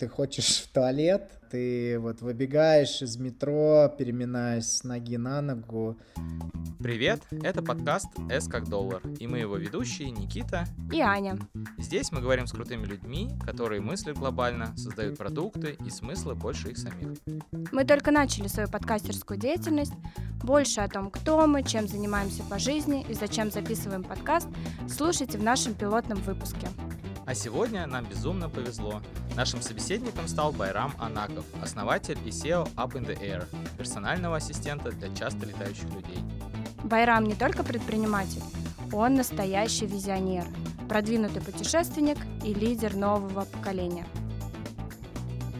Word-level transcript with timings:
ты 0.00 0.08
хочешь 0.08 0.62
в 0.62 0.72
туалет, 0.72 1.30
ты 1.50 1.98
вот 1.98 2.22
выбегаешь 2.22 3.02
из 3.02 3.18
метро, 3.18 3.94
переминаясь 3.98 4.66
с 4.66 4.82
ноги 4.82 5.18
на 5.18 5.42
ногу. 5.42 5.98
Привет, 6.78 7.20
это 7.42 7.60
подкаст 7.60 8.06
«С 8.30 8.48
как 8.48 8.66
доллар», 8.66 9.02
и 9.18 9.26
мы 9.26 9.40
его 9.40 9.58
ведущие 9.58 10.10
Никита 10.10 10.64
и 10.90 11.02
Аня. 11.02 11.38
Здесь 11.76 12.12
мы 12.12 12.22
говорим 12.22 12.46
с 12.46 12.52
крутыми 12.52 12.86
людьми, 12.86 13.28
которые 13.44 13.82
мыслят 13.82 14.16
глобально, 14.16 14.74
создают 14.74 15.18
продукты 15.18 15.76
и 15.84 15.90
смыслы 15.90 16.34
больше 16.34 16.70
их 16.70 16.78
самих. 16.78 17.18
Мы 17.70 17.84
только 17.84 18.10
начали 18.10 18.48
свою 18.48 18.70
подкастерскую 18.70 19.38
деятельность. 19.38 19.92
Больше 20.42 20.80
о 20.80 20.88
том, 20.88 21.10
кто 21.10 21.46
мы, 21.46 21.62
чем 21.62 21.86
занимаемся 21.86 22.42
по 22.44 22.58
жизни 22.58 23.04
и 23.06 23.12
зачем 23.12 23.50
записываем 23.50 24.02
подкаст, 24.02 24.48
слушайте 24.88 25.36
в 25.36 25.42
нашем 25.42 25.74
пилотном 25.74 26.18
выпуске. 26.22 26.68
А 27.30 27.34
сегодня 27.36 27.86
нам 27.86 28.06
безумно 28.06 28.50
повезло. 28.50 29.00
Нашим 29.36 29.62
собеседником 29.62 30.26
стал 30.26 30.50
Байрам 30.50 30.92
Анаков, 30.98 31.44
основатель 31.62 32.18
и 32.26 32.30
SEO 32.30 32.68
Up 32.74 32.94
in 32.94 33.06
the 33.06 33.16
Air, 33.20 33.44
персонального 33.78 34.38
ассистента 34.38 34.90
для 34.90 35.14
часто 35.14 35.46
летающих 35.46 35.84
людей. 35.94 36.18
Байрам 36.82 37.22
не 37.22 37.36
только 37.36 37.62
предприниматель, 37.62 38.42
он 38.92 39.14
настоящий 39.14 39.86
визионер, 39.86 40.44
продвинутый 40.88 41.40
путешественник 41.40 42.18
и 42.44 42.52
лидер 42.52 42.96
нового 42.96 43.44
поколения. 43.44 44.06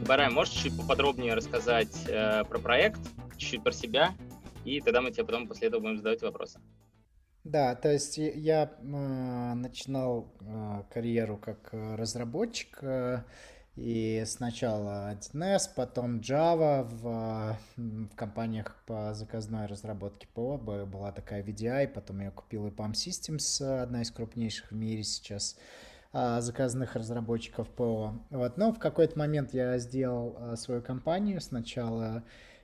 Байрам, 0.08 0.34
можешь 0.34 0.54
чуть 0.54 0.76
поподробнее 0.76 1.34
рассказать 1.34 2.04
э, 2.08 2.42
про 2.46 2.58
проект, 2.58 2.98
чуть-чуть 3.36 3.62
про 3.62 3.70
себя, 3.70 4.12
и 4.64 4.80
тогда 4.80 5.02
мы 5.02 5.12
тебе 5.12 5.22
потом 5.22 5.46
после 5.46 5.68
этого 5.68 5.82
будем 5.82 5.98
задавать 5.98 6.20
вопросы. 6.22 6.58
Да, 7.44 7.74
то 7.74 7.90
есть 7.90 8.18
я 8.18 8.64
э, 8.64 9.54
начинал 9.54 10.30
э, 10.40 10.82
карьеру 10.92 11.38
как 11.38 11.70
э, 11.72 11.94
разработчик, 11.94 12.82
и 13.76 14.24
сначала 14.26 15.12
1С, 15.14 15.70
потом 15.74 16.18
Java 16.18 16.82
в, 16.82 17.56
в 17.78 18.14
компаниях 18.14 18.76
по 18.84 19.14
заказной 19.14 19.66
разработке 19.66 20.26
ПО. 20.34 20.58
Была 20.58 21.12
такая 21.12 21.42
VDI, 21.42 21.88
потом 21.88 22.20
я 22.20 22.30
купил 22.30 22.66
EPAM 22.66 22.92
Systems, 22.92 23.64
одна 23.64 24.02
из 24.02 24.10
крупнейших 24.10 24.70
в 24.70 24.74
мире 24.74 25.02
сейчас 25.02 25.56
заказных 26.12 26.94
разработчиков 26.94 27.68
ПО. 27.70 28.20
Вот. 28.28 28.58
Но 28.58 28.72
в 28.72 28.78
какой-то 28.78 29.18
момент 29.18 29.54
я 29.54 29.78
сделал 29.78 30.56
свою 30.56 30.82
компанию. 30.82 31.40
Сначала 31.40 32.22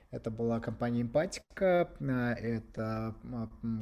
это 0.09 0.31
была 0.31 0.59
компания 0.59 1.01
Эмпатика, 1.01 1.89
а, 1.99 2.33
это 2.33 3.15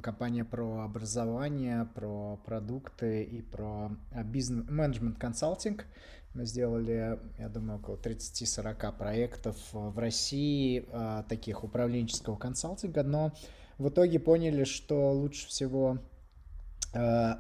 компания 0.02 0.44
про 0.44 0.84
образование, 0.84 1.88
про 1.94 2.38
продукты 2.46 3.24
и 3.24 3.42
про 3.42 3.92
а, 4.12 4.24
бизнес-менеджмент 4.24 5.20
консалтинг. 5.20 5.86
Мы 6.34 6.46
сделали, 6.46 7.20
я 7.38 7.48
думаю, 7.48 7.80
около 7.80 7.96
30-40 7.98 8.98
проектов 8.98 9.56
в 9.72 9.98
России, 10.00 10.86
а, 10.92 11.24
таких 11.24 11.64
управленческого 11.64 12.38
консалтинга, 12.38 13.04
но 13.04 13.34
в 13.78 13.90
итоге 13.90 14.20
поняли, 14.20 14.64
что 14.64 15.12
лучше 15.12 15.48
всего 15.48 16.00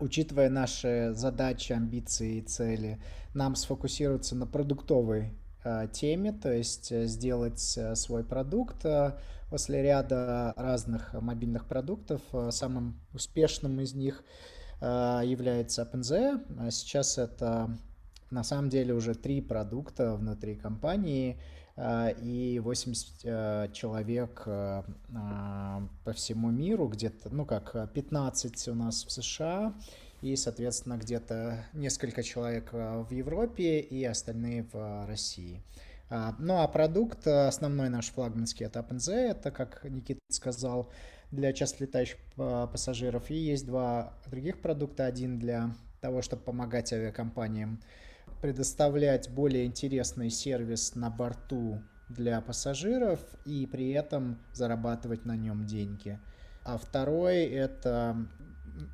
учитывая 0.01 0.49
наши 0.49 1.11
задачи, 1.13 1.71
амбиции 1.71 2.39
и 2.39 2.41
цели, 2.41 2.99
нам 3.33 3.55
сфокусироваться 3.55 4.35
на 4.35 4.45
продуктовой 4.45 5.31
Э, 5.31 5.44
теме, 5.91 6.31
то 6.31 6.51
есть 6.51 6.91
э, 6.91 7.05
сделать 7.05 7.77
э, 7.77 7.95
свой 7.95 8.23
продукт 8.23 8.85
после 9.49 9.81
ряда 9.81 10.53
разных 10.57 11.13
мобильных 11.13 11.67
продуктов. 11.67 12.21
Самым 12.49 12.99
успешным 13.13 13.79
из 13.79 13.93
них 13.93 14.23
является 14.81 15.83
OpenZ. 15.83 16.71
Сейчас 16.71 17.17
это 17.19 17.69
на 18.31 18.43
самом 18.43 18.69
деле 18.69 18.93
уже 18.93 19.13
три 19.13 19.41
продукта 19.41 20.15
внутри 20.15 20.55
компании 20.55 21.39
и 21.77 22.59
80 22.61 23.71
человек 23.71 24.43
по 24.43 26.13
всему 26.13 26.49
миру, 26.49 26.87
где-то, 26.87 27.29
ну 27.29 27.45
как, 27.45 27.93
15 27.93 28.67
у 28.69 28.73
нас 28.73 29.05
в 29.05 29.11
США, 29.11 29.73
и, 30.21 30.35
соответственно, 30.35 30.97
где-то 30.97 31.65
несколько 31.73 32.23
человек 32.23 32.69
э, 32.73 33.03
в 33.07 33.11
Европе 33.11 33.79
и 33.79 34.03
остальные 34.03 34.63
в 34.63 34.75
э, 34.75 35.05
России. 35.05 35.61
А, 36.09 36.35
ну 36.39 36.61
а 36.61 36.67
продукт, 36.67 37.25
э, 37.27 37.47
основной 37.47 37.89
наш 37.89 38.09
флагманский, 38.09 38.65
это 38.65 38.79
OpenZ, 38.79 39.13
это, 39.13 39.51
как 39.51 39.83
Никита 39.83 40.19
сказал, 40.29 40.89
для 41.31 41.53
часто 41.53 41.83
летающих 41.83 42.17
пассажиров. 42.35 43.29
И 43.29 43.35
есть 43.35 43.65
два 43.65 44.13
других 44.27 44.61
продукта. 44.61 45.05
Один 45.05 45.39
для 45.39 45.75
того, 45.99 46.21
чтобы 46.21 46.43
помогать 46.43 46.93
авиакомпаниям 46.93 47.81
предоставлять 48.41 49.29
более 49.29 49.65
интересный 49.65 50.29
сервис 50.29 50.95
на 50.95 51.09
борту 51.09 51.81
для 52.09 52.41
пассажиров 52.41 53.19
и 53.45 53.65
при 53.65 53.89
этом 53.91 54.39
зарабатывать 54.53 55.25
на 55.25 55.35
нем 55.35 55.65
деньги. 55.65 56.19
А 56.63 56.77
второй— 56.77 57.43
это 57.45 58.27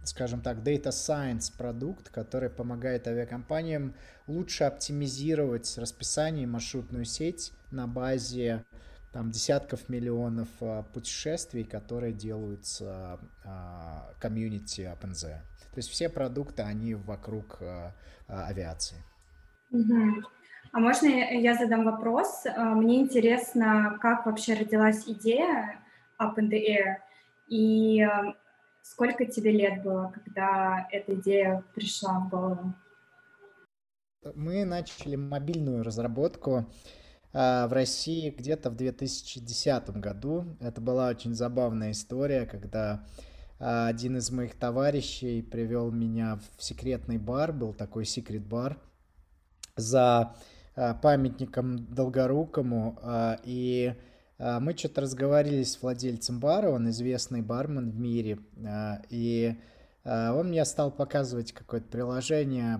скажем 0.03 0.41
так, 0.41 0.57
data 0.57 0.89
science 0.89 1.55
продукт, 1.55 2.09
который 2.09 2.49
помогает 2.49 3.07
авиакомпаниям 3.07 3.93
лучше 4.27 4.63
оптимизировать 4.65 5.77
расписание 5.77 6.43
и 6.43 6.47
маршрутную 6.47 7.05
сеть 7.05 7.53
на 7.71 7.87
базе 7.87 8.65
там, 9.11 9.31
десятков 9.31 9.89
миллионов 9.89 10.47
а, 10.61 10.83
путешествий, 10.83 11.63
которые 11.63 12.13
делаются 12.13 13.19
а, 13.43 14.13
комьюнити 14.19 14.81
OpenZ. 14.81 15.21
То 15.23 15.77
есть 15.77 15.89
все 15.89 16.09
продукты, 16.09 16.63
они 16.63 16.95
вокруг 16.95 17.57
а, 17.61 17.93
авиации. 18.27 18.97
А 20.73 20.79
можно 20.79 21.07
я 21.07 21.55
задам 21.55 21.83
вопрос? 21.83 22.45
Мне 22.57 23.01
интересно, 23.01 23.97
как 24.01 24.25
вообще 24.25 24.53
родилась 24.53 25.05
идея 25.07 25.81
Up 26.17 26.35
in 26.37 26.49
the 26.49 26.59
Air, 26.59 26.95
и 27.47 28.07
Сколько 28.83 29.25
тебе 29.25 29.51
лет 29.51 29.83
было, 29.83 30.11
когда 30.13 30.87
эта 30.91 31.13
идея 31.15 31.63
пришла 31.75 32.19
в 32.19 32.29
голову? 32.29 32.73
Мы 34.35 34.65
начали 34.65 35.15
мобильную 35.15 35.83
разработку 35.83 36.67
э, 37.33 37.67
в 37.67 37.73
России 37.73 38.29
где-то 38.29 38.69
в 38.69 38.75
2010 38.75 39.89
году. 39.97 40.45
Это 40.59 40.81
была 40.81 41.09
очень 41.09 41.33
забавная 41.33 41.91
история, 41.91 42.45
когда 42.45 43.03
э, 43.59 43.87
один 43.87 44.17
из 44.17 44.29
моих 44.31 44.55
товарищей 44.55 45.41
привел 45.41 45.91
меня 45.91 46.39
в 46.57 46.63
секретный 46.63 47.17
бар, 47.17 47.53
был 47.53 47.73
такой 47.73 48.05
секрет 48.05 48.45
бар 48.45 48.77
за 49.75 50.35
э, 50.75 50.93
памятником 51.01 51.85
Долгорукому, 51.93 52.99
и 53.43 53.95
а, 53.95 54.10
мы 54.59 54.75
что-то 54.75 55.01
разговаривали 55.01 55.63
с 55.63 55.79
владельцем 55.81 56.39
бара, 56.39 56.69
он 56.69 56.89
известный 56.89 57.41
бармен 57.41 57.91
в 57.91 57.99
мире, 57.99 58.39
а, 58.65 58.99
и 59.09 59.55
а, 60.03 60.33
он 60.33 60.49
мне 60.49 60.65
стал 60.65 60.89
показывать 60.91 61.51
какое-то 61.51 61.87
приложение 61.87 62.79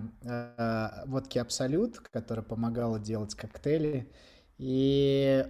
водки 1.06 1.38
Абсолют, 1.38 2.00
которое 2.00 2.42
помогало 2.42 2.98
делать 2.98 3.34
коктейли. 3.34 4.10
И 4.58 5.44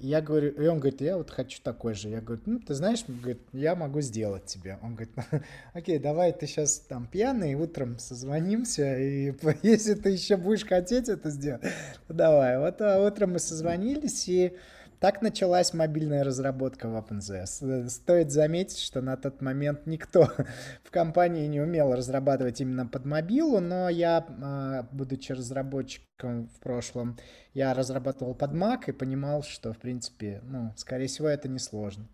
я 0.00 0.20
говорю, 0.20 0.50
и 0.50 0.66
он 0.66 0.80
говорит, 0.80 1.00
я 1.00 1.16
вот 1.16 1.30
хочу 1.30 1.60
такой 1.62 1.94
же. 1.94 2.08
Я 2.08 2.20
говорю, 2.20 2.42
ну, 2.46 2.58
ты 2.58 2.74
знаешь, 2.74 3.04
я 3.52 3.76
могу 3.76 4.00
сделать 4.00 4.46
тебе. 4.46 4.78
Он 4.82 4.96
говорит, 4.96 5.14
окей, 5.74 5.98
давай 5.98 6.32
ты 6.32 6.46
сейчас 6.46 6.80
там 6.80 7.06
пьяный, 7.06 7.54
утром 7.54 7.98
созвонимся, 7.98 8.98
и 8.98 9.32
если 9.62 9.94
ты 9.94 10.10
еще 10.10 10.36
будешь 10.36 10.66
хотеть 10.66 11.08
это 11.08 11.30
сделать, 11.30 11.62
давай. 12.08 12.58
Вот 12.58 12.80
утром 12.80 13.32
мы 13.34 13.38
созвонились, 13.38 14.28
и 14.28 14.56
так 15.00 15.22
началась 15.22 15.72
мобильная 15.74 16.24
разработка 16.24 16.88
в 16.88 16.96
OpenZ. 16.96 17.88
Стоит 17.88 18.30
заметить, 18.30 18.78
что 18.78 19.00
на 19.00 19.16
тот 19.16 19.40
момент 19.40 19.86
никто 19.86 20.30
в 20.84 20.90
компании 20.90 21.46
не 21.46 21.60
умел 21.60 21.94
разрабатывать 21.94 22.60
именно 22.60 22.86
под 22.86 23.04
мобилу, 23.04 23.60
но 23.60 23.88
я, 23.88 24.26
а, 24.42 24.88
будучи 24.90 25.32
разработчиком 25.32 26.48
в 26.48 26.60
прошлом, 26.60 27.16
я 27.54 27.74
разрабатывал 27.74 28.34
под 28.34 28.52
Mac 28.52 28.84
и 28.86 28.92
понимал, 28.92 29.42
что, 29.42 29.72
в 29.72 29.78
принципе, 29.78 30.40
ну, 30.44 30.72
скорее 30.76 31.06
всего, 31.06 31.28
это 31.28 31.48
несложно. 31.48 32.08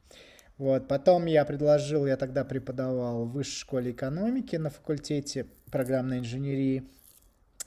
Вот. 0.59 0.87
Потом 0.87 1.27
я 1.27 1.45
предложил, 1.45 2.07
я 2.07 2.17
тогда 2.17 2.45
преподавал 2.45 3.25
в 3.25 3.33
высшей 3.33 3.61
школе 3.61 3.91
экономики 3.91 4.57
на 4.57 4.71
факультете 4.71 5.47
программной 5.71 6.19
инженерии, 6.19 6.89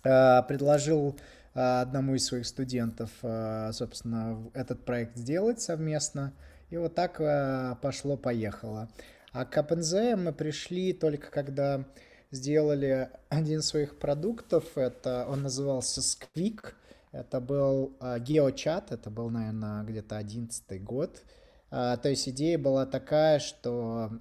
а, 0.03 0.43
предложил 0.43 1.17
одному 1.57 2.13
из 2.13 2.25
своих 2.25 2.45
студентов, 2.45 3.09
а, 3.23 3.71
собственно, 3.71 4.47
этот 4.53 4.85
проект 4.85 5.17
сделать 5.17 5.59
совместно. 5.59 6.33
И 6.69 6.77
вот 6.77 6.93
так 6.93 7.19
а, 7.19 7.75
пошло-поехало. 7.81 8.89
А 9.31 9.43
к 9.43 9.57
OpenZ 9.57 10.15
мы 10.17 10.33
пришли 10.33 10.93
только 10.93 11.31
когда 11.31 11.85
сделали 12.29 13.09
один 13.29 13.59
из 13.59 13.65
своих 13.65 13.97
продуктов. 13.97 14.77
Это 14.77 15.25
он 15.27 15.41
назывался 15.41 16.01
Squeak. 16.01 16.73
Это 17.11 17.39
был 17.39 17.97
геочат, 18.19 18.91
это 18.91 19.09
был, 19.09 19.31
наверное, 19.31 19.83
где-то 19.83 20.17
одиннадцатый 20.17 20.77
год. 20.77 21.23
То 21.69 22.01
есть 22.03 22.29
идея 22.29 22.59
была 22.59 22.85
такая, 22.85 23.39
что 23.39 24.11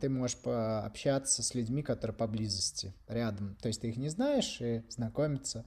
ты 0.00 0.08
можешь 0.08 0.38
пообщаться 0.38 1.42
с 1.42 1.54
людьми, 1.54 1.82
которые 1.82 2.16
поблизости, 2.16 2.92
рядом. 3.08 3.56
То 3.60 3.68
есть 3.68 3.82
ты 3.82 3.90
их 3.90 3.98
не 3.98 4.08
знаешь 4.08 4.60
и 4.60 4.82
знакомиться. 4.88 5.64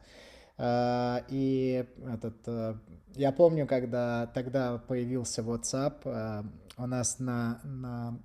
И 0.60 1.86
этот, 2.06 2.78
я 3.16 3.32
помню, 3.32 3.66
когда 3.66 4.28
тогда 4.28 4.78
появился 4.78 5.42
WhatsApp, 5.42 6.46
у 6.78 6.86
нас 6.86 7.20
на, 7.20 7.60
на 7.64 8.20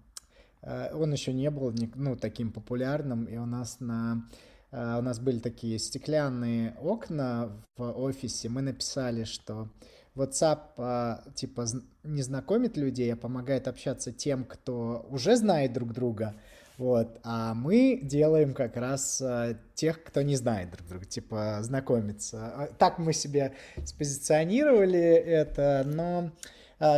он 0.92 1.12
еще 1.12 1.32
не 1.32 1.50
был 1.50 1.72
ну, 1.94 2.16
таким 2.16 2.52
популярным, 2.52 3.24
и 3.24 3.36
у 3.38 3.46
нас 3.46 3.80
на 3.80 4.28
у 4.70 5.00
нас 5.00 5.18
были 5.18 5.38
такие 5.38 5.78
стеклянные 5.78 6.76
окна 6.82 7.50
в 7.78 7.82
офисе, 7.82 8.50
мы 8.50 8.60
написали, 8.60 9.24
что 9.24 9.70
WhatsApp 10.14 11.32
типа 11.34 11.64
не 12.02 12.22
знакомит 12.22 12.76
людей, 12.76 13.12
а 13.12 13.16
помогает 13.16 13.68
общаться 13.68 14.12
тем, 14.12 14.44
кто 14.44 15.06
уже 15.08 15.36
знает 15.36 15.72
друг 15.72 15.92
друга. 15.92 16.34
Вот, 16.78 17.18
а 17.24 17.54
мы 17.54 17.98
делаем 18.02 18.54
как 18.54 18.76
раз 18.76 19.20
а, 19.20 19.58
тех, 19.74 20.02
кто 20.04 20.22
не 20.22 20.36
знает 20.36 20.70
друг 20.70 20.88
друга, 20.88 21.04
типа 21.04 21.58
знакомиться. 21.60 22.52
А, 22.54 22.66
так 22.78 22.98
мы 22.98 23.12
себе 23.12 23.52
спозиционировали 23.84 24.98
это, 24.98 25.82
но 25.84 26.30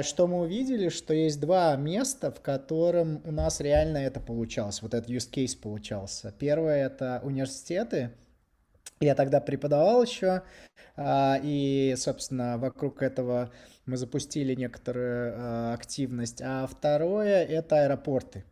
что 0.03 0.27
мы 0.27 0.43
увидели, 0.43 0.91
что 0.91 1.15
есть 1.15 1.41
два 1.41 1.75
места, 1.77 2.31
в 2.31 2.43
котором 2.43 3.23
у 3.25 3.33
нас 3.33 3.61
реально 3.61 3.97
это 3.97 4.21
получалось, 4.21 4.83
вот 4.83 4.93
этот 4.93 5.09
use 5.09 5.31
case 5.33 5.59
получался. 5.59 6.35
Первое 6.39 6.85
это 6.85 7.21
университеты, 7.25 8.11
я 9.03 9.15
тогда 9.15 9.41
преподавал 9.41 10.03
еще, 10.03 10.43
а, 10.95 11.41
и, 11.43 11.95
собственно, 11.97 12.59
вокруг 12.59 13.01
этого 13.01 13.51
мы 13.87 13.97
запустили 13.97 14.55
некоторую 14.55 15.33
а, 15.35 15.73
активность. 15.73 16.43
А 16.43 16.67
второе— 16.67 17.43
это 17.47 17.85
аэропорты. 17.85 18.45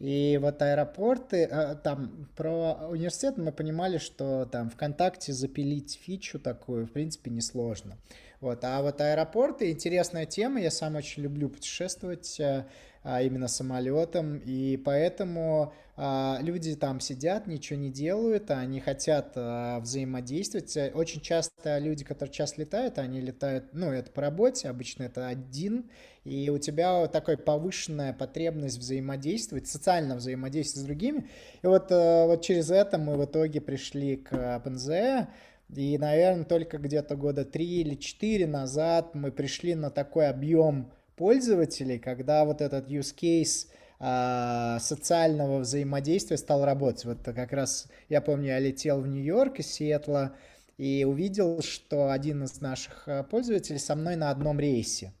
И 0.00 0.38
вот 0.40 0.62
аэропорты, 0.62 1.44
а, 1.44 1.74
там 1.74 2.26
про 2.34 2.88
университет 2.88 3.36
мы 3.36 3.52
понимали, 3.52 3.98
что 3.98 4.46
там 4.46 4.70
ВКонтакте 4.70 5.34
запилить 5.34 6.00
фичу 6.02 6.40
такую, 6.40 6.86
в 6.86 6.92
принципе, 6.92 7.30
несложно. 7.30 7.98
Вот. 8.40 8.64
А 8.64 8.80
вот 8.82 9.00
аэропорты— 9.00 9.70
интересная 9.72 10.26
тема, 10.26 10.60
я 10.60 10.70
сам 10.70 10.96
очень 10.96 11.22
люблю 11.22 11.48
путешествовать, 11.48 12.40
а, 13.02 13.22
именно 13.22 13.48
самолетом, 13.48 14.42
и 14.44 14.76
поэтому 14.76 15.72
а, 15.96 16.38
люди 16.42 16.76
там 16.76 17.00
сидят, 17.00 17.46
ничего 17.46 17.78
не 17.78 17.90
делают, 17.90 18.50
они 18.50 18.78
хотят 18.78 19.32
а, 19.36 19.80
взаимодействовать. 19.80 20.76
Очень 20.92 21.22
часто 21.22 21.78
люди, 21.78 22.04
которые 22.04 22.30
часто 22.30 22.60
летают, 22.60 22.98
они 22.98 23.22
летают, 23.22 23.72
ну, 23.72 23.90
это 23.90 24.10
по 24.10 24.20
работе, 24.20 24.68
обычно 24.68 25.04
это 25.04 25.28
один, 25.28 25.88
и 26.24 26.50
у 26.50 26.58
тебя 26.58 27.06
такая 27.06 27.38
повышенная 27.38 28.12
потребность 28.12 28.76
взаимодействовать, 28.76 29.66
социально 29.66 30.14
взаимодействовать 30.16 30.84
с 30.84 30.86
другими. 30.86 31.26
И 31.62 31.66
вот, 31.66 31.90
вот 31.90 32.42
через 32.42 32.70
это 32.70 32.98
мы 32.98 33.16
в 33.16 33.24
итоге 33.24 33.62
пришли 33.62 34.16
к 34.16 34.34
OpenZE, 34.34 35.28
и, 35.74 35.98
наверное, 35.98 36.44
только 36.44 36.78
где-то 36.78 37.16
года 37.16 37.44
три 37.44 37.80
или 37.80 37.94
четыре 37.94 38.46
назад 38.46 39.14
мы 39.14 39.30
пришли 39.30 39.74
на 39.74 39.90
такой 39.90 40.28
объем 40.28 40.92
пользователей, 41.16 41.98
когда 41.98 42.44
вот 42.44 42.60
этот 42.60 42.88
use 42.88 43.14
case 43.14 43.68
а, 44.00 44.78
социального 44.80 45.58
взаимодействия 45.58 46.38
стал 46.38 46.64
работать. 46.64 47.04
Вот 47.04 47.18
как 47.22 47.52
раз, 47.52 47.88
я 48.08 48.20
помню, 48.20 48.48
я 48.48 48.58
летел 48.58 49.00
в 49.00 49.06
Нью-Йорк 49.06 49.60
из 49.60 49.66
Сиэтла 49.66 50.34
и 50.78 51.04
увидел, 51.04 51.60
что 51.62 52.10
один 52.10 52.44
из 52.44 52.60
наших 52.60 53.04
а, 53.06 53.22
пользователей 53.22 53.78
со 53.78 53.94
мной 53.94 54.16
на 54.16 54.30
одном 54.30 54.58
рейсе. 54.58 55.12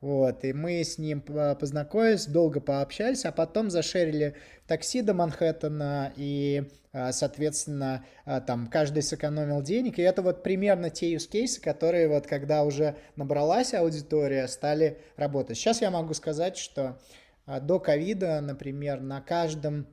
Вот, 0.00 0.46
и 0.46 0.54
мы 0.54 0.82
с 0.82 0.96
ним 0.96 1.20
познакомились, 1.20 2.24
долго 2.24 2.60
пообщались, 2.60 3.26
а 3.26 3.32
потом 3.32 3.70
зашерили 3.70 4.34
такси 4.66 5.02
до 5.02 5.12
Манхэттена, 5.12 6.14
и, 6.16 6.64
а, 6.92 7.12
соответственно, 7.12 8.02
а, 8.24 8.40
там 8.40 8.68
каждый 8.68 9.02
сэкономил 9.02 9.60
денег, 9.60 9.98
и 9.98 10.02
это 10.02 10.22
вот 10.22 10.42
примерно 10.42 10.88
те 10.88 11.14
use 11.14 11.30
cases, 11.30 11.60
которые 11.60 12.08
вот 12.08 12.26
когда 12.26 12.64
уже 12.64 12.96
набралась 13.16 13.74
аудитория, 13.74 14.48
стали 14.48 14.98
работать. 15.16 15.58
Сейчас 15.58 15.82
я 15.82 15.90
могу 15.90 16.14
сказать, 16.14 16.56
что 16.56 16.98
до 17.46 17.78
ковида, 17.78 18.40
например, 18.40 19.02
на 19.02 19.20
каждом 19.20 19.86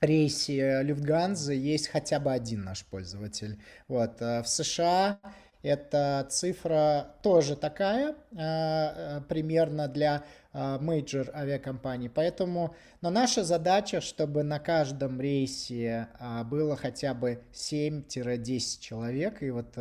рейсе 0.00 0.82
Люфтганзы 0.82 1.52
есть 1.52 1.88
хотя 1.88 2.20
бы 2.20 2.32
один 2.32 2.64
наш 2.64 2.86
пользователь. 2.86 3.60
Вот, 3.88 4.20
в 4.20 4.44
США 4.46 5.20
эта 5.66 6.24
цифра 6.30 7.08
тоже 7.22 7.56
такая, 7.56 8.10
э, 8.10 8.14
э, 8.38 9.20
примерно 9.28 9.88
для 9.88 10.22
major 10.52 11.28
э, 11.28 11.32
авиакомпаний. 11.34 12.08
Поэтому, 12.08 12.76
но 13.00 13.10
наша 13.10 13.42
задача, 13.42 14.00
чтобы 14.00 14.44
на 14.44 14.60
каждом 14.60 15.20
рейсе 15.20 16.08
было 16.44 16.76
хотя 16.76 17.14
бы 17.14 17.42
7-10 17.52 18.80
человек. 18.80 19.42
И 19.42 19.50
вот 19.50 19.76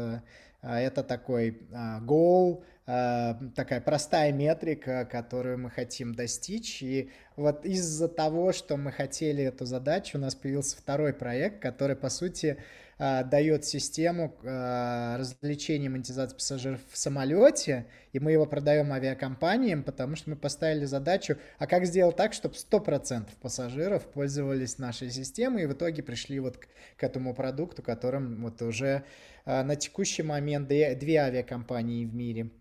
это 0.62 1.04
такой 1.04 1.62
гол, 2.02 2.64
такая 2.86 3.80
простая 3.80 4.34
метрика, 4.34 5.06
которую 5.06 5.60
мы 5.60 5.70
хотим 5.70 6.16
достичь. 6.16 6.82
И 6.82 7.12
вот 7.36 7.64
из-за 7.64 8.08
того, 8.08 8.52
что 8.52 8.76
мы 8.76 8.92
хотели 8.92 9.44
эту 9.44 9.66
задачу, 9.66 10.18
у 10.18 10.22
нас 10.22 10.34
появился 10.34 10.78
второй 10.78 11.14
проект, 11.14 11.62
который, 11.62 11.96
по 11.96 12.10
сути, 12.10 12.58
а, 12.98 13.24
дает 13.24 13.66
систему 13.66 14.38
а, 14.44 15.18
развлечения 15.18 15.90
монетизации 15.90 16.36
пассажиров 16.36 16.80
в 16.90 16.98
самолете, 16.98 17.88
и 18.14 18.20
мы 18.20 18.32
его 18.32 18.46
продаем 18.46 18.94
авиакомпаниям, 18.94 19.84
потому 19.84 20.16
что 20.16 20.30
мы 20.30 20.36
поставили 20.36 20.86
задачу, 20.86 21.38
а 21.60 21.68
как 21.68 21.86
сделать 21.86 22.16
так, 22.16 22.34
чтобы 22.34 22.56
100% 22.56 23.28
пассажиров 23.42 24.04
пользовались 24.08 24.78
нашей 24.78 25.12
системой, 25.12 25.64
и 25.64 25.66
в 25.66 25.74
итоге 25.74 26.04
пришли 26.04 26.40
вот 26.40 26.58
к, 26.58 26.68
к 26.98 27.04
этому 27.04 27.34
продукту, 27.34 27.82
которым 27.82 28.42
вот 28.42 28.62
уже 28.62 29.04
а, 29.46 29.64
на 29.64 29.76
текущий 29.76 30.24
момент 30.24 30.68
две, 30.68 30.96
две 30.96 31.18
авиакомпании 31.18 32.06
в 32.06 32.16
мире– 32.16 32.50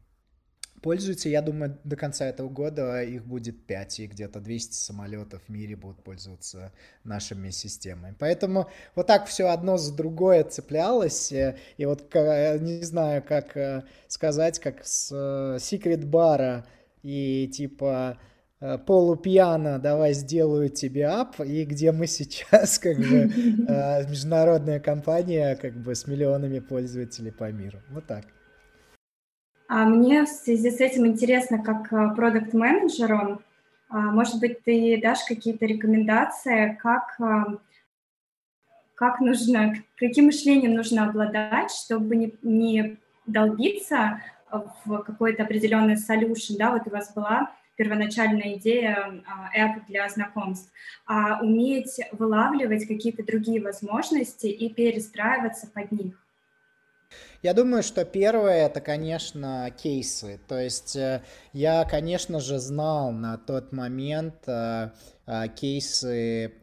пользуются. 0.85 1.31
Я 1.31 1.41
думаю, 1.41 1.79
до 1.83 1.97
конца 1.97 2.27
этого 2.27 2.51
года 2.51 3.03
их 3.03 3.25
будет 3.25 3.67
5, 3.67 4.01
и 4.01 4.07
где-то 4.07 4.39
200 4.39 4.75
самолетов 4.75 5.41
в 5.47 5.49
мире 5.49 5.77
будут 5.77 6.05
пользоваться 6.05 6.73
нашими 7.05 7.49
системами. 7.49 8.15
Поэтому 8.19 8.69
вот 8.95 9.07
так 9.07 9.27
все 9.27 9.49
одно 9.49 9.79
за 9.79 9.97
другое 9.97 10.45
цеплялось. 10.45 11.33
Э, 11.33 11.57
и 11.79 11.87
вот 11.87 12.15
не 12.15 12.83
знаю, 12.83 13.23
как 13.23 13.57
э, 13.57 13.85
сказать, 14.09 14.59
как 14.59 14.85
с 14.85 15.11
э, 15.11 15.57
Secret 15.57 16.05
бара 16.05 16.67
и 17.03 17.49
типа 17.49 18.19
полупьяно, 18.87 19.79
давай 19.79 20.15
сделаю 20.15 20.71
тебе 20.71 21.07
ап, 21.07 21.41
и 21.41 21.65
где 21.65 21.93
мы 21.93 22.07
сейчас, 22.07 22.79
как 22.87 22.97
бы, 22.99 23.31
международная 24.09 24.81
компания, 24.81 25.57
как 25.57 25.75
бы, 25.77 25.95
с 25.95 26.07
миллионами 26.07 26.61
пользователей 26.61 27.33
по 27.33 27.51
миру. 27.53 27.81
Вот 27.91 28.07
так. 28.07 28.25
А 29.77 29.87
мне 29.87 30.25
в 30.25 30.29
связи 30.29 30.71
с 30.71 30.79
этим 30.79 31.05
интересно, 31.05 31.61
как 31.61 31.93
э, 31.93 32.15
продукт-менеджеру, 32.15 33.43
а, 33.89 33.99
может 33.99 34.39
быть, 34.39 34.63
ты 34.63 35.01
дашь 35.03 35.25
какие-то 35.27 35.67
рекомендации, 35.67 36.79
как, 36.81 37.17
э, 37.19 37.57
как 38.95 39.19
нужно, 39.19 39.75
каким 39.97 40.27
мышлением 40.27 40.75
нужно 40.75 41.09
обладать, 41.09 41.73
чтобы 41.73 42.15
не, 42.15 42.35
не 42.43 42.99
долбиться 43.27 44.21
в 44.85 44.99
какой-то 44.99 45.43
определенный 45.43 45.97
solution, 45.97 46.57
да, 46.57 46.71
вот 46.71 46.87
у 46.87 46.91
вас 46.91 47.13
была 47.13 47.51
первоначальная 47.75 48.55
идея 48.55 49.25
app 49.59 49.87
для 49.89 50.09
знакомств, 50.09 50.71
а 51.05 51.41
уметь 51.43 51.99
вылавливать 52.13 52.87
какие-то 52.87 53.25
другие 53.25 53.61
возможности 53.61 54.47
и 54.47 54.73
перестраиваться 54.73 55.67
под 55.67 55.91
них. 55.91 56.24
Я 57.45 57.53
думаю, 57.53 57.83
что 57.83 58.07
первое 58.07 58.65
это, 58.67 58.81
конечно, 58.81 59.71
кейсы. 59.77 60.41
То 60.49 60.59
есть 60.59 60.97
э, 60.97 61.23
я, 61.53 61.85
конечно 61.85 62.41
же, 62.41 62.59
знал 62.59 63.13
на 63.13 63.37
тот 63.37 63.71
момент 63.71 64.37
э, 64.47 64.93
э, 65.27 65.49
кейсы, 65.55 66.55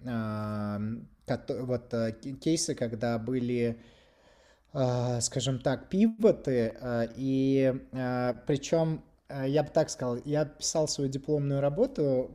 вот 1.27 1.93
кейсы, 2.41 2.73
когда 2.73 3.19
были 3.19 3.77
скажем 4.73 5.59
так, 5.59 5.89
пивоты, 5.89 6.73
и 7.17 7.73
причем 8.47 9.03
я 9.29 9.63
бы 9.63 9.69
так 9.69 9.89
сказал, 9.89 10.17
я 10.23 10.45
писал 10.45 10.87
свою 10.87 11.09
дипломную 11.11 11.59
работу 11.59 12.31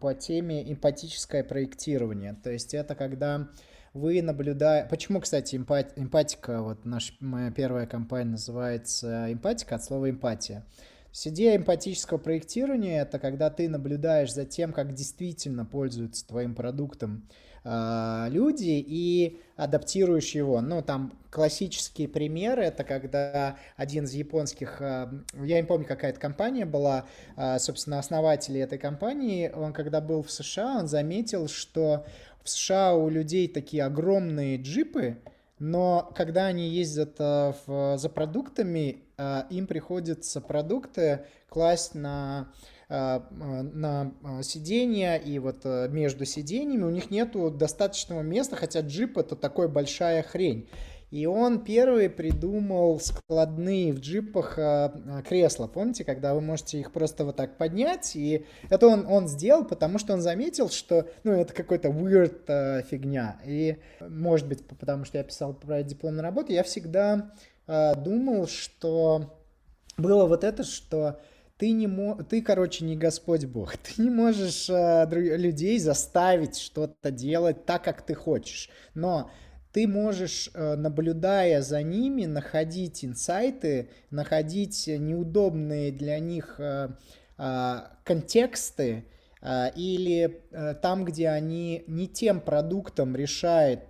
по 0.00 0.14
теме 0.14 0.62
эмпатическое 0.72 1.42
проектирование. 1.42 2.36
То 2.42 2.50
есть 2.50 2.72
это 2.72 2.94
когда 2.94 3.48
вы 3.94 4.22
наблюдаете... 4.22 4.88
Почему, 4.88 5.20
кстати, 5.20 5.56
эмпат... 5.56 5.92
эмпатика, 5.96 6.62
вот 6.62 6.84
наша 6.84 7.12
моя 7.20 7.50
первая 7.50 7.86
компания 7.86 8.30
называется 8.30 9.32
эмпатика 9.32 9.74
от 9.74 9.84
слова 9.84 10.08
эмпатия. 10.08 10.64
То 11.12 11.28
идея 11.28 11.56
эмпатического 11.56 12.16
проектирования— 12.16 13.02
это 13.02 13.18
когда 13.18 13.50
ты 13.50 13.68
наблюдаешь 13.68 14.32
за 14.32 14.46
тем, 14.46 14.72
как 14.72 14.94
действительно 14.94 15.66
пользуются 15.66 16.26
твоим 16.26 16.54
продуктом 16.54 17.28
э, 17.64 18.26
люди 18.30 18.84
и 18.86 19.40
адаптируешь 19.56 20.30
его. 20.30 20.60
Ну, 20.60 20.82
там 20.82 21.12
классические 21.30 22.08
примеры— 22.08 22.62
это 22.64 22.84
когда 22.84 23.56
один 23.76 24.04
из 24.04 24.14
японских, 24.14 24.80
э, 24.80 25.08
я 25.42 25.60
не 25.60 25.66
помню, 25.66 25.86
какая 25.86 26.10
это 26.10 26.20
компания 26.20 26.64
была, 26.64 27.06
э, 27.36 27.58
собственно, 27.58 27.98
основатели 27.98 28.60
этой 28.60 28.78
компании, 28.78 29.50
он 29.54 29.72
когда 29.72 30.00
был 30.00 30.22
в 30.22 30.30
США, 30.30 30.78
он 30.78 30.88
заметил, 30.88 31.48
что 31.48 32.06
в 32.42 32.48
США 32.48 32.94
у 32.94 33.08
людей 33.08 33.48
такие 33.48 33.84
огромные 33.84 34.56
джипы, 34.56 35.18
но 35.58 36.12
когда 36.16 36.46
они 36.46 36.68
ездят 36.68 37.18
в, 37.18 37.96
за 37.96 38.08
продуктами, 38.08 39.04
им 39.50 39.68
приходится 39.68 40.40
продукты 40.40 41.24
класть 41.48 41.94
на 41.94 42.48
на 42.92 44.12
сиденья 44.42 45.16
и 45.16 45.38
вот 45.38 45.64
между 45.64 46.26
сиденьями 46.26 46.84
у 46.84 46.90
них 46.90 47.10
нету 47.10 47.50
достаточного 47.50 48.20
места, 48.20 48.56
хотя 48.56 48.80
джип 48.80 49.16
это 49.16 49.34
такая 49.34 49.68
большая 49.68 50.22
хрень. 50.22 50.68
И 51.10 51.26
он 51.26 51.62
первый 51.62 52.08
придумал 52.08 52.98
складные 52.98 53.92
в 53.92 54.00
джипах 54.00 54.58
кресла. 55.28 55.66
Помните, 55.66 56.04
когда 56.04 56.32
вы 56.34 56.40
можете 56.40 56.80
их 56.80 56.90
просто 56.90 57.26
вот 57.26 57.36
так 57.36 57.58
поднять? 57.58 58.16
И 58.16 58.46
это 58.70 58.86
он, 58.88 59.06
он 59.06 59.28
сделал, 59.28 59.64
потому 59.64 59.98
что 59.98 60.14
он 60.14 60.22
заметил, 60.22 60.70
что 60.70 61.06
ну, 61.22 61.32
это 61.32 61.52
какой-то 61.52 61.88
weird 61.88 62.86
фигня. 62.88 63.38
И, 63.44 63.76
может 64.00 64.48
быть, 64.48 64.66
потому 64.66 65.04
что 65.04 65.18
я 65.18 65.24
писал 65.24 65.52
про 65.52 65.82
дипломную 65.82 66.22
работу, 66.22 66.52
я 66.52 66.62
всегда 66.62 67.32
думал, 67.66 68.46
что 68.46 69.38
было 69.98 70.24
вот 70.24 70.44
это, 70.44 70.64
что 70.64 71.20
ты 71.62 71.70
не 71.70 71.86
мо... 71.86 72.16
ты, 72.16 72.42
короче, 72.42 72.84
не 72.84 72.96
Господь 72.96 73.44
Бог. 73.44 73.76
Ты 73.84 74.02
не 74.02 74.10
можешь 74.10 74.68
э, 74.68 75.06
людей 75.08 75.78
заставить 75.78 76.58
что-то 76.58 77.12
делать 77.12 77.66
так, 77.66 77.84
как 77.84 78.02
ты 78.02 78.14
хочешь. 78.14 78.68
Но 78.94 79.30
ты 79.72 79.86
можешь, 79.86 80.50
э, 80.54 80.74
наблюдая 80.74 81.62
за 81.62 81.84
ними, 81.84 82.24
находить 82.24 83.04
инсайты, 83.04 83.90
находить 84.10 84.88
неудобные 84.88 85.92
для 85.92 86.18
них 86.18 86.56
э, 86.58 86.88
а, 87.38 87.92
контексты, 88.02 89.04
а, 89.40 89.68
или 89.68 90.42
э, 90.50 90.74
там, 90.82 91.04
где 91.04 91.28
они 91.28 91.84
не 91.86 92.08
тем 92.08 92.40
продуктом 92.40 93.14
решают 93.14 93.82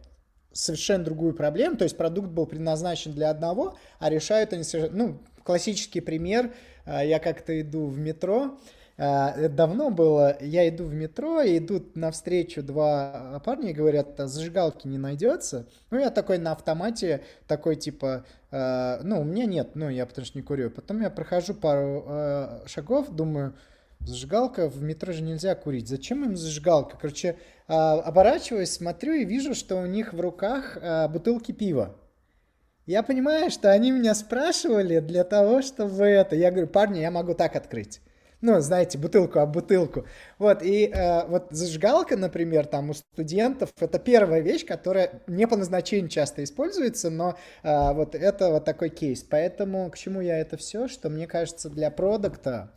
совершенно 0.53 1.05
другую 1.05 1.33
проблему, 1.33 1.79
то 1.79 1.85
есть 1.85 1.97
продукт 1.97 2.29
был 2.29 2.45
предназначен 2.45 3.15
для 3.15 3.31
одного, 3.31 3.79
а 3.99 4.11
решают 4.11 4.53
они 4.53 4.63
совершенно... 4.63 5.05
Ну, 5.05 5.23
классический 5.43 6.01
пример, 6.01 6.53
я 6.87 7.19
как-то 7.19 7.61
иду 7.61 7.87
в 7.87 7.99
метро, 7.99 8.59
а, 8.99 9.49
давно 9.49 9.91
было, 9.91 10.37
я 10.41 10.69
иду 10.69 10.85
в 10.85 10.95
метро, 10.95 11.41
и 11.41 11.59
идут 11.59 11.97
навстречу 11.97 12.63
два 12.63 13.41
парня 13.45 13.71
и 13.71 13.75
говорят, 13.75 14.21
«А 14.21 14.27
зажигалки 14.27 14.87
не 14.87 14.99
найдется. 14.99 15.67
Ну, 15.91 15.99
я 15.99 16.11
такой 16.11 16.39
на 16.39 16.53
автомате, 16.53 17.23
такой 17.47 17.77
типа, 17.77 18.25
ну, 18.51 19.23
у 19.23 19.25
меня 19.25 19.47
нет, 19.47 19.71
ну, 19.75 19.89
я 19.89 20.05
потому 20.05 20.27
что 20.27 20.39
не 20.39 20.43
курю. 20.43 20.71
Потом 20.71 21.01
я 21.01 21.11
прохожу 21.11 21.55
пару 21.55 22.63
шагов, 22.67 23.11
думаю, 23.11 23.55
зажигалка, 24.01 24.69
в 24.69 24.83
метро 24.83 25.13
же 25.13 25.23
нельзя 25.23 25.55
курить. 25.55 25.89
Зачем 25.89 26.25
им 26.25 26.37
зажигалка? 26.37 26.99
Короче, 27.01 27.37
оборачиваюсь, 27.67 28.71
смотрю 28.71 29.15
и 29.15 29.25
вижу, 29.25 29.55
что 29.55 29.77
у 29.77 29.87
них 29.87 30.13
в 30.13 30.21
руках 30.21 30.77
бутылки 31.11 31.53
пива. 31.53 31.97
Я 32.87 33.03
понимаю, 33.03 33.51
что 33.51 33.71
они 33.71 33.91
меня 33.91 34.15
спрашивали 34.15 34.99
для 35.01 35.25
того, 35.25 35.63
чтобы 35.63 36.05
это... 36.05 36.35
Я 36.37 36.51
говорю, 36.51 36.67
парни, 36.67 36.99
я 37.01 37.11
могу 37.11 37.35
так 37.35 37.57
открыть 37.57 38.01
ну, 38.43 38.61
знаете, 38.61 38.99
бутылку 38.99 39.39
об 39.39 39.53
бутылку. 39.53 40.05
Вот, 40.39 40.63
и 40.63 40.91
э, 40.93 41.27
вот 41.29 41.47
зажигалка, 41.51 42.17
например, 42.17 42.67
там 42.67 42.91
у 42.91 42.95
студентов, 42.95 43.71
это 43.79 44.01
первая 44.01 44.41
вещь, 44.41 44.67
которая 44.67 45.23
не 45.29 45.47
по 45.47 45.57
назначению 45.57 46.09
часто 46.09 46.43
используется, 46.43 47.09
но 47.09 47.37
э, 47.63 47.93
вот 47.93 48.17
это 48.17 48.51
вот 48.51 48.65
такой 48.65 48.91
кейс. 48.91 49.23
Поэтому 49.23 49.89
к 49.91 49.97
чему 49.97 50.21
я 50.21 50.39
это 50.39 50.57
все, 50.57 50.89
что 50.89 51.09
мне 51.09 51.29
кажется 51.29 51.71
для 51.71 51.91
продукта, 51.93 52.73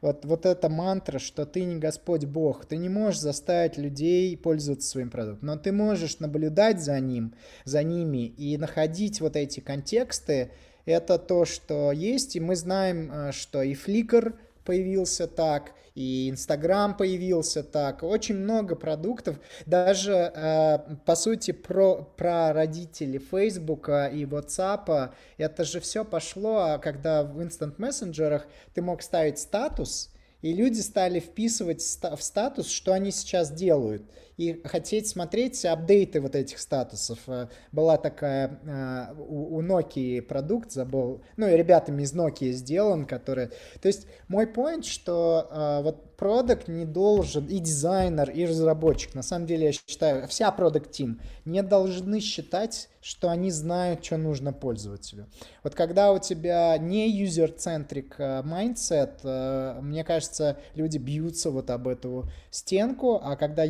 вот, 0.00 0.24
вот 0.24 0.46
эта 0.46 0.68
мантра, 0.68 1.18
что 1.18 1.46
ты 1.46 1.64
не 1.64 1.76
Господь 1.76 2.24
Бог, 2.24 2.66
ты 2.66 2.76
не 2.76 2.88
можешь 2.88 3.20
заставить 3.20 3.76
людей 3.78 4.36
пользоваться 4.36 4.88
своим 4.88 5.10
продуктом, 5.10 5.46
но 5.46 5.56
ты 5.56 5.72
можешь 5.72 6.20
наблюдать 6.20 6.80
за 6.80 6.98
ним, 7.00 7.34
за 7.64 7.82
ними 7.82 8.26
и 8.26 8.56
находить 8.56 9.20
вот 9.20 9.36
эти 9.36 9.60
контексты, 9.60 10.50
это 10.84 11.18
то, 11.18 11.44
что 11.44 11.90
есть, 11.92 12.36
и 12.36 12.40
мы 12.40 12.54
знаем, 12.56 13.10
э, 13.10 13.32
что 13.32 13.62
и 13.62 13.74
Flickr, 13.74 14.34
появился 14.66 15.26
так, 15.26 15.72
и 15.94 16.28
Инстаграм 16.28 16.94
появился 16.94 17.62
так, 17.62 18.02
очень 18.02 18.34
много 18.34 18.76
продуктов, 18.76 19.38
даже, 19.64 20.12
э, 20.12 20.78
по 21.06 21.14
сути, 21.16 21.52
про, 21.52 22.02
про 22.16 22.52
родителей 22.52 23.18
Фейсбука 23.18 24.06
и 24.12 24.26
WhatsApp, 24.26 25.14
это 25.38 25.64
же 25.64 25.80
все 25.80 26.04
пошло, 26.04 26.58
а 26.58 26.78
когда 26.78 27.22
в 27.22 27.40
Instant 27.40 27.76
мессенджерах 27.78 28.46
ты 28.74 28.82
мог 28.82 29.00
ставить 29.00 29.38
статус, 29.38 30.10
и 30.42 30.52
люди 30.52 30.80
стали 30.80 31.18
вписывать 31.18 31.80
в 31.80 32.22
статус, 32.22 32.68
что 32.68 32.92
они 32.92 33.10
сейчас 33.10 33.50
делают 33.50 34.02
и 34.36 34.60
хотеть 34.64 35.08
смотреть 35.08 35.64
апдейты 35.64 36.20
вот 36.20 36.34
этих 36.34 36.58
статусов. 36.58 37.18
Э, 37.26 37.48
была 37.72 37.96
такая 37.96 38.60
э, 38.64 39.14
у 39.18 39.62
Nokia 39.62 40.20
продукт, 40.20 40.72
забыл, 40.72 41.22
ну 41.36 41.48
и 41.48 41.56
ребятами 41.56 42.02
из 42.02 42.14
Nokia 42.14 42.50
сделан, 42.52 43.06
который... 43.06 43.48
То 43.80 43.88
есть 43.88 44.06
мой 44.28 44.44
point, 44.44 44.82
что 44.82 45.48
э, 45.50 45.82
вот 45.82 46.16
продукт 46.16 46.68
не 46.68 46.84
должен, 46.84 47.46
и 47.46 47.58
дизайнер, 47.58 48.30
и 48.30 48.44
разработчик, 48.44 49.14
на 49.14 49.22
самом 49.22 49.46
деле 49.46 49.66
я 49.66 49.72
считаю, 49.72 50.26
вся 50.28 50.50
продукт 50.50 50.90
тим 50.90 51.20
не 51.44 51.62
должны 51.62 52.20
считать, 52.20 52.88
что 53.00 53.30
они 53.30 53.50
знают, 53.50 54.04
что 54.04 54.16
нужно 54.16 54.52
пользователю. 54.52 55.26
Вот 55.62 55.74
когда 55.74 56.12
у 56.12 56.18
тебя 56.18 56.76
не 56.78 57.22
user-centric 57.22 58.16
mindset, 58.44 59.80
мне 59.80 60.02
кажется, 60.04 60.58
люди 60.74 60.98
бьются 60.98 61.50
вот 61.50 61.70
об 61.70 61.86
эту 61.86 62.28
стенку, 62.50 63.20
а 63.22 63.36
когда 63.36 63.62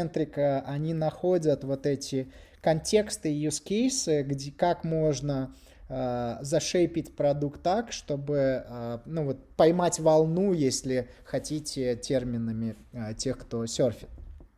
user-centric, 0.00 0.62
они 0.66 0.94
находят 0.94 1.64
вот 1.64 1.86
эти 1.86 2.30
контексты 2.60 3.32
и 3.32 3.46
use 3.46 3.62
cases, 3.64 4.22
где 4.22 4.52
как 4.52 4.84
можно 4.84 5.54
э, 5.88 6.36
зашейпить 6.40 7.16
продукт 7.16 7.62
так, 7.62 7.92
чтобы 7.92 8.64
э, 8.66 8.98
ну, 9.06 9.24
вот, 9.24 9.48
поймать 9.56 9.98
волну, 9.98 10.52
если 10.52 11.08
хотите, 11.24 11.96
терминами 11.96 12.76
э, 12.92 13.14
тех, 13.14 13.38
кто 13.38 13.66
серфит. 13.66 14.08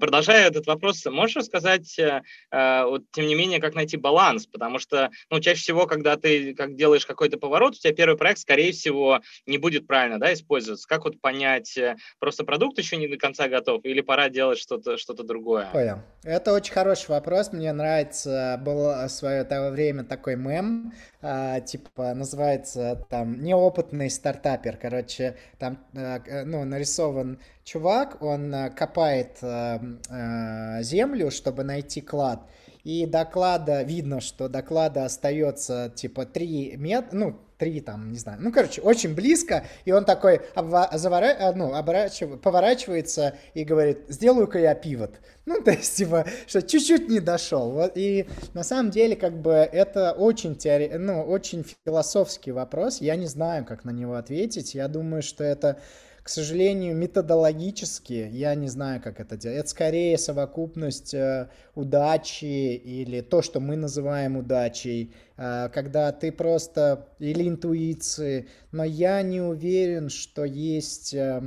Продолжая 0.02 0.48
этот 0.48 0.66
вопрос, 0.66 1.04
можешь 1.06 1.36
рассказать, 1.36 1.96
э, 1.96 2.22
э, 2.50 2.84
вот, 2.86 3.04
тем 3.12 3.24
не 3.24 3.36
менее, 3.36 3.60
как 3.60 3.76
найти 3.76 3.96
баланс? 3.96 4.48
Потому 4.48 4.80
что, 4.80 5.10
ну, 5.30 5.38
чаще 5.38 5.60
всего, 5.60 5.86
когда 5.86 6.16
ты 6.16 6.56
как 6.56 6.74
делаешь 6.74 7.06
какой-то 7.06 7.38
поворот, 7.38 7.76
у 7.76 7.78
тебя 7.78 7.94
первый 7.94 8.16
проект, 8.16 8.40
скорее 8.40 8.72
всего, 8.72 9.20
не 9.46 9.58
будет 9.58 9.86
правильно 9.86 10.18
да, 10.18 10.32
использоваться. 10.32 10.88
Как 10.88 11.04
вот 11.04 11.20
понять, 11.20 11.78
э, 11.78 11.94
просто 12.18 12.42
продукт 12.42 12.78
еще 12.78 12.96
не 12.96 13.06
до 13.06 13.16
конца 13.16 13.46
готов 13.46 13.84
или 13.84 14.00
пора 14.00 14.28
делать 14.28 14.58
что-то 14.58 14.96
что 14.98 15.14
другое? 15.14 15.68
Понял. 15.72 15.98
Это 16.24 16.52
очень 16.52 16.72
хороший 16.72 17.10
вопрос. 17.10 17.52
Мне 17.52 17.72
нравится, 17.72 18.60
был 18.60 19.06
в 19.06 19.08
свое 19.08 19.44
время 19.70 20.02
такой 20.02 20.34
мем, 20.34 20.92
типа, 21.20 22.14
называется 22.14 23.06
там 23.08 23.40
«Неопытный 23.40 24.10
стартапер». 24.10 24.78
Короче, 24.78 25.36
там, 25.60 25.78
ну, 25.92 26.64
нарисован 26.64 27.38
чувак, 27.64 28.22
он 28.22 28.54
копает 28.76 29.38
э, 29.42 30.82
землю, 30.82 31.30
чтобы 31.30 31.64
найти 31.64 32.00
клад. 32.00 32.40
И 32.84 33.06
доклада, 33.06 33.82
видно, 33.82 34.20
что 34.20 34.48
доклада 34.48 35.04
остается 35.04 35.92
типа 35.94 36.26
3 36.26 36.74
метра, 36.78 37.16
ну, 37.16 37.38
3 37.58 37.80
там, 37.80 38.10
не 38.10 38.18
знаю, 38.18 38.38
ну, 38.42 38.50
короче, 38.50 38.82
очень 38.82 39.14
близко, 39.14 39.64
и 39.84 39.92
он 39.92 40.04
такой 40.04 40.40
обва-. 40.56 40.88
Э, 40.90 41.52
ну, 41.54 41.74
оборачив... 41.74 42.40
поворачивается 42.40 43.36
и 43.54 43.62
говорит, 43.62 44.00
сделаю-ка 44.08 44.58
я 44.58 44.74
пивот. 44.74 45.14
Ну, 45.44 45.60
то 45.60 45.72
есть, 45.72 45.96
типа, 45.96 46.24
что 46.46 46.62
чуть-чуть 46.62 47.08
не 47.08 47.18
дошел. 47.18 47.72
Вот, 47.72 47.92
и 47.96 48.28
на 48.54 48.62
самом 48.62 48.90
деле, 48.90 49.16
как 49.16 49.40
бы, 49.40 49.52
это 49.52 50.12
очень, 50.12 50.56
теори... 50.56 50.92
ну, 50.98 51.22
очень 51.22 51.64
философский 51.84 52.52
вопрос, 52.52 53.00
я 53.00 53.16
не 53.16 53.26
знаю, 53.26 53.64
как 53.64 53.84
на 53.84 53.90
него 53.90 54.14
ответить, 54.14 54.74
я 54.74 54.88
думаю, 54.88 55.22
что 55.22 55.42
это 55.42 55.80
к 56.22 56.28
сожалению, 56.28 56.94
методологически 56.94 58.28
я 58.30 58.54
не 58.54 58.68
знаю, 58.68 59.02
как 59.02 59.18
это 59.18 59.36
делать. 59.36 59.58
Это 59.58 59.68
скорее 59.68 60.16
совокупность 60.18 61.14
э, 61.14 61.48
удачи 61.74 62.44
или 62.44 63.20
то, 63.22 63.42
что 63.42 63.58
мы 63.58 63.74
называем 63.74 64.36
удачей, 64.36 65.14
э, 65.36 65.68
когда 65.70 66.12
ты 66.12 66.30
просто 66.30 67.08
или 67.18 67.48
интуиции. 67.48 68.48
Но 68.70 68.84
я 68.84 69.20
не 69.22 69.40
уверен, 69.40 70.10
что 70.10 70.44
есть 70.44 71.12
э, 71.12 71.42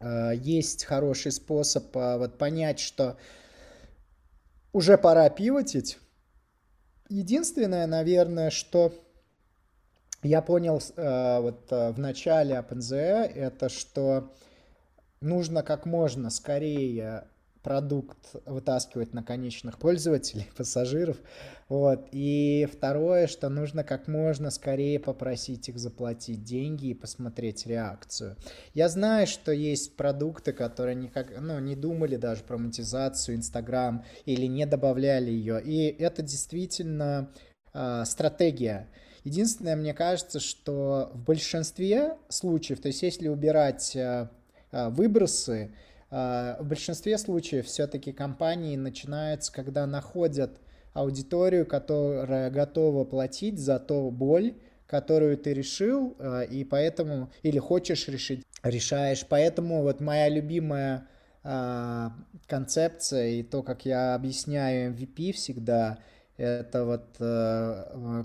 э, 0.00 0.32
есть 0.36 0.84
хороший 0.84 1.32
способ 1.32 1.94
э, 1.94 2.16
вот 2.16 2.38
понять, 2.38 2.80
что 2.80 3.18
уже 4.72 4.96
пора 4.96 5.28
пивотить. 5.28 5.98
Единственное, 7.10 7.86
наверное, 7.86 8.48
что 8.48 8.94
я 10.22 10.42
понял 10.42 10.80
э, 10.96 11.40
вот 11.40 11.66
э, 11.70 11.92
в 11.92 11.98
начале 11.98 12.54
OpenZE, 12.54 12.96
это 12.96 13.68
что 13.68 14.32
нужно 15.20 15.62
как 15.62 15.86
можно 15.86 16.30
скорее 16.30 17.24
продукт 17.66 18.36
вытаскивать 18.44 19.12
на 19.12 19.24
конечных 19.24 19.78
пользователей, 19.80 20.48
пассажиров. 20.56 21.16
Вот. 21.68 22.06
И 22.12 22.68
второе, 22.72 23.26
что 23.26 23.48
нужно 23.48 23.82
как 23.82 24.06
можно 24.06 24.50
скорее 24.52 25.00
попросить 25.00 25.68
их 25.68 25.76
заплатить 25.76 26.44
деньги 26.44 26.90
и 26.90 26.94
посмотреть 26.94 27.66
реакцию. 27.66 28.36
Я 28.72 28.88
знаю, 28.88 29.26
что 29.26 29.50
есть 29.50 29.96
продукты, 29.96 30.52
которые 30.52 30.94
никак, 30.94 31.40
ну, 31.40 31.58
не 31.58 31.74
думали 31.74 32.14
даже 32.14 32.44
про 32.44 32.56
монетизацию 32.56 33.34
Инстаграм 33.34 34.04
или 34.26 34.46
не 34.46 34.64
добавляли 34.64 35.32
ее. 35.32 35.60
И 35.60 35.88
это 35.88 36.22
действительно 36.22 37.32
э, 37.74 38.04
стратегия. 38.06 38.86
Единственное, 39.26 39.74
мне 39.74 39.92
кажется, 39.92 40.38
что 40.38 41.10
в 41.12 41.24
большинстве 41.24 42.16
случаев, 42.28 42.80
то 42.80 42.86
есть 42.86 43.02
если 43.02 43.26
убирать 43.26 43.96
э, 43.96 44.28
выбросы, 44.70 45.72
э, 46.12 46.56
в 46.60 46.64
большинстве 46.68 47.18
случаев 47.18 47.66
все-таки 47.66 48.12
компании 48.12 48.76
начинаются, 48.76 49.52
когда 49.52 49.84
находят 49.84 50.60
аудиторию, 50.92 51.66
которая 51.66 52.50
готова 52.50 53.02
платить 53.02 53.58
за 53.58 53.80
ту 53.80 54.12
боль, 54.12 54.54
которую 54.86 55.36
ты 55.38 55.54
решил, 55.54 56.14
э, 56.20 56.46
и 56.48 56.62
поэтому, 56.62 57.32
или 57.42 57.58
хочешь 57.58 58.06
решить, 58.06 58.44
решаешь. 58.62 59.26
Поэтому 59.28 59.82
вот 59.82 60.00
моя 60.00 60.28
любимая 60.28 61.08
концепция 62.48 63.28
и 63.28 63.42
то, 63.44 63.62
как 63.62 63.86
я 63.86 64.14
объясняю 64.16 64.92
MVP 64.92 65.32
всегда, 65.32 65.98
это 66.36 66.84
вот 66.84 67.06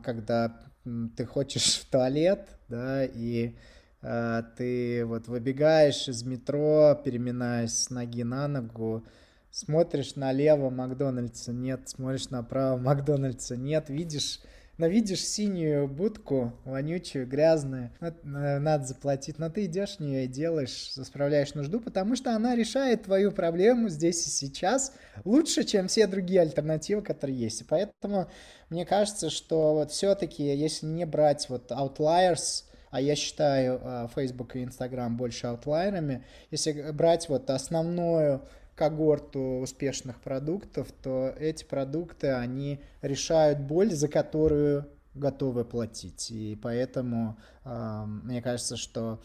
когда 0.04 0.71
ты 0.84 1.26
хочешь 1.26 1.80
в 1.80 1.90
туалет, 1.90 2.48
да, 2.68 3.06
и 3.06 3.56
э, 4.02 4.44
ты 4.58 5.06
вот 5.06 5.28
выбегаешь 5.28 6.08
из 6.08 6.24
метро, 6.24 7.00
переминаешь 7.04 7.72
с 7.72 7.90
ноги 7.90 8.24
на 8.24 8.48
ногу, 8.48 9.04
смотришь 9.52 10.16
налево, 10.16 10.70
Макдональдса 10.70 11.52
нет, 11.52 11.90
смотришь 11.90 12.30
направо, 12.30 12.78
Макдональдса 12.78 13.58
нет, 13.58 13.90
видишь 13.90 14.40
но 14.78 14.88
видишь 14.88 15.26
синюю 15.26 15.88
будку, 15.88 16.54
вонючую, 16.66 17.28
грязную, 17.28 17.92
надо 18.24 18.86
заплатить, 18.86 19.38
но 19.38 19.50
ты 19.50 19.66
идешь 19.66 19.98
в 19.98 20.00
нее 20.00 20.26
и 20.26 20.28
делаешь, 20.28 20.92
справляешь 20.94 21.54
нужду, 21.54 21.80
потому 21.80 22.16
что 22.16 22.36
она 22.36 22.56
решает 22.56 23.04
твою 23.04 23.32
проблему 23.32 23.90
здесь 23.90 24.26
и 24.26 24.30
сейчас 24.30 24.94
лучше, 25.24 25.64
чем 25.64 25.88
все 25.88 26.08
другие 26.08 26.42
альтернативы, 26.42 27.02
которые 27.02 27.38
есть. 27.38 27.62
И 27.62 27.64
поэтому 27.64 28.30
мне 28.70 28.86
кажется, 28.86 29.30
что 29.30 29.74
вот 29.74 29.92
все-таки, 29.92 30.44
если 30.44 30.88
не 30.88 31.06
брать 31.06 31.48
вот 31.50 31.72
outliers, 31.72 32.64
а 32.92 33.00
я 33.00 33.16
считаю 33.16 33.80
а, 33.82 34.10
Facebook 34.14 34.56
и 34.56 34.64
Instagram 34.64 35.16
больше 35.16 35.48
аутлайерами, 35.48 36.26
если 36.52 36.92
брать 36.92 37.30
вот 37.30 37.50
основную 37.50 38.42
когорту 38.76 39.60
успешных 39.62 40.22
продуктов, 40.22 40.92
то 40.92 41.34
эти 41.40 41.64
продукты, 41.64 42.30
они 42.30 42.82
решают 43.02 43.60
боль, 43.60 43.92
за 43.92 44.08
которую 44.08 44.88
готовы 45.14 45.66
платить. 45.66 46.32
И 46.32 46.58
поэтому 46.62 47.38
э, 47.66 48.04
мне 48.06 48.42
кажется, 48.42 48.78
что 48.78 49.22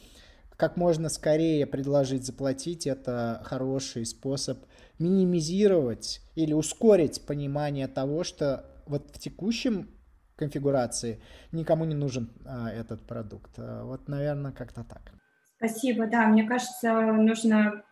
как 0.56 0.76
можно 0.76 1.08
скорее 1.08 1.66
предложить 1.66 2.24
заплатить, 2.24 2.86
это 2.86 3.42
хороший 3.44 4.06
способ 4.06 4.58
минимизировать 4.98 6.22
или 6.34 6.54
ускорить 6.54 7.24
понимание 7.26 7.88
того, 7.88 8.24
что 8.24 8.64
вот 8.86 9.10
в 9.14 9.18
текущем 9.18 9.90
конфигурации 10.36 11.20
никому 11.52 11.84
не 11.84 11.94
нужен 11.94 12.30
а, 12.44 12.70
этот 12.70 13.02
продукт. 13.02 13.50
Вот, 13.56 14.08
наверное, 14.08 14.52
как-то 14.52 14.84
так. 14.84 15.15
Спасибо, 15.56 16.06
да, 16.06 16.26
мне 16.26 16.44
кажется, 16.44 16.92
нужно 17.00 17.82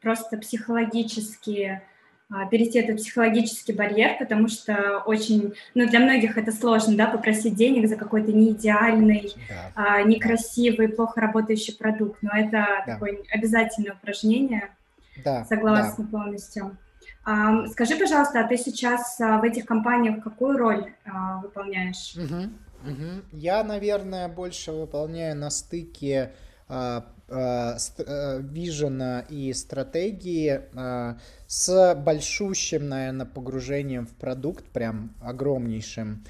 просто 0.00 0.38
психологически 0.38 1.80
а, 2.32 2.46
перейти 2.46 2.78
этот 2.78 2.96
психологический 2.96 3.74
барьер, 3.74 4.16
потому 4.18 4.48
что 4.48 5.02
очень, 5.04 5.52
ну, 5.74 5.86
для 5.86 6.00
многих 6.00 6.38
это 6.38 6.50
сложно, 6.50 6.96
да, 6.96 7.06
попросить 7.06 7.54
денег 7.54 7.88
за 7.88 7.96
какой-то 7.96 8.32
неидеальный, 8.32 9.34
да. 9.48 9.72
а, 9.74 10.02
некрасивый, 10.02 10.88
плохо 10.88 11.20
работающий 11.20 11.76
продукт, 11.76 12.22
но 12.22 12.30
это 12.34 12.50
да. 12.50 12.82
такое 12.86 13.18
обязательное 13.30 13.92
упражнение, 13.92 14.70
да. 15.22 15.44
согласна 15.44 16.04
да. 16.04 16.10
полностью. 16.10 16.76
А, 17.24 17.66
скажи, 17.68 17.96
пожалуйста, 17.96 18.40
а 18.40 18.48
ты 18.48 18.56
сейчас 18.56 19.20
а, 19.20 19.38
в 19.38 19.44
этих 19.44 19.66
компаниях 19.66 20.24
какую 20.24 20.56
роль 20.56 20.92
а, 21.04 21.38
выполняешь? 21.38 22.16
Угу, 22.16 22.90
угу. 22.90 23.22
Я, 23.32 23.62
наверное, 23.62 24.28
больше 24.28 24.72
выполняю 24.72 25.36
на 25.36 25.50
стыке 25.50 26.32
а, 26.68 27.04
вижена 27.32 29.24
и 29.28 29.52
стратегии 29.52 30.60
а, 30.74 31.18
с 31.46 31.94
большущим, 31.94 32.88
наверное, 32.88 33.26
погружением 33.26 34.06
в 34.06 34.14
продукт, 34.14 34.64
прям 34.66 35.14
огромнейшим. 35.22 36.24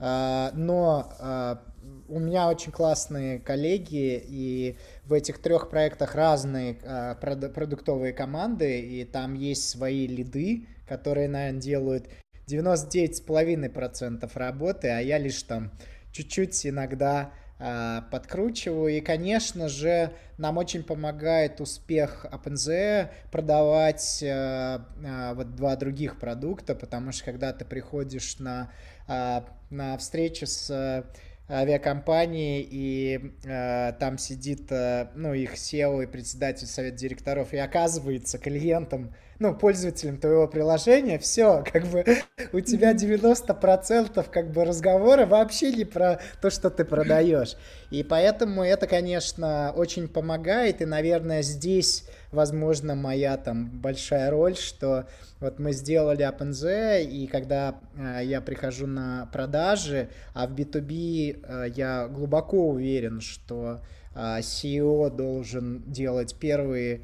Но 0.00 1.60
у 2.08 2.20
меня 2.20 2.48
очень 2.48 2.70
классные 2.70 3.40
коллеги, 3.40 4.22
и 4.24 4.76
в 5.04 5.12
этих 5.12 5.42
трех 5.42 5.68
проектах 5.70 6.14
разные 6.14 6.74
продуктовые 7.20 8.12
команды, 8.12 8.78
и 8.80 9.04
там 9.04 9.34
есть 9.34 9.68
свои 9.68 10.06
лиды, 10.06 10.68
которые, 10.86 11.28
наверное, 11.28 11.60
делают 11.60 12.08
99,5% 12.46 14.30
работы, 14.34 14.88
а 14.88 15.00
я 15.00 15.18
лишь 15.18 15.42
там 15.42 15.72
чуть-чуть 16.12 16.64
иногда 16.64 17.32
Э, 17.32 17.47
подкручиваю. 17.58 18.96
И, 18.96 19.00
конечно 19.00 19.68
же, 19.68 20.12
нам 20.36 20.58
очень 20.58 20.84
помогает 20.84 21.60
успех 21.60 22.24
OpenZE 22.30 23.10
продавать 23.32 24.22
э, 24.22 24.78
э, 25.02 25.34
вот 25.34 25.56
два 25.56 25.74
других 25.76 26.20
продукта, 26.20 26.74
потому 26.74 27.10
что 27.10 27.24
когда 27.24 27.52
ты 27.52 27.64
приходишь 27.64 28.38
на, 28.38 28.70
на 29.08 29.98
встречу 29.98 30.46
с 30.46 31.04
авиакомпании, 31.50 32.66
и 32.70 33.32
э, 33.44 33.92
там 33.98 34.18
сидит, 34.18 34.70
э, 34.70 35.08
ну, 35.14 35.32
их 35.32 35.54
SEO 35.54 36.02
и 36.02 36.06
председатель 36.06 36.66
совета 36.66 36.96
директоров, 36.96 37.54
и 37.54 37.56
оказывается 37.56 38.38
клиентом, 38.38 39.14
ну, 39.38 39.54
пользователем 39.54 40.18
твоего 40.18 40.48
приложения, 40.48 41.18
все, 41.18 41.64
как 41.70 41.86
бы 41.86 42.04
у 42.52 42.60
тебя 42.60 42.92
90% 42.92 44.26
как 44.30 44.50
бы 44.50 44.64
разговора 44.64 45.26
вообще 45.26 45.72
не 45.72 45.84
про 45.84 46.20
то, 46.40 46.50
что 46.50 46.70
ты 46.70 46.84
продаешь. 46.84 47.56
И 47.90 48.02
поэтому 48.02 48.62
это, 48.64 48.86
конечно, 48.86 49.72
очень 49.76 50.08
помогает, 50.08 50.82
и, 50.82 50.86
наверное, 50.86 51.42
здесь, 51.42 52.04
возможно, 52.32 52.94
моя 52.94 53.36
там 53.36 53.70
большая 53.70 54.30
роль, 54.30 54.56
что 54.56 55.06
вот 55.40 55.60
мы 55.60 55.72
сделали 55.72 56.28
OpenZ, 56.28 57.04
и 57.04 57.28
когда 57.28 57.78
э, 57.96 58.24
я 58.24 58.40
прихожу 58.40 58.88
на 58.88 59.28
продажи, 59.32 60.08
а 60.34 60.48
в 60.48 60.52
B2B 60.52 61.44
э, 61.44 61.66
я 61.76 62.08
глубоко 62.08 62.70
уверен, 62.70 63.20
что 63.20 63.80
э, 64.16 64.40
CEO 64.40 65.14
должен 65.14 65.84
делать 65.86 66.34
первые 66.34 67.02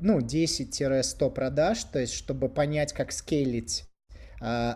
ну, 0.00 0.20
10-100 0.20 1.30
продаж, 1.30 1.84
то 1.84 1.98
есть 1.98 2.14
чтобы 2.14 2.48
понять, 2.48 2.92
как 2.92 3.12
scale 3.12 3.57
ить 3.57 3.84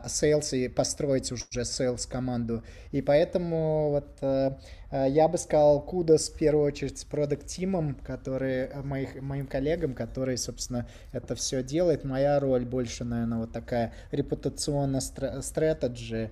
sales 0.07 0.53
и 0.55 0.69
построить 0.69 1.31
уже 1.31 1.45
sales 1.63 2.09
команду. 2.09 2.63
И 2.91 3.03
поэтому 3.03 3.91
вот 3.91 4.17
э, 4.23 4.53
э, 4.91 5.07
я 5.11 5.29
бы 5.29 5.37
сказал 5.37 5.85
kudos 5.85 6.31
в 6.31 6.39
первую 6.39 6.65
очередь 6.65 6.99
с 6.99 7.05
product 7.05 7.47
team 7.47 7.74
ом, 7.74 7.95
которые 7.97 8.69
э, 8.69 8.83
моих, 8.83 9.21
моим 9.21 9.47
коллегам, 9.47 9.95
которые, 9.95 10.39
собственно, 10.39 10.89
это 11.13 11.35
все 11.35 11.63
делают. 11.63 12.05
Моя 12.05 12.41
роль 12.41 12.65
больше, 12.65 13.05
наверное, 13.05 13.39
вот 13.39 13.53
такая 13.53 13.93
репутационная 14.11 15.01
стратегия 15.01 16.31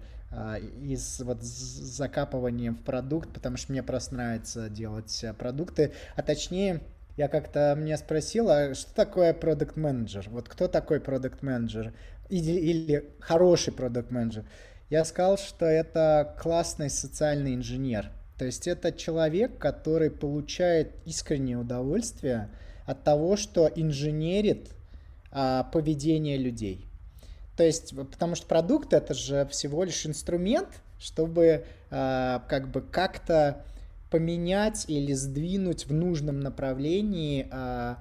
и 0.83 0.97
с 0.97 1.21
вот 1.21 1.43
с 1.45 1.47
закапыванием 1.47 2.75
в 2.75 2.83
продукт, 2.83 3.33
потому 3.33 3.57
что 3.57 3.71
мне 3.73 3.83
просто 3.83 4.15
нравится 4.17 4.69
делать 4.69 5.25
продукты, 5.39 5.93
а 6.17 6.23
точнее 6.23 6.81
я 7.17 7.29
как-то 7.29 7.75
мне 7.77 7.97
спросил, 7.97 8.51
а 8.51 8.75
что 8.75 8.95
такое 8.95 9.33
продукт 9.33 9.77
менеджер? 9.77 10.29
Вот 10.31 10.49
кто 10.49 10.69
такой 10.69 11.01
продукт 11.01 11.43
менеджер? 11.43 11.93
или, 12.29 12.53
или 12.53 13.11
хороший 13.21 13.73
продукт 13.73 14.11
менеджер 14.11 14.45
я 14.89 15.05
сказал, 15.05 15.37
что 15.37 15.67
это 15.67 16.37
классный 16.41 16.91
социальный 16.91 17.55
инженер. 17.55 18.11
То 18.39 18.45
есть 18.45 18.69
это 18.69 18.93
человек, 18.93 19.59
который 19.59 20.11
получает 20.11 20.93
искреннее 21.05 21.57
удовольствие 21.57 22.51
от 22.85 23.03
того, 23.03 23.37
что 23.37 23.67
инженерит 23.75 24.71
а, 25.33 25.65
поведение 25.65 26.37
людей. 26.37 26.87
То 27.57 27.65
есть, 27.65 27.97
потому 27.97 28.37
что 28.37 28.47
продукт 28.47 28.93
это 28.93 29.15
же 29.15 29.47
всего 29.51 29.83
лишь 29.83 30.07
инструмент, 30.07 30.69
чтобы 31.01 31.65
а, 31.91 32.45
как 32.49 32.71
бы 32.71 32.81
как-то 32.81 33.65
поменять 34.11 34.85
или 34.89 35.13
сдвинуть 35.13 35.87
в 35.87 35.93
нужном 35.93 36.41
направлении 36.41 37.49
а, 37.51 37.99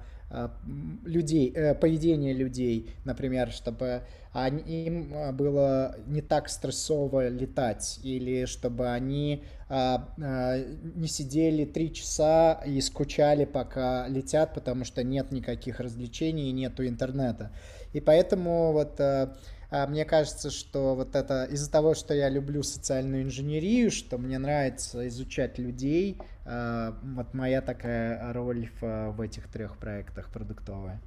людей, 1.04 1.54
поведение 1.80 2.32
людей, 2.32 2.90
например, 3.04 3.52
чтобы 3.52 4.02
им 4.34 5.14
было 5.36 5.94
не 6.08 6.20
так 6.20 6.48
стрессово 6.48 7.28
летать, 7.28 8.00
или 8.02 8.44
чтобы 8.46 8.90
они 8.90 9.44
не 9.70 11.06
сидели 11.06 11.64
три 11.64 11.94
часа 11.94 12.60
и 12.66 12.80
скучали, 12.80 13.44
пока 13.44 14.08
летят, 14.08 14.52
потому 14.52 14.84
что 14.84 15.04
нет 15.04 15.30
никаких 15.30 15.78
развлечений 15.78 16.50
нету 16.50 16.84
интернета. 16.86 17.52
И 17.92 18.00
поэтому 18.00 18.72
вот 18.72 19.00
а, 19.00 19.34
мне 19.70 20.04
кажется, 20.04 20.50
что 20.50 20.94
вот 20.94 21.14
это 21.16 21.44
из-за 21.44 21.70
того, 21.70 21.94
что 21.94 22.14
я 22.14 22.28
люблю 22.28 22.62
социальную 22.62 23.24
инженерию, 23.24 23.90
что 23.90 24.18
мне 24.18 24.38
нравится 24.38 25.06
изучать 25.08 25.58
людей, 25.58 26.18
а, 26.44 26.94
вот 27.02 27.34
моя 27.34 27.60
такая 27.60 28.32
роль 28.32 28.70
в, 28.80 29.10
в 29.12 29.20
этих 29.20 29.48
трех 29.48 29.78
проектах 29.78 30.30
продуктовая. 30.30 31.00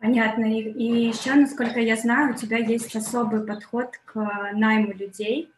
Понятно. 0.00 0.46
И, 0.46 0.62
и 0.62 1.08
еще, 1.08 1.34
насколько 1.34 1.78
я 1.78 1.96
знаю, 1.96 2.34
у 2.34 2.36
тебя 2.36 2.56
есть 2.56 2.96
особый 2.96 3.46
подход 3.46 3.92
к 4.06 4.14
найму 4.54 4.92
людей. 4.92 5.52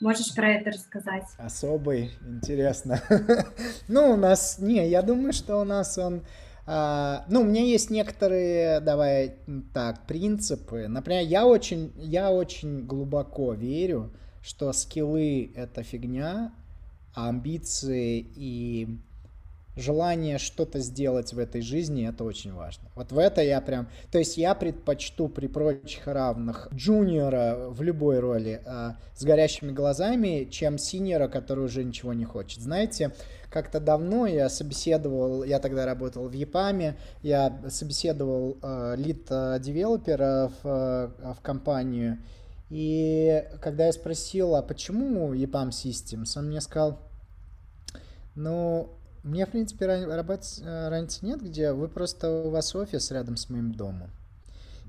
Можешь 0.00 0.34
про 0.34 0.50
это 0.52 0.70
рассказать? 0.70 1.24
Особый, 1.38 2.10
интересно. 2.26 3.00
ну, 3.88 4.12
у 4.12 4.16
нас, 4.16 4.58
не, 4.58 4.88
я 4.88 5.02
думаю, 5.02 5.32
что 5.32 5.60
у 5.60 5.64
нас 5.64 5.98
он 5.98 6.22
а, 6.22 6.22
ну, 6.66 7.40
у 7.40 7.44
меня 7.44 7.62
есть 7.62 7.90
некоторые, 7.90 8.80
давай 8.80 9.36
так, 9.74 10.06
принципы. 10.06 10.86
Например, 10.86 11.24
я 11.24 11.46
очень, 11.46 11.92
я 11.96 12.30
очень 12.30 12.86
глубоко 12.86 13.52
верю, 13.54 14.12
что 14.42 14.72
скиллы— 14.72 15.52
это 15.56 15.82
фигня, 15.82 16.52
а 17.14 17.28
амбиции 17.28 18.24
и 18.34 18.98
желание 19.76 20.38
что-то 20.38 20.80
сделать 20.80 21.32
в 21.32 21.38
этой 21.38 21.62
жизни, 21.62 22.06
это 22.08 22.24
очень 22.24 22.52
важно. 22.52 22.88
Вот 22.94 23.12
в 23.12 23.18
это 23.18 23.42
я 23.42 23.60
прям... 23.60 23.88
То 24.10 24.18
есть 24.18 24.36
я 24.36 24.54
предпочту 24.54 25.28
при 25.28 25.46
прочих 25.46 26.06
равных 26.06 26.68
джуниора 26.74 27.68
в 27.70 27.82
любой 27.82 28.18
роли 28.20 28.60
а, 28.66 28.96
с 29.14 29.24
горящими 29.24 29.72
глазами, 29.72 30.48
чем 30.50 30.78
синьора, 30.78 31.28
который 31.28 31.64
уже 31.64 31.84
ничего 31.84 32.12
не 32.12 32.24
хочет. 32.24 32.60
Знаете, 32.60 33.12
как-то 33.52 33.80
давно. 33.80 34.26
Я 34.26 34.48
собеседовал, 34.48 35.44
я 35.44 35.60
тогда 35.60 35.86
работал 35.86 36.28
в 36.28 36.32
ЕПАМе, 36.32 36.96
я 37.22 37.60
собеседовал 37.68 38.56
э, 38.62 38.94
лид-девелопера 38.96 40.50
в, 40.62 40.66
э, 40.66 41.32
в 41.34 41.40
компанию, 41.42 42.18
и 42.72 43.44
когда 43.60 43.84
я 43.84 43.92
спросил, 43.92 44.54
а 44.54 44.62
почему 44.62 45.34
EPAM 45.34 45.68
Systems, 45.68 46.38
он 46.38 46.46
мне 46.46 46.62
сказал, 46.62 47.00
ну, 48.34 48.88
мне, 49.22 49.44
в 49.44 49.50
принципе, 49.50 49.84
э, 49.84 50.88
разницы 50.88 51.26
нет, 51.26 51.42
где 51.42 51.72
вы 51.72 51.88
просто, 51.88 52.30
у 52.30 52.48
вас 52.48 52.74
офис 52.74 53.10
рядом 53.10 53.36
с 53.36 53.50
моим 53.50 53.74
домом. 53.74 54.10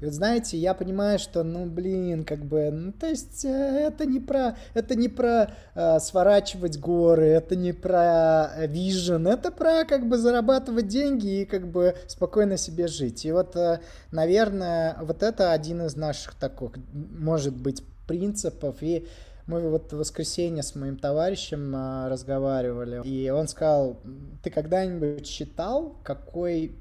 И 0.01 0.06
вот 0.06 0.13
знаете, 0.13 0.58
я 0.58 0.73
понимаю, 0.73 1.19
что, 1.19 1.43
ну, 1.43 1.65
блин, 1.65 2.25
как 2.25 2.43
бы, 2.45 2.69
ну, 2.71 2.91
то 2.91 3.08
есть 3.08 3.45
э, 3.45 3.49
это 3.49 4.06
не 4.06 4.19
про, 4.19 4.58
это 4.73 4.95
не 4.95 5.08
про 5.08 5.51
э, 5.75 5.99
сворачивать 5.99 6.77
горы, 6.77 7.27
это 7.27 7.56
не 7.56 7.71
про 7.71 8.51
вижен, 8.67 9.27
это 9.27 9.51
про, 9.51 9.86
как 9.86 10.10
бы, 10.10 10.17
зарабатывать 10.17 10.88
деньги 10.88 11.41
и, 11.41 11.45
как 11.45 11.67
бы, 11.67 11.95
спокойно 12.08 12.58
себе 12.58 12.88
жить. 12.88 13.25
И 13.25 13.32
вот, 13.32 13.56
э, 13.56 13.79
наверное, 14.12 14.97
вот 15.01 15.23
это 15.23 15.51
один 15.51 15.82
из 15.84 15.95
наших 15.95 16.36
таких, 16.36 16.71
может 16.91 17.56
быть, 17.56 17.84
принципов. 18.08 18.77
И 18.82 19.08
мы 19.45 19.69
вот 19.69 19.91
в 19.91 19.97
воскресенье 19.97 20.63
с 20.63 20.75
моим 20.75 20.97
товарищем 20.97 21.75
э, 21.75 22.08
разговаривали, 22.08 23.01
и 23.08 23.29
он 23.29 23.47
сказал, 23.47 23.99
ты 24.41 24.49
когда-нибудь 24.49 25.27
считал, 25.27 25.97
какой 26.03 26.77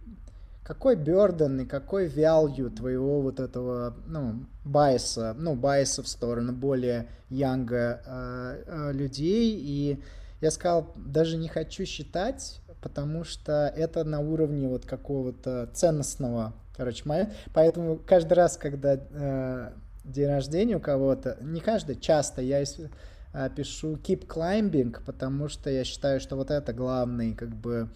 какой 0.63 0.97
burden 0.97 1.63
и 1.63 1.67
какой 1.67 2.07
value 2.07 2.71
твоего 2.71 3.21
вот 3.21 3.41
этого, 3.41 3.95
ну, 4.07 4.47
байса, 4.65 5.35
ну, 5.37 5.55
байса 5.55 6.03
в 6.03 6.09
сторону 6.09 6.53
более 6.53 7.09
янга 7.31 8.01
э, 8.05 8.65
э, 8.67 8.93
людей. 8.93 9.59
И 9.61 10.03
я 10.41 10.51
сказал, 10.51 10.93
даже 10.97 11.37
не 11.37 11.49
хочу 11.49 11.85
считать, 11.85 12.61
потому 12.81 13.25
что 13.25 13.73
это 13.77 14.05
на 14.05 14.21
уровне 14.21 14.69
вот 14.69 14.87
какого-то 14.87 15.69
ценностного, 15.73 16.53
короче, 16.77 17.03
моя. 17.07 17.31
Поэтому 17.55 17.97
каждый 17.97 18.35
раз, 18.35 18.57
когда 18.57 18.95
э, 18.95 19.73
день 20.05 20.29
рождения 20.29 20.77
у 20.77 20.81
кого-то, 20.81 21.39
не 21.41 21.61
каждый, 21.61 21.97
часто 21.97 22.41
я 22.41 22.61
э, 22.61 23.51
пишу 23.57 23.95
keep 23.97 24.27
climbing, 24.29 24.97
потому 25.05 25.49
что 25.49 25.71
я 25.71 25.83
считаю, 25.83 26.21
что 26.21 26.37
вот 26.37 26.53
это 26.53 26.73
главный, 26.73 27.35
как 27.35 27.49
бы, 27.49 27.89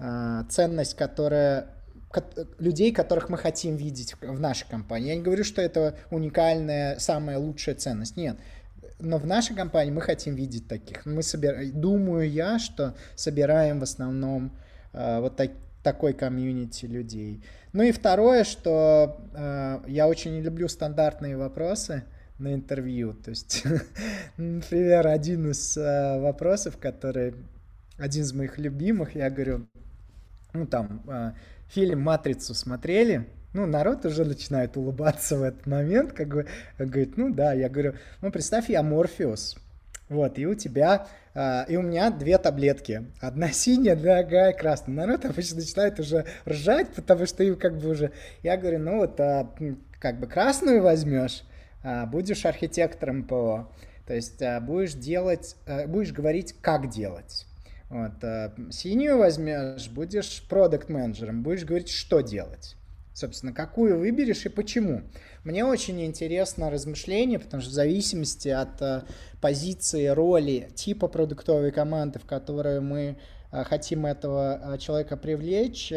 э, 0.00 0.44
ценность, 0.48 0.96
которая 0.96 1.68
людей, 2.58 2.92
которых 2.92 3.28
мы 3.28 3.38
хотим 3.38 3.76
видеть 3.76 4.14
в 4.20 4.40
нашей 4.40 4.68
компании. 4.68 5.08
Я 5.08 5.16
не 5.16 5.22
говорю, 5.22 5.44
что 5.44 5.62
это 5.62 5.96
уникальная, 6.10 6.98
самая 6.98 7.38
лучшая 7.38 7.74
ценность. 7.74 8.16
Нет. 8.16 8.36
Но 8.98 9.18
в 9.18 9.26
нашей 9.26 9.56
компании 9.56 9.90
мы 9.90 10.00
хотим 10.00 10.34
видеть 10.34 10.68
таких. 10.68 11.06
Мы 11.06 11.22
собираем, 11.22 11.80
думаю 11.80 12.30
я, 12.30 12.58
что 12.58 12.94
собираем 13.16 13.80
в 13.80 13.82
основном 13.82 14.56
э, 14.92 15.20
вот 15.20 15.36
так, 15.36 15.50
такой 15.82 16.12
комьюнити 16.12 16.86
людей. 16.86 17.42
Ну 17.72 17.82
и 17.82 17.92
второе, 17.92 18.44
что 18.44 19.20
э, 19.34 19.80
я 19.88 20.08
очень 20.08 20.34
не 20.34 20.40
люблю 20.40 20.68
стандартные 20.68 21.36
вопросы 21.36 22.04
на 22.38 22.54
интервью. 22.54 23.14
То 23.14 23.30
есть, 23.30 23.64
например, 24.36 25.08
один 25.08 25.50
из 25.50 25.76
э, 25.76 26.20
вопросов, 26.20 26.76
который 26.78 27.34
один 27.98 28.22
из 28.22 28.32
моих 28.32 28.58
любимых, 28.58 29.14
я 29.14 29.30
говорю, 29.30 29.66
ну 30.52 30.66
там, 30.66 31.02
э, 31.08 31.32
фильм 31.72 32.00
«Матрицу» 32.00 32.54
смотрели, 32.54 33.26
ну, 33.54 33.66
народ 33.66 34.04
уже 34.06 34.24
начинает 34.24 34.76
улыбаться 34.76 35.36
в 35.36 35.42
этот 35.42 35.66
момент, 35.66 36.12
как 36.12 36.28
бы, 36.28 36.46
говорит, 36.78 37.16
ну 37.16 37.32
да, 37.32 37.52
я 37.52 37.68
говорю, 37.68 37.94
ну, 38.20 38.30
представь, 38.30 38.68
я 38.68 38.82
Морфеус, 38.82 39.56
вот, 40.08 40.38
и 40.38 40.46
у 40.46 40.54
тебя, 40.54 41.06
э, 41.34 41.64
и 41.68 41.76
у 41.76 41.82
меня 41.82 42.10
две 42.10 42.38
таблетки, 42.38 43.06
одна 43.20 43.50
синяя, 43.52 43.96
другая 43.96 44.52
красная. 44.52 44.94
Народ 44.94 45.24
обычно 45.24 45.56
начинает 45.56 45.98
уже 46.00 46.26
ржать, 46.46 46.88
потому 46.94 47.26
что 47.26 47.42
им 47.42 47.56
как 47.56 47.78
бы 47.78 47.90
уже, 47.90 48.12
я 48.42 48.56
говорю, 48.56 48.78
ну 48.78 48.98
вот, 48.98 49.18
а, 49.20 49.50
как 49.98 50.18
бы 50.20 50.26
красную 50.26 50.82
возьмешь, 50.82 51.42
а, 51.82 52.06
будешь 52.06 52.44
архитектором 52.44 53.24
ПО, 53.24 53.70
то 54.06 54.14
есть 54.14 54.42
а, 54.42 54.60
будешь 54.60 54.92
делать, 54.92 55.56
а, 55.66 55.86
будешь 55.86 56.12
говорить, 56.12 56.54
как 56.60 56.90
делать. 56.90 57.46
Вот, 57.92 58.24
а 58.24 58.54
синюю 58.70 59.18
возьмешь, 59.18 59.90
будешь 59.90 60.42
продукт 60.48 60.88
менеджером 60.88 61.42
будешь 61.42 61.64
говорить, 61.64 61.90
что 61.90 62.22
делать. 62.22 62.76
Собственно, 63.12 63.52
какую 63.52 63.98
выберешь 63.98 64.46
и 64.46 64.48
почему. 64.48 65.02
Мне 65.44 65.62
очень 65.66 66.02
интересно 66.02 66.70
размышление, 66.70 67.38
потому 67.38 67.60
что 67.60 67.70
в 67.70 67.74
зависимости 67.74 68.48
от 68.48 68.80
а, 68.80 69.04
позиции, 69.42 70.06
роли, 70.06 70.70
типа 70.74 71.06
продуктовой 71.06 71.70
команды, 71.70 72.18
в 72.18 72.24
которую 72.24 72.80
мы 72.80 73.18
а, 73.50 73.62
хотим 73.64 74.06
этого 74.06 74.78
человека 74.80 75.18
привлечь, 75.18 75.92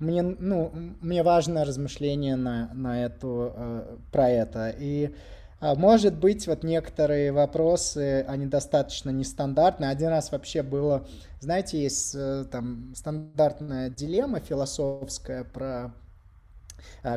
мне, 0.00 0.22
ну, 0.22 0.72
мне 1.00 1.22
важно 1.22 1.64
размышление 1.64 2.34
на, 2.34 2.74
на 2.74 3.04
эту, 3.04 4.00
про 4.10 4.28
это. 4.28 4.74
И 4.76 5.14
может 5.60 6.18
быть, 6.18 6.46
вот 6.46 6.64
некоторые 6.64 7.32
вопросы, 7.32 8.24
они 8.28 8.46
достаточно 8.46 9.10
нестандартные. 9.10 9.90
Один 9.90 10.08
раз 10.08 10.30
вообще 10.30 10.62
было, 10.62 11.06
знаете, 11.40 11.82
есть 11.82 12.14
э, 12.14 12.44
там 12.50 12.92
стандартная 12.94 13.88
дилемма 13.88 14.40
философская 14.40 15.44
про 15.44 15.66
а, 15.66 15.92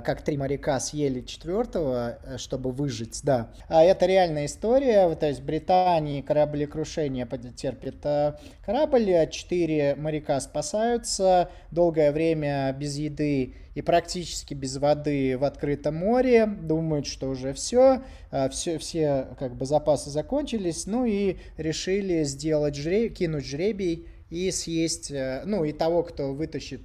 как 0.01 0.21
три 0.21 0.37
моряка 0.37 0.79
съели 0.79 1.21
четвертого, 1.21 2.19
э, 2.23 2.37
чтобы 2.37 2.71
выжить, 2.71 3.21
да. 3.23 3.51
А 3.67 3.83
это 3.83 4.05
реальная 4.05 4.45
история, 4.45 5.13
то 5.15 5.27
есть 5.27 5.41
в 5.41 5.45
Британии 5.45 6.21
кораблекрушение 6.21 7.27
терпит 7.55 8.05
э, 8.05 8.33
корабль, 8.65 9.11
а 9.13 9.27
четыре 9.27 9.95
моряка 9.95 10.39
спасаются, 10.39 11.49
долгое 11.71 12.11
время 12.11 12.71
без 12.73 12.97
еды 12.97 13.55
и 13.75 13.81
практически 13.81 14.53
без 14.53 14.77
воды 14.77 15.37
в 15.37 15.43
открытом 15.43 15.95
море, 15.95 16.45
думают, 16.45 17.07
что 17.07 17.29
уже 17.29 17.53
все, 17.53 18.03
все, 18.51 18.77
все 18.77 19.27
как 19.39 19.55
бы 19.55 19.65
запасы 19.65 20.09
закончились, 20.09 20.85
ну 20.85 21.05
и 21.05 21.37
решили 21.57 22.23
сделать 22.23 22.75
жребий, 22.75 23.09
кинуть 23.09 23.45
жребий 23.45 24.07
и 24.29 24.51
съесть, 24.51 25.11
э, 25.11 25.43
ну 25.45 25.63
и 25.63 25.71
того, 25.71 26.03
кто 26.03 26.33
вытащит, 26.33 26.81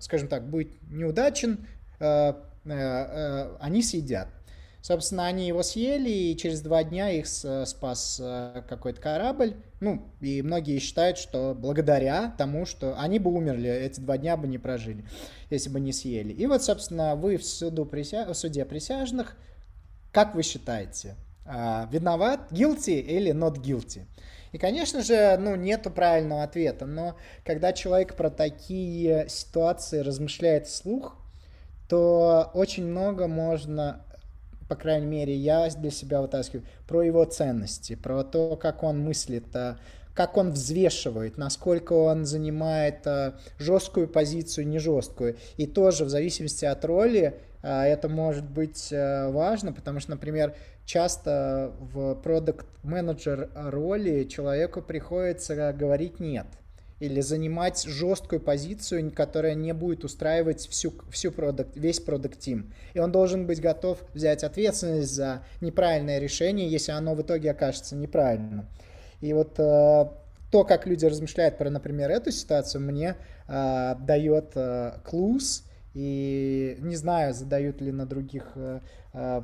скажем 0.00 0.28
так, 0.28 0.48
будет 0.48 0.70
неудачен, 0.90 1.58
Э, 1.58 1.58
э, 1.58 1.72
э, 1.72 1.73
они 2.00 3.82
съедят. 3.82 4.28
Собственно, 4.80 5.24
они 5.26 5.46
его 5.46 5.62
съели, 5.62 6.10
и 6.10 6.36
через 6.36 6.60
два 6.60 6.84
дня 6.84 7.08
их 7.10 7.26
спас 7.26 8.20
какой-то 8.68 9.00
корабль. 9.00 9.56
Ну, 9.80 10.02
и 10.20 10.42
многие 10.42 10.78
считают, 10.78 11.16
что 11.16 11.54
благодаря 11.58 12.34
тому, 12.36 12.66
что 12.66 12.94
они 12.98 13.18
бы 13.18 13.32
умерли, 13.32 13.70
эти 13.70 14.00
два 14.00 14.18
дня 14.18 14.36
бы 14.36 14.46
не 14.46 14.58
прожили, 14.58 15.04
если 15.48 15.70
бы 15.70 15.80
не 15.80 15.94
съели. 15.94 16.34
И 16.34 16.46
вот, 16.46 16.62
собственно, 16.62 17.16
вы 17.16 17.38
в, 17.38 17.44
суду 17.46 17.86
прися... 17.86 18.26
в 18.26 18.34
суде 18.34 18.66
присяжных, 18.66 19.38
как 20.12 20.34
вы 20.34 20.42
считаете, 20.42 21.14
виноват, 21.46 22.52
guilty 22.52 23.00
или 23.00 23.32
not 23.32 23.62
guilty? 23.62 24.02
И, 24.52 24.58
конечно 24.58 25.02
же, 25.02 25.36
ну, 25.38 25.56
нету 25.56 25.90
правильного 25.90 26.42
ответа, 26.42 26.84
но 26.84 27.16
когда 27.42 27.72
человек 27.72 28.16
про 28.16 28.28
такие 28.28 29.30
ситуации 29.30 30.00
размышляет 30.00 30.66
вслух, 30.66 31.16
то 31.88 32.50
очень 32.54 32.86
много 32.86 33.26
можно 33.26 34.04
по 34.68 34.76
крайней 34.76 35.06
мере, 35.06 35.34
я 35.34 35.68
для 35.70 35.90
себя 35.90 36.20
вытаскиваю, 36.22 36.66
про 36.86 37.02
его 37.02 37.24
ценности, 37.24 37.94
про 37.94 38.24
то, 38.24 38.56
как 38.56 38.82
он 38.82 38.98
мыслит, 39.00 39.44
а, 39.54 39.76
как 40.14 40.36
он 40.36 40.52
взвешивает, 40.52 41.36
насколько 41.38 41.92
он 41.92 42.24
занимает 42.24 43.06
а, 43.06 43.34
жесткую 43.58 44.08
позицию, 44.08 44.66
не 44.68 44.78
жесткую. 44.78 45.36
И 45.56 45.66
тоже 45.66 46.04
в 46.04 46.08
зависимости 46.08 46.64
от 46.64 46.84
роли 46.84 47.40
а, 47.62 47.84
это 47.84 48.08
может 48.08 48.44
быть 48.44 48.88
важно, 48.90 49.72
потому 49.72 50.00
что, 50.00 50.12
например, 50.12 50.54
часто 50.84 51.72
в 51.78 52.14
продукт 52.16 52.66
менеджер 52.82 53.50
роли 53.54 54.24
человеку 54.24 54.82
приходится 54.82 55.72
говорить 55.72 56.20
«нет» 56.20 56.46
или 57.04 57.20
занимать 57.20 57.84
жесткую 57.84 58.40
позицию, 58.40 59.12
которая 59.12 59.54
не 59.54 59.72
будет 59.72 60.04
устраивать 60.04 60.66
всю, 60.68 60.92
всю 61.10 61.30
продукт, 61.30 61.76
весь 61.76 62.00
продукт 62.00 62.38
тим. 62.38 62.72
И 62.94 62.98
он 62.98 63.12
должен 63.12 63.46
быть 63.46 63.60
готов 63.60 63.98
взять 64.14 64.44
ответственность 64.44 65.14
за 65.14 65.44
неправильное 65.60 66.18
решение, 66.18 66.68
если 66.68 66.92
оно 66.92 67.14
в 67.14 67.22
итоге 67.22 67.50
окажется 67.50 67.96
неправильным. 67.96 68.68
И 69.20 69.32
вот 69.32 69.58
э, 69.58 70.06
то, 70.50 70.64
как 70.64 70.86
люди 70.86 71.06
размышляют 71.06 71.58
про, 71.58 71.70
например, 71.70 72.10
эту 72.10 72.30
ситуацию, 72.30 72.80
мне 72.82 73.16
э, 73.48 73.94
дает 74.00 74.52
э, 74.54 74.98
клуз, 75.04 75.64
и 75.94 76.76
не 76.80 76.96
знаю, 76.96 77.34
задают 77.34 77.80
ли 77.80 77.92
на 77.92 78.04
других 78.04 78.42
э, 78.56 78.80
э, 79.12 79.40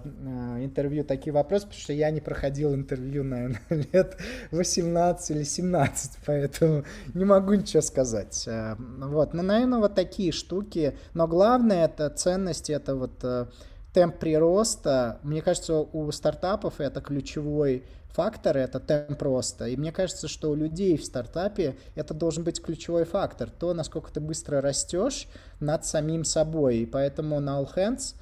интервью 0.64 1.04
такие 1.04 1.32
вопросы, 1.32 1.66
потому 1.66 1.80
что 1.80 1.92
я 1.92 2.10
не 2.10 2.20
проходил 2.20 2.74
интервью, 2.74 3.22
наверное, 3.24 3.60
лет 3.92 4.16
18 4.50 5.30
или 5.30 5.44
17, 5.44 6.18
поэтому 6.26 6.84
не 7.14 7.24
могу 7.24 7.54
ничего 7.54 7.82
сказать. 7.82 8.44
Э, 8.48 8.74
вот, 8.76 9.32
ну, 9.32 9.42
наверное, 9.42 9.78
вот 9.78 9.94
такие 9.94 10.32
штуки. 10.32 10.96
Но 11.14 11.28
главное 11.28 11.84
это 11.84 12.10
ценность, 12.10 12.68
это 12.68 12.96
вот 12.96 13.22
э, 13.22 13.46
темп 13.92 14.18
прироста. 14.18 15.20
Мне 15.22 15.42
кажется, 15.42 15.76
у 15.76 16.10
стартапов 16.10 16.80
это 16.80 17.00
ключевой 17.00 17.84
фактор 18.12 18.56
это 18.56 18.80
темп 18.80 19.22
роста. 19.22 19.66
И 19.66 19.76
мне 19.76 19.92
кажется, 19.92 20.28
что 20.28 20.50
у 20.50 20.54
людей 20.54 20.96
в 20.96 21.04
стартапе 21.04 21.76
это 21.94 22.14
должен 22.14 22.44
быть 22.44 22.62
ключевой 22.62 23.04
фактор. 23.04 23.50
То, 23.50 23.74
насколько 23.74 24.12
ты 24.12 24.20
быстро 24.20 24.60
растешь 24.60 25.28
над 25.60 25.84
самим 25.84 26.24
собой. 26.24 26.78
И 26.78 26.86
поэтому 26.86 27.40
на 27.40 27.60
All 27.60 27.68
Hands 27.74 28.14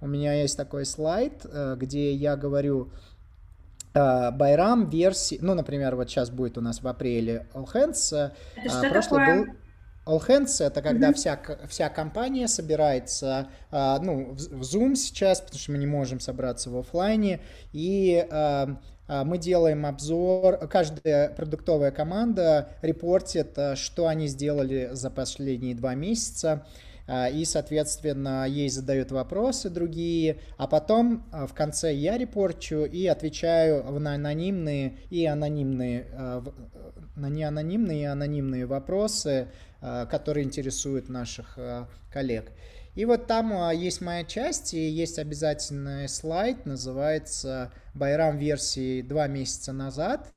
у 0.00 0.06
меня 0.06 0.34
есть 0.34 0.56
такой 0.56 0.84
слайд, 0.84 1.44
э, 1.44 1.76
где 1.78 2.12
я 2.12 2.36
говорю, 2.36 2.92
э, 3.94 4.30
Байрам 4.32 4.90
версии, 4.90 5.38
ну, 5.40 5.54
например, 5.54 5.96
вот 5.96 6.10
сейчас 6.10 6.30
будет 6.30 6.58
у 6.58 6.60
нас 6.60 6.82
в 6.82 6.88
апреле 6.88 7.46
All 7.54 7.66
Hands. 7.72 8.14
Э, 8.14 8.30
это 8.56 8.68
что 8.68 8.90
прошлый 8.90 9.20
такое? 9.20 9.44
был 9.46 9.54
All 10.06 10.26
Hands 10.26 10.62
это 10.62 10.82
когда 10.82 11.10
mm-hmm. 11.10 11.14
вся, 11.14 11.40
вся 11.68 11.88
компания 11.88 12.46
собирается, 12.46 13.48
ну, 13.70 14.34
в 14.34 14.60
Zoom 14.60 14.96
сейчас, 14.96 15.40
потому 15.40 15.58
что 15.58 15.72
мы 15.72 15.78
не 15.78 15.86
можем 15.86 16.20
собраться 16.20 16.68
в 16.68 16.76
офлайне, 16.76 17.40
и 17.72 18.26
а, 18.30 18.78
мы 19.08 19.38
делаем 19.38 19.84
обзор, 19.84 20.66
каждая 20.68 21.28
продуктовая 21.28 21.90
команда 21.90 22.68
репортит, 22.80 23.58
а, 23.58 23.76
что 23.76 24.06
они 24.06 24.28
сделали 24.28 24.90
за 24.92 25.10
последние 25.10 25.74
два 25.74 25.94
месяца, 25.94 26.66
а, 27.06 27.28
и, 27.28 27.44
соответственно, 27.44 28.46
ей 28.48 28.70
задают 28.70 29.10
вопросы 29.12 29.68
другие, 29.68 30.38
а 30.56 30.66
потом 30.66 31.24
в 31.32 31.52
конце 31.52 31.92
я 31.94 32.16
репорчу 32.16 32.84
и 32.84 33.06
отвечаю 33.06 33.84
на 34.00 34.14
анонимные 34.14 34.96
и 35.10 35.26
анонимные, 35.26 36.06
на 37.14 37.28
неанонимные 37.28 38.02
и 38.02 38.04
анонимные 38.04 38.64
вопросы, 38.64 39.48
которые 39.80 40.44
интересуют 40.44 41.10
наших 41.10 41.58
коллег. 42.10 42.50
И 42.94 43.04
вот 43.04 43.26
там 43.26 43.52
а, 43.52 43.74
есть 43.74 44.00
моя 44.00 44.24
часть, 44.24 44.72
и 44.72 44.88
есть 44.88 45.18
обязательный 45.18 46.08
слайд, 46.08 46.64
называется 46.64 47.72
Байрам 47.94 48.38
версии 48.38 49.02
два 49.02 49.26
месяца 49.26 49.72
назад, 49.72 50.32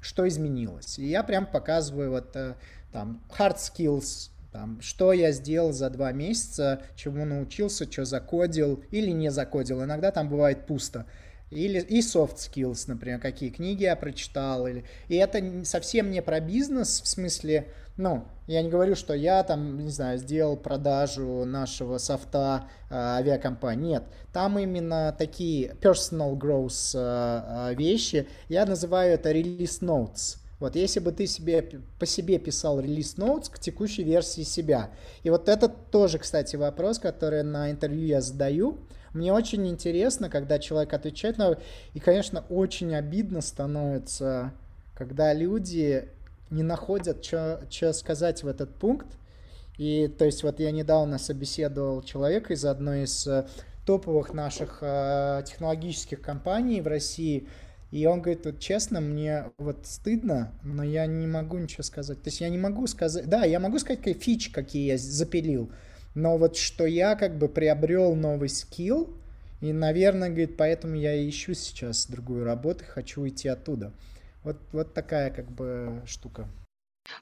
что 0.00 0.28
изменилось. 0.28 0.98
И 0.98 1.06
я 1.06 1.22
прям 1.22 1.46
показываю 1.46 2.10
вот 2.10 2.36
э, 2.36 2.54
там 2.92 3.22
hard 3.38 3.56
skills, 3.56 4.30
там, 4.52 4.80
что 4.82 5.14
я 5.14 5.32
сделал 5.32 5.72
за 5.72 5.88
два 5.88 6.12
месяца, 6.12 6.82
чему 6.96 7.24
научился, 7.24 7.90
что 7.90 8.04
закодил 8.04 8.84
или 8.90 9.10
не 9.10 9.30
закодил. 9.30 9.82
Иногда 9.82 10.10
там 10.10 10.28
бывает 10.28 10.66
пусто. 10.66 11.06
Или 11.52 11.80
и 11.80 12.00
soft 12.00 12.36
skills, 12.36 12.84
например, 12.86 13.20
какие 13.20 13.50
книги 13.50 13.84
я 13.84 13.96
прочитал. 13.96 14.66
Или... 14.66 14.84
И 15.08 15.16
это 15.16 15.64
совсем 15.64 16.10
не 16.10 16.22
про 16.22 16.40
бизнес, 16.40 17.00
в 17.00 17.06
смысле, 17.06 17.68
ну, 17.96 18.24
я 18.46 18.62
не 18.62 18.70
говорю, 18.70 18.94
что 18.94 19.14
я 19.14 19.42
там, 19.42 19.84
не 19.84 19.90
знаю, 19.90 20.18
сделал 20.18 20.56
продажу 20.56 21.44
нашего 21.44 21.98
софта 21.98 22.64
э, 22.88 22.94
авиакомпании. 22.94 23.90
Нет, 23.92 24.04
там 24.32 24.58
именно 24.58 25.14
такие 25.16 25.74
personal 25.80 26.36
growth 26.36 26.92
э, 26.94 27.74
вещи. 27.74 28.26
Я 28.48 28.64
называю 28.64 29.12
это 29.14 29.30
release 29.30 29.80
notes. 29.80 30.38
Вот 30.58 30.76
если 30.76 31.00
бы 31.00 31.10
ты 31.12 31.26
себе 31.26 31.82
по 31.98 32.06
себе 32.06 32.38
писал 32.38 32.80
release 32.80 33.16
notes 33.16 33.50
к 33.50 33.58
текущей 33.58 34.04
версии 34.04 34.42
себя. 34.42 34.90
И 35.24 35.30
вот 35.30 35.48
это 35.48 35.68
тоже, 35.68 36.18
кстати, 36.18 36.56
вопрос, 36.56 36.98
который 36.98 37.42
на 37.42 37.70
интервью 37.70 38.06
я 38.06 38.20
задаю. 38.20 38.78
Мне 39.12 39.32
очень 39.32 39.66
интересно, 39.68 40.30
когда 40.30 40.58
человек 40.58 40.94
отвечает 40.94 41.38
на... 41.38 41.58
И, 41.94 42.00
конечно, 42.00 42.44
очень 42.48 42.94
обидно 42.94 43.40
становится, 43.40 44.52
когда 44.94 45.34
люди 45.34 46.08
не 46.50 46.62
находят, 46.62 47.24
что 47.24 47.92
сказать 47.92 48.42
в 48.42 48.48
этот 48.48 48.74
пункт. 48.74 49.06
И 49.78 50.08
то 50.08 50.24
есть 50.24 50.42
вот 50.42 50.60
я 50.60 50.70
недавно 50.70 51.18
собеседовал 51.18 52.02
человека 52.02 52.52
из 52.52 52.64
одной 52.64 53.04
из 53.04 53.26
э, 53.26 53.46
топовых 53.86 54.34
наших 54.34 54.78
э, 54.82 55.42
технологических 55.46 56.20
компаний 56.20 56.80
в 56.82 56.86
России, 56.86 57.48
и 57.90 58.06
он 58.06 58.22
говорит, 58.22 58.46
вот 58.46 58.58
честно, 58.58 59.02
мне 59.02 59.50
вот 59.58 59.86
стыдно, 59.86 60.52
но 60.62 60.82
я 60.82 61.04
не 61.06 61.26
могу 61.26 61.58
ничего 61.58 61.82
сказать. 61.82 62.22
То 62.22 62.28
есть 62.28 62.40
я 62.40 62.48
не 62.48 62.56
могу 62.56 62.86
сказать, 62.86 63.28
да, 63.28 63.44
я 63.44 63.60
могу 63.60 63.78
сказать, 63.78 63.98
какие 63.98 64.14
фичи, 64.14 64.50
какие 64.50 64.92
я 64.92 64.98
запилил, 64.98 65.70
но 66.14 66.38
вот 66.38 66.56
что 66.56 66.86
я 66.86 67.14
как 67.14 67.36
бы 67.38 67.48
приобрел 67.48 68.14
новый 68.14 68.48
скилл, 68.48 69.16
и, 69.60 69.72
наверное, 69.72 70.28
говорит, 70.28 70.56
поэтому 70.56 70.96
я 70.96 71.28
ищу 71.28 71.54
сейчас 71.54 72.06
другую 72.06 72.44
работу, 72.44 72.84
хочу 72.86 73.22
уйти 73.22 73.48
оттуда. 73.48 73.92
Вот, 74.42 74.56
вот 74.72 74.92
такая 74.92 75.30
как 75.30 75.50
бы 75.50 76.02
штука. 76.04 76.48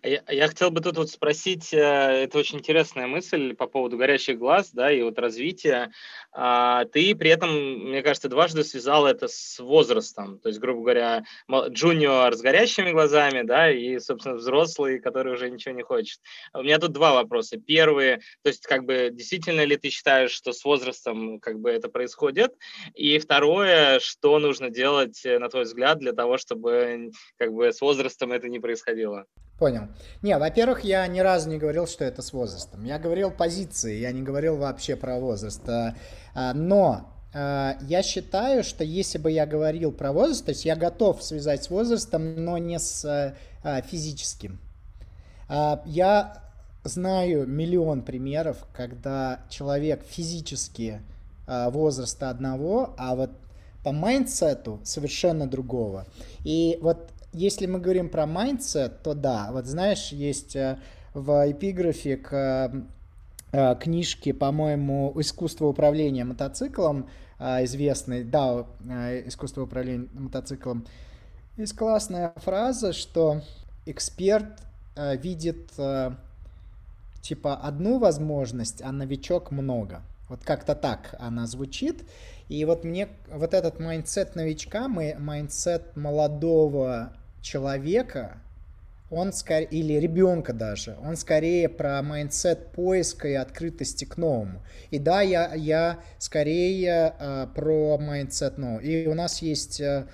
А 0.03 0.09
я, 0.09 0.23
я 0.29 0.49
хотел 0.49 0.71
бы 0.71 0.81
тут 0.81 0.97
вот 0.97 1.11
спросить, 1.11 1.73
э, 1.75 1.79
это 1.79 2.39
очень 2.39 2.59
интересная 2.59 3.07
мысль 3.07 3.55
по 3.55 3.67
поводу 3.67 3.99
горящих 3.99 4.39
глаз, 4.39 4.71
да, 4.73 4.91
и 4.91 5.03
вот 5.03 5.19
развития. 5.19 5.93
А, 6.33 6.85
ты 6.87 7.15
при 7.15 7.31
этом, 7.31 7.51
мне 7.51 8.03
кажется, 8.03 8.29
дважды 8.29 8.65
связал 8.65 9.07
это 9.07 9.29
с 9.29 9.59
возрастом, 9.59 10.39
то 10.39 10.49
есть, 10.49 10.61
грубо 10.61 10.81
говоря, 10.83 11.25
джуниор 11.51 12.35
с 12.35 12.41
горящими 12.41 12.93
глазами, 12.93 13.43
да, 13.43 13.71
и, 13.71 13.99
собственно, 13.99 14.37
взрослый, 14.37 15.01
который 15.01 15.35
уже 15.35 15.51
ничего 15.51 15.75
не 15.75 15.83
хочет. 15.83 16.21
У 16.55 16.63
меня 16.63 16.79
тут 16.79 16.93
два 16.93 17.13
вопроса. 17.13 17.59
Первый, 17.59 18.19
то 18.43 18.49
есть, 18.49 18.67
как 18.67 18.85
бы, 18.85 19.11
действительно 19.13 19.65
ли 19.65 19.77
ты 19.77 19.91
считаешь, 19.91 20.31
что 20.31 20.53
с 20.53 20.65
возрастом, 20.65 21.41
как 21.41 21.59
бы, 21.59 21.71
это 21.71 21.89
происходит? 21.89 22.55
И 22.95 23.19
второе, 23.19 24.01
что 24.01 24.39
нужно 24.39 24.71
делать, 24.71 25.21
э, 25.25 25.39
на 25.39 25.49
твой 25.49 25.65
взгляд, 25.65 25.99
для 25.99 26.13
того, 26.13 26.39
чтобы, 26.39 27.11
как 27.37 27.53
бы, 27.53 27.73
с 27.73 27.81
возрастом 27.81 28.33
это 28.33 28.49
не 28.49 28.61
происходило? 28.61 29.27
Понял. 29.61 29.89
Не, 30.23 30.39
во-первых, 30.39 30.85
я 30.85 31.07
ни 31.07 31.21
разу 31.21 31.51
не 31.51 31.59
говорил, 31.59 31.87
что 31.87 32.03
это 32.03 32.23
с 32.23 32.33
возрастом. 32.33 32.83
Я 32.83 32.99
говорил 32.99 33.31
позиции, 33.31 33.99
я 33.99 34.11
не 34.11 34.23
говорил 34.23 34.57
вообще 34.57 34.97
про 34.97 35.19
возраст. 35.19 35.61
А, 35.69 35.95
а, 36.35 36.55
но 36.55 37.13
а, 37.35 37.77
я 37.83 38.03
считаю, 38.03 38.65
что 38.65 38.85
если 38.85 39.19
бы 39.19 39.31
я 39.31 39.45
говорил 39.45 39.93
про 39.93 40.13
возраст, 40.13 40.47
то 40.47 40.53
есть 40.53 40.65
я 40.65 40.77
готов 40.77 41.23
связать 41.23 41.63
с 41.63 41.69
возрастом, 41.69 42.43
но 42.43 42.57
не 42.57 42.79
с 42.79 43.37
физическим. 43.91 44.59
Я 45.85 46.43
знаю 46.85 47.47
миллион 47.47 48.01
примеров, 48.01 48.65
когда 48.73 49.41
человек 49.51 50.03
физически 50.09 51.03
возраста 51.47 52.31
одного, 52.31 52.95
а 52.97 53.15
вот 53.15 53.33
по 53.85 53.93
mindset 53.93 54.70
у 54.70 54.81
совершенно 54.85 55.47
другого. 55.47 56.07
И 56.45 56.79
вот 56.81 57.11
если 57.33 57.67
мы 57.67 57.79
говорим 57.79 58.09
про 58.09 58.25
mindset, 58.25 59.03
то 59.03 59.15
да, 59.15 59.51
вот 59.53 59.67
знаешь, 59.67 60.11
есть 60.13 60.57
э, 60.57 60.79
в 61.15 61.51
эпиграфе 61.51 62.17
к 62.17 62.73
э, 63.53 63.77
книжке, 63.81 64.35
по-моему, 64.35 65.13
«Искусство 65.17 65.67
управления 65.67 66.25
мотоциклом», 66.25 67.09
э, 67.39 67.65
известный, 67.65 68.25
да, 68.25 68.67
«Искусство 69.27 69.63
управления 69.63 70.09
мотоциклом», 70.13 70.87
есть 71.57 71.77
классная 71.77 72.33
фраза, 72.37 72.93
что 72.93 73.43
эксперт 73.87 74.61
видит 74.97 75.71
типа 77.21 77.55
одну 77.55 77.99
возможность, 77.99 78.83
а 78.83 78.93
новичок 78.93 79.51
много. 79.51 80.03
Вот 80.29 80.43
как-то 80.43 80.75
так 80.75 81.15
она 81.19 81.47
звучит. 81.47 82.05
И 82.49 82.65
вот 82.65 82.85
мне 82.85 83.09
вот 83.31 83.53
этот 83.53 83.79
mindset 83.79 84.37
новичка, 84.37 84.89
mindset 84.89 85.97
молодого 85.97 87.13
человека, 87.43 88.39
он 89.11 89.33
скорее, 89.33 89.67
или 89.67 89.95
ребенка 89.95 90.53
даже, 90.53 90.97
он 91.03 91.17
скорее 91.17 91.69
про 91.69 92.01
mindset 92.03 92.73
поиска 92.73 93.29
и 93.29 93.35
открытости 93.35 94.05
к 94.05 94.17
новому. 94.17 94.63
И 94.91 94.99
да, 94.99 95.21
я, 95.21 95.55
я 95.55 96.01
скорее 96.19 97.15
э, 97.19 97.47
про 97.55 97.99
mindset 97.99 98.57
нового. 98.57 98.81
И 98.81 99.07
у 99.07 99.15
нас 99.15 99.43
есть 99.43 99.81
э, 99.81 100.07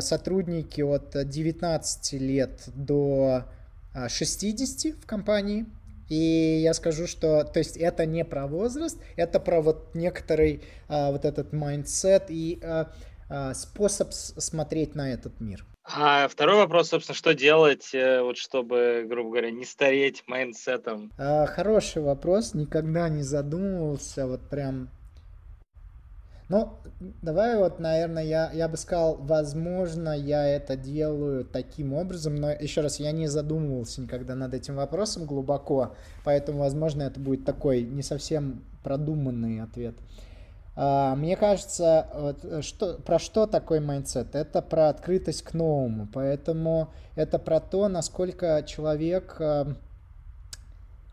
сотрудники 0.00 0.80
от 0.80 1.12
19 1.28 2.12
лет 2.14 2.62
до 2.74 3.44
60 4.08 4.96
в 4.96 5.06
компании. 5.06 5.66
И 6.08 6.60
я 6.62 6.74
скажу, 6.74 7.06
что, 7.06 7.44
то 7.44 7.58
есть 7.58 7.76
это 7.76 8.04
не 8.04 8.24
про 8.24 8.46
возраст, 8.46 8.98
это 9.16 9.40
про 9.40 9.62
вот 9.62 9.94
некоторый 9.94 10.62
а, 10.86 11.10
вот 11.10 11.24
этот 11.24 11.52
mindset 11.52 12.24
и 12.28 12.60
а, 12.62 12.92
а, 13.30 13.54
способ 13.54 14.12
смотреть 14.12 14.94
на 14.94 15.12
этот 15.12 15.40
мир. 15.40 15.64
А 15.84 16.28
второй 16.28 16.56
вопрос, 16.56 16.88
собственно, 16.88 17.14
что 17.14 17.34
делать, 17.34 17.90
э, 17.92 18.22
вот 18.22 18.38
чтобы, 18.38 19.04
грубо 19.06 19.30
говоря, 19.30 19.50
не 19.50 19.66
стареть 19.66 20.24
mindset 20.26 20.86
ом? 20.86 21.12
А, 21.18 21.46
хороший 21.46 22.02
вопрос, 22.02 22.54
никогда 22.54 23.08
не 23.10 23.22
задумывался, 23.22 24.26
вот 24.26 24.40
прям 24.48 24.88
ну, 26.50 26.74
давай 27.22 27.56
вот, 27.56 27.80
наверное, 27.80 28.22
я, 28.22 28.50
я 28.52 28.68
бы 28.68 28.76
сказал, 28.76 29.16
возможно, 29.16 30.10
я 30.16 30.46
это 30.46 30.76
делаю 30.76 31.44
таким 31.44 31.94
образом, 31.94 32.34
но 32.34 32.50
еще 32.50 32.82
раз, 32.82 33.00
я 33.00 33.12
не 33.12 33.28
задумывался 33.28 34.02
никогда 34.02 34.34
над 34.34 34.52
этим 34.52 34.76
вопросом 34.76 35.24
глубоко, 35.24 35.94
поэтому, 36.22 36.58
возможно, 36.58 37.02
это 37.02 37.18
будет 37.18 37.46
такой 37.46 37.82
не 37.82 38.02
совсем 38.02 38.62
продуманный 38.82 39.62
ответ. 39.62 39.94
А, 39.96 40.33
мне 40.76 41.36
кажется, 41.36 42.08
вот, 42.14 42.64
что, 42.64 42.94
про 42.94 43.20
что 43.20 43.46
такой 43.46 43.78
mindset? 43.78 44.34
Это 44.34 44.60
про 44.60 44.88
открытость 44.88 45.42
к 45.42 45.54
новому, 45.54 46.08
поэтому 46.12 46.88
это 47.14 47.38
про 47.38 47.60
то, 47.60 47.88
насколько 47.88 48.64
человек 48.66 49.36
а, 49.38 49.76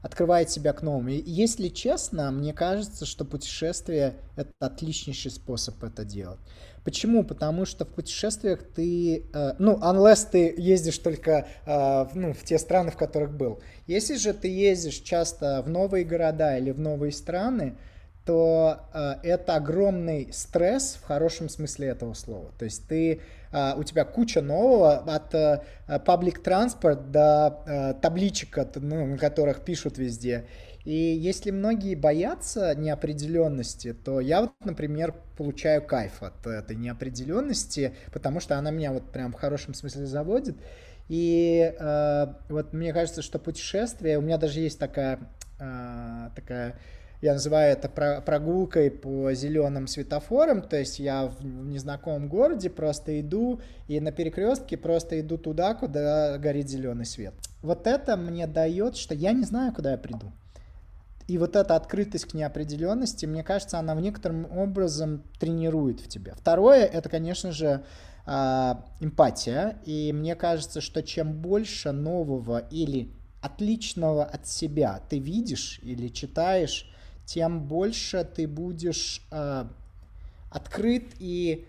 открывает 0.01 0.49
себя 0.49 0.73
к 0.73 0.81
новому. 0.81 1.09
И 1.09 1.21
если 1.25 1.67
честно, 1.67 2.31
мне 2.31 2.53
кажется, 2.53 3.05
что 3.05 3.23
путешествие— 3.23 4.15
это 4.35 4.51
отличнейший 4.59 5.31
способ 5.31 5.83
это 5.83 6.03
делать. 6.03 6.39
Почему? 6.83 7.23
Потому 7.23 7.65
что 7.65 7.85
в 7.85 7.89
путешествиях 7.89 8.63
ты, 8.63 9.27
э, 9.31 9.53
ну, 9.59 9.77
unless 9.77 10.27
ты 10.31 10.55
ездишь 10.57 10.97
только 10.97 11.47
э, 11.67 12.07
ну, 12.15 12.33
в 12.33 12.43
те 12.43 12.57
страны, 12.57 12.89
в 12.89 12.97
которых 12.97 13.31
был. 13.37 13.61
Если 13.85 14.15
же 14.15 14.33
ты 14.33 14.47
ездишь 14.47 14.95
часто 14.95 15.61
в 15.61 15.69
новые 15.69 16.03
города 16.03 16.57
или 16.57 16.71
в 16.71 16.79
новые 16.79 17.11
страны, 17.11 17.75
то 18.25 18.81
э, 18.93 19.15
это 19.23 19.55
огромный 19.55 20.29
стресс 20.31 20.97
в 21.01 21.05
хорошем 21.05 21.49
смысле 21.49 21.87
этого 21.89 22.13
слова. 22.13 22.51
То 22.57 22.65
есть 22.65 22.87
ты 22.87 23.21
Uh, 23.51 23.77
у 23.77 23.83
тебя 23.83 24.05
куча 24.05 24.41
нового 24.41 24.99
от 24.99 25.33
uh, 25.33 25.61
public 25.89 26.41
transport 26.41 27.11
до 27.11 27.61
uh, 27.67 27.99
табличек, 27.99 28.57
от, 28.57 28.77
ну, 28.77 29.05
на 29.05 29.17
которых 29.17 29.65
пишут 29.65 29.97
везде. 29.97 30.45
И 30.83 30.93
если 30.93 31.51
многие 31.51 31.95
боятся 31.95 32.73
неопределенности, 32.75 33.93
то 33.93 34.19
я 34.19 34.41
вот, 34.41 34.51
например, 34.63 35.13
получаю 35.37 35.85
кайф 35.85 36.23
от 36.23 36.45
этой 36.47 36.75
неопределенности, 36.75 37.93
потому 38.11 38.39
что 38.39 38.57
она 38.57 38.71
меня 38.71 38.91
вот 38.91 39.11
прям 39.11 39.31
в 39.31 39.35
хорошем 39.35 39.73
смысле 39.73 40.07
заводит. 40.07 40.57
И 41.07 41.73
э, 41.77 42.27
вот 42.49 42.73
мне 42.73 42.93
кажется, 42.93 43.21
что 43.21 43.37
путешествие, 43.37 44.17
у 44.17 44.21
меня 44.21 44.37
даже 44.37 44.59
есть 44.59 44.79
такая, 44.79 45.19
э, 45.59 46.29
такая 46.35 46.75
я 47.21 47.33
называю 47.33 47.71
это 47.71 47.87
прогулкой 48.21 48.89
по 48.89 49.31
зеленым 49.33 49.87
светофорам, 49.87 50.61
то 50.61 50.77
есть 50.77 50.99
я 50.99 51.27
в 51.27 51.43
незнакомом 51.43 52.27
городе 52.27 52.69
просто 52.69 53.19
иду 53.21 53.61
и 53.87 53.99
на 53.99 54.11
перекрестке 54.11 54.77
просто 54.77 55.19
иду 55.19 55.37
туда, 55.37 55.75
куда 55.75 56.37
горит 56.37 56.69
зеленый 56.69 57.05
свет. 57.05 57.33
Вот 57.61 57.85
это 57.85 58.17
мне 58.17 58.47
дает, 58.47 58.97
что 58.97 59.13
я 59.13 59.33
не 59.33 59.43
знаю, 59.43 59.73
куда 59.73 59.91
я 59.91 59.97
приду. 59.97 60.31
И 61.27 61.37
вот 61.37 61.55
эта 61.55 61.75
открытость 61.75 62.25
к 62.25 62.33
неопределенности, 62.33 63.25
мне 63.25 63.43
кажется, 63.43 63.77
она 63.77 63.95
в 63.95 64.01
некотором 64.01 64.51
образом 64.57 65.23
тренирует 65.39 66.01
в 66.01 66.07
тебе. 66.07 66.33
Второе, 66.35 66.83
это, 66.85 67.07
конечно 67.07 67.51
же, 67.51 67.83
а, 68.25 68.83
эмпатия. 68.99 69.77
И 69.85 70.11
мне 70.13 70.35
кажется, 70.35 70.81
что 70.81 71.03
чем 71.03 71.33
больше 71.33 71.91
нового 71.91 72.57
или 72.57 73.13
отличного 73.41 74.25
от 74.25 74.47
себя 74.47 75.01
ты 75.09 75.19
видишь 75.19 75.79
или 75.83 76.09
читаешь, 76.09 76.91
тем 77.25 77.61
больше 77.61 78.23
ты 78.23 78.47
будешь 78.47 79.25
э, 79.31 79.65
открыт 80.49 81.05
и 81.19 81.65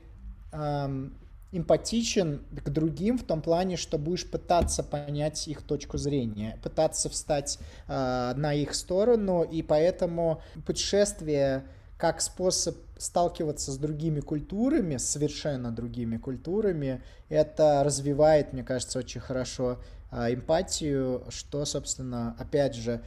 э, 0.53 1.09
эмпатичен 1.53 2.43
к 2.65 2.69
другим 2.71 3.19
в 3.19 3.25
том 3.25 3.43
плане, 3.43 3.77
что 3.77 3.99
будешь 3.99 4.29
пытаться 4.29 4.83
понять 4.83 5.47
их 5.49 5.63
точку 5.63 5.99
зрения, 5.99 6.59
пытаться 6.63 7.09
встать 7.09 7.59
э, 7.87 8.33
на 8.37 8.55
их 8.55 8.75
сторону, 8.75 9.43
и 9.43 9.63
поэтому 9.63 10.43
путешествие 10.67 11.65
как 11.99 12.21
способ 12.21 12.77
сталкиваться 12.99 13.71
с 13.71 13.79
другими 13.79 14.21
культурами, 14.21 14.97
совершенно 14.97 15.71
другими 15.71 16.17
культурами, 16.17 17.03
это 17.29 17.83
развивает, 17.85 18.53
мне 18.53 18.65
кажется, 18.65 18.99
очень 18.99 19.21
хорошо 19.21 19.79
эмпатию, 20.11 21.25
что, 21.31 21.65
собственно, 21.65 22.37
опять 22.39 22.75
же, 22.75 23.01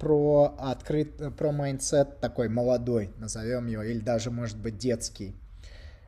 про 0.00 0.54
открыт, 0.58 1.36
про 1.36 1.52
mindset 1.52 2.20
такой 2.20 2.48
молодой, 2.48 3.10
назовем 3.18 3.66
его, 3.66 3.82
или 3.82 4.00
даже, 4.00 4.30
может 4.30 4.58
быть, 4.58 4.78
детский. 4.78 5.34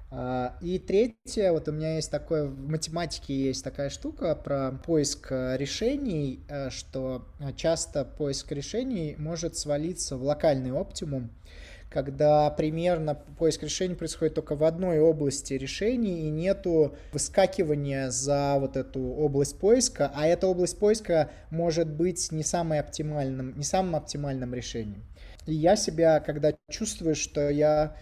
А, 0.09 0.57
и 0.61 0.79
третье, 0.79 1.51
вот 1.51 1.69
у 1.69 1.73
меня 1.73 1.97
есть 1.97 2.11
такое, 2.11 2.47
в 2.47 2.69
математике 2.69 3.35
есть 3.35 3.65
такая 3.65 3.91
штука 3.91 4.37
про 4.37 4.73
поиск 4.85 5.31
решений, 5.31 6.45
э, 6.49 6.71
что 6.71 7.27
часто 7.57 8.05
поиск 8.05 8.53
решений 8.53 9.17
может 9.19 9.57
свалиться 9.57 10.17
в 10.17 10.23
локальный 10.23 10.71
оптимум, 10.71 11.31
когда 11.97 12.51
примерно 12.51 13.15
поиск 13.15 13.63
решений 13.63 13.95
происходит 13.95 14.35
только 14.35 14.55
в 14.55 14.65
одной 14.65 15.01
области 15.01 15.55
решений 15.55 16.27
и 16.27 16.29
нету 16.29 16.95
выскакивания 17.11 18.11
за 18.11 18.59
вот 18.61 18.77
эту 18.77 19.01
область 19.01 19.59
поиска, 19.59 20.13
а 20.15 20.27
эта 20.27 20.47
область 20.47 20.79
поиска 20.79 21.31
может 21.49 21.89
быть 21.89 22.31
не 22.33 22.43
самым 22.43 22.81
оптимальным, 22.81 23.57
не 23.57 23.65
самым 23.65 23.97
оптимальным 23.97 24.53
решением. 24.53 25.03
И 25.47 25.55
я 25.55 25.75
себя, 25.75 26.21
когда 26.21 26.53
чувствую, 26.69 27.15
что 27.15 27.49
я 27.49 27.97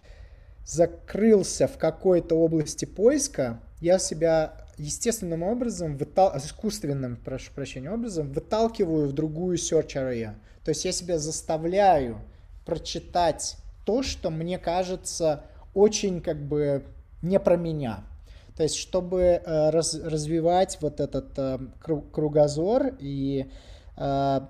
закрылся 0.66 1.68
в 1.68 1.78
какой-то 1.78 2.35
области 2.35 2.87
поиска, 2.87 3.61
я 3.80 4.00
себя 4.00 4.57
естественным 4.76 5.44
образом, 5.44 5.96
вытал... 5.96 6.37
искусственным, 6.37 7.14
прошу 7.14 7.52
прощения, 7.52 7.92
образом 7.92 8.33
выталкиваю 8.33 9.07
в 9.07 9.12
другую 9.12 9.57
search 9.57 9.94
area. 9.94 10.35
То 10.64 10.70
есть 10.70 10.85
я 10.85 10.90
себя 10.90 11.20
заставляю 11.20 12.18
прочитать 12.66 13.57
то, 13.85 14.03
что 14.03 14.31
мне 14.31 14.59
кажется 14.59 15.44
очень 15.75 16.20
как 16.20 16.47
бы 16.47 16.85
не 17.23 17.38
про 17.38 17.57
меня. 17.57 18.05
То 18.57 18.62
есть, 18.62 18.77
чтобы 18.77 19.20
э, 19.20 19.70
раз, 19.70 19.94
развивать 19.94 20.79
вот 20.81 21.01
этот 21.01 21.37
э, 21.37 21.59
кругозор 21.83 22.94
и 23.01 23.51
э, 23.97 24.40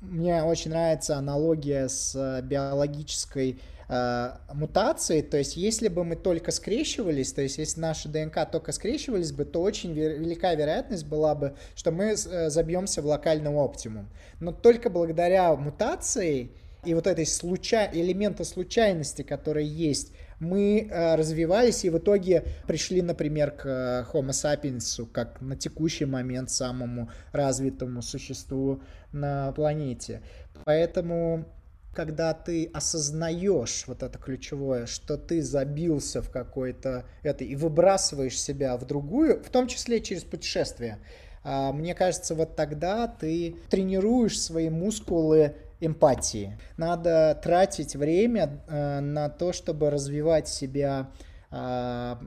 мне 0.00 0.42
очень 0.44 0.70
нравится 0.70 1.16
аналогия 1.16 1.88
с 1.88 2.40
биологической 2.44 3.60
э, 3.88 4.30
мутацией. 4.54 5.22
То 5.22 5.38
есть, 5.38 5.56
если 5.56 5.88
бы 5.88 6.04
мы 6.04 6.14
только 6.14 6.52
скрещивались, 6.52 7.32
то 7.32 7.42
есть, 7.42 7.58
если 7.58 7.80
наши 7.80 8.08
ДНК 8.08 8.48
только 8.48 8.70
скрещивались 8.70 9.32
бы, 9.32 9.44
то 9.44 9.60
очень 9.60 9.92
велика 9.92 10.54
вероятность 10.54 11.06
была 11.06 11.34
бы, 11.34 11.56
что 11.74 11.90
мы 11.90 12.14
забьемся 12.14 13.02
в 13.02 13.06
локальный 13.06 13.50
оптимум. 13.50 14.08
Но 14.38 14.52
только 14.52 14.88
благодаря 14.88 15.52
мутации 15.56 16.52
и 16.84 16.94
вот 16.94 17.06
этой 17.06 17.26
случай, 17.26 17.88
элемента 17.92 18.44
случайности, 18.44 19.22
который 19.22 19.64
есть, 19.64 20.12
мы 20.40 20.88
э, 20.90 21.14
развивались 21.14 21.84
и 21.84 21.90
в 21.90 21.98
итоге 21.98 22.44
пришли, 22.66 23.02
например, 23.02 23.52
к 23.52 23.66
э, 23.66 24.04
Homo 24.12 24.30
sapiens, 24.30 25.06
как 25.12 25.40
на 25.40 25.54
текущий 25.56 26.06
момент 26.06 26.50
самому 26.50 27.08
развитому 27.30 28.02
существу 28.02 28.82
на 29.12 29.52
планете. 29.52 30.22
Поэтому 30.64 31.44
когда 31.94 32.34
ты 32.34 32.68
осознаешь 32.72 33.84
вот 33.86 34.02
это 34.02 34.18
ключевое, 34.18 34.86
что 34.86 35.16
ты 35.16 35.40
забился 35.40 36.20
в 36.20 36.30
какой-то 36.30 37.04
это 37.22 37.44
и 37.44 37.54
выбрасываешь 37.54 38.40
себя 38.40 38.76
в 38.76 38.86
другую, 38.86 39.40
в 39.44 39.50
том 39.50 39.68
числе 39.68 40.00
через 40.00 40.24
путешествие, 40.24 40.98
а, 41.44 41.72
мне 41.72 41.94
кажется, 41.94 42.34
вот 42.34 42.56
тогда 42.56 43.06
ты 43.06 43.56
тренируешь 43.68 44.40
свои 44.40 44.70
мускулы 44.70 45.54
эмпатии. 45.84 46.58
Надо 46.76 47.38
тратить 47.42 47.96
время 47.96 48.62
э, 48.68 49.00
на 49.00 49.28
то, 49.28 49.52
чтобы 49.52 49.90
развивать 49.90 50.48
себя 50.48 51.08
а, 51.54 52.18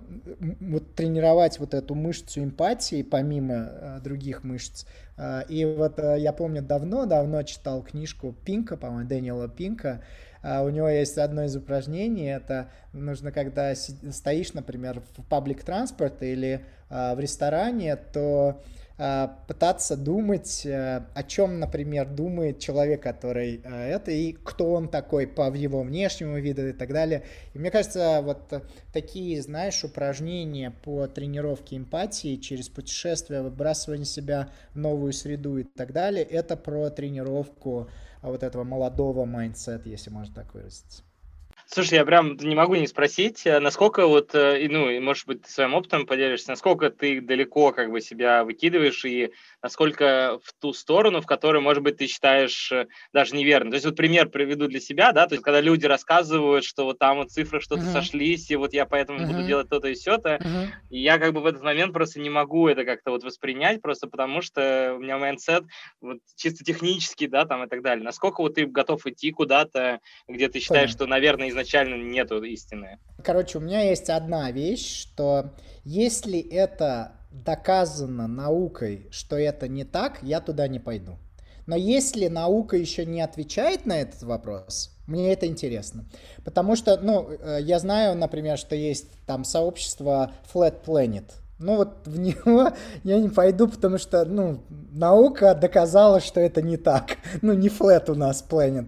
вот 0.60 0.94
тренировать 0.94 1.60
вот 1.60 1.74
эту 1.74 1.96
мышцу 1.96 2.44
эмпатии 2.44 3.02
помимо 3.02 3.56
а, 3.56 4.00
других 4.00 4.44
мышц. 4.44 4.86
А, 5.18 5.42
и 5.50 5.66
вот 5.66 5.98
я 5.98 6.32
помню 6.32 6.62
давно-давно 6.62 7.42
читал 7.42 7.82
книжку 7.82 8.36
Пинка, 8.46 8.78
по-моему, 8.78 9.10
Дэниела 9.10 9.50
Пинка. 9.50 10.04
У 10.44 10.70
него 10.70 10.88
есть 10.88 11.18
одно 11.18 11.46
из 11.46 11.56
упражнений, 11.56 12.28
это 12.28 12.70
нужно, 12.94 13.32
когда 13.32 13.74
стоишь, 13.74 14.54
например, 14.54 15.02
в 15.18 15.24
паблик 15.24 15.64
транспорт 15.64 16.22
или 16.22 16.64
в 16.88 17.18
ресторане, 17.18 17.96
то 17.96 18.62
Э, 18.62 18.62
пытаться 18.98 19.98
думать, 19.98 20.66
э, 20.66 21.06
о 21.14 21.24
чем, 21.24 21.60
например, 21.60 22.08
думает 22.08 22.60
человек, 22.60 23.04
который 23.04 23.62
э, 23.64 23.90
это, 23.90 24.12
и 24.12 24.32
кто 24.32 24.72
он 24.72 24.88
такой 24.88 25.28
по 25.28 25.54
его 25.54 25.82
внешнему 25.82 26.38
виду 26.40 26.68
и 26.68 26.72
так 26.72 26.94
далее. 26.94 27.24
И 27.54 27.60
мне 27.60 27.72
кажется, 27.72 28.22
вот 28.24 28.54
такие, 28.94 29.42
знаешь, 29.42 29.84
упражнения 29.84 30.72
по 30.72 31.08
тренировке 31.08 31.76
эмпатии 31.76 32.38
через 32.38 32.70
путешествие, 32.70 33.42
выбрасывание 33.42 34.06
себя 34.06 34.50
в 34.74 34.78
новую 34.78 35.12
среду 35.12 35.58
и 35.58 35.64
так 35.64 35.92
далее, 35.92 36.24
это 36.24 36.56
про 36.56 36.90
тренировку 36.90 37.90
вот 38.22 38.44
этого 38.44 38.64
молодого 38.64 39.26
mindset 39.26 39.76
а, 39.76 39.90
если 39.90 40.10
можно 40.10 40.34
так 40.36 40.54
выразиться. 40.54 41.04
Слушай, 41.68 41.96
я 41.96 42.06
прям 42.06 42.38
не 42.38 42.56
могу 42.56 42.76
не 42.76 42.88
спросить, 42.88 43.46
э, 43.46 43.60
насколько 43.60 44.06
вот, 44.06 44.36
э, 44.36 44.68
ну, 44.70 44.90
и, 44.90 45.00
может 45.00 45.26
быть, 45.26 45.42
ты 45.42 45.50
своим 45.50 45.74
опытом 45.74 46.06
поделишься, 46.06 46.50
насколько 46.50 46.92
ты 46.92 47.22
далеко 47.22 47.72
как 47.72 47.92
бы 47.92 48.02
себя 48.02 48.44
выкидываешь 48.44 49.04
и 49.06 49.32
насколько 49.64 50.40
в 50.44 50.54
ту 50.62 50.74
сторону, 50.74 51.22
в 51.22 51.26
которой, 51.26 51.62
может 51.62 51.82
быть, 51.82 51.98
ты 51.98 52.08
считаешь 52.08 52.72
э, 52.72 52.86
даже 53.14 53.36
неверно. 53.36 53.72
То 53.72 53.76
есть 53.76 53.86
вот 53.86 53.96
пример 53.96 54.30
приведу 54.30 54.68
для 54.68 54.80
себя, 54.80 55.12
да, 55.12 55.26
то 55.26 55.34
есть 55.34 55.44
когда 55.44 55.60
люди 55.60 55.88
рассказывают, 55.88 56.64
что 56.64 56.86
вот 56.86 57.00
там 57.00 57.18
вот 57.18 57.32
цифры 57.32 57.60
что-то 57.60 57.82
uh-huh. 57.82 57.94
сошлись, 57.94 58.52
и 58.52 58.56
вот 58.56 58.74
я 58.74 58.86
поэтому 58.86 59.20
uh-huh. 59.20 59.28
буду 59.28 59.44
делать 59.44 59.68
то-то 59.68 59.88
и 59.88 59.96
все-то, 59.96 60.36
uh-huh. 60.36 60.68
и 60.92 61.00
я 61.00 61.18
как 61.18 61.34
бы 61.34 61.42
в 61.42 61.48
этот 61.48 61.64
момент 61.64 61.94
просто 61.94 62.20
не 62.20 62.30
могу 62.30 62.68
это 62.68 62.86
как-то 62.86 63.10
вот 63.10 63.24
воспринять, 63.24 63.82
просто 63.82 64.08
потому 64.08 64.42
что 64.42 64.94
у 64.96 65.00
меня 65.00 65.18
mindset 65.18 65.64
вот 66.00 66.20
чисто 66.36 66.64
технический, 66.64 67.28
да, 67.28 67.46
там 67.46 67.64
и 67.64 67.68
так 67.68 67.82
далее. 67.82 68.04
Насколько 68.04 68.42
вот 68.42 68.56
ты 68.56 68.68
готов 68.68 69.06
идти 69.08 69.32
куда-то, 69.32 70.00
где 70.28 70.48
ты 70.48 70.60
считаешь, 70.60 70.92
Понятно. 70.92 71.06
что, 71.06 71.08
наверное, 71.08 71.55
изначально 71.56 71.96
нету 71.96 72.44
истины? 72.44 73.00
Короче, 73.24 73.58
у 73.58 73.62
меня 73.62 73.82
есть 73.82 74.10
одна 74.10 74.52
вещь, 74.52 75.02
что 75.02 75.54
если 75.84 76.40
это 76.40 77.14
доказано 77.32 78.28
наукой, 78.28 79.08
что 79.12 79.38
это 79.38 79.68
не 79.68 79.84
так, 79.84 80.20
я 80.22 80.42
туда 80.42 80.68
не 80.68 80.80
пойду. 80.80 81.18
Но 81.66 81.76
если 81.76 82.28
наука 82.28 82.78
еще 82.78 83.06
не 83.06 83.22
отвечает 83.22 83.86
на 83.86 84.00
этот 84.00 84.22
вопрос, 84.24 84.96
мне 85.08 85.34
это 85.34 85.48
интересно. 85.48 86.06
Потому 86.44 86.76
что, 86.76 86.98
ну, 86.98 87.30
э, 87.30 87.60
я 87.62 87.80
знаю, 87.80 88.16
например, 88.16 88.58
что 88.58 88.76
есть 88.76 89.08
там 89.26 89.44
сообщество 89.44 90.32
Flat 90.54 90.84
Planet. 90.86 91.26
Ну 91.58 91.78
вот 91.78 92.06
в 92.06 92.20
него 92.20 92.72
я 93.04 93.20
не 93.20 93.30
пойду, 93.30 93.68
потому 93.68 93.98
что, 93.98 94.26
ну, 94.26 94.62
наука 94.92 95.56
доказала, 95.56 96.20
что 96.20 96.40
это 96.40 96.62
не 96.62 96.78
так. 96.78 97.18
Ну, 97.42 97.54
не 97.54 97.70
flat 97.70 98.12
у 98.12 98.16
нас 98.16 98.44
planet. 98.48 98.88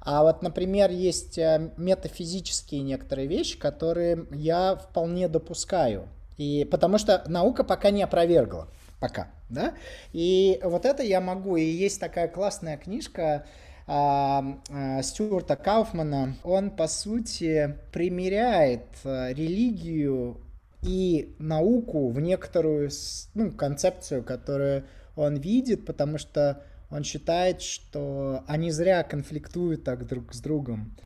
А 0.00 0.22
вот, 0.22 0.42
например, 0.42 0.90
есть 0.90 1.38
э, 1.38 1.70
метафизические 1.76 2.82
некоторые 2.82 3.26
вещи, 3.28 3.58
которые 3.58 4.26
я 4.32 4.76
вполне 4.76 5.28
допускаю. 5.28 6.08
И 6.36 6.66
потому 6.70 6.98
что 6.98 7.24
наука 7.26 7.64
пока 7.64 7.90
не 7.90 8.02
опровергла. 8.02 8.68
Пока, 9.00 9.28
да? 9.48 9.74
И 10.12 10.60
вот 10.62 10.84
это 10.84 11.02
я 11.02 11.20
могу. 11.20 11.56
И 11.56 11.64
есть 11.64 12.00
такая 12.00 12.28
классная 12.28 12.76
книжка 12.76 13.44
а, 13.86 14.58
а, 14.70 15.02
Стюарта 15.02 15.56
Кауфмана. 15.56 16.36
Он, 16.44 16.70
по 16.70 16.86
сути, 16.88 17.76
примеряет 17.92 18.86
а, 19.04 19.32
религию 19.32 20.40
и 20.82 21.34
науку 21.38 22.08
в 22.08 22.20
некоторую 22.20 22.90
ну, 23.34 23.50
концепцию, 23.50 24.22
которую 24.22 24.84
он 25.16 25.36
видит, 25.36 25.86
потому 25.86 26.18
что 26.18 26.62
он 26.90 27.04
считает, 27.04 27.62
что 27.62 28.44
они 28.46 28.70
зря 28.70 29.02
конфликтуют 29.02 29.84
так 29.84 30.06
друг 30.06 30.32
с 30.32 30.40
другом. 30.40 30.96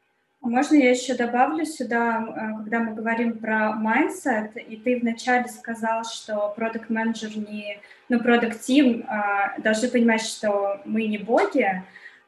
Можно 0.42 0.74
я 0.74 0.90
еще 0.90 1.14
добавлю 1.14 1.64
сюда, 1.64 2.20
э, 2.20 2.62
когда 2.62 2.80
мы 2.80 2.94
говорим 2.94 3.38
про 3.38 3.78
mindset, 3.80 4.58
и 4.58 4.76
ты 4.76 4.98
вначале 4.98 5.46
сказал, 5.48 6.04
что 6.04 6.52
продукт 6.56 6.90
менеджер 6.90 7.30
не, 7.36 7.78
ну, 8.08 8.18
продукт 8.18 8.56
team 8.68 9.04
а, 9.06 9.56
должны 9.60 9.88
понимать, 9.88 10.22
что 10.22 10.80
мы 10.84 11.06
не 11.06 11.18
боги. 11.18 11.84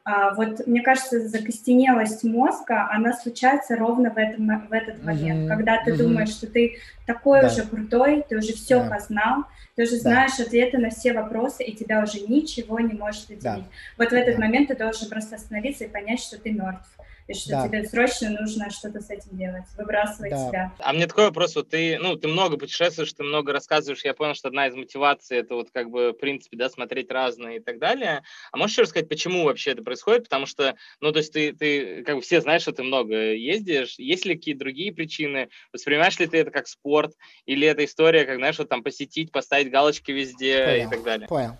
А, 0.07 0.35
вот 0.35 0.67
мне 0.67 0.81
кажется, 0.81 1.27
закостенелость 1.27 2.23
мозга, 2.23 2.87
она 2.91 3.11
случается 3.11 3.75
ровно 3.75 4.11
в, 4.11 4.17
этом, 4.17 4.67
в 4.67 4.71
этот 4.71 5.03
момент, 5.03 5.39
mm-hmm. 5.39 5.47
когда 5.47 5.83
ты 5.83 5.91
mm-hmm. 5.91 5.97
думаешь, 5.97 6.29
что 6.29 6.45
ты 6.45 6.77
такой 7.07 7.41
да. 7.41 7.47
уже 7.47 7.63
крутой, 7.63 8.23
ты 8.29 8.37
уже 8.37 8.53
все 8.53 8.83
да. 8.83 8.89
познал, 8.91 9.45
ты 9.75 9.81
уже 9.81 9.95
знаешь 9.95 10.37
да. 10.37 10.43
ответы 10.43 10.77
на 10.77 10.91
все 10.91 11.11
вопросы, 11.11 11.63
и 11.63 11.75
тебя 11.75 12.03
уже 12.03 12.19
ничего 12.19 12.79
не 12.79 12.93
может 12.93 13.23
отделить. 13.31 13.41
Да. 13.41 13.63
Вот 13.97 14.09
в 14.09 14.13
этот 14.13 14.35
да. 14.35 14.41
момент 14.41 14.67
ты 14.67 14.75
должен 14.75 15.09
просто 15.09 15.37
остановиться 15.37 15.85
и 15.85 15.89
понять, 15.89 16.19
что 16.19 16.37
ты 16.37 16.51
мертв 16.51 16.87
и 17.27 17.33
что 17.33 17.51
да. 17.51 17.67
тебе 17.67 17.83
срочно 17.85 18.29
нужно 18.29 18.69
что-то 18.69 19.01
с 19.01 19.09
этим 19.09 19.35
делать, 19.37 19.65
выбрасывать 19.77 20.31
да. 20.31 20.47
себя. 20.47 20.73
А 20.79 20.93
мне 20.93 21.07
такой 21.07 21.25
вопрос, 21.25 21.55
вот 21.55 21.69
ты, 21.69 21.97
ну, 21.97 22.15
ты 22.15 22.27
много 22.27 22.57
путешествуешь, 22.57 23.13
ты 23.13 23.23
много 23.23 23.51
рассказываешь, 23.51 24.05
я 24.05 24.13
понял, 24.13 24.35
что 24.35 24.49
одна 24.49 24.67
из 24.67 24.75
мотиваций 24.75 25.37
это 25.37 25.55
вот 25.55 25.71
как 25.71 25.89
бы, 25.89 26.11
в 26.11 26.13
принципе, 26.13 26.57
да, 26.57 26.69
смотреть 26.69 27.11
разное 27.11 27.57
и 27.57 27.59
так 27.59 27.79
далее. 27.79 28.21
А 28.51 28.57
можешь 28.57 28.77
рассказать, 28.77 29.09
почему 29.09 29.45
вообще 29.45 29.71
это 29.71 29.81
происходит? 29.81 30.25
Потому 30.25 30.45
что, 30.45 30.75
ну, 30.99 31.11
то 31.11 31.19
есть 31.19 31.33
ты, 31.33 31.53
ты 31.53 32.03
как 32.03 32.15
бы 32.15 32.21
все 32.21 32.41
знаешь, 32.41 32.61
что 32.61 32.73
ты 32.73 32.83
много 32.83 33.33
ездишь, 33.33 33.95
есть 33.97 34.25
ли 34.25 34.35
какие-то 34.35 34.59
другие 34.59 34.93
причины? 34.93 35.49
Воспринимаешь 35.73 36.19
ли 36.19 36.27
ты 36.27 36.37
это 36.37 36.51
как 36.51 36.67
спорт? 36.67 37.13
Или 37.45 37.67
это 37.67 37.83
история, 37.85 38.25
как, 38.25 38.37
знаешь, 38.37 38.59
вот 38.59 38.69
там 38.69 38.83
посетить, 38.83 39.31
поставить 39.31 39.71
галочки 39.71 40.11
везде 40.11 40.65
понял, 40.65 40.87
и 40.87 40.91
так 40.91 41.03
далее? 41.03 41.27
Понял. 41.27 41.57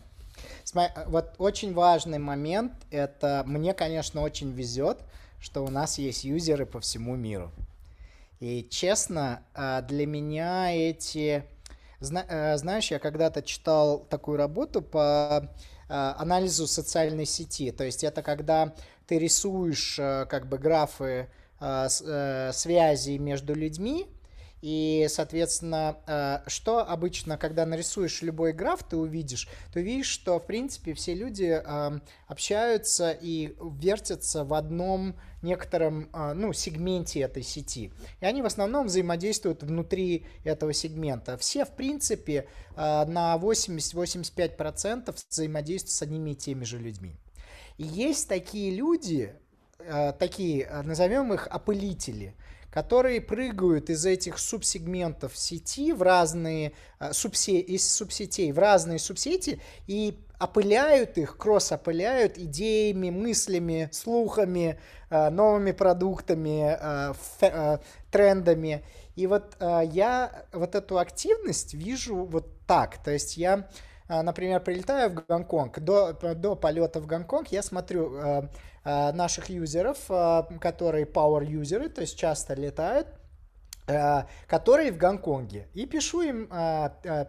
Вот 1.07 1.35
очень 1.37 1.73
важный 1.73 2.19
момент, 2.19 2.73
это 2.91 3.43
мне, 3.45 3.73
конечно, 3.73 4.21
очень 4.21 4.51
везет, 4.51 4.99
что 5.45 5.63
у 5.63 5.69
нас 5.69 5.99
есть 5.99 6.23
юзеры 6.23 6.65
по 6.65 6.79
всему 6.79 7.15
миру. 7.15 7.51
И 8.39 8.67
честно, 8.67 9.43
а, 9.53 9.83
для 9.83 10.07
меня 10.07 10.75
эти... 10.75 11.45
Э, 12.01 12.57
знаешь, 12.57 12.89
я 12.89 12.97
когда-то 12.97 13.43
читал 13.43 13.99
такую 13.99 14.37
работу 14.37 14.81
по 14.81 15.47
а, 15.87 16.15
анализу 16.17 16.65
социальной 16.65 17.27
сети. 17.27 17.71
То 17.71 17.83
есть 17.83 18.03
это 18.03 18.23
когда 18.23 18.73
ты 19.05 19.19
рисуешь 19.19 19.99
э, 19.99 20.25
как 20.27 20.49
бы 20.49 20.57
графы 20.57 21.29
а, 21.59 21.89
э, 21.89 22.51
связи 22.51 23.17
между 23.17 23.53
людьми, 23.53 24.07
и, 24.65 25.05
соответственно, 25.09 25.99
э, 26.07 26.39
что 26.47 26.79
обычно, 26.79 27.37
когда 27.37 27.67
нарисуешь 27.67 28.23
любой 28.23 28.51
граф, 28.51 28.81
ты 28.81 28.97
увидишь, 28.97 29.47
ты 29.71 29.81
увидишь, 29.81 30.07
что, 30.07 30.39
в 30.39 30.47
принципе, 30.47 30.95
все 30.95 31.13
люди 31.13 31.61
эм, 31.63 32.01
общаются 32.25 33.11
и 33.11 33.55
вертятся 33.61 34.43
в 34.43 34.55
одном 34.55 35.17
некотором, 35.43 36.09
э, 36.11 36.33
ну, 36.33 36.51
сегменте 36.51 37.19
этой 37.19 37.43
сети. 37.43 37.93
И 38.21 38.25
они 38.25 38.41
в 38.41 38.47
основном 38.47 38.87
взаимодействуют 38.87 39.61
внутри 39.61 40.25
этого 40.43 40.73
сегмента. 40.73 41.37
Все, 41.37 41.63
в 41.63 41.75
принципе, 41.75 42.47
э, 42.75 43.05
на 43.05 43.37
80-85% 43.37 45.15
взаимодействуют 45.29 45.93
с 45.93 46.01
одними 46.01 46.31
и 46.31 46.35
теми 46.35 46.63
же 46.63 46.79
людьми. 46.79 47.17
И 47.77 47.83
есть 47.83 48.27
такие 48.27 48.71
люди, 48.71 49.35
такие, 50.19 50.69
назовем 50.83 51.33
их 51.33 51.47
опылители– 51.47 52.35
которые 52.75 53.21
прыгают 53.21 53.89
из 53.89 54.05
этих 54.05 54.37
субсегментов 54.37 55.37
сети 55.37 55.93
в 55.93 56.01
разные 56.01 56.73
а, 56.99 57.13
субсе, 57.13 57.61
из 57.61 57.89
субсетей 57.89 58.51
в 58.51 58.59
разные 58.59 58.99
субсети 58.99 59.61
и 59.87 60.19
опыляют 60.41 61.17
их, 61.17 61.37
кросс-опыляют 61.37 62.37
идеями, 62.37 63.11
мыслями, 63.11 63.87
слухами, 63.93 64.77
новыми 65.09 65.71
продуктами, 65.71 66.77
трендами. 68.11 68.83
И 69.15 69.27
вот 69.27 69.55
я 69.61 70.45
вот 70.51 70.75
эту 70.75 70.97
активность 70.99 71.73
вижу 71.73 72.25
вот 72.25 72.47
так. 72.67 73.01
То 73.01 73.11
есть 73.11 73.37
я 73.37 73.69
например, 74.09 74.59
прилетаю 74.59 75.09
в 75.09 75.25
Гонконг, 75.25 75.79
до, 75.79 76.11
до 76.11 76.55
полета 76.57 76.99
в 76.99 77.07
Гонконг 77.07 77.47
я 77.47 77.63
смотрю 77.63 78.13
Э, 78.13 78.49
наших 78.85 79.49
юзеров, 79.49 79.97
э, 80.09 80.43
которые 80.61 81.05
power 81.05 81.43
юзеры, 81.43 81.89
то 81.89 82.01
есть 82.01 82.17
часто 82.17 82.53
летают, 82.53 83.07
э, 83.87 84.23
которые 84.47 84.91
в 84.91 84.97
Гонконге. 84.97 85.67
И 85.73 85.85
пишу 85.87 86.21
им 86.21 86.47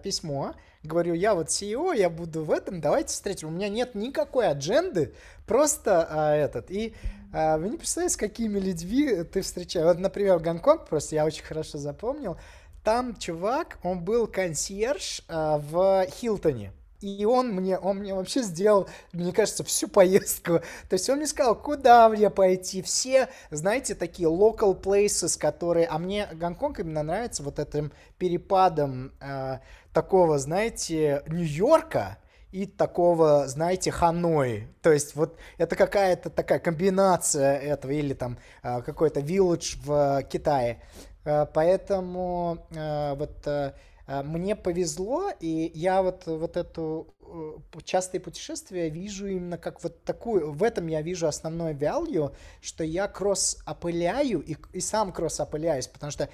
письмо, 0.02 0.54
говорю, 0.82 1.14
я 1.14 1.34
вот 1.34 1.48
CEO, 1.48 1.96
я 1.96 2.10
буду 2.10 2.44
в 2.44 2.50
этом, 2.50 2.80
давайте 2.80 3.08
встретим. 3.08 3.48
У 3.48 3.50
меня 3.52 3.68
нет 3.70 3.94
никакой 3.94 4.48
адженды, 4.48 5.14
просто 5.46 6.02
этот. 6.36 6.70
И 6.70 6.94
вы 7.32 7.68
не 7.68 7.76
представляете, 7.76 8.14
с 8.14 8.16
какими 8.16 8.58
людьми 8.58 9.24
ты 9.24 9.40
встречаешь. 9.40 9.86
Вот, 9.86 9.98
например, 9.98 10.38
Гонконг, 10.38 10.86
просто 10.86 11.16
я 11.16 11.24
очень 11.24 11.42
хорошо 11.42 11.78
запомнил, 11.78 12.36
там 12.84 13.16
чувак, 13.16 13.78
он 13.82 14.04
был 14.04 14.26
консьерж 14.26 15.22
в 15.28 16.06
Хилтоне. 16.08 16.72
И 17.00 17.24
он 17.24 17.48
мне, 17.48 17.78
он 17.78 17.98
мне 17.98 18.14
вообще 18.14 18.42
сделал, 18.42 18.88
мне 19.12 19.32
кажется, 19.32 19.64
всю 19.64 19.88
поездку. 19.88 20.60
То 20.88 20.94
есть 20.94 21.08
он 21.10 21.18
мне 21.18 21.26
сказал, 21.26 21.54
куда 21.54 22.08
мне 22.08 22.30
пойти. 22.30 22.82
Все, 22.82 23.28
знаете, 23.50 23.94
такие 23.94 24.28
local 24.28 24.80
places, 24.80 25.38
которые... 25.38 25.86
А 25.86 25.98
мне 25.98 26.28
Гонконг 26.32 26.80
именно 26.80 27.02
нравится 27.02 27.42
вот 27.42 27.58
этим 27.58 27.92
перепадом 28.18 29.12
э, 29.20 29.58
такого, 29.92 30.38
знаете, 30.38 31.22
Нью-Йорка, 31.26 32.18
и 32.52 32.64
такого, 32.64 33.48
знаете, 33.48 33.90
Ханой. 33.90 34.68
То 34.80 34.90
есть 34.90 35.14
вот 35.14 35.36
это 35.58 35.76
какая-то 35.76 36.30
такая 36.30 36.58
комбинация 36.58 37.58
этого, 37.58 37.92
или 37.92 38.14
там 38.14 38.38
э, 38.62 38.80
какой-то 38.80 39.20
village 39.20 39.76
в 39.84 40.22
Китае. 40.22 40.80
Э, 41.24 41.44
поэтому 41.52 42.66
э, 42.70 43.14
вот 43.14 43.74
мне 44.06 44.54
повезло, 44.54 45.30
и 45.40 45.70
я 45.74 46.00
вот, 46.00 46.26
вот 46.26 46.56
эту 46.56 47.14
э, 47.20 47.80
частые 47.82 48.20
путешествия 48.20 48.88
вижу 48.88 49.26
именно 49.26 49.58
как 49.58 49.82
вот 49.82 50.04
такую, 50.04 50.52
в 50.52 50.62
этом 50.62 50.86
я 50.86 51.02
вижу 51.02 51.26
основной 51.26 51.74
value, 51.74 52.32
что 52.60 52.84
я 52.84 53.08
кросс-опыляю 53.08 54.40
и, 54.42 54.56
и 54.72 54.80
сам 54.80 55.12
кросс-опыляюсь, 55.12 55.88
потому 55.88 56.12
что 56.12 56.28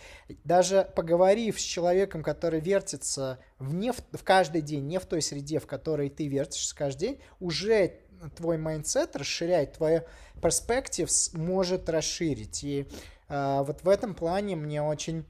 даже 0.44 0.86
поговорив 0.94 1.58
с 1.58 1.62
человеком, 1.62 2.22
который 2.22 2.60
вертится 2.60 3.38
в, 3.58 3.72
не 3.74 3.92
в, 3.92 3.96
в 4.12 4.22
каждый 4.22 4.60
день, 4.60 4.86
не 4.86 4.98
в 4.98 5.06
той 5.06 5.22
среде, 5.22 5.58
в 5.58 5.66
которой 5.66 6.10
ты 6.10 6.28
вертишься 6.28 6.76
каждый 6.76 7.00
день, 7.00 7.20
уже 7.40 8.00
твой 8.36 8.58
mindset 8.58 9.16
расширяет, 9.16 9.74
твой 9.74 10.02
перспектив 10.42 11.08
может 11.32 11.88
расширить. 11.88 12.62
И 12.64 12.86
э, 13.28 13.62
вот 13.62 13.82
в 13.82 13.88
этом 13.88 14.14
плане 14.14 14.56
мне 14.56 14.82
очень 14.82 15.24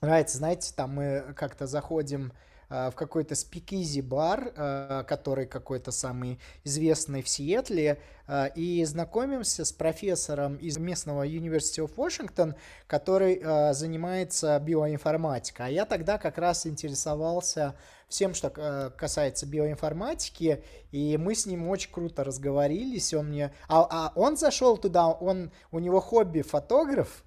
нравится, 0.00 0.38
знаете, 0.38 0.72
там 0.74 0.94
мы 0.94 1.34
как-то 1.36 1.66
заходим 1.66 2.32
э, 2.70 2.90
в 2.90 2.94
какой-то 2.94 3.34
спикизи 3.34 4.00
бар, 4.00 4.52
э, 4.56 5.04
который 5.06 5.46
какой-то 5.46 5.90
самый 5.90 6.40
известный 6.64 7.22
в 7.22 7.28
Сиэтле, 7.28 8.00
э, 8.26 8.48
и 8.54 8.82
знакомимся 8.86 9.66
с 9.66 9.72
профессором 9.72 10.56
из 10.56 10.78
местного 10.78 11.26
University 11.26 11.84
of 11.84 11.94
Washington, 11.96 12.54
который 12.86 13.42
занимается 13.74 14.58
биоинформатикой. 14.58 15.66
А 15.66 15.68
я 15.68 15.84
тогда 15.84 16.16
как 16.16 16.38
раз 16.38 16.66
интересовался 16.66 17.74
всем, 18.08 18.32
что 18.32 18.90
касается 18.96 19.46
биоинформатики, 19.46 20.64
и 20.92 21.18
мы 21.18 21.34
с 21.34 21.44
ним 21.44 21.68
очень 21.68 21.92
круто 21.92 22.24
разговорились. 22.24 23.12
Он 23.12 23.28
мне, 23.28 23.52
а, 23.68 23.86
а 23.90 24.12
он 24.14 24.38
зашел 24.38 24.78
туда, 24.78 25.08
он 25.08 25.52
у 25.70 25.78
него 25.78 26.00
хобби 26.00 26.40
фотограф, 26.40 27.22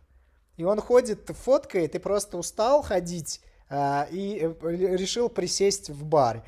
и 0.57 0.63
он 0.63 0.79
ходит, 0.79 1.29
фоткает, 1.29 1.95
и 1.95 1.99
просто 1.99 2.37
устал 2.37 2.81
ходить, 2.81 3.41
а, 3.69 4.07
и 4.11 4.39
э, 4.39 4.53
решил 4.97 5.29
присесть 5.29 5.89
в 5.89 6.03
бар. 6.05 6.43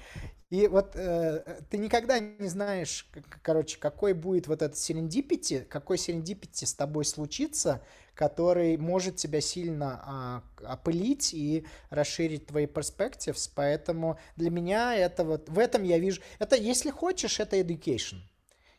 И 0.52 0.68
вот 0.68 0.96
э, 0.96 1.44
ты 1.70 1.78
никогда 1.78 2.20
не 2.20 2.48
знаешь, 2.48 3.10
короче, 3.42 3.80
какой 3.80 4.14
будет 4.14 4.48
вот 4.48 4.62
этот 4.62 4.78
серендипити, 4.78 5.66
какой 5.68 5.98
серендипити 5.98 6.66
с 6.66 6.74
тобой 6.74 7.04
случится, 7.04 7.82
который 8.14 8.78
может 8.78 9.16
тебя 9.16 9.42
сильно 9.42 10.44
э, 10.62 10.66
опылить 10.68 11.34
и 11.34 11.66
расширить 11.90 12.46
твои 12.46 12.68
перспективы. 12.68 13.38
Поэтому 13.56 14.20
для 14.36 14.52
меня 14.52 14.96
это 14.96 15.24
вот, 15.24 15.50
в 15.50 15.58
этом 15.58 15.84
я 15.84 15.98
вижу, 15.98 16.22
это, 16.38 16.56
если 16.56 16.92
хочешь, 16.92 17.40
это 17.40 17.58
education. 17.60 18.18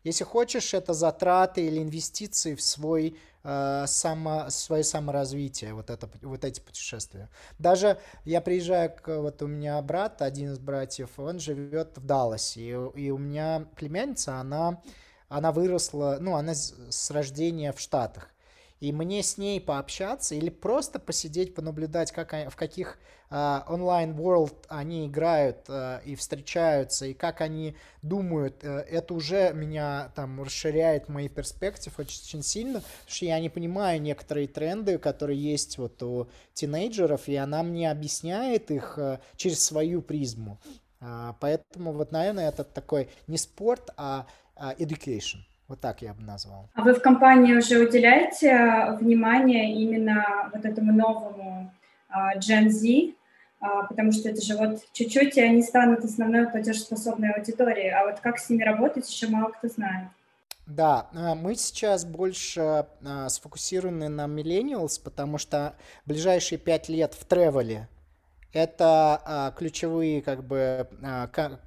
Если 0.05 0.22
хочешь, 0.22 0.72
это 0.72 0.95
затраты 0.95 1.66
или 1.66 1.83
инвестиции 1.83 2.55
в 2.55 2.62
свой 2.62 3.18
э, 3.47 3.84
само, 3.86 4.51
свое 4.51 4.82
саморазвитие, 4.82 5.72
вот, 5.72 5.88
это, 5.90 6.11
вот 6.22 6.44
эти 6.44 6.61
путешествия. 6.61 7.30
Даже 7.59 7.99
я 8.24 8.40
приезжаю, 8.40 8.90
к, 8.90 9.20
вот 9.20 9.40
у 9.42 9.47
меня 9.47 9.80
брат, 9.82 10.20
один 10.20 10.53
из 10.53 10.59
братьев, 10.59 11.11
он 11.16 11.38
живет 11.38 11.97
в 11.97 12.05
Далласе, 12.05 12.61
и, 12.61 12.70
и 13.01 13.11
у 13.11 13.18
меня 13.18 13.66
племянница, 13.76 14.36
она, 14.36 14.82
она 15.28 15.53
выросла, 15.53 16.18
ну, 16.20 16.34
она 16.34 16.55
с 16.55 17.11
рождения 17.11 17.72
в 17.72 17.80
Штатах 17.80 18.30
и 18.80 18.92
мне 18.92 19.22
с 19.22 19.38
ней 19.38 19.61
пообщаться 19.61 20.34
или 20.34 20.51
просто 20.51 20.99
посидеть, 20.99 21.55
понаблюдать, 21.55 22.12
как 22.12 22.32
в 22.32 22.57
каких 22.57 22.99
uh, 23.31 23.62
онлайн-world 23.68 24.55
они 24.68 25.07
играют 25.07 25.68
uh, 25.68 26.03
и 26.05 26.14
встречаются, 26.14 27.07
и 27.07 27.14
как 27.14 27.41
они 27.41 27.77
думают, 28.03 28.64
uh, 28.64 28.81
это 28.81 29.14
уже 29.14 29.53
меня 29.53 30.11
там 30.14 30.43
расширяет 30.43 31.09
мои 31.09 31.29
перспективы 31.29 31.95
очень, 31.99 32.20
очень 32.22 32.43
сильно, 32.43 32.81
потому 32.81 33.09
что 33.09 33.24
я 33.27 33.41
не 33.41 33.49
понимаю 33.49 34.01
некоторые 34.01 34.49
тренды, 34.49 34.99
которые 34.99 35.41
есть 35.41 35.79
вот 35.79 36.03
у 36.03 36.29
тинейджеров, 36.55 37.29
и 37.29 37.37
она 37.37 37.62
мне 37.62 37.91
объясняет 37.91 38.70
их 38.70 38.99
uh, 38.99 39.18
через 39.37 39.64
свою 39.64 40.03
призму. 40.03 40.59
Uh, 41.01 41.35
поэтому 41.41 41.93
вот, 41.93 42.12
наверное, 42.12 42.49
это 42.49 42.64
такой 42.64 43.09
не 43.27 43.39
спорт, 43.39 43.91
а 43.97 44.27
education. 44.79 45.41
Вот 45.68 45.81
так 45.81 46.01
я 46.03 46.14
бы 46.14 46.22
назвал. 46.22 46.68
А 46.74 46.83
вы 46.83 46.95
в 46.95 47.03
компании 47.03 47.55
уже 47.55 47.79
уделяете 47.79 48.51
э, 48.51 48.97
внимание 48.99 49.74
именно 49.74 50.49
вот 50.53 50.64
этому 50.64 50.93
новому 50.93 51.72
Gen 52.38 52.70
Z, 52.70 52.86
uh, 53.61 53.88
потому 53.88 54.12
что 54.12 54.28
это 54.28 54.40
же 54.40 54.57
вот 54.57 54.80
чуть-чуть, 54.92 55.36
и 55.36 55.40
они 55.40 55.62
станут 55.62 56.04
основной 56.04 56.48
платежеспособной 56.48 57.32
аудиторией, 57.32 57.90
а 57.90 58.07
вот 58.07 58.20
как 58.20 58.38
с 58.38 58.48
ними 58.50 58.62
работать, 58.62 59.11
еще 59.11 59.28
мало 59.28 59.50
кто 59.50 59.68
знает. 59.68 60.09
Да, 60.66 61.09
э, 61.12 61.34
мы 61.34 61.54
сейчас 61.54 62.04
больше 62.04 62.86
сфокусированы 63.28 64.09
на 64.09 64.26
millennials, 64.26 65.00
потому 65.02 65.38
что 65.38 65.74
ближайшие 66.07 66.59
пять 66.59 66.88
лет 66.88 67.14
в 67.14 67.24
тревеле 67.24 67.88
это 68.52 69.54
ключевые 69.57 70.22
как 70.22 70.42
бы 70.42 70.88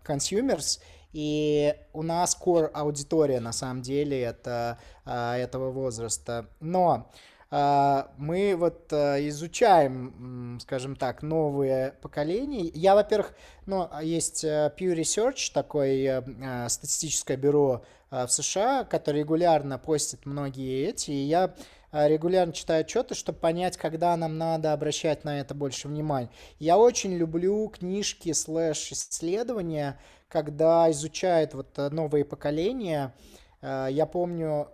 consumers, 0.05 0.79
и 1.11 1.75
у 1.93 2.03
нас 2.03 2.37
core 2.39 2.67
аудитория 2.67 3.39
на 3.39 3.51
самом 3.51 3.81
деле 3.81 4.21
это 4.21 4.77
а, 5.05 5.37
этого 5.37 5.71
возраста. 5.71 6.47
Но 6.59 6.91
а, 6.91 7.11
мы 7.51 8.55
вот 8.55 8.93
а, 8.93 9.17
изучаем, 9.27 10.59
скажем 10.61 10.95
так, 10.95 11.23
новые 11.23 11.93
поколения. 12.01 12.69
Я, 12.75 12.93
во-первых, 12.93 13.33
ну, 13.65 13.89
есть 14.01 14.43
Pew 14.43 14.93
Research, 14.95 15.51
такое 15.53 16.23
статистическое 16.69 17.37
бюро 17.37 17.83
в 18.11 18.27
США, 18.27 18.83
которое 18.83 19.19
регулярно 19.19 19.79
постит 19.79 20.25
многие 20.25 20.89
эти, 20.89 21.09
и 21.11 21.25
я 21.25 21.55
регулярно 21.91 22.53
читаю 22.53 22.81
отчеты, 22.81 23.15
чтобы 23.15 23.39
понять, 23.39 23.77
когда 23.77 24.15
нам 24.15 24.37
надо 24.37 24.73
обращать 24.73 25.23
на 25.23 25.39
это 25.39 25.55
больше 25.55 25.87
внимания. 25.87 26.29
Я 26.59 26.77
очень 26.77 27.15
люблю 27.15 27.67
книжки 27.69 28.31
слэш 28.33 28.91
исследования, 28.91 29.99
когда 30.27 30.89
изучают 30.91 31.53
вот 31.53 31.77
э, 31.77 31.89
новые 31.89 32.23
поколения. 32.23 33.13
Э, 33.61 33.87
я 33.89 34.05
помню, 34.05 34.69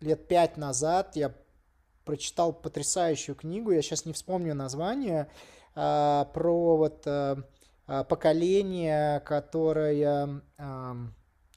лет 0.00 0.28
пять 0.28 0.56
назад 0.56 1.16
я 1.16 1.32
прочитал 2.04 2.52
потрясающую 2.52 3.34
книгу, 3.34 3.70
я 3.70 3.82
сейчас 3.82 4.04
не 4.04 4.12
вспомню 4.12 4.54
название, 4.54 5.28
э, 5.74 6.24
про 6.32 6.76
вот 6.76 7.06
поколение, 8.08 9.20
которое 9.20 10.40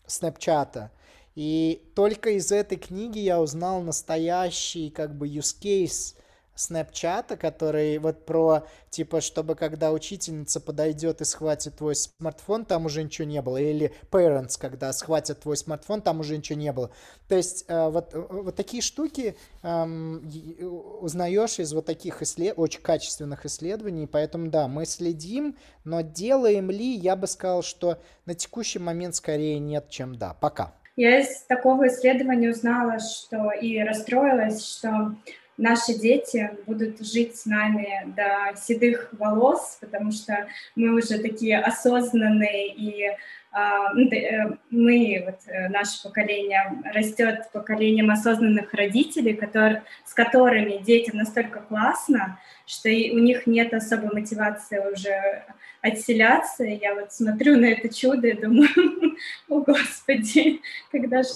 Снэпчата. 0.05 0.91
И 1.35 1.91
только 1.95 2.31
из 2.31 2.51
этой 2.51 2.77
книги 2.77 3.19
я 3.19 3.41
узнал 3.41 3.81
настоящий 3.81 4.89
как 4.89 5.15
бы 5.15 5.27
use 5.27 5.55
case 5.61 6.15
Снэпчата, 6.55 7.37
который 7.37 7.97
вот 7.97 8.25
про, 8.25 8.65
типа, 8.89 9.21
чтобы 9.21 9.55
когда 9.55 9.91
учительница 9.91 10.59
подойдет 10.59 11.21
и 11.21 11.25
схватит 11.25 11.77
твой 11.77 11.95
смартфон, 11.95 12.65
там 12.65 12.85
уже 12.85 13.03
ничего 13.03 13.27
не 13.27 13.41
было. 13.41 13.57
Или 13.57 13.93
parents, 14.09 14.57
когда 14.59 14.91
схватят 14.93 15.41
твой 15.41 15.57
смартфон, 15.57 16.01
там 16.01 16.21
уже 16.21 16.37
ничего 16.37 16.57
не 16.57 16.71
было. 16.71 16.91
То 17.27 17.35
есть 17.35 17.65
э, 17.67 17.89
вот, 17.89 18.13
э, 18.13 18.19
вот 18.29 18.55
такие 18.55 18.81
штуки 18.81 19.35
эм, 19.63 20.29
узнаешь 21.01 21.59
из 21.59 21.73
вот 21.73 21.85
таких 21.85 22.21
исслед... 22.21 22.53
очень 22.57 22.81
качественных 22.81 23.45
исследований. 23.45 24.07
Поэтому 24.07 24.49
да, 24.49 24.67
мы 24.67 24.85
следим, 24.85 25.57
но 25.83 26.01
делаем 26.01 26.71
ли, 26.71 26.95
я 26.95 27.15
бы 27.15 27.27
сказал, 27.27 27.63
что 27.63 27.99
на 28.25 28.33
текущий 28.33 28.79
момент 28.79 29.15
скорее 29.15 29.59
нет, 29.59 29.89
чем 29.89 30.15
да. 30.15 30.33
Пока. 30.39 30.73
Я 30.95 31.19
из 31.19 31.41
такого 31.43 31.89
исследования 31.89 32.51
узнала, 32.51 32.99
что 32.99 33.51
и 33.51 33.79
расстроилась, 33.79 34.65
что 34.65 35.15
наши 35.57 35.93
дети 35.93 36.51
будут 36.65 37.05
жить 37.05 37.37
с 37.37 37.45
нами 37.45 38.13
до 38.15 38.57
седых 38.59 39.09
волос, 39.13 39.77
потому 39.79 40.11
что 40.11 40.47
мы 40.75 40.95
уже 40.95 41.17
такие 41.19 41.59
осознанные 41.59 42.73
и 42.73 43.11
а, 43.57 43.93
ну, 43.93 44.11
э, 44.11 44.57
мы, 44.69 45.23
вот, 45.25 45.39
э, 45.47 45.69
наше 45.69 46.03
поколение, 46.03 46.83
растет 46.93 47.49
поколением 47.53 48.11
осознанных 48.11 48.73
родителей, 48.73 49.33
который, 49.33 49.79
с 50.03 50.13
которыми 50.13 50.83
детям 50.83 51.19
настолько 51.19 51.61
классно, 51.61 52.37
что 52.65 52.89
и 52.89 53.11
у 53.11 53.19
них 53.19 53.47
нет 53.47 53.73
особой 53.73 54.11
мотивации 54.11 54.79
уже 54.91 55.45
отселяться. 55.81 56.65
Я 56.65 56.95
вот 56.95 57.13
смотрю 57.13 57.55
на 57.55 57.67
это 57.67 57.87
чудо 57.87 58.27
и 58.27 58.33
думаю, 58.33 58.67
о 59.47 59.61
господи, 59.61 60.59
когда 60.91 61.23
же 61.23 61.29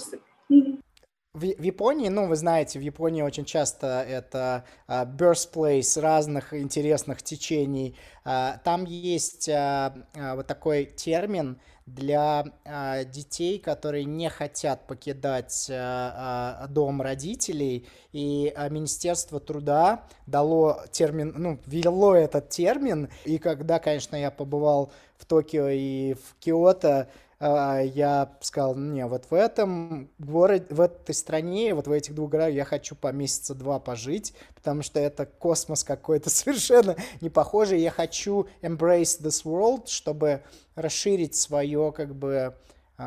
в, 1.33 1.41
в 1.41 1.61
Японии, 1.61 2.09
ну, 2.09 2.27
вы 2.27 2.35
знаете, 2.35 2.79
в 2.79 2.81
Японии 2.81 3.21
очень 3.21 3.45
часто 3.45 4.03
это 4.07 4.65
uh, 4.87 5.05
birthplace 5.05 5.99
разных 6.01 6.53
интересных 6.53 7.21
течений. 7.21 7.95
Uh, 8.25 8.57
там 8.63 8.85
есть 8.85 9.47
uh, 9.47 9.93
uh, 10.15 10.35
вот 10.35 10.47
такой 10.47 10.85
термин 10.85 11.59
для 11.95 12.45
э, 12.65 13.05
детей, 13.05 13.59
которые 13.59 14.05
не 14.05 14.29
хотят 14.29 14.87
покидать 14.87 15.67
э, 15.69 15.73
э, 15.73 16.67
дом 16.69 17.01
родителей, 17.01 17.87
и 18.11 18.53
э, 18.55 18.69
Министерство 18.69 19.39
труда 19.39 20.03
дало 20.25 20.81
термин, 20.91 21.33
ну, 21.35 21.59
ввело 21.65 22.15
этот 22.15 22.49
термин, 22.49 23.09
и 23.25 23.37
когда, 23.37 23.79
конечно, 23.79 24.15
я 24.15 24.31
побывал 24.31 24.91
в 25.17 25.25
Токио 25.25 25.67
и 25.69 26.13
в 26.13 26.35
Киото, 26.39 26.89
а, 26.89 27.07
я 27.39 28.37
сказал, 28.41 28.75
не, 28.75 29.05
вот 29.05 29.25
в 29.29 29.33
этом 29.33 30.09
городе, 30.19 30.65
в 30.69 30.81
этой 30.81 31.15
стране, 31.15 31.73
вот 31.73 31.87
в 31.87 31.91
этих 31.91 32.13
двух 32.13 32.31
городах 32.31 32.53
я 32.53 32.65
хочу 32.65 32.95
по 32.95 33.13
месяца 33.13 33.55
два 33.55 33.79
пожить, 33.79 34.33
потому 34.55 34.81
что 34.81 34.99
это 34.99 35.25
космос 35.25 35.85
какой-то 35.85 36.29
совершенно 36.29 36.97
не 37.21 37.29
похожий. 37.29 37.79
Я 37.79 37.91
хочу 37.91 38.47
embrace 38.61 39.21
this 39.21 39.45
world, 39.45 39.87
чтобы 39.87 40.43
расширить 40.75 41.35
свое, 41.35 41.93
как 41.95 42.13
бы, 42.13 42.35
а, 42.35 42.53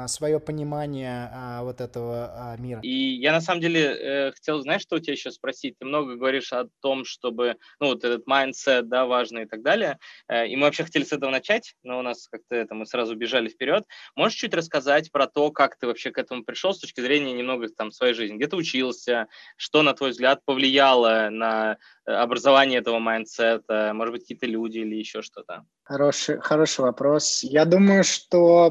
свое 0.06 0.40
понимание 0.40 1.30
а, 1.32 1.62
вот 1.62 1.80
этого 1.80 2.32
а, 2.34 2.56
мира. 2.56 2.80
И 2.82 3.14
я 3.14 3.32
на 3.32 3.40
самом 3.40 3.60
деле 3.60 3.80
э, 3.80 4.32
хотел, 4.32 4.60
знаешь, 4.60 4.82
что 4.82 4.96
у 4.96 4.98
тебя 4.98 5.12
еще 5.12 5.30
спросить? 5.30 5.76
Ты 5.78 5.84
много 5.84 6.16
говоришь 6.16 6.52
о 6.52 6.66
том, 6.80 7.04
чтобы, 7.04 7.56
ну, 7.80 7.88
вот 7.88 8.04
этот 8.04 8.26
mindset, 8.26 8.82
да, 8.82 9.06
важный 9.06 9.42
и 9.42 9.46
так 9.46 9.62
далее. 9.62 9.98
Э, 10.28 10.46
и 10.46 10.56
мы 10.56 10.62
вообще 10.62 10.84
хотели 10.84 11.04
с 11.04 11.12
этого 11.12 11.30
начать, 11.30 11.74
но 11.82 11.98
у 11.98 12.02
нас 12.02 12.28
как-то 12.28 12.54
это, 12.54 12.74
мы 12.74 12.86
сразу 12.86 13.14
бежали 13.14 13.48
вперед. 13.48 13.84
Можешь 14.16 14.38
чуть 14.38 14.54
рассказать 14.54 15.12
про 15.12 15.26
то, 15.26 15.50
как 15.50 15.78
ты 15.78 15.86
вообще 15.86 16.10
к 16.10 16.18
этому 16.18 16.44
пришел 16.44 16.72
с 16.72 16.78
точки 16.78 17.00
зрения 17.00 17.32
немного 17.32 17.68
там 17.68 17.90
своей 17.90 18.14
жизни? 18.14 18.36
Где 18.36 18.46
ты 18.46 18.56
учился? 18.56 19.28
Что, 19.56 19.82
на 19.82 19.92
твой 19.94 20.10
взгляд, 20.10 20.40
повлияло 20.44 21.28
на 21.30 21.76
э, 22.06 22.12
образование 22.12 22.80
этого 22.80 22.98
mindset 22.98 23.71
а? 23.71 23.92
Может 23.94 24.12
быть, 24.12 24.22
какие-то 24.22 24.46
люди 24.46 24.78
или 24.78 24.96
еще 24.96 25.22
что-то? 25.22 25.64
Хороший, 25.82 26.40
хороший 26.40 26.80
вопрос. 26.80 27.42
Я 27.42 27.64
думаю, 27.64 28.04
что 28.04 28.70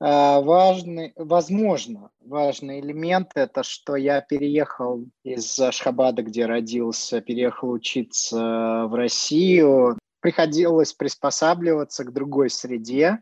важный, 0.00 1.12
возможно, 1.16 2.10
важный 2.20 2.80
элемент– 2.80 3.32
это 3.34 3.62
что 3.62 3.96
я 3.96 4.20
переехал 4.22 5.04
из 5.24 5.58
Ашхабада, 5.58 6.22
где 6.22 6.46
родился, 6.46 7.20
переехал 7.20 7.70
учиться 7.70 8.86
в 8.88 8.94
Россию. 8.94 9.98
Приходилось 10.20 10.92
приспосабливаться 10.92 12.04
к 12.04 12.12
другой 12.12 12.50
среде. 12.50 13.20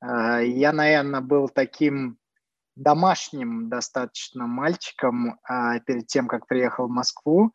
А, 0.00 0.40
я, 0.40 0.72
наверное, 0.72 1.20
был 1.20 1.48
таким 1.48 2.18
домашним 2.76 3.68
достаточно 3.68 4.46
мальчиком 4.46 5.38
а, 5.42 5.80
перед 5.80 6.06
тем, 6.06 6.28
как 6.28 6.46
приехал 6.46 6.86
в 6.86 6.90
Москву. 6.90 7.52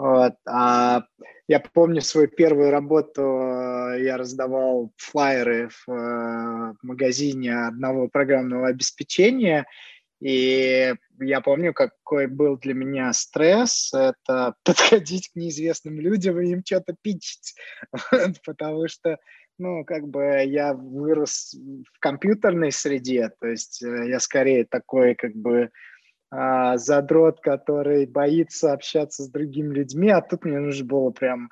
Вот. 0.00 0.36
А 0.48 1.02
я 1.46 1.60
помню 1.60 2.00
свою 2.00 2.26
первую 2.26 2.70
работу, 2.70 3.20
э, 3.20 4.02
я 4.02 4.16
раздавал 4.16 4.92
флайеры 4.96 5.68
в 5.68 5.92
э, 5.92 6.74
магазине 6.80 7.66
одного 7.66 8.08
программного 8.08 8.68
обеспечения, 8.68 9.66
и 10.22 10.94
я 11.18 11.40
помню, 11.42 11.74
какой 11.74 12.28
был 12.28 12.56
для 12.56 12.72
меня 12.72 13.12
стресс, 13.12 13.92
это 13.92 14.54
подходить 14.64 15.28
к 15.28 15.36
неизвестным 15.36 16.00
людям 16.00 16.40
и 16.40 16.48
им 16.48 16.62
что-то 16.64 16.96
пичить, 17.02 17.54
потому 18.46 18.88
что, 18.88 19.18
ну, 19.58 19.84
как 19.84 20.08
бы 20.08 20.42
я 20.46 20.72
вырос 20.72 21.54
в 21.92 21.98
компьютерной 21.98 22.72
среде, 22.72 23.32
то 23.38 23.48
есть 23.48 23.82
э, 23.82 24.08
я 24.08 24.18
скорее 24.18 24.64
такой, 24.64 25.14
как 25.14 25.34
бы, 25.34 25.70
а, 26.30 26.76
задрот, 26.76 27.40
который 27.40 28.06
боится 28.06 28.72
общаться 28.72 29.24
с 29.24 29.28
другими 29.28 29.74
людьми, 29.74 30.10
а 30.10 30.20
тут 30.20 30.44
мне 30.44 30.60
нужно 30.60 30.86
было 30.86 31.10
прям 31.10 31.50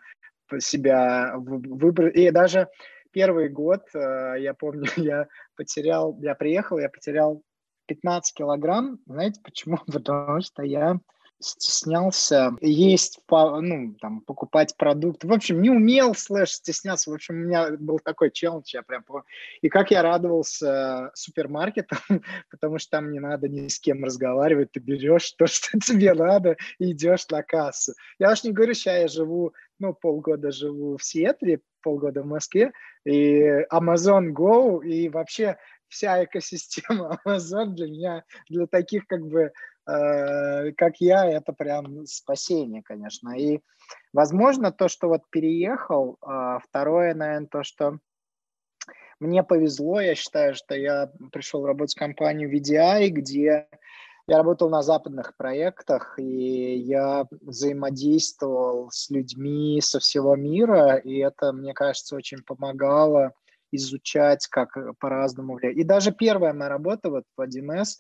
себя 0.58 1.34
выбрать. 1.36 2.16
И 2.16 2.30
даже 2.30 2.68
первый 3.10 3.48
год, 3.48 3.82
а, 3.94 4.34
я 4.34 4.54
помню, 4.54 4.84
я 4.96 5.26
потерял, 5.56 6.16
я 6.20 6.34
приехал, 6.34 6.78
я 6.78 6.88
потерял 6.88 7.42
15 7.86 8.34
килограмм. 8.34 8.98
Знаете 9.06 9.40
почему? 9.42 9.78
Потому 9.86 10.40
что 10.40 10.62
я 10.62 10.98
стеснялся 11.40 12.52
есть, 12.60 13.20
ну, 13.30 13.94
там, 14.00 14.20
покупать 14.22 14.76
продукты. 14.76 15.28
В 15.28 15.32
общем, 15.32 15.62
не 15.62 15.70
умел, 15.70 16.14
слэш, 16.14 16.50
стесняться. 16.50 17.10
В 17.10 17.14
общем, 17.14 17.34
у 17.34 17.38
меня 17.38 17.70
был 17.78 17.98
такой 17.98 18.30
челлендж, 18.30 18.70
я 18.74 18.82
прям. 18.82 19.04
И 19.62 19.68
как 19.68 19.90
я 19.90 20.02
радовался 20.02 21.10
супермаркетам, 21.14 21.98
потому 22.50 22.78
что 22.78 22.90
там 22.90 23.12
не 23.12 23.20
надо 23.20 23.48
ни 23.48 23.68
с 23.68 23.78
кем 23.78 24.04
разговаривать, 24.04 24.72
ты 24.72 24.80
берешь 24.80 25.30
то, 25.32 25.46
что 25.46 25.78
тебе 25.78 26.14
надо, 26.14 26.56
и 26.78 26.92
идешь 26.92 27.28
на 27.28 27.42
кассу. 27.42 27.94
Я 28.18 28.32
уж 28.32 28.44
не 28.44 28.52
говорю, 28.52 28.74
сейчас 28.74 29.00
я 29.00 29.08
живу, 29.08 29.54
ну, 29.78 29.94
полгода 29.94 30.50
живу 30.50 30.96
в 30.96 31.04
Сиэтле, 31.04 31.60
полгода 31.82 32.22
в 32.22 32.26
Москве, 32.26 32.72
и 33.04 33.64
Amazon 33.72 34.32
Go, 34.32 34.84
и 34.84 35.08
вообще 35.08 35.56
вся 35.88 36.24
экосистема 36.24 37.18
Amazon 37.26 37.66
для 37.70 37.86
меня, 37.86 38.24
для 38.48 38.66
таких 38.66 39.06
как 39.06 39.26
бы 39.26 39.52
Э, 39.88 40.72
как 40.72 41.00
я, 41.00 41.24
это 41.30 41.52
прям 41.52 42.04
спасение, 42.06 42.82
конечно. 42.82 43.30
И, 43.38 43.60
возможно, 44.12 44.70
то, 44.70 44.88
что 44.88 45.08
вот 45.08 45.22
переехал, 45.30 46.18
а, 46.20 46.58
второе, 46.58 47.14
наверное, 47.14 47.48
то, 47.48 47.62
что 47.62 47.98
мне 49.18 49.42
повезло, 49.42 50.00
я 50.00 50.14
считаю, 50.14 50.54
что 50.54 50.74
я 50.74 51.10
пришел 51.32 51.64
работать 51.64 51.96
в 51.96 51.98
компанию 51.98 52.54
VDI, 52.54 53.08
где 53.08 53.66
я 54.26 54.36
работал 54.36 54.68
на 54.68 54.82
западных 54.82 55.34
проектах, 55.38 56.18
и 56.18 56.76
я 56.76 57.26
взаимодействовал 57.40 58.90
с 58.90 59.08
людьми 59.08 59.80
со 59.80 60.00
всего 60.00 60.36
мира, 60.36 60.96
и 60.96 61.16
это, 61.16 61.52
мне 61.54 61.72
кажется, 61.72 62.14
очень 62.14 62.42
помогало 62.44 63.32
изучать, 63.70 64.46
как 64.48 64.76
по-разному 64.98 65.54
влияет. 65.54 65.76
И 65.76 65.84
даже 65.84 66.12
первая 66.12 66.52
моя 66.52 66.68
работа 66.68 67.10
вот 67.10 67.24
в 67.36 67.40
1С, 67.40 67.96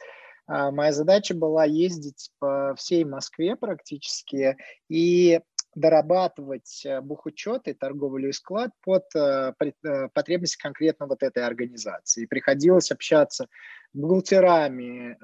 а, 0.46 0.70
моя 0.70 0.92
задача 0.92 1.34
была 1.34 1.64
ездить 1.64 2.30
по 2.38 2.74
всей 2.76 3.04
Москве 3.04 3.54
практически 3.54 4.56
и 4.88 5.40
дорабатывать 5.74 6.82
э, 6.84 7.00
бухучет 7.00 7.68
и 7.68 7.74
торговлю 7.74 8.30
и 8.30 8.32
склад 8.32 8.70
под 8.82 9.04
э, 9.14 9.52
э, 9.60 10.08
потребности 10.12 10.60
конкретно 10.60 11.06
вот 11.06 11.22
этой 11.22 11.44
организации. 11.44 12.26
Приходилось 12.26 12.90
общаться 12.90 13.44
с 13.92 13.98
бухгалтерами, 13.98 15.16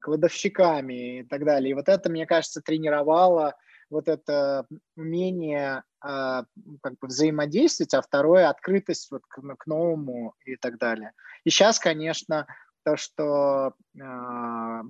кладовщиками 0.00 1.20
и 1.20 1.22
так 1.24 1.44
далее. 1.44 1.70
И 1.70 1.74
вот 1.74 1.88
это, 1.88 2.10
мне 2.10 2.26
кажется, 2.26 2.60
тренировало 2.60 3.54
вот 3.90 4.08
это 4.08 4.66
умение 4.96 5.82
как 6.00 6.44
бы 7.00 7.08
взаимодействовать, 7.08 7.94
а 7.94 8.02
второе 8.02 8.48
открытость 8.48 9.10
вот 9.10 9.22
к, 9.26 9.40
к 9.40 9.66
новому 9.66 10.34
и 10.44 10.56
так 10.56 10.78
далее. 10.78 11.12
И 11.44 11.50
сейчас, 11.50 11.80
конечно, 11.80 12.46
то, 12.84 12.96
что 12.96 13.74
а, 14.00 14.82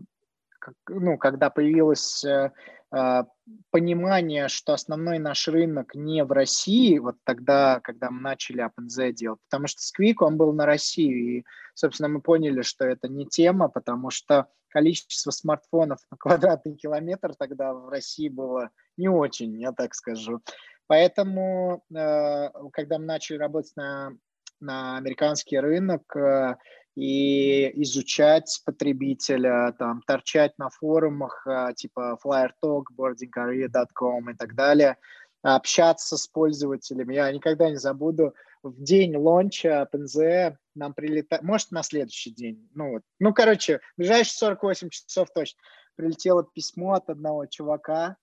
ну, 0.88 1.18
когда 1.18 1.50
появилось 1.50 2.24
э, 2.24 2.28
а, 2.28 2.52
понимание, 2.90 4.48
что 4.48 4.72
основной 4.72 5.18
наш 5.18 5.46
рынок 5.48 5.94
не 5.94 6.24
в 6.24 6.32
России, 6.32 6.98
вот 6.98 7.16
тогда, 7.24 7.80
когда 7.80 8.10
мы 8.10 8.20
начали 8.20 8.64
OpenZ 8.64 9.12
делать, 9.12 9.40
потому 9.50 9.66
что 9.66 9.80
Squeak, 9.80 10.16
он 10.20 10.36
был 10.36 10.52
на 10.52 10.64
Россию, 10.64 11.38
и, 11.38 11.44
собственно, 11.74 12.08
мы 12.08 12.20
поняли, 12.20 12.62
что 12.62 12.86
это 12.86 13.08
не 13.08 13.26
тема, 13.26 13.68
потому 13.68 14.10
что 14.10 14.46
количество 14.68 15.30
смартфонов 15.30 15.98
на 16.10 16.16
квадратный 16.16 16.76
километр 16.76 17.34
тогда 17.34 17.74
в 17.74 17.88
России 17.88 18.28
было 18.28 18.70
не 18.96 19.08
очень, 19.08 19.60
я 19.60 19.72
так 19.72 19.94
скажу. 19.94 20.40
Поэтому, 20.86 21.84
э, 21.94 22.50
когда 22.72 22.98
мы 22.98 23.04
начали 23.04 23.36
работать 23.36 23.72
на, 23.76 24.12
на 24.60 24.96
американский 24.96 25.58
рынок, 25.58 26.16
э, 26.16 26.56
и 26.98 27.70
изучать 27.82 28.60
потребителя, 28.64 29.72
там, 29.78 30.02
торчать 30.04 30.58
на 30.58 30.68
форумах 30.68 31.46
а, 31.46 31.72
типа 31.72 32.18
FlyerTalk, 32.24 32.86
boardingcareer.com 32.96 34.30
и 34.30 34.34
так 34.34 34.56
далее, 34.56 34.96
общаться 35.42 36.16
с 36.16 36.26
пользователями. 36.26 37.14
Я 37.14 37.30
никогда 37.30 37.70
не 37.70 37.76
забуду, 37.76 38.34
в 38.64 38.82
день 38.82 39.14
лонча 39.14 39.88
PNZ 39.92 40.56
нам 40.74 40.92
прилетает, 40.92 41.44
может, 41.44 41.70
на 41.70 41.84
следующий 41.84 42.32
день, 42.32 42.68
ну, 42.74 42.94
вот. 42.94 43.02
ну, 43.20 43.32
короче, 43.32 43.78
в 43.78 43.98
ближайшие 43.98 44.34
48 44.34 44.88
часов 44.90 45.28
точно, 45.32 45.60
прилетело 45.94 46.42
письмо 46.52 46.94
от 46.94 47.08
одного 47.10 47.46
чувака, 47.46 48.16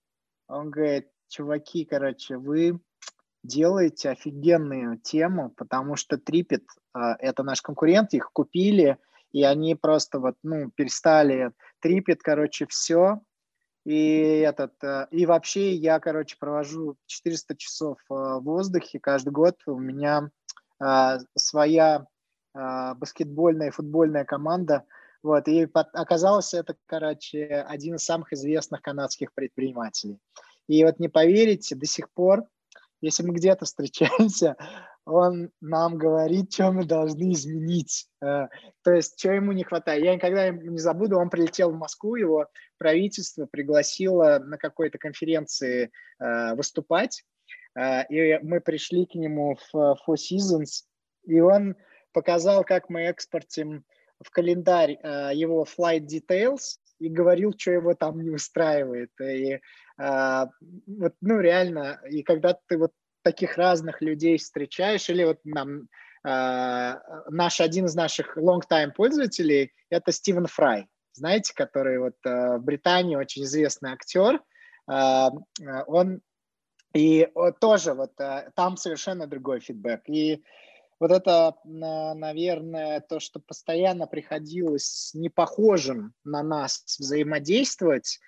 он 0.50 0.70
говорит, 0.70 1.08
чуваки, 1.30 1.86
короче, 1.86 2.36
вы 2.36 2.82
делаете 3.46 4.10
офигенную 4.10 4.98
тему, 5.00 5.52
потому 5.56 5.96
что 5.96 6.18
Трипет 6.18 6.64
а, 6.94 7.16
это 7.20 7.44
наш 7.44 7.62
конкурент, 7.62 8.14
их 8.14 8.32
купили, 8.32 8.98
и 9.32 9.44
они 9.44 9.76
просто 9.76 10.20
вот, 10.20 10.36
ну, 10.44 10.72
перестали. 10.72 11.52
Трипет, 11.80 12.22
короче, 12.22 12.66
все. 12.68 13.22
И 13.86 14.40
этот, 14.40 14.82
а, 14.84 15.08
и 15.12 15.26
вообще 15.26 15.74
я, 15.74 16.00
короче, 16.00 16.38
провожу 16.40 16.96
400 17.06 17.56
часов 17.58 17.98
а, 18.10 18.40
в 18.40 18.44
воздухе 18.44 19.00
каждый 19.00 19.32
год. 19.32 19.58
У 19.66 19.80
меня 19.80 20.30
своя 21.38 22.06
баскетбольная 22.54 23.70
и 23.70 23.72
футбольная 23.72 24.26
команда. 24.26 24.84
Вот, 25.24 25.48
и 25.48 25.70
оказалось, 25.74 26.54
это, 26.54 26.76
короче, 26.86 27.46
один 27.46 27.96
из 27.96 28.04
самых 28.04 28.34
известных 28.34 28.82
канадских 28.82 29.34
предпринимателей. 29.34 30.20
И 30.68 30.84
вот 30.84 31.00
не 31.00 31.08
поверите, 31.08 31.76
до 31.76 31.86
сих 31.86 32.12
пор 32.12 32.44
если 33.06 33.24
мы 33.24 33.36
где-то 33.36 33.66
встречаемся, 33.66 34.56
он 35.06 35.52
нам 35.62 35.98
говорит, 35.98 36.52
что 36.52 36.72
мы 36.72 36.86
должны 36.86 37.34
изменить. 37.34 38.08
Э, 38.22 38.48
то 38.84 38.92
есть, 38.92 39.20
что 39.20 39.32
ему 39.32 39.52
не 39.52 39.64
хватает. 39.64 40.04
Я 40.04 40.16
никогда 40.16 40.50
не 40.50 40.80
забуду, 40.80 41.18
он 41.18 41.30
прилетел 41.30 41.72
в 41.72 41.78
Москву, 41.78 42.16
его 42.16 42.48
правительство 42.80 43.46
пригласило 43.46 44.40
на 44.40 44.58
какой-то 44.58 44.98
конференции 44.98 45.92
э, 46.20 46.56
выступать, 46.56 47.24
э, 47.76 48.08
и 48.08 48.40
мы 48.44 48.60
пришли 48.60 49.06
к 49.06 49.14
нему 49.14 49.56
в 49.72 49.98
Four 50.08 50.16
Seasons, 50.16 50.86
и 51.26 51.40
он 51.40 51.76
показал, 52.12 52.64
как 52.64 52.90
мы 52.90 53.02
экспортим 53.02 53.86
в 54.24 54.32
календарь 54.32 54.98
его 55.34 55.66
flight 55.66 56.08
details 56.08 56.78
и 57.00 57.10
говорил, 57.10 57.54
что 57.58 57.72
его 57.72 57.94
там 57.94 58.22
не 58.22 58.30
устраивает. 58.30 59.12
И 59.22 59.60
вот, 59.98 61.14
ну, 61.22 61.40
реально, 61.40 62.02
и 62.10 62.22
когда 62.22 62.58
ты 62.68 62.78
вот 62.78 62.92
таких 63.26 63.58
разных 63.58 64.02
людей 64.02 64.38
встречаешь, 64.38 65.10
или 65.10 65.24
вот 65.24 65.40
нам 65.44 65.88
э, 66.24 66.94
наш 67.30 67.60
один 67.60 67.86
из 67.86 67.96
наших 67.96 68.38
long-time 68.38 68.92
пользователей 68.92 69.74
это 69.90 70.12
Стивен 70.12 70.46
Фрай, 70.46 70.88
знаете, 71.14 71.54
который 71.56 71.98
вот 72.00 72.16
э, 72.24 72.58
в 72.58 72.64
Британии 72.64 73.16
очень 73.16 73.44
известный 73.44 73.92
актер, 73.92 74.42
э, 74.90 75.30
он 75.88 76.22
и 76.94 77.28
тоже 77.60 77.94
вот 77.94 78.12
э, 78.20 78.52
там 78.56 78.78
совершенно 78.78 79.28
другой 79.28 79.60
фидбэк. 79.60 80.08
И 80.08 80.44
вот 81.00 81.12
это, 81.12 81.56
наверное, 81.64 83.02
то, 83.02 83.20
что 83.20 83.40
постоянно 83.40 84.08
приходилось 84.08 84.86
с 84.86 85.14
непохожим 85.14 86.14
на 86.24 86.44
нас 86.44 86.84
взаимодействовать, 87.00 88.20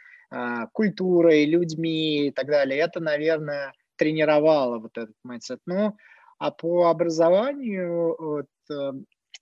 культурой, 0.74 1.46
людьми 1.46 2.28
и 2.28 2.32
так 2.32 2.48
далее, 2.48 2.80
это, 2.80 3.00
наверное, 3.00 3.74
тренировала 3.96 4.80
вот 4.80 4.98
этот 4.98 5.16
mindset. 5.26 5.60
Ну, 5.66 5.96
а 6.40 6.52
по 6.52 6.90
образованию, 6.90 8.16
вот, 8.18 8.48
э, 8.70 8.92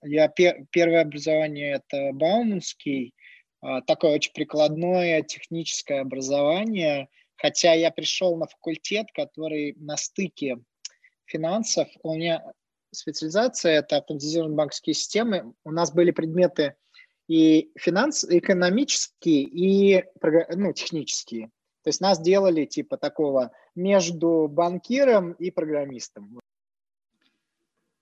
я 0.02 0.28
пер, 0.28 0.66
первое 0.70 1.02
образование 1.02 1.74
это 1.74 2.12
Бауманский, 2.12 3.14
а, 3.60 3.82
такое 3.82 4.14
очень 4.14 4.32
прикладное 4.32 5.22
техническое 5.22 6.00
образование, 6.00 7.08
хотя 7.36 7.72
я 7.74 7.90
пришел 7.90 8.36
на 8.36 8.46
факультет, 8.46 9.06
который 9.12 9.74
на 9.78 9.96
стыке 9.96 10.58
финансов, 11.26 11.88
у 12.02 12.14
меня 12.14 12.44
специализация 12.96 13.78
это 13.78 13.98
автоматизированные 13.98 14.56
банковские 14.56 14.94
системы, 14.94 15.52
у 15.64 15.70
нас 15.70 15.92
были 15.92 16.10
предметы 16.10 16.74
и 17.28 17.70
финанс, 17.76 18.24
экономические, 18.24 19.42
и 19.42 20.04
ну, 20.54 20.72
технические. 20.72 21.50
То 21.82 21.88
есть 21.88 22.00
нас 22.00 22.20
делали 22.20 22.64
типа 22.64 22.96
такого 22.96 23.52
между 23.74 24.48
банкиром 24.48 25.32
и 25.32 25.50
программистом. 25.50 26.40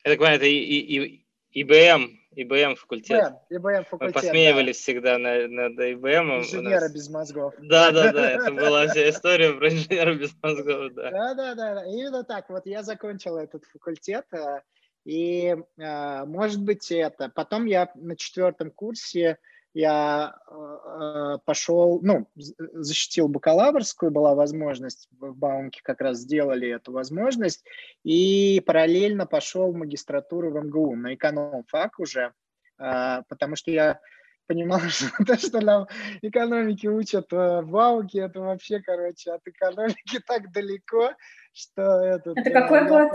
Я 0.04 0.10
так 0.10 0.18
понимаю, 0.18 0.36
это 0.36 0.46
и, 0.46 0.54
и, 0.54 1.24
и 1.52 1.62
ИБМ, 1.62 2.18
ИБМ 2.36 2.76
факультет. 2.76 3.34
ИБМ, 3.50 3.68
ИБМ 3.68 3.84
факультет, 3.84 4.00
Мы 4.00 4.12
посмеивались 4.12 4.76
да. 4.76 4.82
всегда 4.82 5.18
над, 5.18 5.50
над 5.50 5.72
ИБМ. 5.72 6.40
Инженера 6.40 6.80
нас... 6.80 6.92
без 6.92 7.08
мозгов. 7.08 7.54
Да, 7.58 7.90
да, 7.92 8.12
да, 8.12 8.30
это 8.32 8.52
была 8.52 8.88
вся 8.88 9.08
история 9.08 9.52
про 9.52 9.68
инженера 9.68 10.14
без 10.14 10.34
мозгов, 10.42 10.92
да. 10.94 11.10
Да, 11.10 11.34
да, 11.34 11.54
да, 11.54 11.84
именно 11.84 12.24
так. 12.24 12.48
Вот 12.50 12.66
я 12.66 12.82
закончил 12.82 13.36
этот 13.36 13.64
факультет, 13.66 14.26
э, 14.32 14.60
и, 15.04 15.56
э, 15.78 16.24
может 16.24 16.62
быть, 16.62 16.90
это. 16.90 17.30
Потом 17.34 17.66
я 17.66 17.90
на 17.94 18.16
четвертом 18.16 18.70
курсе 18.70 19.38
я 19.74 20.36
э, 20.46 21.38
пошел, 21.44 22.00
ну, 22.00 22.28
защитил 22.36 23.26
бакалаврскую, 23.26 24.12
была 24.12 24.34
возможность, 24.36 25.08
в 25.10 25.36
Баумке 25.36 25.80
как 25.82 26.00
раз 26.00 26.18
сделали 26.18 26.68
эту 26.68 26.92
возможность, 26.92 27.64
и 28.04 28.62
параллельно 28.64 29.26
пошел 29.26 29.72
в 29.72 29.76
магистратуру 29.76 30.52
в 30.52 30.64
МГУ, 30.64 30.94
на 30.94 31.14
эконом-фак 31.14 31.98
уже, 31.98 32.32
э, 32.78 33.22
потому 33.28 33.56
что 33.56 33.72
я 33.72 34.00
понимал, 34.46 34.78
что 34.88 35.08
то, 35.24 35.36
что 35.36 35.60
нам 35.60 35.88
экономики 36.22 36.86
учат 36.86 37.32
в 37.32 37.62
Баумке, 37.62 38.20
это 38.20 38.40
вообще, 38.40 38.80
короче, 38.80 39.32
от 39.32 39.40
экономики 39.44 40.20
так 40.24 40.52
далеко, 40.52 41.10
что 41.52 41.82
это... 41.82 42.32
Это 42.36 42.50
какой 42.50 42.86
год? 42.86 43.10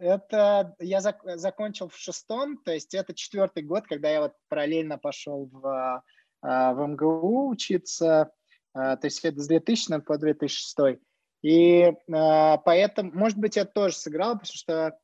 Это 0.00 0.74
я 0.78 1.02
зак 1.02 1.20
закончил 1.36 1.88
в 1.88 1.96
шестом, 1.96 2.56
то 2.64 2.72
есть 2.72 2.94
это 2.94 3.14
четвертый 3.14 3.62
год, 3.62 3.84
когда 3.86 4.08
я 4.08 4.22
вот 4.22 4.32
параллельно 4.48 4.96
пошел 4.96 5.50
в, 5.52 6.02
а, 6.40 6.72
в 6.72 6.86
МГУ 6.86 7.50
учиться, 7.50 8.32
а, 8.72 8.96
то 8.96 9.06
есть 9.06 9.22
это 9.24 9.40
с 9.42 9.46
2000 9.46 10.00
по 10.00 10.16
2006. 10.16 10.98
И 11.42 11.92
а, 12.10 12.56
поэтому, 12.56 13.12
может 13.12 13.36
быть, 13.36 13.58
это 13.58 13.70
тоже 13.70 13.94
сыграло, 13.94 14.36
потому 14.36 14.54
что 14.54 14.98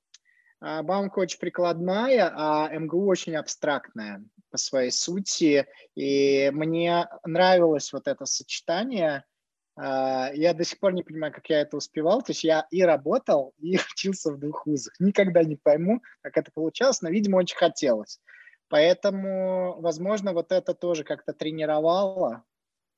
Баумка 0.61 1.19
очень 1.19 1.39
прикладная, 1.39 2.33
а 2.35 2.71
МГУ 2.71 3.07
очень 3.07 3.37
абстрактная 3.37 4.25
по 4.51 4.57
своей 4.57 4.91
сути. 4.91 5.67
И 5.95 6.51
мне 6.55 7.07
нравилось 7.23 7.93
вот 7.93 8.09
это 8.09 8.25
сочетание– 8.25 9.25
а, 9.36 9.36
я 9.79 10.55
до 10.55 10.65
сих 10.65 10.79
пор 10.79 10.95
не 10.95 11.03
понимаю, 11.03 11.33
как 11.33 11.51
я 11.51 11.61
это 11.61 11.77
успевал. 11.77 12.23
То 12.23 12.33
есть 12.33 12.45
я 12.45 12.67
и 12.71 12.83
работал, 12.83 13.53
и 13.59 13.77
учился 13.93 14.33
в 14.33 14.39
двух 14.39 14.67
вузах. 14.67 14.95
Никогда 14.99 15.45
не 15.45 15.57
пойму, 15.57 16.01
как 16.23 16.39
это 16.39 16.51
получалось, 16.51 17.03
но, 17.03 17.11
видимо, 17.11 17.37
очень 17.37 17.57
хотелось. 17.57 18.21
Поэтому, 18.69 19.81
возможно, 19.81 20.33
вот 20.33 20.51
это 20.51 20.75
тоже 20.75 21.05
как-то 21.05 21.33
тренировало 21.33 22.45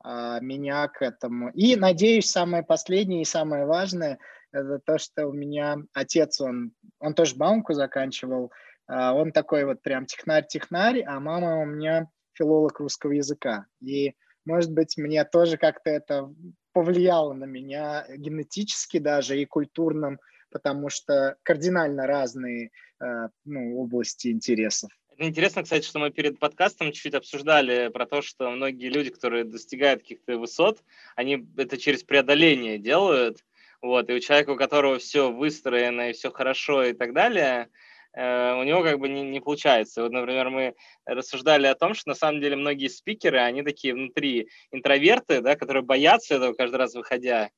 а, 0.00 0.40
меня 0.40 0.88
к 0.88 1.02
этому. 1.02 1.50
И, 1.50 1.76
надеюсь, 1.76 2.30
самое 2.30 2.62
последнее 2.62 3.22
и 3.22 3.26
самое 3.26 3.66
важное, 3.66 4.18
это 4.52 4.78
то, 4.78 4.98
что 4.98 5.26
у 5.26 5.32
меня 5.32 5.76
отец, 5.92 6.40
он, 6.40 6.72
он 7.00 7.14
тоже 7.14 7.36
Баумку 7.36 7.74
заканчивал, 7.74 8.50
а, 8.86 9.14
он 9.14 9.32
такой 9.32 9.64
вот 9.64 9.82
прям 9.82 10.06
технарь-технарь, 10.06 11.02
а 11.02 11.20
мама 11.20 11.60
у 11.60 11.66
меня 11.66 12.08
филолог 12.32 12.80
русского 12.80 13.12
языка. 13.12 13.66
И, 13.82 14.14
может 14.46 14.72
быть, 14.72 14.96
мне 14.96 15.22
тоже 15.24 15.58
как-то 15.58 15.90
это 15.90 16.32
повлияло 16.78 17.32
на 17.32 17.44
меня 17.44 18.06
генетически 18.16 18.98
даже 18.98 19.42
и 19.42 19.46
культурным, 19.46 20.20
потому 20.48 20.90
что 20.90 21.34
кардинально 21.42 22.06
разные 22.06 22.70
э, 23.00 23.28
ну, 23.44 23.80
области 23.80 24.28
интересов. 24.28 24.88
Интересно, 25.18 25.64
кстати, 25.64 25.84
что 25.84 25.98
мы 25.98 26.12
перед 26.12 26.38
подкастом 26.38 26.92
чуть-чуть 26.92 27.14
обсуждали 27.14 27.88
про 27.88 28.06
то, 28.06 28.22
что 28.22 28.48
многие 28.52 28.90
люди, 28.90 29.10
которые 29.10 29.42
достигают 29.42 30.02
каких-то 30.02 30.38
высот, 30.38 30.84
они 31.16 31.44
это 31.56 31.78
через 31.78 32.04
преодоление 32.04 32.78
делают. 32.78 33.44
Вот, 33.82 34.08
и 34.08 34.12
у 34.12 34.20
человека, 34.20 34.50
у 34.50 34.56
которого 34.56 35.00
все 35.00 35.32
выстроено 35.32 36.10
и 36.10 36.12
все 36.12 36.30
хорошо 36.30 36.84
и 36.84 36.92
так 36.92 37.12
далее, 37.12 37.70
у 38.18 38.64
него 38.64 38.82
как 38.82 38.98
бы 38.98 39.08
не, 39.08 39.22
не 39.22 39.40
получается. 39.40 40.02
Вот, 40.02 40.10
например, 40.10 40.50
мы 40.50 40.74
рассуждали 41.06 41.66
о 41.66 41.74
том, 41.76 41.94
что 41.94 42.08
на 42.08 42.14
самом 42.14 42.40
деле 42.40 42.56
многие 42.56 42.88
спикеры, 42.88 43.38
они 43.38 43.62
такие 43.62 43.94
внутри 43.94 44.48
интроверты, 44.72 45.40
да, 45.40 45.54
которые 45.54 45.82
боятся 45.82 46.34
этого 46.34 46.52
каждый 46.52 46.76
раз 46.76 46.94
выходя. 46.94 47.50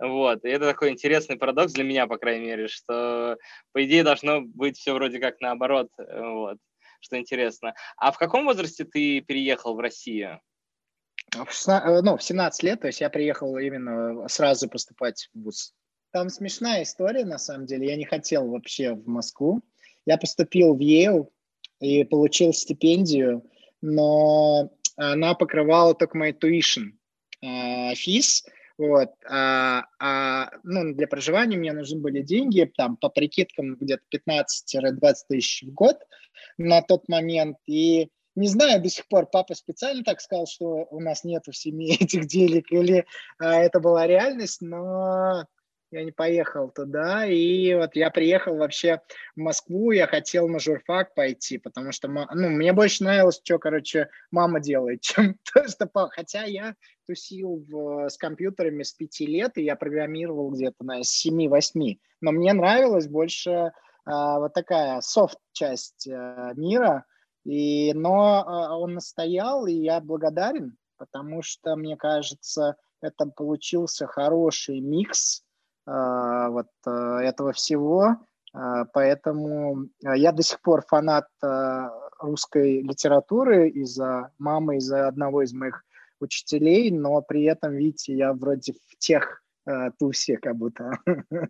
Вот. 0.00 0.44
И 0.44 0.48
это 0.48 0.66
такой 0.66 0.90
интересный 0.90 1.36
парадокс 1.36 1.74
для 1.74 1.84
меня, 1.84 2.06
по 2.06 2.16
крайней 2.16 2.46
мере, 2.46 2.68
что, 2.68 3.36
по 3.72 3.84
идее, 3.84 4.02
должно 4.02 4.40
быть 4.40 4.78
все 4.78 4.94
вроде 4.94 5.20
как 5.20 5.40
наоборот. 5.40 5.90
Вот. 5.98 6.58
Что 7.00 7.18
интересно. 7.18 7.74
А 7.96 8.10
в 8.10 8.18
каком 8.18 8.46
возрасте 8.46 8.84
ты 8.84 9.20
переехал 9.20 9.74
в 9.74 9.80
Россию? 9.80 10.40
В 11.32 11.50
16, 11.50 11.88
э, 11.88 12.02
ну, 12.02 12.16
в 12.16 12.22
17 12.22 12.62
лет, 12.64 12.80
то 12.80 12.88
есть 12.88 13.00
я 13.00 13.10
приехал 13.10 13.56
именно 13.58 14.26
сразу 14.28 14.68
поступать 14.68 15.28
в 15.32 15.42
ВУЗ. 15.42 15.74
Там 16.12 16.28
смешная 16.28 16.82
история, 16.82 17.24
на 17.24 17.38
самом 17.38 17.66
деле. 17.66 17.86
Я 17.86 17.96
не 17.96 18.04
хотел 18.04 18.48
вообще 18.48 18.94
в 18.94 19.06
Москву. 19.06 19.62
Я 20.06 20.16
поступил 20.18 20.74
в 20.74 20.80
Yale 20.80 21.28
и 21.80 22.04
получил 22.04 22.52
стипендию, 22.52 23.44
но 23.80 24.70
она 24.96 25.34
покрывала 25.34 25.94
только 25.94 26.16
мой 26.16 26.32
tuition 26.32 26.92
э, 27.42 27.94
физ, 27.94 28.44
вот, 28.80 29.10
а, 29.28 29.84
а, 29.98 30.50
ну, 30.62 30.94
для 30.94 31.06
проживания 31.06 31.58
мне 31.58 31.74
нужны 31.74 32.00
были 32.00 32.22
деньги, 32.22 32.70
там, 32.78 32.96
по 32.96 33.10
прикидкам, 33.10 33.76
где-то 33.76 34.02
15-20 34.10 35.14
тысяч 35.28 35.64
в 35.64 35.74
год 35.74 35.98
на 36.56 36.80
тот 36.80 37.06
момент, 37.06 37.58
и 37.66 38.08
не 38.36 38.48
знаю 38.48 38.80
до 38.80 38.88
сих 38.88 39.06
пор, 39.08 39.26
папа 39.26 39.54
специально 39.54 40.02
так 40.02 40.22
сказал, 40.22 40.46
что 40.46 40.86
у 40.90 40.98
нас 40.98 41.24
нет 41.24 41.42
в 41.46 41.54
семье 41.54 41.94
этих 42.00 42.26
денег, 42.26 42.72
или 42.72 43.04
а, 43.38 43.56
это 43.56 43.80
была 43.80 44.06
реальность, 44.06 44.62
но 44.62 45.44
я 45.90 46.04
не 46.04 46.12
поехал 46.12 46.70
туда, 46.70 47.26
и 47.26 47.74
вот 47.74 47.96
я 47.96 48.10
приехал 48.10 48.56
вообще 48.56 49.00
в 49.34 49.40
Москву, 49.40 49.90
я 49.90 50.06
хотел 50.06 50.48
на 50.48 50.60
журфак 50.60 51.14
пойти, 51.14 51.58
потому 51.58 51.92
что, 51.92 52.08
ну, 52.08 52.48
мне 52.48 52.72
больше 52.72 53.02
нравилось, 53.04 53.40
что, 53.42 53.58
короче, 53.58 54.08
мама 54.30 54.60
делает, 54.60 55.00
чем 55.02 55.36
то, 55.52 55.66
что, 55.66 55.88
хотя 56.10 56.44
я 56.44 56.76
тусил 57.06 57.64
в, 57.68 58.08
с 58.08 58.16
компьютерами 58.16 58.84
с 58.84 58.92
пяти 58.92 59.26
лет, 59.26 59.58
и 59.58 59.64
я 59.64 59.74
программировал 59.74 60.50
где-то 60.50 60.84
на 60.84 61.00
7-8, 61.00 61.98
но 62.20 62.32
мне 62.32 62.52
нравилась 62.52 63.08
больше 63.08 63.72
а, 64.04 64.38
вот 64.38 64.54
такая 64.54 65.00
софт-часть 65.00 66.08
а, 66.08 66.52
мира, 66.54 67.04
и, 67.44 67.92
но 67.94 68.44
а, 68.46 68.78
он 68.78 68.94
настоял, 68.94 69.66
и 69.66 69.72
я 69.72 70.00
благодарен, 70.00 70.76
потому 70.98 71.42
что, 71.42 71.74
мне 71.74 71.96
кажется, 71.96 72.76
это 73.00 73.26
получился 73.26 74.06
хороший 74.06 74.80
микс, 74.80 75.42
вот 75.92 76.68
э, 76.86 76.90
этого 77.24 77.52
всего. 77.52 78.18
Поэтому 78.52 79.86
я 80.00 80.32
до 80.32 80.42
сих 80.42 80.60
пор 80.60 80.82
фанат 80.88 81.28
русской 82.18 82.82
литературы 82.82 83.68
из-за 83.68 84.32
мамы, 84.38 84.78
из-за 84.78 85.06
одного 85.06 85.42
из 85.42 85.52
моих 85.52 85.84
учителей, 86.20 86.90
но 86.90 87.20
при 87.22 87.44
этом, 87.44 87.74
видите, 87.74 88.14
я 88.14 88.32
вроде 88.32 88.74
в 88.88 88.96
тех 88.98 89.42
э, 89.66 89.90
тусе 89.98 90.36
как 90.36 90.56
будто. 90.56 90.92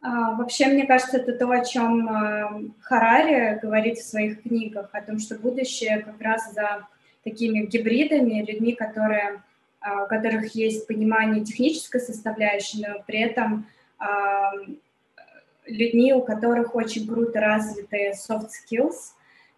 А, 0.00 0.36
вообще, 0.36 0.66
мне 0.68 0.86
кажется, 0.86 1.16
это 1.16 1.32
то, 1.32 1.50
о 1.50 1.64
чем 1.64 2.08
э, 2.08 2.70
Харари 2.82 3.58
говорит 3.60 3.98
в 3.98 4.08
своих 4.08 4.42
книгах, 4.42 4.90
о 4.92 5.02
том, 5.02 5.18
что 5.18 5.34
будущее 5.34 5.98
как 6.04 6.20
раз 6.20 6.52
за 6.54 6.86
такими 7.24 7.66
гибридами, 7.66 8.44
людьми, 8.44 8.76
которые, 8.76 9.24
э, 9.34 9.38
у 9.80 10.06
которых 10.08 10.54
есть 10.54 10.86
понимание 10.86 11.44
технической 11.44 12.00
составляющей, 12.00 12.84
но 12.84 13.02
при 13.06 13.20
этом 13.20 13.66
э, 14.00 14.04
людьми, 15.66 16.12
у 16.12 16.22
которых 16.22 16.74
очень 16.74 17.06
круто 17.06 17.40
развиты 17.40 18.12
soft 18.12 18.48
skills, 18.48 19.12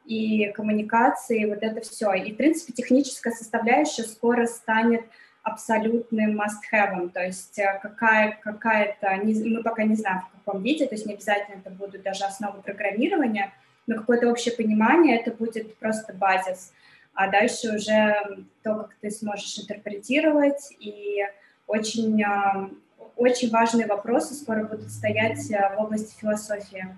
и 0.04 0.50
коммуникации, 0.52 1.44
вот 1.44 1.62
это 1.62 1.80
все. 1.82 2.12
И, 2.14 2.32
в 2.32 2.36
принципе, 2.36 2.72
техническая 2.72 3.32
составляющая 3.32 4.02
скоро 4.02 4.46
станет 4.46 5.04
абсолютным 5.42 6.38
must-have, 6.38 7.10
то 7.10 7.24
есть 7.24 7.58
э, 7.58 7.78
какая, 7.80 8.38
какая-то, 8.42 9.20
мы 9.24 9.62
пока 9.62 9.84
не 9.84 9.94
знаем 9.94 10.20
в 10.20 10.44
каком 10.44 10.62
виде, 10.62 10.86
то 10.86 10.94
есть 10.94 11.06
не 11.06 11.14
обязательно 11.14 11.60
это 11.60 11.70
будут 11.70 12.02
даже 12.02 12.24
основы 12.24 12.60
программирования, 12.60 13.52
но 13.86 13.96
какое-то 13.96 14.28
общее 14.28 14.54
понимание, 14.54 15.18
это 15.18 15.30
будет 15.30 15.76
просто 15.76 16.12
базис, 16.12 16.72
а 17.20 17.28
дальше 17.28 17.74
уже 17.74 18.16
то, 18.62 18.76
как 18.76 18.94
ты 19.02 19.10
сможешь 19.10 19.58
интерпретировать, 19.58 20.74
и 20.78 21.18
очень, 21.66 22.22
э, 22.22 22.70
очень 23.14 23.50
важные 23.50 23.86
вопросы 23.86 24.32
скоро 24.32 24.64
будут 24.64 24.90
стоять 24.90 25.50
э, 25.50 25.76
в 25.76 25.80
области 25.82 26.18
философии 26.18 26.88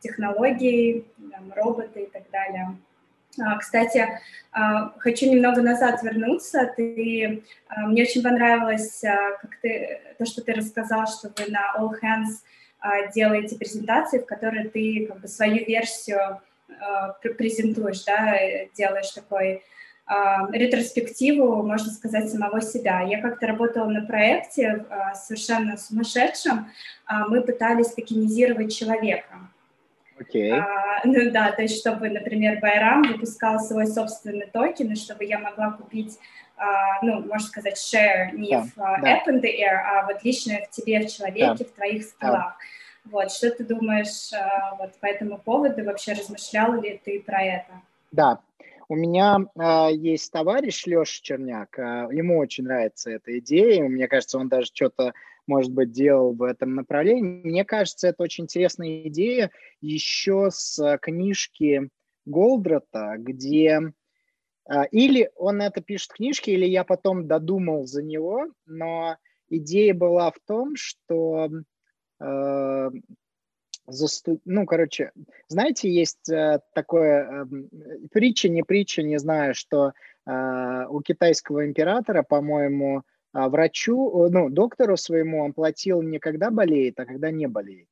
технологий, 0.00 1.04
роботы 1.54 2.04
и 2.04 2.06
так 2.06 2.22
далее. 2.30 2.78
А, 3.38 3.58
кстати, 3.58 4.08
а, 4.50 4.94
хочу 4.98 5.30
немного 5.30 5.60
назад 5.60 6.02
вернуться. 6.02 6.72
Ты, 6.74 7.42
а, 7.68 7.82
мне 7.82 8.04
очень 8.04 8.22
понравилось, 8.22 9.02
как 9.02 9.60
ты, 9.60 10.00
то, 10.16 10.24
что 10.24 10.40
ты 10.40 10.54
рассказал, 10.54 11.06
что 11.06 11.30
вы 11.36 11.50
на 11.50 11.74
All 11.78 11.90
Hands 12.02 12.32
делаете 13.14 13.56
презентации, 13.56 14.20
в 14.20 14.26
которой 14.26 14.68
ты 14.68 15.06
как 15.06 15.20
бы 15.20 15.28
свою 15.28 15.66
версию 15.66 16.40
презентуешь, 17.22 18.04
да, 18.04 18.38
делаешь 18.76 19.10
такой 19.10 19.62
ретроспективу, 20.52 21.62
можно 21.62 21.90
сказать, 21.90 22.30
самого 22.30 22.60
себя. 22.60 23.00
Я 23.00 23.20
как-то 23.20 23.48
работала 23.48 23.88
на 23.88 24.06
проекте 24.06 24.84
совершенно 25.14 25.76
сумасшедшем. 25.76 26.70
Мы 27.28 27.40
пытались 27.42 27.92
токенизировать 27.92 28.72
человека. 28.72 29.46
Okay. 30.18 30.50
А, 30.50 31.00
ну 31.04 31.30
да, 31.30 31.52
то 31.52 31.62
есть 31.62 31.78
чтобы, 31.78 32.08
например, 32.08 32.58
Байрам 32.60 33.02
выпускал 33.02 33.60
свой 33.60 33.86
собственный 33.86 34.46
токен, 34.46 34.92
и 34.92 34.96
чтобы 34.96 35.24
я 35.24 35.38
могла 35.38 35.72
купить, 35.72 36.18
а, 36.56 37.02
ну, 37.02 37.20
можно 37.20 37.46
сказать, 37.46 37.76
share 37.76 38.32
не 38.32 38.50
да, 38.50 38.62
в 38.62 38.76
да. 38.76 38.98
App 39.02 39.28
in 39.28 39.42
the 39.42 39.50
Air, 39.60 39.76
а 39.84 40.06
вот 40.06 40.24
лично 40.24 40.54
в 40.66 40.70
тебе, 40.70 41.00
в 41.00 41.12
человеке, 41.12 41.56
да. 41.58 41.64
в 41.64 41.72
твоих 41.72 42.04
скиллах. 42.04 42.32
Да. 42.32 42.56
Вот, 43.10 43.30
что 43.30 43.50
ты 43.50 43.64
думаешь 43.64 44.32
а, 44.32 44.76
вот 44.76 44.94
по 45.00 45.06
этому 45.06 45.38
поводу? 45.38 45.84
Вообще 45.84 46.12
размышлял 46.12 46.80
ли 46.80 47.00
ты 47.04 47.20
про 47.20 47.42
это? 47.42 47.82
Да, 48.12 48.40
у 48.88 48.96
меня 48.96 49.38
э, 49.54 49.94
есть 49.94 50.32
товарищ 50.32 50.86
Леша 50.86 51.20
Черняк, 51.22 51.78
э, 51.78 52.08
ему 52.12 52.38
очень 52.38 52.64
нравится 52.64 53.10
эта 53.10 53.38
идея, 53.38 53.84
мне 53.84 54.08
кажется, 54.08 54.38
он 54.38 54.48
даже 54.48 54.66
что-то 54.66 55.12
может 55.46 55.72
быть, 55.72 55.92
делал 55.92 56.32
в 56.32 56.42
этом 56.42 56.74
направлении. 56.74 57.40
Мне 57.44 57.64
кажется, 57.64 58.08
это 58.08 58.24
очень 58.24 58.44
интересная 58.44 59.06
идея 59.06 59.50
еще 59.80 60.48
с 60.50 60.98
книжки 61.00 61.88
Голдрата, 62.24 63.14
где 63.18 63.92
а, 64.68 64.84
или 64.84 65.30
он 65.36 65.62
это 65.62 65.80
пишет 65.80 66.10
в 66.10 66.14
книжке, 66.14 66.52
или 66.52 66.66
я 66.66 66.82
потом 66.82 67.28
додумал 67.28 67.86
за 67.86 68.02
него, 68.02 68.46
но 68.66 69.16
идея 69.48 69.94
была 69.94 70.30
в 70.32 70.38
том, 70.44 70.74
что 70.74 71.48
э, 72.20 72.90
засту... 73.86 74.40
ну, 74.44 74.66
короче, 74.66 75.12
знаете, 75.48 75.90
есть 75.90 76.28
э, 76.28 76.60
такое 76.74 77.44
э, 77.44 77.46
притча, 78.12 78.48
не 78.48 78.62
притча, 78.62 79.02
не 79.02 79.18
знаю, 79.18 79.54
что 79.54 79.92
э, 80.26 80.86
у 80.88 81.00
китайского 81.00 81.66
императора, 81.66 82.22
по-моему, 82.22 83.02
а 83.32 83.50
врачу, 83.50 84.28
ну, 84.30 84.48
доктору 84.48 84.96
своему 84.96 85.44
он 85.44 85.52
платил 85.52 86.00
не 86.00 86.18
когда 86.18 86.50
болеет, 86.50 86.98
а 86.98 87.04
когда 87.04 87.30
не 87.30 87.46
болеет. 87.46 87.88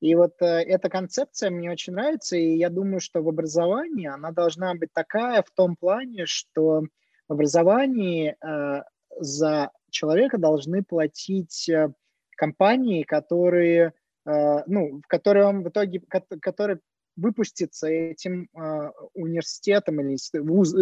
И 0.00 0.14
вот 0.14 0.34
э, 0.40 0.44
эта 0.44 0.90
концепция 0.90 1.50
мне 1.50 1.70
очень 1.70 1.94
нравится, 1.94 2.36
и 2.36 2.56
я 2.56 2.68
думаю, 2.68 3.00
что 3.00 3.22
в 3.22 3.28
образовании 3.28 4.06
она 4.06 4.30
должна 4.32 4.74
быть 4.74 4.92
такая 4.92 5.42
в 5.42 5.50
том 5.50 5.76
плане, 5.76 6.26
что 6.26 6.82
в 7.28 7.32
образовании 7.32 8.36
э, 8.38 8.82
за 9.18 9.70
человека 9.90 10.36
должны 10.36 10.82
платить 10.84 11.68
э, 11.70 11.94
компании, 12.36 13.02
которые, 13.02 13.92
э, 14.24 14.62
ну, 14.66 15.00
в 15.00 15.06
которые 15.08 15.46
он 15.46 15.62
в 15.62 15.68
итоге, 15.68 16.00
который 16.40 16.78
выпустится 17.16 17.88
этим 17.88 18.48
э, 18.54 18.90
университетом 19.14 20.00
или 20.00 20.18
вуз, 20.38 20.74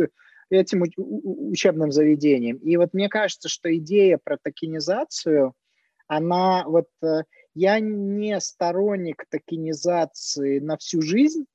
этим 0.50 0.82
учебным 0.96 1.92
заведением. 1.92 2.56
И 2.58 2.76
вот 2.76 2.92
мне 2.92 3.08
кажется, 3.08 3.48
что 3.48 3.74
идея 3.76 4.18
про 4.22 4.36
токенизацию, 4.36 5.54
она 6.06 6.64
вот... 6.66 6.88
Э, 7.02 7.22
я 7.54 7.78
не 7.78 8.40
сторонник 8.40 9.24
токенизации 9.30 10.58
на 10.58 10.76
всю 10.76 11.00
жизнь, 11.02 11.46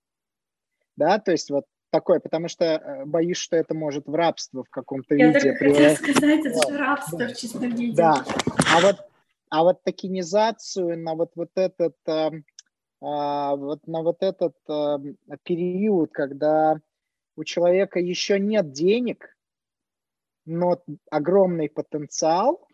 да, 0.96 1.20
то 1.20 1.32
есть 1.32 1.50
вот 1.50 1.66
такой, 1.92 2.20
потому 2.20 2.48
что 2.48 2.66
э, 2.66 3.06
боюсь, 3.06 3.38
что 3.38 3.58
это 3.58 3.74
может 3.74 4.08
в 4.08 4.16
рабство 4.16 4.64
в 4.64 4.70
каком-то 4.70 5.16
виде. 5.16 5.26
Я 5.26 5.34
только 5.34 5.58
хотела 5.58 5.96
сказать, 5.96 6.46
это 6.46 6.72
же 6.72 6.78
рабство 6.78 7.20
да. 7.20 7.28
в 7.28 7.36
чистом 7.36 7.70
виде. 7.70 7.96
Да, 7.96 8.24
а 8.74 8.82
вот, 8.82 9.09
а 9.50 9.64
вот 9.64 9.84
токенизацию 9.84 11.00
на 11.00 11.16
вот, 11.16 11.32
вот 11.36 11.52
этот, 11.56 11.96
э, 12.06 12.30
вот 13.02 13.88
на 13.88 14.02
вот 14.02 14.18
этот 14.22 14.56
э, 14.68 14.98
период, 15.44 16.12
когда 16.12 16.80
у 17.36 17.44
человека 17.44 18.00
еще 18.00 18.40
нет 18.40 18.72
денег, 18.72 19.36
но 20.46 20.82
огромный 21.10 21.70
потенциал, 21.70 22.68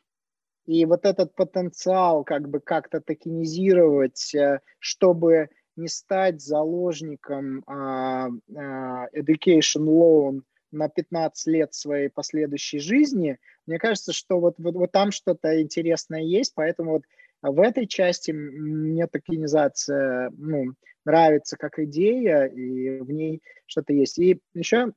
и 0.65 0.86
вот 0.86 1.05
этот 1.05 1.36
потенциал 1.36 2.23
как 2.23 2.49
бы 2.49 2.59
как-то 2.59 2.99
токенизировать, 2.99 4.34
э, 4.34 4.59
чтобы 4.80 5.49
не 5.76 5.88
стать 5.88 6.41
заложником 6.41 7.59
uh, 7.67 8.30
uh, 8.49 9.05
education 9.13 9.84
loan 9.84 10.41
на 10.76 10.89
15 10.89 11.47
лет 11.47 11.73
своей 11.73 12.09
последующей 12.09 12.80
жизни, 12.80 13.39
мне 13.65 13.80
кажется, 13.80 14.13
что 14.13 14.39
вот, 14.39 14.55
вот, 14.57 14.76
вот 14.76 14.91
там 14.91 15.11
что-то 15.11 15.61
интересное 15.61 16.21
есть, 16.21 16.53
поэтому 16.55 16.91
вот 16.91 17.03
в 17.41 17.59
этой 17.59 17.88
части 17.88 18.32
мне 18.32 19.07
токенизация 19.07 20.32
ну, 20.38 20.73
нравится 21.05 21.57
как 21.57 21.80
идея, 21.80 22.45
и 22.45 22.99
в 22.99 23.11
ней 23.11 23.41
что-то 23.67 23.93
есть. 23.93 24.17
И 24.19 24.41
еще 24.53 24.93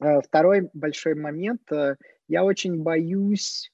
э, 0.00 0.20
второй 0.22 0.70
большой 0.72 1.14
момент. 1.14 1.70
Э, 1.70 1.96
я 2.26 2.44
очень 2.44 2.82
боюсь 2.82 3.70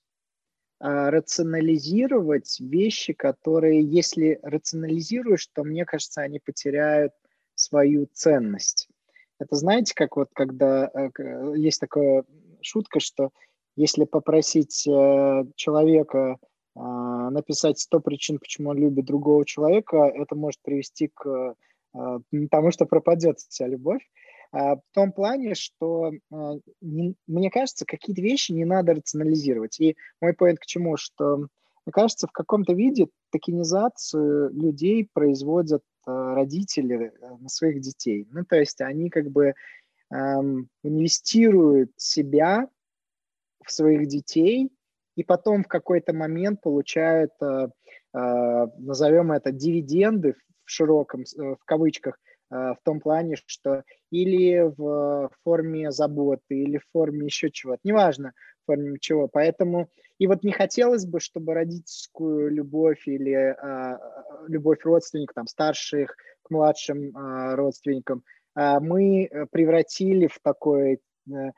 э, 0.80 0.86
рационализировать 0.86 2.58
вещи, 2.60 3.12
которые, 3.12 3.82
если 3.82 4.40
рационализируешь, 4.42 5.46
то, 5.48 5.62
мне 5.62 5.84
кажется, 5.84 6.22
они 6.22 6.40
потеряют 6.40 7.12
свою 7.54 8.06
ценность. 8.12 8.88
Это 9.44 9.56
знаете, 9.56 9.92
как 9.94 10.16
вот 10.16 10.28
когда 10.32 10.90
есть 11.54 11.80
такая 11.80 12.24
шутка, 12.62 12.98
что 13.00 13.30
если 13.76 14.04
попросить 14.04 14.88
человека 15.56 16.38
а, 16.76 17.30
написать 17.30 17.78
100 17.78 18.00
причин, 18.00 18.38
почему 18.38 18.70
он 18.70 18.78
любит 18.78 19.04
другого 19.04 19.44
человека, 19.44 20.10
это 20.12 20.34
может 20.34 20.60
привести 20.62 21.08
к 21.08 21.54
а, 21.94 22.18
тому, 22.50 22.70
что 22.72 22.86
пропадет 22.86 23.38
вся 23.38 23.66
любовь. 23.68 24.02
А, 24.50 24.76
в 24.76 24.82
том 24.92 25.12
плане, 25.12 25.54
что 25.54 26.12
мне 26.80 27.50
кажется, 27.50 27.84
какие-то 27.86 28.22
вещи 28.22 28.52
не 28.52 28.64
надо 28.64 28.94
рационализировать. 28.94 29.78
И 29.80 29.96
мой 30.20 30.32
поинт 30.32 30.58
к 30.58 30.66
чему, 30.66 30.96
что 30.96 31.36
мне 31.86 31.92
кажется, 31.92 32.26
в 32.26 32.32
каком-то 32.32 32.72
виде 32.72 33.08
токенизацию 33.30 34.50
людей 34.50 35.08
производят 35.12 35.82
родители 36.06 37.12
э, 37.20 37.36
на 37.40 37.48
своих 37.48 37.80
детей. 37.80 38.26
Ну, 38.30 38.44
то 38.44 38.56
есть 38.56 38.80
они 38.80 39.10
как 39.10 39.30
бы 39.30 39.54
эм, 40.12 40.68
инвестируют 40.82 41.92
себя 41.96 42.68
в 43.64 43.70
своих 43.72 44.06
детей, 44.06 44.70
и 45.16 45.22
потом 45.22 45.64
в 45.64 45.68
какой-то 45.68 46.12
момент 46.12 46.60
получают, 46.60 47.32
э, 47.40 47.68
э, 48.14 48.66
назовем 48.78 49.32
это, 49.32 49.52
дивиденды 49.52 50.34
в 50.64 50.70
широком, 50.70 51.22
э, 51.22 51.42
в 51.54 51.64
кавычках, 51.64 52.18
в 52.54 52.78
том 52.84 53.00
плане, 53.00 53.36
что 53.46 53.82
или 54.10 54.72
в 54.76 55.30
форме 55.42 55.90
заботы, 55.90 56.54
или 56.54 56.78
в 56.78 56.84
форме 56.92 57.26
еще 57.26 57.50
чего-то, 57.50 57.80
неважно, 57.82 58.32
в 58.62 58.66
форме 58.66 58.98
чего. 59.00 59.26
Поэтому 59.26 59.88
и 60.18 60.26
вот 60.26 60.44
не 60.44 60.52
хотелось 60.52 61.06
бы, 61.06 61.20
чтобы 61.20 61.54
родительскую 61.54 62.50
любовь 62.50 63.06
или 63.08 63.34
а, 63.34 63.98
любовь 64.46 64.84
родственников, 64.84 65.34
там, 65.34 65.46
старших 65.46 66.16
к 66.42 66.50
младшим 66.50 67.16
а, 67.16 67.56
родственникам, 67.56 68.22
а, 68.54 68.78
мы 68.78 69.28
превратили 69.50 70.28
в 70.28 70.38
такой 70.40 71.00
э, 71.28 71.50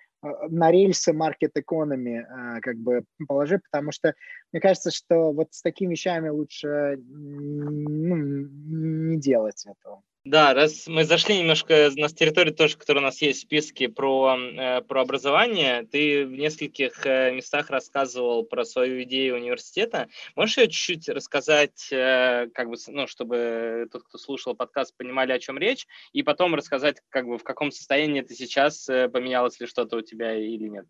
на 0.49 0.71
рельсы 0.71 1.13
economy 1.13 2.25
как 2.63 2.77
бы 2.79 3.05
положи, 3.29 3.61
потому 3.71 3.93
что 3.93 4.15
мне 4.53 4.61
кажется, 4.61 4.91
что 4.91 5.33
вот 5.33 5.49
с 5.53 5.61
такими 5.61 5.93
вещами 5.93 6.31
лучше 6.31 6.97
ну, 7.07 8.17
не 8.17 9.19
делать 9.19 9.65
этого. 9.67 10.03
Да, 10.27 10.55
раз 10.55 10.89
мы 10.89 11.05
зашли 11.05 11.39
немножко 11.39 11.89
на 11.95 12.09
территорию 12.09 12.53
тоже, 12.53 12.77
которая 12.77 13.01
у 13.01 13.07
нас 13.07 13.23
есть 13.23 13.39
в 13.39 13.43
списке 13.43 13.89
про, 13.89 14.37
э, 14.37 14.81
про 14.83 15.03
образование, 15.03 15.87
ты 15.87 16.27
в 16.27 16.33
нескольких 16.33 17.07
э, 17.07 17.31
местах 17.31 17.71
рассказывал 17.71 18.43
про 18.43 18.65
свою 18.65 19.05
идею 19.05 19.37
университета. 19.37 20.09
Можешь 20.35 20.59
ее 20.59 20.67
чуть-чуть 20.67 21.09
рассказать, 21.11 21.93
э, 21.93 22.49
как 22.55 22.71
бы, 22.71 22.77
ну, 22.89 23.07
чтобы 23.07 23.87
тот, 23.93 24.03
кто 24.03 24.19
слушал 24.19 24.57
подкаст, 24.57 24.97
понимали, 24.97 25.31
о 25.31 25.39
чем 25.39 25.59
речь, 25.59 25.87
и 26.13 26.25
потом 26.25 26.57
рассказать, 26.57 26.97
как 27.09 27.29
бы, 27.29 27.39
в 27.39 27.45
каком 27.45 27.71
состоянии 27.71 28.23
ты 28.23 28.35
сейчас, 28.35 28.87
поменялось 28.87 29.61
ли 29.61 29.69
что-то 29.69 29.99
у 29.99 30.03
тебя 30.03 30.35
или 30.35 30.67
нет? 30.67 30.87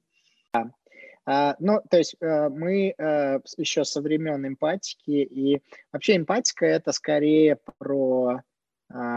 Uh, 1.29 1.55
ну, 1.59 1.81
то 1.91 1.99
есть 1.99 2.15
uh, 2.23 2.49
мы 2.49 2.95
uh, 2.99 3.43
еще 3.57 3.85
со 3.85 4.01
времен 4.01 4.47
эмпатики, 4.47 5.11
и 5.11 5.61
вообще 5.91 6.17
эмпатика 6.17 6.65
это 6.65 6.93
скорее 6.93 7.59
про 7.79 8.37
а, 8.37 8.43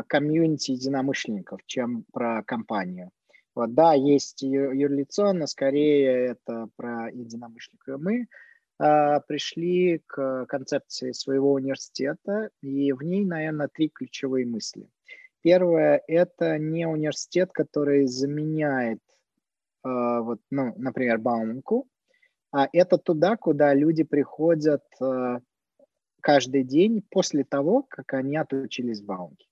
комьюнити 0.07 0.71
единомышленников, 0.71 1.59
чем 1.65 2.03
про 2.11 2.43
компанию. 2.43 3.11
Вот, 3.59 3.73
да, 3.73 3.93
есть 3.93 4.41
юрлицо, 4.41 5.33
но 5.33 5.45
скорее 5.45 6.27
это 6.27 6.69
про 6.77 7.09
единомышленников. 7.09 7.99
Мы 7.99 8.27
э, 8.79 9.19
пришли 9.27 10.01
к 10.05 10.45
концепции 10.45 11.11
своего 11.11 11.51
университета, 11.51 12.51
и 12.61 12.93
в 12.93 13.01
ней, 13.01 13.25
наверное, 13.25 13.67
три 13.67 13.89
ключевые 13.89 14.45
мысли. 14.45 14.87
Первое– 15.41 16.01
это 16.07 16.57
не 16.57 16.85
университет, 16.85 17.51
который 17.51 18.05
заменяет, 18.05 19.01
э, 19.83 20.19
вот, 20.21 20.39
ну, 20.51 20.73
например, 20.77 21.17
Бауманку, 21.17 21.87
а 22.51 22.69
это 22.71 22.97
туда, 22.97 23.35
куда 23.35 23.73
люди 23.73 24.03
приходят 24.03 24.83
э, 25.01 25.39
каждый 26.21 26.63
день 26.63 27.03
после 27.09 27.43
того, 27.43 27.83
как 27.89 28.13
они 28.13 28.37
отучились 28.37 29.01
в 29.01 29.05
Баумке 29.05 29.49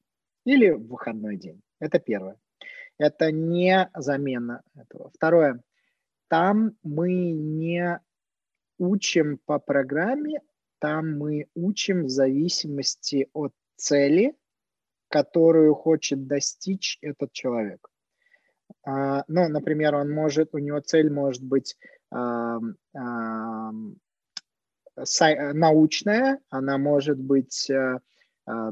или 0.48 0.72
в 0.72 0.88
выходной 0.88 1.36
день. 1.36 1.62
Это 1.80 2.00
первое. 2.00 2.38
Это 2.98 3.32
не 3.32 3.90
замена 3.96 4.64
этого. 4.76 5.12
Второе. 5.14 5.62
Там 6.30 6.78
мы 6.84 7.32
не 7.32 8.00
учим 8.80 9.40
по 9.46 9.60
программе, 9.60 10.40
там 10.80 11.18
мы 11.18 11.48
учим 11.54 12.06
в 12.06 12.10
зависимости 12.10 13.30
от 13.34 13.54
цели, 13.76 14.36
которую 15.10 15.76
хочет 15.76 16.28
достичь 16.28 16.98
этот 17.02 17.34
человек. 17.34 17.86
А, 18.84 19.26
ну, 19.28 19.50
например, 19.50 19.96
он 19.96 20.12
может, 20.12 20.56
у 20.56 20.60
него 20.60 20.80
цель 20.80 21.12
может 21.12 21.44
быть 21.44 21.76
научная, 25.54 26.40
она 26.50 26.78
может 26.78 27.20
быть 27.20 27.70
Э, 28.48 28.72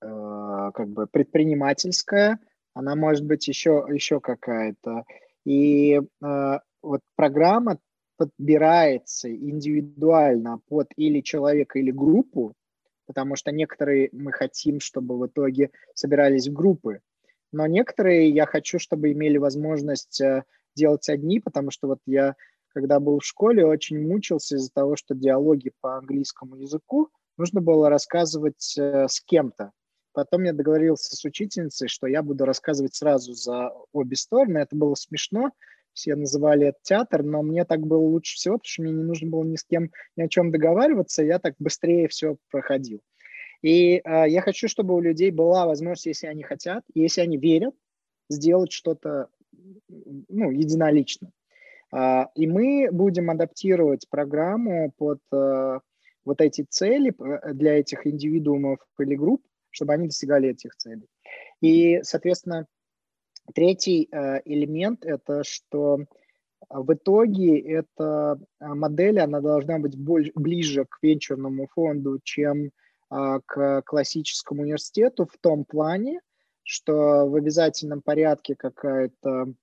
как 0.00 0.88
бы 0.88 1.06
предпринимательская, 1.06 2.38
она 2.74 2.96
может 2.96 3.24
быть 3.24 3.46
еще, 3.48 3.86
еще 3.88 4.20
какая-то. 4.20 5.04
И 5.44 5.98
э, 5.98 6.58
вот 6.82 7.00
программа 7.16 7.78
подбирается 8.16 9.34
индивидуально 9.34 10.60
под 10.68 10.88
или 10.96 11.20
человека, 11.20 11.78
или 11.78 11.90
группу, 11.90 12.54
потому 13.06 13.36
что 13.36 13.50
некоторые 13.50 14.10
мы 14.12 14.32
хотим, 14.32 14.80
чтобы 14.80 15.18
в 15.18 15.26
итоге 15.26 15.70
собирались 15.94 16.48
в 16.48 16.52
группы, 16.52 17.00
но 17.52 17.66
некоторые 17.66 18.28
я 18.30 18.46
хочу, 18.46 18.78
чтобы 18.78 19.12
имели 19.12 19.38
возможность 19.38 20.20
э, 20.20 20.44
делать 20.76 21.08
одни, 21.08 21.40
потому 21.40 21.70
что 21.70 21.88
вот 21.88 21.98
я, 22.06 22.36
когда 22.68 23.00
был 23.00 23.18
в 23.18 23.24
школе, 23.24 23.66
очень 23.66 24.06
мучился 24.06 24.56
из-за 24.56 24.70
того, 24.72 24.96
что 24.96 25.14
диалоги 25.14 25.72
по 25.80 25.96
английскому 25.96 26.56
языку 26.56 27.08
нужно 27.36 27.60
было 27.60 27.88
рассказывать 27.88 28.76
э, 28.78 29.08
с 29.08 29.20
кем-то. 29.20 29.72
Потом 30.12 30.44
я 30.44 30.52
договорился 30.52 31.14
с 31.14 31.24
учительницей, 31.24 31.88
что 31.88 32.06
я 32.06 32.22
буду 32.22 32.44
рассказывать 32.44 32.94
сразу 32.94 33.32
за 33.32 33.72
обе 33.92 34.16
стороны. 34.16 34.58
Это 34.58 34.74
было 34.76 34.94
смешно, 34.94 35.52
все 35.92 36.14
называли 36.14 36.68
это 36.68 36.78
театр, 36.82 37.22
но 37.22 37.42
мне 37.42 37.64
так 37.64 37.80
было 37.80 38.02
лучше 38.02 38.36
всего, 38.36 38.54
потому 38.54 38.68
что 38.68 38.82
мне 38.82 38.92
не 38.92 39.02
нужно 39.02 39.30
было 39.30 39.44
ни 39.44 39.56
с 39.56 39.64
кем 39.64 39.90
ни 40.16 40.22
о 40.22 40.28
чем 40.28 40.50
договариваться, 40.50 41.22
я 41.22 41.38
так 41.38 41.54
быстрее 41.58 42.08
все 42.08 42.36
проходил. 42.50 43.00
И 43.62 43.96
э, 43.96 44.28
я 44.28 44.40
хочу, 44.40 44.68
чтобы 44.68 44.94
у 44.94 45.00
людей 45.00 45.30
была 45.30 45.66
возможность, 45.66 46.06
если 46.06 46.26
они 46.26 46.42
хотят, 46.42 46.84
если 46.94 47.20
они 47.20 47.36
верят, 47.36 47.74
сделать 48.28 48.72
что-то 48.72 49.28
ну, 49.88 50.50
единолично. 50.50 51.30
Э, 51.92 52.24
и 52.34 52.46
мы 52.46 52.88
будем 52.90 53.30
адаптировать 53.30 54.08
программу 54.08 54.92
под 54.96 55.20
э, 55.32 55.80
вот 56.24 56.40
эти 56.40 56.64
цели 56.68 57.12
э, 57.18 57.52
для 57.52 57.78
этих 57.78 58.06
индивидуумов 58.06 58.78
или 58.98 59.14
групп, 59.14 59.42
чтобы 59.70 59.94
они 59.94 60.06
достигали 60.06 60.50
этих 60.50 60.76
целей. 60.76 61.08
И, 61.60 62.00
соответственно, 62.02 62.66
третий 63.54 64.08
э, 64.10 64.40
элемент– 64.44 65.04
это 65.06 65.44
что 65.44 65.98
в 66.68 66.92
итоге 66.92 67.58
эта 67.58 68.38
э, 68.60 68.66
модель, 68.66 69.20
она 69.20 69.40
должна 69.40 69.78
быть 69.78 69.96
больше, 69.96 70.32
ближе 70.34 70.84
к 70.84 70.98
венчурному 71.02 71.68
фонду, 71.74 72.20
чем 72.22 72.66
э, 72.66 72.70
к 73.46 73.82
классическому 73.82 74.62
университету 74.62 75.26
в 75.26 75.36
том 75.40 75.64
плане, 75.64 76.20
что 76.62 77.26
в 77.26 77.34
обязательном 77.34 78.02
порядке 78.02 78.54
какая-то 78.54 79.54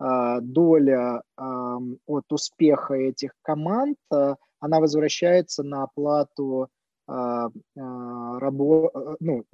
доля 0.00 1.24
от 1.36 2.32
успеха 2.32 2.94
этих 2.94 3.32
команд, 3.42 3.98
она 4.10 4.78
возвращается 4.78 5.64
на 5.64 5.82
оплату 5.82 6.68
рабо, 7.08 8.90
э, 8.94 9.16
ну, 9.20 9.44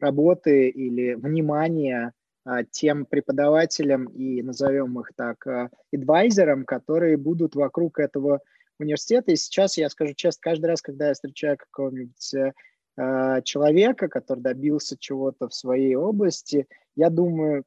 работы 0.00 0.68
или 0.68 1.14
внимания 1.14 2.12
а, 2.44 2.64
тем 2.64 3.06
преподавателям 3.06 4.06
и 4.06 4.42
назовем 4.42 4.98
их 5.00 5.12
так 5.14 5.46
адвайзерам, 5.92 6.64
которые 6.64 7.16
будут 7.16 7.54
вокруг 7.54 7.98
этого 7.98 8.40
университета. 8.78 9.32
И 9.32 9.36
сейчас 9.36 9.76
я 9.76 9.90
скажу 9.90 10.14
честно, 10.14 10.40
каждый 10.42 10.66
раз, 10.66 10.80
когда 10.80 11.08
я 11.08 11.14
встречаю 11.14 11.56
какого-нибудь 11.58 12.34
э, 12.34 13.42
человека, 13.42 14.08
который 14.08 14.40
добился 14.40 14.96
чего-то 14.98 15.48
в 15.48 15.54
своей 15.54 15.96
области, 15.96 16.66
я 16.94 17.10
думаю, 17.10 17.64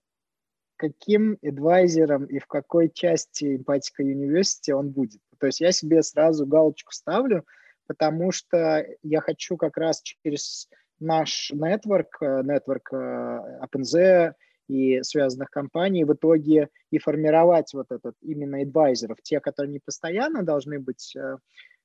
каким 0.75 1.37
адвайзером 1.43 2.25
и 2.25 2.39
в 2.39 2.47
какой 2.47 2.89
части 2.89 3.57
Empathica 3.57 4.01
University 4.01 4.71
он 4.71 4.89
будет. 4.89 5.19
То 5.39 5.47
есть 5.47 5.61
я 5.61 5.71
себе 5.71 6.01
сразу 6.01 6.47
галочку 6.47 6.91
ставлю– 6.93 7.45
потому 7.89 8.31
что 8.31 8.85
я 9.01 9.19
хочу 9.19 9.57
как 9.57 9.75
раз 9.75 10.03
через 10.03 10.69
наш 10.99 11.51
network, 11.51 12.21
э, 12.21 12.43
network 12.43 12.91
э, 12.91 13.61
OpenZ 13.65 14.33
и 14.67 15.01
связанных 15.01 15.49
компаний 15.49 16.03
в 16.03 16.13
итоге 16.13 16.69
и 16.91 16.99
формировать 16.99 17.73
вот 17.73 17.87
этот 17.91 18.13
именно 18.21 18.61
адвайзеров, 18.61 19.17
те, 19.23 19.39
которые 19.39 19.71
не 19.71 19.79
постоянно 19.79 20.43
должны 20.43 20.79
быть 20.79 21.15
э, 21.15 21.37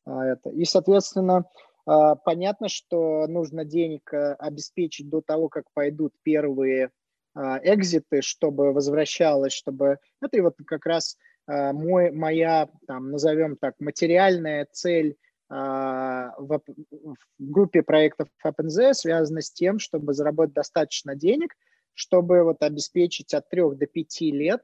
это. 0.07 0.51
И, 0.51 0.67
соответственно, 0.67 1.47
понятно, 1.87 2.69
что 2.69 3.27
нужно 3.27 3.65
денег 3.65 4.11
обеспечить 4.13 5.09
до 5.09 5.23
того, 5.23 5.49
как 5.49 5.65
пойдут 5.73 6.13
первые 6.23 6.91
экзиты, 7.35 8.21
чтобы 8.21 8.75
возвращалось, 8.75 9.55
чтобы... 9.55 9.99
Это 10.21 10.37
и 10.37 10.41
вот 10.43 10.57
как 10.67 10.85
раз 10.85 11.17
мой, 11.47 12.11
моя, 12.11 12.69
там, 12.87 13.11
назовем 13.13 13.57
так, 13.57 13.77
материальная 13.81 14.67
цель 14.73 15.17
в, 15.57 16.61
в 16.91 17.17
группе 17.39 17.83
проектов 17.83 18.29
OpenZ 18.45 18.95
связано 18.95 19.41
с 19.41 19.53
тем, 19.53 19.79
чтобы 19.79 20.13
заработать 20.13 20.55
достаточно 20.55 21.15
денег, 21.15 21.55
чтобы 21.95 22.43
вот 22.43 22.63
обеспечить 22.63 23.33
от 23.35 23.49
3 23.49 23.77
до 23.77 23.87
5 23.87 24.21
лет 24.23 24.63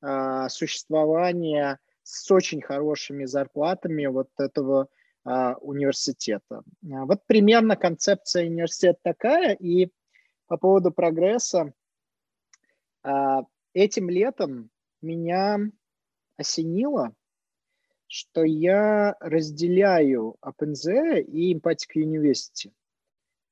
а, 0.00 0.48
существования 0.48 1.78
с 2.02 2.30
очень 2.30 2.60
хорошими 2.60 3.24
зарплатами 3.24 4.06
вот 4.06 4.28
этого 4.38 4.88
а, 5.24 5.54
университета. 5.54 6.62
А, 6.92 7.06
вот 7.06 7.24
примерно 7.26 7.76
концепция 7.76 8.46
университета 8.46 8.98
такая. 9.02 9.54
И 9.54 9.90
по 10.46 10.58
поводу 10.58 10.90
прогресса, 10.90 11.72
а, 13.02 13.44
этим 13.72 14.10
летом 14.10 14.70
меня 15.00 15.58
осенило, 16.36 17.14
что 18.14 18.44
я 18.44 19.16
разделяю 19.18 20.36
OpenZ 20.40 21.20
и 21.22 21.52
Empathic 21.52 21.96
University. 21.96 22.70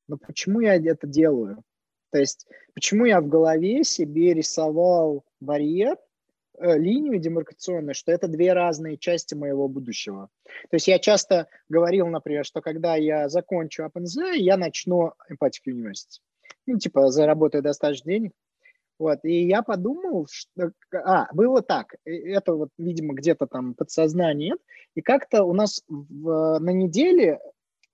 Но 0.06 0.18
почему 0.18 0.60
я 0.60 0.76
это 0.76 1.08
делаю? 1.08 1.64
То 2.10 2.18
есть 2.18 2.46
почему 2.72 3.04
я 3.06 3.20
в 3.20 3.26
голове 3.26 3.82
себе 3.82 4.34
рисовал 4.34 5.24
барьер, 5.40 5.96
э, 6.58 6.78
линию 6.78 7.18
демаркационную, 7.18 7.94
что 7.94 8.12
это 8.12 8.28
две 8.28 8.52
разные 8.52 8.98
части 8.98 9.34
моего 9.34 9.66
будущего. 9.66 10.28
То 10.70 10.76
есть 10.76 10.86
я 10.86 11.00
часто 11.00 11.48
говорил, 11.68 12.06
например, 12.06 12.44
что 12.44 12.60
когда 12.60 12.94
я 12.94 13.28
закончу 13.28 13.82
OpenZ, 13.82 14.36
я 14.36 14.56
начну 14.56 15.14
Empathic 15.28 15.66
University. 15.66 16.20
Ну, 16.66 16.78
типа, 16.78 17.10
заработаю 17.10 17.64
достаточно 17.64 18.12
денег. 18.12 18.32
Вот, 18.98 19.18
и 19.24 19.46
я 19.46 19.62
подумал, 19.62 20.26
что... 20.30 20.72
А, 20.92 21.28
было 21.32 21.62
так, 21.62 21.94
это 22.04 22.54
вот, 22.54 22.70
видимо, 22.78 23.14
где-то 23.14 23.46
там 23.46 23.74
подсознание, 23.74 24.54
и 24.94 25.00
как-то 25.00 25.44
у 25.44 25.52
нас 25.52 25.82
в, 25.88 26.58
на 26.60 26.70
неделе 26.70 27.40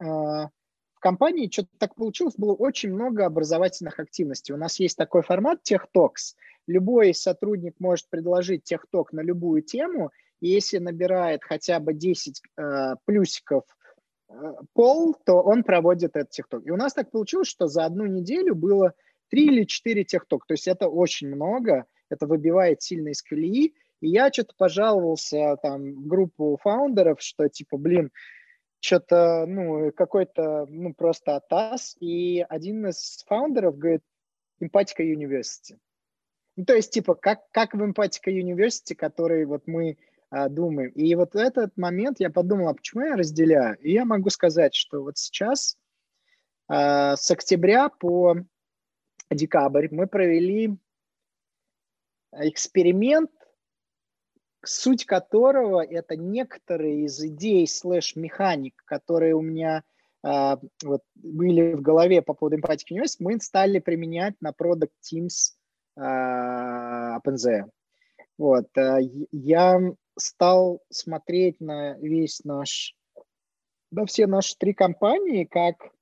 э, 0.01 0.05
в 0.05 1.01
компании 1.01 1.49
что-то 1.49 1.71
так 1.79 1.95
получилось, 1.95 2.35
было 2.37 2.55
очень 2.55 2.93
много 2.93 3.25
образовательных 3.25 4.01
активностей. 4.01 4.53
У 4.53 4.59
нас 4.59 4.81
есть 4.81 4.97
такой 4.97 5.23
формат 5.23 5.61
TechTalks. 5.65 6.35
Любой 6.67 7.15
сотрудник 7.15 7.77
может 7.79 8.09
предложить 8.11 8.71
TechTalk 8.71 9.07
на 9.13 9.21
любую 9.21 9.63
тему, 9.63 10.11
и 10.41 10.49
если 10.49 10.79
набирает 10.79 11.45
хотя 11.45 11.79
бы 11.79 11.95
10 11.95 12.43
э, 12.57 12.95
плюсиков 13.05 13.63
э, 14.29 14.35
пол, 14.73 15.15
то 15.25 15.41
он 15.41 15.63
проводит 15.63 16.17
этот 16.17 16.37
TechTalk. 16.37 16.65
И 16.65 16.71
у 16.71 16.77
нас 16.77 16.95
так 16.95 17.13
получилось, 17.13 17.49
что 17.49 17.69
за 17.69 17.85
одну 17.85 18.07
неделю 18.07 18.57
было 18.57 18.93
3 19.31 19.47
или 19.47 19.65
4 19.65 20.03
TechTalk. 20.03 20.41
То 20.47 20.55
есть 20.55 20.69
это 20.69 20.89
очень 20.89 21.29
много, 21.29 21.87
это 22.09 22.27
выбивает 22.27 22.83
сильно 22.83 23.09
из 23.09 23.23
колеи. 23.23 23.75
И 24.01 24.09
я 24.09 24.33
что-то 24.33 24.55
пожаловался 24.57 25.57
там 25.63 25.95
в 25.95 26.07
группу 26.07 26.59
фаундеров, 26.63 27.21
что 27.21 27.49
типа, 27.49 27.77
блин, 27.77 28.11
что-то, 28.81 29.45
ну, 29.47 29.91
какой-то, 29.93 30.67
ну, 30.69 30.95
просто 30.95 31.37
атас. 31.37 31.97
И 32.01 32.45
один 32.49 32.87
из 32.87 33.25
фаундеров 33.27 33.77
говорит, 33.77 34.03
Empathica 34.63 35.03
University. 35.03 35.77
Ну, 36.57 36.65
то 36.65 36.75
есть, 36.75 36.93
типа, 36.93 37.15
как, 37.15 37.51
как 37.51 37.75
в 37.75 37.83
Empathica 37.83 38.27
University, 38.29 38.95
который 38.95 39.45
вот 39.47 39.63
мы 39.67 39.97
а, 40.31 40.49
думаем. 40.49 40.91
И 40.91 41.15
вот 41.15 41.35
этот 41.35 41.77
момент 41.77 42.21
я 42.21 42.31
подумал, 42.31 42.69
а 42.69 42.75
почему 42.75 43.03
я 43.05 43.17
разделяю? 43.17 43.79
И 43.79 43.93
я 43.93 44.05
могу 44.05 44.31
сказать, 44.31 44.75
что 44.75 45.03
вот 45.03 45.17
сейчас 45.17 45.77
а, 46.69 47.17
с 47.17 47.31
октября 47.31 47.89
по 47.89 48.37
декабрь 49.31 49.89
мы 49.91 50.07
провели 50.07 50.77
эксперимент, 52.33 53.31
суть 54.65 55.07
которого 55.07 55.85
это 55.85 56.17
некоторые 56.17 57.05
из 57.05 57.23
идей 57.23 57.67
слэш-механик, 57.67 58.83
которые 58.85 59.35
у 59.35 59.41
меня 59.41 59.83
э, 60.25 60.57
вот, 60.85 61.03
были 61.15 61.75
в 61.75 61.81
голове 61.81 62.23
по 62.23 62.35
поводу 62.35 62.59
Empathic 62.59 62.91
University, 62.93 63.17
мы 63.21 63.41
стали 63.41 63.79
применять 63.79 64.35
на 64.41 64.51
Product 64.51 64.91
Teams 65.03 65.55
э, 65.97 66.01
OpenZ. 66.01 67.71
Вот, 68.37 68.67
э, 68.77 68.99
я 69.33 69.81
стал 70.19 70.83
смотреть 70.91 71.61
на 71.61 71.97
весь 71.99 72.45
наш, 72.45 72.95
на 73.91 74.07
все 74.07 74.27
наши 74.27 74.57
три 74.59 74.75
компании, 74.75 75.45
как 75.45 75.93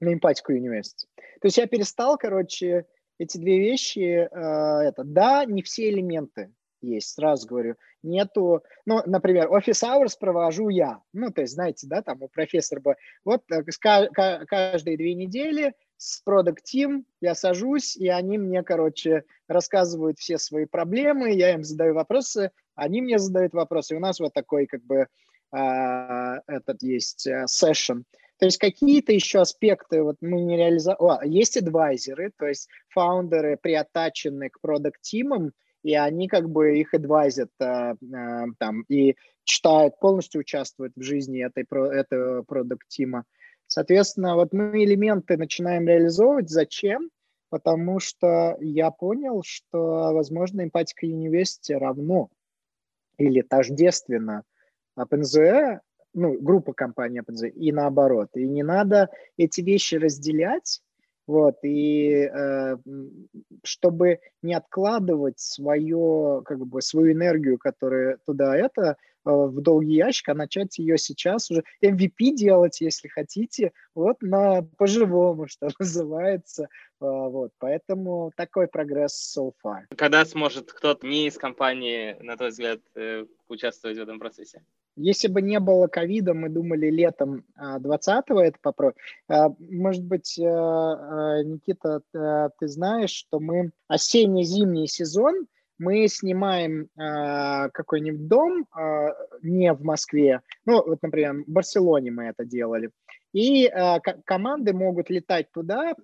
на 0.00 0.14
Empathic 0.14 0.48
University. 0.50 1.06
То 1.40 1.46
есть 1.46 1.58
я 1.58 1.66
перестал, 1.66 2.16
короче, 2.18 2.86
эти 3.18 3.36
две 3.38 3.58
вещи, 3.58 4.00
э, 4.00 4.28
это, 4.30 5.04
да, 5.04 5.44
не 5.44 5.62
все 5.62 5.90
элементы 5.90 6.52
есть, 6.80 7.14
сразу 7.14 7.48
говорю. 7.48 7.74
Нету, 8.02 8.62
ну, 8.86 9.02
например, 9.06 9.50
офис 9.50 9.82
hours 9.82 10.12
провожу 10.18 10.68
я. 10.68 11.02
Ну, 11.12 11.30
то 11.30 11.40
есть, 11.40 11.54
знаете, 11.54 11.86
да, 11.88 12.02
там 12.02 12.22
у 12.22 12.28
профессора 12.28 12.80
бы, 12.80 12.94
вот 13.24 13.42
э, 13.50 13.62
каждые 14.46 14.96
две 14.96 15.14
недели 15.14 15.74
с 15.96 16.22
Product 16.24 16.58
Team 16.72 17.02
я 17.20 17.34
сажусь, 17.34 17.96
и 17.96 18.08
они 18.08 18.38
мне, 18.38 18.62
короче, 18.62 19.24
рассказывают 19.48 20.18
все 20.18 20.38
свои 20.38 20.64
проблемы, 20.64 21.32
я 21.32 21.54
им 21.54 21.64
задаю 21.64 21.94
вопросы, 21.94 22.52
они 22.76 23.02
мне 23.02 23.18
задают 23.18 23.52
вопросы, 23.52 23.94
и 23.94 23.96
у 23.96 24.00
нас 24.00 24.20
вот 24.20 24.32
такой, 24.32 24.66
как 24.66 24.84
бы, 24.84 25.08
э, 25.52 26.40
этот 26.46 26.82
есть 26.82 27.26
э, 27.26 27.46
session. 27.48 28.04
То 28.38 28.46
есть 28.46 28.58
какие-то 28.58 29.12
еще 29.12 29.40
аспекты 29.40 30.02
вот 30.02 30.16
мы 30.20 30.40
не 30.40 30.56
реализовали. 30.56 31.28
Есть 31.28 31.56
адвайзеры, 31.56 32.32
то 32.38 32.46
есть 32.46 32.68
фаундеры 32.88 33.58
приотачены 33.60 34.48
к 34.48 34.60
продукт-тимам, 34.60 35.52
и 35.82 35.94
они 35.94 36.28
как 36.28 36.48
бы 36.48 36.78
их 36.78 36.94
адвайзят 36.94 37.50
э, 37.60 37.94
э, 37.94 38.44
там 38.58 38.82
и 38.88 39.16
читают, 39.44 39.98
полностью 39.98 40.40
участвуют 40.40 40.92
в 40.94 41.02
жизни 41.02 41.44
этой, 41.44 41.64
этого 41.64 42.42
продукт-тима. 42.42 43.24
Соответственно, 43.66 44.34
вот 44.34 44.52
мы 44.52 44.84
элементы 44.84 45.36
начинаем 45.36 45.86
реализовывать. 45.86 46.48
Зачем? 46.48 47.10
Потому 47.50 47.98
что 47.98 48.56
я 48.60 48.90
понял, 48.90 49.42
что, 49.44 50.12
возможно, 50.12 50.62
эмпатика 50.62 51.06
University 51.06 51.74
равно 51.76 52.30
или 53.16 53.42
тождественно 53.42 54.44
OpenZE, 54.96 55.80
ну, 56.18 56.36
группа 56.40 56.72
компаний 56.72 57.20
OpenZE, 57.20 57.48
и 57.48 57.72
наоборот. 57.72 58.28
И 58.34 58.46
не 58.46 58.62
надо 58.62 59.08
эти 59.36 59.60
вещи 59.60 59.94
разделять, 59.94 60.82
вот, 61.26 61.56
и 61.62 62.28
э, 62.32 62.76
чтобы 63.64 64.20
не 64.42 64.54
откладывать 64.54 65.38
свое, 65.38 66.42
как 66.44 66.64
бы, 66.66 66.80
свою 66.82 67.12
энергию, 67.12 67.58
которая 67.58 68.18
туда 68.26 68.56
это, 68.56 68.82
э, 68.82 68.94
в 69.24 69.60
долгий 69.60 69.94
ящик, 69.94 70.28
а 70.28 70.34
начать 70.34 70.78
ее 70.78 70.98
сейчас 70.98 71.50
уже 71.50 71.64
MVP 71.84 72.34
делать, 72.34 72.80
если 72.80 73.08
хотите, 73.08 73.72
вот 73.94 74.22
на 74.22 74.62
по-живому, 74.76 75.46
что 75.48 75.70
называется. 75.78 76.64
Э, 76.64 76.66
вот, 77.00 77.52
поэтому 77.58 78.32
такой 78.36 78.68
прогресс 78.68 79.36
so 79.36 79.52
far. 79.64 79.82
Когда 79.96 80.24
сможет 80.24 80.72
кто-то 80.72 81.06
не 81.06 81.26
из 81.26 81.36
компании, 81.36 82.16
на 82.20 82.36
твой 82.36 82.50
взгляд, 82.50 82.80
э, 82.94 83.24
участвовать 83.48 83.98
в 83.98 84.02
этом 84.02 84.18
процессе? 84.18 84.62
Если 85.00 85.28
бы 85.28 85.42
не 85.42 85.60
было 85.60 85.86
ковида, 85.86 86.34
мы 86.34 86.48
думали 86.48 86.90
летом 86.90 87.44
20-го 87.56 88.40
это 88.40 88.58
попробовать. 88.60 88.96
А, 89.28 89.50
может 89.60 90.02
быть, 90.02 90.36
Никита, 90.36 92.02
ты 92.58 92.66
знаешь, 92.66 93.10
что 93.10 93.38
мы 93.48 93.72
осенне-зимний 93.88 94.86
сезон 94.86 95.46
мы 95.80 96.08
снимаем 96.08 96.88
какой-нибудь 96.96 98.26
дом 98.26 98.66
не 99.42 99.72
в 99.72 99.84
Москве, 99.84 100.40
ну, 100.66 100.82
вот, 100.84 101.00
например, 101.02 101.44
в 101.46 101.48
Барселоне 101.48 102.10
мы 102.10 102.24
это 102.24 102.44
делали, 102.44 102.90
и 103.32 103.70
команды 104.24 104.72
могут 104.72 105.08
летать 105.08 105.52
туда, 105.52 105.94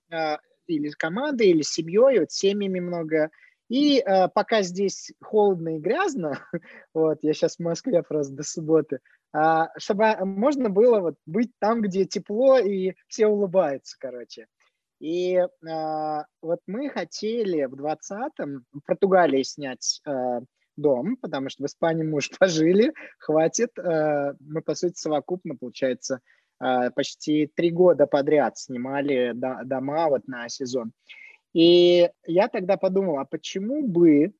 или 0.66 0.88
с 0.88 0.96
командой, 0.96 1.48
или 1.48 1.62
семьей, 1.62 2.20
вот 2.20 2.32
семьями 2.32 2.80
много. 2.80 3.30
И 3.68 3.98
э, 3.98 4.28
пока 4.28 4.62
здесь 4.62 5.12
холодно 5.22 5.76
и 5.76 5.80
грязно, 5.80 6.38
вот, 6.94 7.18
я 7.22 7.32
сейчас 7.32 7.56
в 7.56 7.60
Москве 7.60 8.02
просто 8.02 8.34
до 8.34 8.42
субботы, 8.42 9.00
э, 9.34 9.62
чтобы 9.78 10.16
можно 10.24 10.68
было 10.68 11.00
вот 11.00 11.16
быть 11.26 11.50
там, 11.60 11.80
где 11.80 12.04
тепло 12.04 12.58
и 12.58 12.94
все 13.08 13.26
улыбаются, 13.26 13.96
короче. 13.98 14.46
И 15.04 15.34
э, 15.34 15.46
вот 16.40 16.60
мы 16.66 16.88
хотели 16.88 17.66
в 17.66 17.74
20-м 17.74 18.64
в 18.72 18.80
Португалии 18.86 19.42
снять 19.42 20.00
э, 20.06 20.40
дом, 20.78 21.18
потому 21.18 21.50
что 21.50 21.62
в 21.62 21.66
Испании 21.66 22.04
мы 22.04 22.16
уже 22.16 22.30
пожили, 22.38 22.94
хватит. 23.18 23.78
Э, 23.78 24.32
мы, 24.40 24.62
по 24.62 24.74
сути, 24.74 24.94
совокупно, 24.96 25.56
получается, 25.56 26.20
э, 26.58 26.90
почти 26.96 27.52
три 27.54 27.70
года 27.70 28.06
подряд 28.06 28.56
снимали 28.56 29.32
дома 29.34 30.08
вот 30.08 30.26
на 30.26 30.48
сезон. 30.48 30.92
И 31.52 32.08
я 32.26 32.48
тогда 32.48 32.78
подумал, 32.78 33.18
а 33.18 33.26
почему 33.26 33.86
бы 33.86 34.32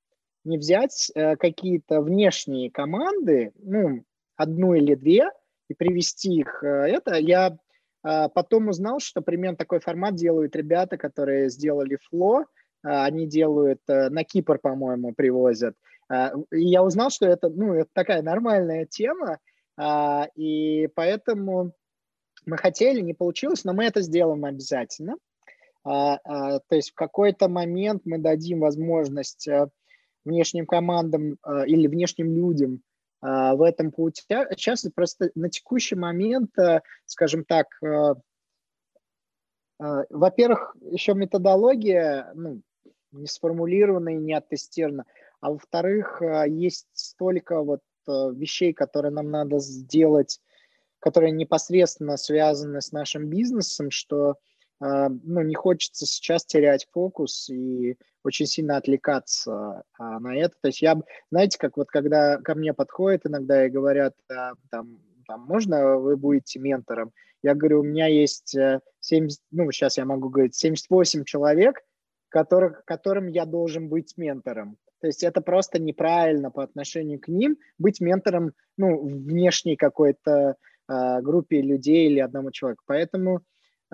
не 0.45 0.57
взять 0.57 1.13
э, 1.15 1.37
какие-то 1.37 2.01
внешние 2.01 2.71
команды, 2.71 3.53
ну, 3.59 4.03
одну 4.37 4.73
или 4.73 4.95
две, 4.95 5.31
и 5.69 5.75
привести 5.75 6.37
их. 6.37 6.65
Э, 6.65 6.87
это 6.87 7.17
я 7.17 7.55
потом 8.29 8.69
узнал, 8.69 9.01
что 9.01 9.23
примерно 9.23 9.57
такой 9.57 9.81
формат 9.81 10.15
делают 10.15 10.55
ребята, 10.57 10.97
которые 10.97 11.49
сделали 11.49 11.99
Фло, 12.09 12.43
э, 12.43 12.45
они 12.83 13.27
делают 13.27 13.81
э, 13.89 14.11
на 14.11 14.25
Кипр, 14.25 14.59
по-моему, 14.59 15.15
привозят. 15.15 15.75
Э, 16.13 16.31
и 16.53 16.65
я 16.65 16.83
узнал, 16.83 17.11
что 17.11 17.27
это, 17.27 17.49
ну, 17.49 17.75
это 17.75 17.91
такая 17.93 18.23
нормальная 18.23 18.87
тема, 18.87 19.39
э, 19.79 20.23
и 20.37 20.89
поэтому 20.95 21.73
мы 22.47 22.59
хотели, 22.59 23.01
не 23.01 23.15
получилось, 23.15 23.65
но 23.65 23.73
мы 23.73 23.85
это 23.85 24.03
сделаем 24.03 24.45
обязательно. 24.45 25.17
А, 25.85 26.19
а, 26.25 26.61
то 26.61 26.77
есть 26.77 26.91
в 26.93 26.95
какой-то 26.95 27.49
момент 27.49 28.03
мы 28.05 28.19
дадим 28.19 28.61
возможность 28.61 29.47
э, 29.49 29.69
внешним 30.25 30.67
командам 30.67 31.37
а, 31.43 31.67
или 31.67 31.87
внешним 31.87 32.35
людям 32.35 32.81
в 33.27 33.63
этом 33.63 33.91
поучаствовать. 33.91 34.95
Просто 34.95 35.31
на 35.35 35.49
текущий 35.49 35.95
момент, 35.95 36.59
э, 36.59 36.83
скажем 37.07 37.45
так, 37.45 37.67
э, 37.83 38.15
во-первых, 39.79 40.77
еще 40.81 41.15
методология 41.15 42.31
ну, 42.35 42.61
не 43.13 43.27
сформулирована 43.27 44.11
и 44.11 44.19
не 44.19 44.35
оттестирована, 44.35 45.05
а 45.41 45.51
во-вторых, 45.51 46.23
есть 46.47 46.87
столько 46.93 47.61
вот 47.61 47.81
вещей, 48.07 48.73
которые 48.73 49.11
нам 49.11 49.31
надо 49.31 49.59
сделать, 49.59 50.41
которые 51.05 51.33
непосредственно 51.33 52.17
связаны 52.17 52.81
с 52.81 52.91
нашим 52.91 53.29
бизнесом, 53.29 53.91
что 53.91 54.33
э, 54.33 54.35
ну, 54.87 55.43
не 55.43 55.55
хочется 55.55 56.05
сейчас 56.05 56.45
терять 56.45 56.87
фокус 56.93 57.49
и 57.49 57.97
очень 58.23 58.47
сильно 58.47 58.77
отвлекаться 58.77 59.85
а, 59.99 60.21
на 60.21 60.37
это. 60.37 60.55
То 60.61 60.69
есть 60.69 60.83
я, 60.83 61.01
знаете, 61.31 61.59
как 61.59 61.77
вот 61.77 61.89
когда 61.89 62.39
ко 62.39 62.55
мне 62.55 62.75
подходят 62.75 63.27
иногда 63.27 63.67
и 63.67 63.71
говорят, 63.71 64.15
а, 64.31 64.53
там, 64.71 64.99
там, 65.27 65.43
можно 65.43 65.97
вы 65.99 66.17
будете 66.17 66.59
ментором? 66.59 67.13
Я 67.43 67.55
говорю, 67.55 67.81
у 67.81 67.85
меня 67.85 68.07
есть 68.07 68.57
70, 69.01 69.41
ну, 69.51 69.71
сейчас 69.71 69.99
я 69.99 70.05
могу 70.07 70.29
говорить, 70.31 70.55
78 70.55 71.25
человек, 71.25 71.83
которых, 72.31 72.85
которым 72.85 73.29
я 73.29 73.45
должен 73.45 73.89
быть 73.89 74.15
ментором. 74.17 74.77
То 75.01 75.07
есть 75.07 75.23
это 75.23 75.41
просто 75.43 75.79
неправильно 75.79 76.51
по 76.51 76.63
отношению 76.63 77.21
к 77.21 77.29
ним 77.29 77.59
быть 77.79 78.01
ментором 78.01 78.53
ну, 78.79 79.07
внешней 79.07 79.77
какой-то 79.77 80.57
э, 80.89 81.21
группе 81.21 81.61
людей 81.61 82.09
или 82.09 82.21
одному 82.21 82.51
человеку. 82.51 82.85
Поэтому, 82.87 83.37
э, 83.37 83.41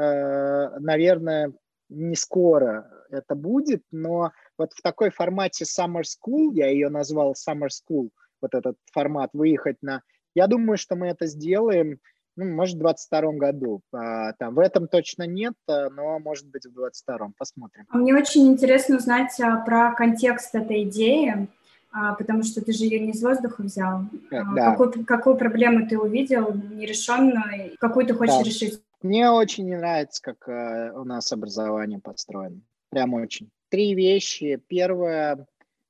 наверное, 0.00 1.52
не 1.88 2.14
скоро 2.14 2.90
это 3.10 3.34
будет, 3.34 3.82
но 3.90 4.32
вот 4.56 4.72
в 4.72 4.82
такой 4.82 5.10
формате 5.10 5.64
Summer 5.64 6.02
School, 6.02 6.50
я 6.54 6.68
ее 6.68 6.88
назвал 6.88 7.34
Summer 7.34 7.68
School, 7.68 8.10
вот 8.40 8.54
этот 8.54 8.76
формат 8.92 9.30
выехать 9.32 9.76
на... 9.82 10.02
Я 10.34 10.46
думаю, 10.46 10.78
что 10.78 10.94
мы 10.94 11.08
это 11.08 11.26
сделаем 11.26 11.98
ну, 12.36 12.46
может, 12.46 12.76
в 12.76 12.78
22 12.78 13.32
году. 13.32 13.82
А, 13.92 14.32
там, 14.34 14.54
в 14.54 14.60
этом 14.60 14.88
точно 14.88 15.26
нет, 15.26 15.54
а, 15.68 15.90
но, 15.90 16.18
может 16.18 16.48
быть, 16.48 16.64
в 16.64 16.72
22 16.72 17.32
посмотрим. 17.36 17.84
А 17.90 17.98
мне 17.98 18.14
очень 18.14 18.46
интересно 18.48 18.96
узнать 18.96 19.36
про 19.66 19.92
контекст 19.94 20.54
этой 20.54 20.84
идеи, 20.84 21.48
потому 21.90 22.42
что 22.44 22.64
ты 22.64 22.72
же 22.72 22.84
ее 22.84 23.00
не 23.00 23.10
из 23.10 23.22
воздуха 23.22 23.62
взял. 23.62 24.02
Э, 24.30 24.42
да. 24.54 24.70
Какую, 24.70 25.04
какую 25.04 25.36
проблему 25.36 25.88
ты 25.88 25.98
увидел 25.98 26.54
нерешенную, 26.54 27.76
какую 27.78 28.06
ты 28.06 28.14
хочешь 28.14 28.38
да. 28.38 28.42
решить? 28.42 28.80
Мне 29.02 29.30
очень 29.30 29.66
не 29.66 29.76
нравится, 29.76 30.22
как 30.22 30.48
э, 30.48 30.92
у 30.92 31.04
нас 31.04 31.32
образование 31.32 32.00
построено. 32.00 32.60
Прям 32.90 33.14
очень. 33.14 33.50
Три 33.68 33.94
вещи. 33.94 34.62
Первое, 34.68 35.46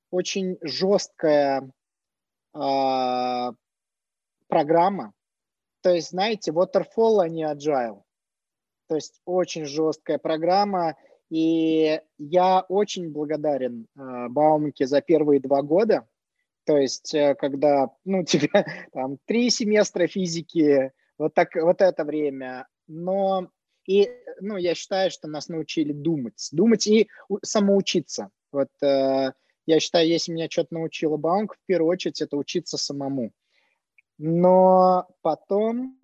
очень 0.09 0.57
жесткая 0.61 1.71
э, 2.53 3.51
программа, 4.47 5.13
то 5.81 5.89
есть, 5.89 6.09
знаете, 6.09 6.51
waterfall, 6.51 7.21
а 7.21 7.27
не 7.27 7.43
agile. 7.43 8.03
То 8.87 8.95
есть 8.95 9.21
очень 9.25 9.65
жесткая 9.65 10.17
программа. 10.19 10.95
И 11.29 12.01
я 12.17 12.61
очень 12.67 13.09
благодарен 13.09 13.87
э, 13.95 14.27
Баумке 14.29 14.85
за 14.85 15.01
первые 15.01 15.39
два 15.39 15.61
года. 15.61 16.07
То 16.65 16.77
есть, 16.77 17.13
э, 17.15 17.35
когда 17.35 17.89
ну, 18.05 18.23
тебя 18.25 18.65
там 18.91 19.17
три 19.25 19.49
семестра 19.49 20.07
физики, 20.07 20.91
вот, 21.17 21.33
так, 21.33 21.55
вот 21.55 21.81
это 21.81 22.03
время. 22.03 22.67
Но 22.91 23.49
и, 23.87 24.11
ну, 24.41 24.57
я 24.57 24.75
считаю, 24.75 25.09
что 25.11 25.27
нас 25.27 25.47
научили 25.47 25.93
думать. 25.93 26.49
Думать 26.51 26.85
и 26.87 27.07
самоучиться. 27.41 28.29
Вот 28.51 28.69
э, 28.83 29.31
я 29.65 29.79
считаю, 29.79 30.07
если 30.07 30.33
меня 30.33 30.49
что-то 30.49 30.73
научила 30.73 31.17
Баумка, 31.17 31.55
в 31.55 31.65
первую 31.65 31.89
очередь, 31.91 32.21
это 32.21 32.35
учиться 32.35 32.77
самому. 32.77 33.31
Но 34.17 35.07
потом, 35.21 35.99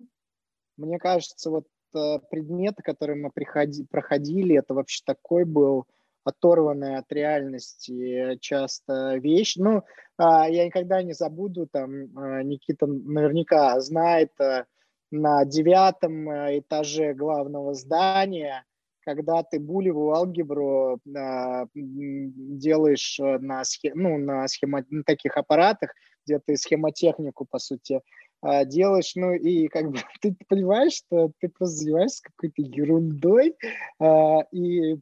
мне 0.76 0.98
кажется, 0.98 1.50
вот 1.50 1.66
э, 1.94 2.18
предметы, 2.30 2.82
которые 2.82 3.16
мы 3.22 3.30
приходи, 3.30 3.84
проходили, 3.84 4.56
это 4.56 4.74
вообще 4.74 5.02
такой 5.04 5.44
был 5.44 5.86
оторванная 6.24 6.98
от 6.98 7.12
реальности 7.12 8.36
часто 8.40 9.16
вещь. 9.16 9.56
Ну, 9.56 9.82
а, 10.16 10.48
я 10.48 10.66
никогда 10.66 11.02
не 11.02 11.12
забуду, 11.12 11.66
там, 11.66 11.92
э, 11.92 12.42
Никита 12.42 12.86
наверняка 12.86 13.80
знает, 13.80 14.32
э, 14.40 14.64
на 15.10 15.44
девятом 15.44 16.28
этаже 16.30 17.14
главного 17.14 17.74
здания, 17.74 18.64
когда 19.00 19.42
ты 19.42 19.58
булевую 19.58 20.14
алгебру 20.14 21.00
делаешь 21.74 23.18
на, 23.18 23.64
схем, 23.64 23.92
ну, 23.94 24.18
на, 24.18 24.46
схема, 24.48 24.84
на 24.90 25.02
таких 25.02 25.36
аппаратах, 25.36 25.92
где 26.26 26.38
ты 26.38 26.56
схемотехнику, 26.56 27.46
по 27.46 27.58
сути, 27.58 28.02
а, 28.40 28.64
делаешь, 28.64 29.12
ну 29.16 29.32
и 29.32 29.68
как 29.68 29.90
бы 29.90 29.98
ты 30.20 30.36
понимаешь, 30.48 30.92
что 30.92 31.32
ты 31.40 31.48
просто 31.48 31.76
занимаешься 31.78 32.22
какой-то 32.22 32.62
ерундой, 32.62 33.56
а, 33.98 34.42
и, 34.52 34.96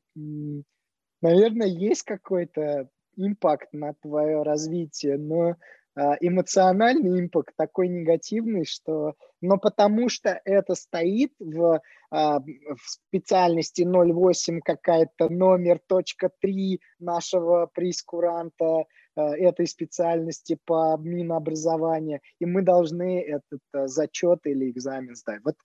наверное, 1.20 1.66
есть 1.66 2.02
какой-то 2.02 2.88
импакт 3.16 3.72
на 3.72 3.94
твое 3.94 4.42
развитие, 4.42 5.18
но 5.18 5.56
эмоциональный 5.96 7.20
импакт 7.20 7.54
такой 7.56 7.88
негативный, 7.88 8.66
что, 8.66 9.14
но 9.40 9.56
потому 9.56 10.08
что 10.08 10.40
это 10.44 10.74
стоит 10.74 11.32
в, 11.38 11.80
в 12.10 12.44
специальности 12.84 13.82
08 13.82 14.60
какая-то 14.60 15.30
номер 15.30 15.80
точка 15.88 16.30
3 16.40 16.80
нашего 16.98 17.70
прескуранта, 17.72 18.84
Э, 19.16 19.30
этой 19.30 19.66
специальности 19.66 20.58
по 20.66 20.98
Минобразования, 20.98 22.20
и 22.38 22.44
мы 22.44 22.60
должны 22.60 23.22
этот 23.22 23.60
зачет 23.72 24.40
или 24.44 24.70
экзамен 24.70 25.14
сдать. 25.14 25.40
Вот, 25.42 25.56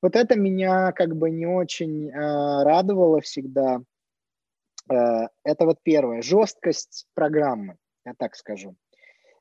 вот 0.00 0.16
это 0.16 0.36
меня 0.36 0.90
как 0.92 1.14
бы 1.14 1.30
не 1.30 1.46
очень 1.46 2.10
радовало 2.10 3.20
всегда. 3.20 3.80
Это 4.86 5.30
вот 5.60 5.78
первое. 5.82 6.22
Жесткость 6.22 7.06
программы, 7.14 7.76
я 8.04 8.14
так 8.14 8.34
скажу. 8.36 8.76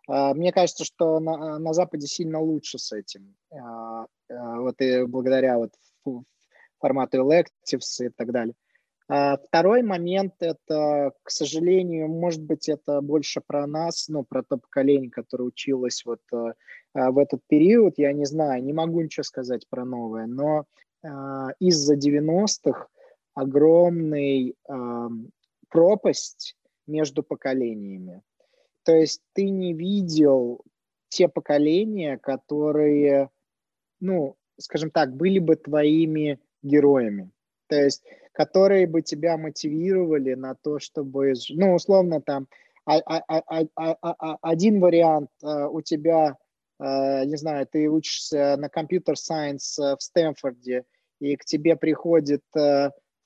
Э, 0.10 0.34
мне 0.34 0.52
кажется, 0.52 0.86
что 0.86 1.20
на, 1.20 1.60
на 1.60 1.74
Западе 1.74 2.08
сильно 2.08 2.40
лучше 2.40 2.78
с 2.78 2.92
этим. 2.92 3.36
Э, 3.52 3.58
э, 4.30 4.58
вот 4.58 4.82
и 4.82 5.06
благодаря 5.06 5.58
вот 5.58 5.72
формату 6.80 7.18
electives 7.18 8.06
и 8.06 8.10
так 8.10 8.32
далее. 8.32 8.56
А 9.10 9.38
второй 9.38 9.84
момент– 9.84 10.34
это, 10.40 11.12
к 11.24 11.30
сожалению, 11.30 12.08
может 12.08 12.42
быть, 12.42 12.70
это 12.70 13.02
больше 13.02 13.42
про 13.46 13.68
нас, 13.68 14.08
ну, 14.08 14.24
про 14.24 14.44
то 14.44 14.58
поколение, 14.58 15.12
которое 15.12 15.44
училось 15.46 16.04
вот 16.06 16.22
э, 16.34 16.54
а, 16.94 17.12
в 17.12 17.18
этот 17.18 17.42
период. 17.48 17.96
Я 17.98 18.14
не 18.14 18.26
знаю, 18.26 18.64
не 18.64 18.74
могу 18.74 19.02
ничего 19.02 19.24
сказать 19.24 19.68
про 19.70 19.86
новое, 19.86 20.26
но 20.26 20.66
а, 21.04 21.50
из-за 21.60 21.96
90-х 21.96 22.88
огромный 23.36 24.56
пропасть 25.70 26.56
между 26.86 27.24
поколениями. 27.24 28.22
То 28.84 28.96
есть 28.96 29.22
ты 29.34 29.50
не 29.50 29.74
видел 29.74 30.62
те 31.10 31.28
поколения, 31.28 32.18
которые, 32.18 33.30
ну, 34.00 34.36
скажем 34.60 34.92
так, 34.92 35.16
были 35.16 35.40
бы 35.40 35.56
твоими 35.56 36.40
героями. 36.62 37.32
То 37.68 37.76
есть 37.76 38.04
которые 38.34 38.88
бы 38.88 39.02
тебя 39.02 39.38
мотивировали 39.38 40.34
на 40.34 40.56
то, 40.56 40.80
чтобы, 40.80 41.34
ну, 41.50 41.76
условно, 41.76 42.20
там, 42.20 42.48
а, 42.86 42.98
а, 42.98 43.44
а, 43.76 44.38
один 44.42 44.82
вариант 44.82 45.30
у 45.42 45.82
тебя, 45.82 46.36
не 46.80 47.38
знаю, 47.38 47.68
ты 47.72 47.88
учишься 47.88 48.58
на 48.58 48.68
компьютер-сайенс 48.68 49.78
в 49.78 49.98
Стэнфорде, 50.00 50.84
и 51.20 51.38
к 51.38 51.46
тебе 51.46 51.78
приходит 51.78 52.42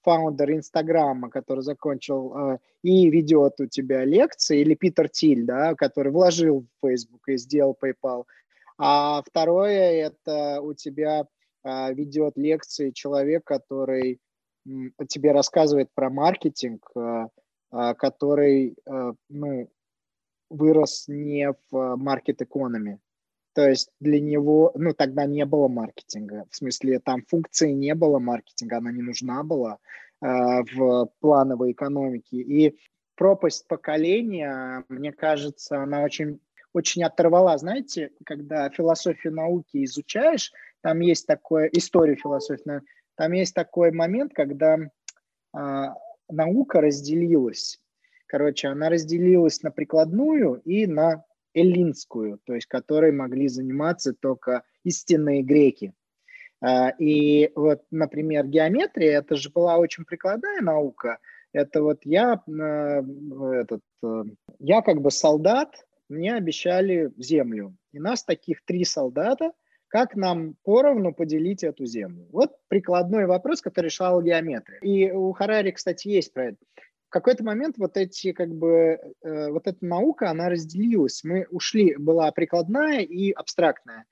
фаундер 0.08 0.54
Инстаграма, 0.54 1.30
который 1.30 1.64
закончил 1.64 2.60
и 2.82 3.10
ведет 3.10 3.60
у 3.60 3.66
тебя 3.66 4.06
лекции, 4.06 4.62
или 4.62 4.74
Питер 4.74 5.10
Тиль, 5.10 5.46
да, 5.46 5.76
который 5.76 6.14
вложил 6.14 6.62
в 6.62 6.88
Facebook 6.88 7.28
и 7.28 7.36
сделал 7.38 7.78
PayPal. 7.82 8.24
А 8.78 9.22
второе, 9.26 10.08
это 10.08 10.62
у 10.62 10.74
тебя 10.74 11.28
ведет 11.66 12.38
лекции 12.38 12.92
человек, 12.92 13.44
который 13.44 14.22
тебе 15.08 15.32
рассказывает 15.32 15.90
про 15.94 16.10
маркетинг, 16.10 16.90
э, 16.96 17.28
э, 17.72 17.94
который 17.96 18.76
э, 18.86 19.14
ну, 19.30 19.70
вырос 20.50 21.06
не 21.08 21.54
в 21.72 21.96
маркет 21.96 22.42
экономи. 22.42 23.00
То 23.58 23.68
есть 23.68 23.90
для 24.00 24.22
него, 24.22 24.72
ну, 24.76 24.94
тогда 24.94 25.26
не 25.26 25.44
было 25.44 25.68
маркетинга. 25.68 26.46
В 26.52 26.56
смысле, 26.56 27.00
там 27.00 27.24
функции 27.28 27.72
не 27.72 27.96
было 27.96 28.20
маркетинга, 28.20 28.78
она 28.78 28.92
не 28.92 29.02
нужна 29.02 29.42
была 29.42 29.80
э, 30.22 30.28
в 30.76 31.10
плановой 31.20 31.72
экономике. 31.72 32.38
И 32.38 32.78
пропасть 33.16 33.68
поколения, 33.68 34.86
мне 34.90 35.12
кажется, 35.12 35.82
она 35.82 36.04
очень, 36.04 36.40
очень 36.72 37.04
оторвала. 37.04 37.58
Знаете, 37.58 38.12
когда 38.26 38.70
философию 38.70 39.34
науки 39.34 39.84
изучаешь, 39.86 40.54
там 40.82 41.00
есть 41.00 41.26
такое, 41.26 41.66
историю 41.74 42.16
философии 42.16 42.82
там 43.16 43.32
есть 43.32 43.56
такой 43.56 43.92
момент, 43.92 44.34
когда 44.36 44.78
а, 45.52 45.96
наука 46.30 46.80
разделилась. 46.80 47.80
Короче, 48.28 48.68
она 48.68 48.90
разделилась 48.90 49.64
на 49.64 49.72
прикладную 49.72 50.62
и 50.64 50.86
на 50.86 51.24
эллинскую, 51.54 52.40
то 52.46 52.54
есть 52.54 52.68
которой 52.68 53.12
могли 53.12 53.48
заниматься 53.48 54.14
только 54.14 54.64
истинные 54.84 55.44
греки. 55.44 55.94
А, 56.62 56.90
и 56.90 57.52
вот, 57.56 57.84
например, 57.92 58.48
геометрия, 58.48 59.20
это 59.20 59.36
же 59.36 59.50
была 59.50 59.78
очень 59.78 60.06
прикладная 60.06 60.62
наука. 60.62 61.20
Это 61.54 61.82
вот 61.82 62.00
я, 62.04 62.34
а, 62.34 63.04
этот, 63.54 63.82
а, 64.04 64.24
я 64.60 64.82
как 64.82 65.02
бы 65.02 65.12
солдат, 65.12 65.86
мне 66.10 66.36
обещали 66.36 67.12
землю. 67.18 67.76
И 67.92 68.00
нас 68.00 68.24
таких 68.24 68.64
три 68.64 68.86
солдата 68.86 69.52
как 69.90 70.16
нам 70.16 70.56
поровну 70.64 71.14
поделить 71.14 71.64
эту 71.64 71.86
землю? 71.86 72.28
Вот 72.32 72.58
прикладной 72.68 73.26
вопрос, 73.26 73.62
который 73.62 73.86
решал 73.86 74.22
геометрия. 74.22 74.80
И 74.80 75.12
у 75.12 75.32
Харари, 75.32 75.72
кстати, 75.72 76.10
есть 76.10 76.34
про 76.34 76.48
это. 76.48 76.58
В 77.08 77.10
какой-то 77.10 77.44
момент 77.44 77.78
вот 77.78 77.96
эти, 77.96 78.34
как 78.34 78.54
бы, 78.54 79.00
э, 79.22 79.50
вот 79.50 79.66
эта 79.68 79.86
наука, 79.86 80.30
она 80.30 80.50
разделилась. 80.50 81.24
Мы 81.24 81.48
ушли, 81.52 81.96
была 81.96 82.32
прикладная 82.32 83.00
и 83.00 83.32
абстрактная. 83.32 84.06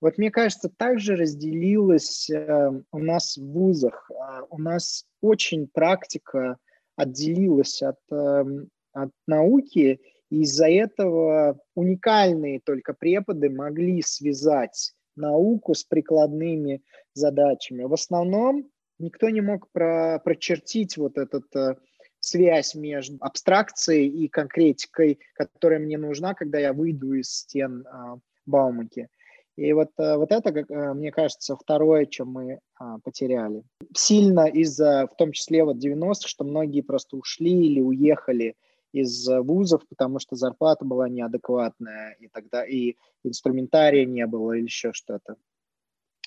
Вот 0.00 0.18
мне 0.18 0.30
кажется, 0.30 0.68
также 0.68 1.16
разделилась 1.16 2.30
э, 2.30 2.70
у 2.92 2.98
нас 2.98 3.36
в 3.36 3.44
вузах. 3.44 4.10
Э, 4.10 4.42
у 4.50 4.60
нас 4.60 5.04
очень 5.20 5.66
практика 5.66 6.58
отделилась 6.96 7.82
от, 7.82 7.98
э, 8.12 8.44
от 8.92 9.10
науки, 9.26 10.00
и 10.30 10.40
из-за 10.42 10.68
этого 10.68 11.58
уникальные 11.74 12.60
только 12.60 12.94
преподы 12.94 13.50
могли 13.50 14.02
связать 14.02 14.92
науку 15.16 15.74
с 15.74 15.84
прикладными 15.84 16.82
задачами. 17.14 17.84
В 17.84 17.92
основном 17.92 18.68
никто 18.98 19.30
не 19.30 19.40
мог 19.40 19.70
про, 19.72 20.20
прочертить 20.24 20.96
вот 20.96 21.16
этот 21.16 21.44
э, 21.56 21.76
связь 22.26 22.74
между 22.74 23.16
абстракцией 23.20 24.08
и 24.08 24.28
конкретикой, 24.28 25.18
которая 25.34 25.78
мне 25.78 25.98
нужна, 25.98 26.34
когда 26.34 26.58
я 26.58 26.72
выйду 26.72 27.14
из 27.14 27.30
стен 27.30 27.86
э, 27.86 28.16
Баумаки. 28.46 29.08
И 29.56 29.72
вот, 29.72 29.90
э, 29.98 30.16
вот 30.16 30.32
это, 30.32 30.52
как, 30.52 30.70
э, 30.70 30.92
мне 30.92 31.10
кажется, 31.10 31.56
второе, 31.56 32.06
чем 32.06 32.28
мы 32.28 32.52
э, 32.52 32.58
потеряли. 33.02 33.62
Сильно 33.94 34.46
из-за, 34.46 35.08
в 35.10 35.16
том 35.16 35.32
числе 35.32 35.64
вот 35.64 35.76
90-х, 35.76 36.28
что 36.28 36.44
многие 36.44 36.82
просто 36.82 37.16
ушли 37.16 37.66
или 37.66 37.80
уехали 37.80 38.54
из 38.92 39.28
вузов, 39.28 39.86
потому 39.88 40.18
что 40.18 40.36
зарплата 40.36 40.84
была 40.84 41.08
неадекватная, 41.08 42.16
и 42.18 42.28
тогда 42.28 42.64
и 42.64 42.96
инструментария 43.24 44.04
не 44.04 44.26
было, 44.26 44.52
или 44.52 44.64
еще 44.64 44.92
что-то. 44.92 45.36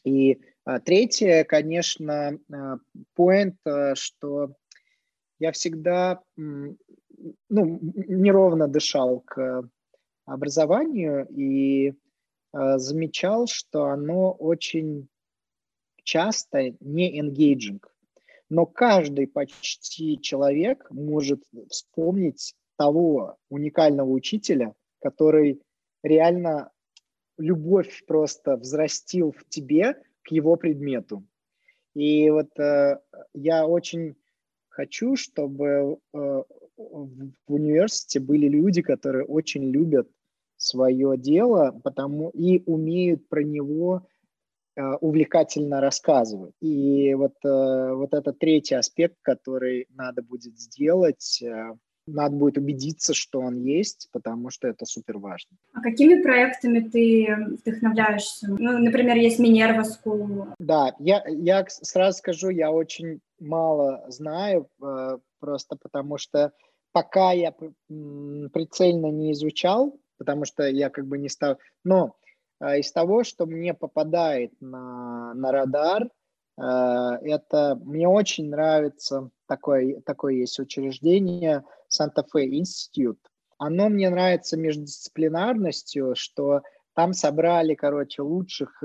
И 0.04 0.40
а, 0.66 0.80
третье, 0.80 1.44
конечно, 1.44 2.38
а, 2.52 2.78
point, 3.18 3.56
а, 3.66 3.96
что 3.96 4.54
я 5.40 5.52
всегда 5.52 6.22
ну, 6.36 6.68
неровно 7.50 8.68
дышал 8.68 9.22
к 9.22 9.70
образованию 10.26 11.28
и 11.30 11.94
а, 12.52 12.78
замечал, 12.78 13.48
что 13.48 13.86
оно 13.86 14.32
очень 14.32 15.08
часто 16.04 16.76
не 16.80 17.20
engaging. 17.20 17.82
Но 18.50 18.66
каждый 18.66 19.28
почти 19.28 20.20
человек 20.20 20.90
может 20.90 21.44
вспомнить 21.70 22.56
того 22.78 23.38
уникального 23.50 24.10
учителя, 24.10 24.74
который 25.02 25.62
реально 26.04 26.72
любовь 27.38 28.04
просто 28.08 28.58
взрастил 28.58 29.32
в 29.32 29.48
тебе 29.50 29.96
к 30.24 30.32
его 30.32 30.56
предмету. 30.56 31.24
И 31.94 32.30
вот 32.30 32.58
э, 32.60 33.00
я 33.34 33.68
очень 33.68 34.16
хочу, 34.80 35.18
чтобы 35.18 35.66
э, 35.66 36.44
в 36.78 37.54
университете 37.54 38.22
были 38.22 38.48
люди, 38.48 38.82
которые 38.82 39.26
очень 39.26 39.72
любят 39.72 40.08
свое 40.56 41.18
дело, 41.18 41.78
потому 41.84 42.30
и 42.30 42.64
умеют 42.66 43.28
про 43.28 43.44
него 43.44 44.08
э, 44.78 44.82
увлекательно 45.02 45.82
рассказывать. 45.82 46.54
И 46.62 47.14
вот, 47.14 47.34
э, 47.44 47.94
вот 47.94 48.14
это 48.14 48.32
третий 48.32 48.76
аспект, 48.76 49.18
который 49.22 49.88
надо 49.90 50.22
будет 50.22 50.58
сделать, 50.58 51.44
надо 52.08 52.36
будет 52.38 52.58
убедиться, 52.58 53.14
что 53.14 53.42
он 53.42 53.58
есть, 53.58 54.08
потому 54.14 54.50
что 54.50 54.70
это 54.70 54.86
супер 54.86 55.18
важно. 55.18 55.58
А 55.74 55.82
какими 55.82 56.22
проектами 56.22 56.80
ты 56.80 57.36
вдохновляешься? 57.62 58.48
Ну, 58.48 58.78
например, 58.78 59.18
есть 59.18 59.40
Минерва 59.40 59.84
School. 59.84 60.54
Да, 60.58 60.96
я, 61.00 61.22
я 61.28 61.66
сразу 61.68 62.18
скажу, 62.18 62.50
я 62.50 62.72
очень 62.72 63.20
мало 63.40 64.04
знаю, 64.08 64.70
э, 64.82 65.18
просто 65.40 65.76
потому 65.76 66.18
что 66.18 66.52
пока 66.92 67.32
я 67.32 67.52
прицельно 67.52 69.08
не 69.08 69.32
изучал, 69.34 70.00
потому 70.18 70.46
что 70.46 70.68
я 70.68 70.90
как 70.90 71.08
бы 71.08 71.18
не 71.18 71.30
стал... 71.30 71.58
Но 71.84 72.16
э, 72.60 72.80
из 72.80 72.92
того, 72.92 73.24
что 73.24 73.46
мне 73.46 73.74
попадает 73.74 74.54
на, 74.60 75.34
на 75.34 75.52
радар, 75.52 76.04
э, 76.06 76.62
это 76.62 77.80
мне 77.84 78.08
очень 78.08 78.50
нравится 78.50 79.30
такое, 79.48 80.02
такое 80.02 80.34
есть 80.34 80.60
учреждение– 80.60 81.64
Санта-Фе 81.90 82.46
Институт. 82.56 83.20
Оно 83.58 83.90
мне 83.90 84.10
нравится 84.10 84.56
междисциплинарностью, 84.56 86.16
что 86.16 86.62
там 86.94 87.14
собрали, 87.14 87.76
короче, 87.76 88.22
лучших, 88.22 88.82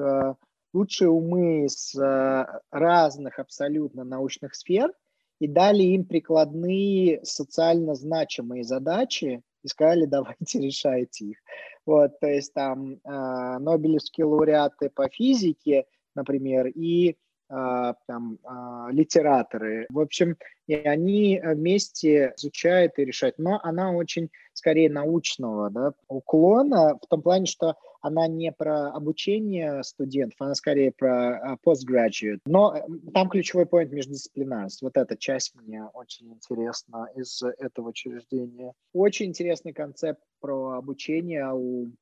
лучшие 0.74 1.08
умы 1.08 1.64
из 1.64 1.94
э, 1.94 2.46
разных 2.70 3.38
абсолютно 3.38 4.04
научных 4.04 4.54
сфер 4.54 4.92
и 5.38 5.46
дали 5.46 5.82
им 5.82 6.04
прикладные 6.04 7.24
социально 7.24 7.94
значимые 7.94 8.64
задачи 8.64 9.42
и 9.62 9.68
сказали, 9.68 10.04
давайте 10.06 10.60
решайте 10.60 11.26
их. 11.26 11.38
Вот, 11.86 12.18
то 12.20 12.26
есть 12.26 12.52
там 12.52 12.94
э, 12.94 12.98
Нобелевские 13.04 14.26
лауреаты 14.26 14.90
по 14.90 15.08
физике, 15.08 15.86
например, 16.14 16.66
и 16.66 17.16
там, 17.48 18.38
а, 18.44 18.88
литераторы. 18.90 19.86
В 19.90 20.00
общем, 20.00 20.36
и 20.66 20.74
они 20.74 21.40
вместе 21.44 22.32
изучают 22.36 22.98
и 22.98 23.04
решают. 23.04 23.38
Но 23.38 23.60
она 23.62 23.92
очень, 23.92 24.30
скорее, 24.54 24.90
научного 24.90 25.70
да, 25.70 25.92
уклона, 26.08 26.98
в 27.00 27.06
том 27.06 27.22
плане, 27.22 27.46
что 27.46 27.76
она 28.00 28.26
не 28.28 28.52
про 28.52 28.90
обучение 28.90 29.82
студентов, 29.82 30.36
она 30.40 30.54
скорее 30.54 30.92
про 30.92 31.38
а, 31.38 31.56
postgraduate. 31.56 32.40
Но 32.46 32.74
там 33.12 33.28
ключевой 33.28 33.64
point 33.64 33.88
междисциплинарность. 33.88 34.82
Вот 34.82 34.96
эта 34.96 35.16
часть 35.16 35.54
мне 35.54 35.84
очень 35.94 36.32
интересна 36.32 37.08
из 37.14 37.42
этого 37.42 37.88
учреждения. 37.88 38.72
Очень 38.92 39.26
интересный 39.26 39.72
концепт 39.72 40.20
про 40.40 40.72
обучение. 40.72 41.50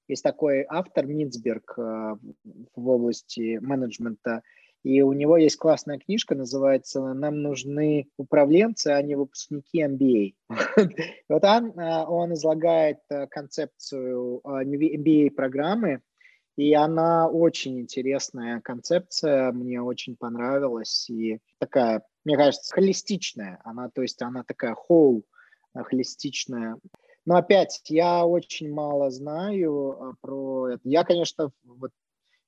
Есть 0.09 0.25
такой 0.25 0.67
автор 0.69 1.07
Минцберг 1.07 1.77
в 1.77 2.89
области 2.89 3.59
менеджмента, 3.61 4.43
и 4.83 5.01
у 5.03 5.13
него 5.13 5.37
есть 5.37 5.57
классная 5.57 5.99
книжка, 5.99 6.35
называется 6.35 7.01
«Нам 7.15 7.43
нужны 7.43 8.09
управленцы, 8.17 8.89
а 8.89 9.03
не 9.03 9.15
выпускники 9.15 9.83
MBA». 9.83 10.35
Вот 11.29 11.45
он, 11.45 11.79
а, 11.79 12.35
излагает 12.35 12.99
э, 13.09 13.27
концепцию 13.29 14.41
MBA-программы, 14.45 16.03
и 16.57 16.75
она 16.75 17.29
очень 17.29 17.81
интересная 17.81 18.61
концепция, 18.61 19.53
мне 19.53 19.81
очень 19.81 20.17
понравилась, 20.17 21.09
и 21.09 21.39
такая, 21.59 22.03
мне 22.25 22.37
кажется, 22.37 22.75
холистичная. 22.75 23.61
Она, 23.65 23.89
то 23.89 24.03
есть 24.03 24.21
она 24.21 24.43
такая 24.45 24.77
whole, 24.89 25.23
э, 25.75 25.83
холистичная. 25.83 26.77
Но 27.25 27.37
опять, 27.37 27.81
я 27.87 28.27
очень 28.27 28.73
мало 28.73 29.11
знаю 29.11 29.93
э, 29.93 30.13
про 30.21 30.71
это. 30.71 30.81
Я, 30.85 31.05
конечно, 31.05 31.53
вот 31.65 31.93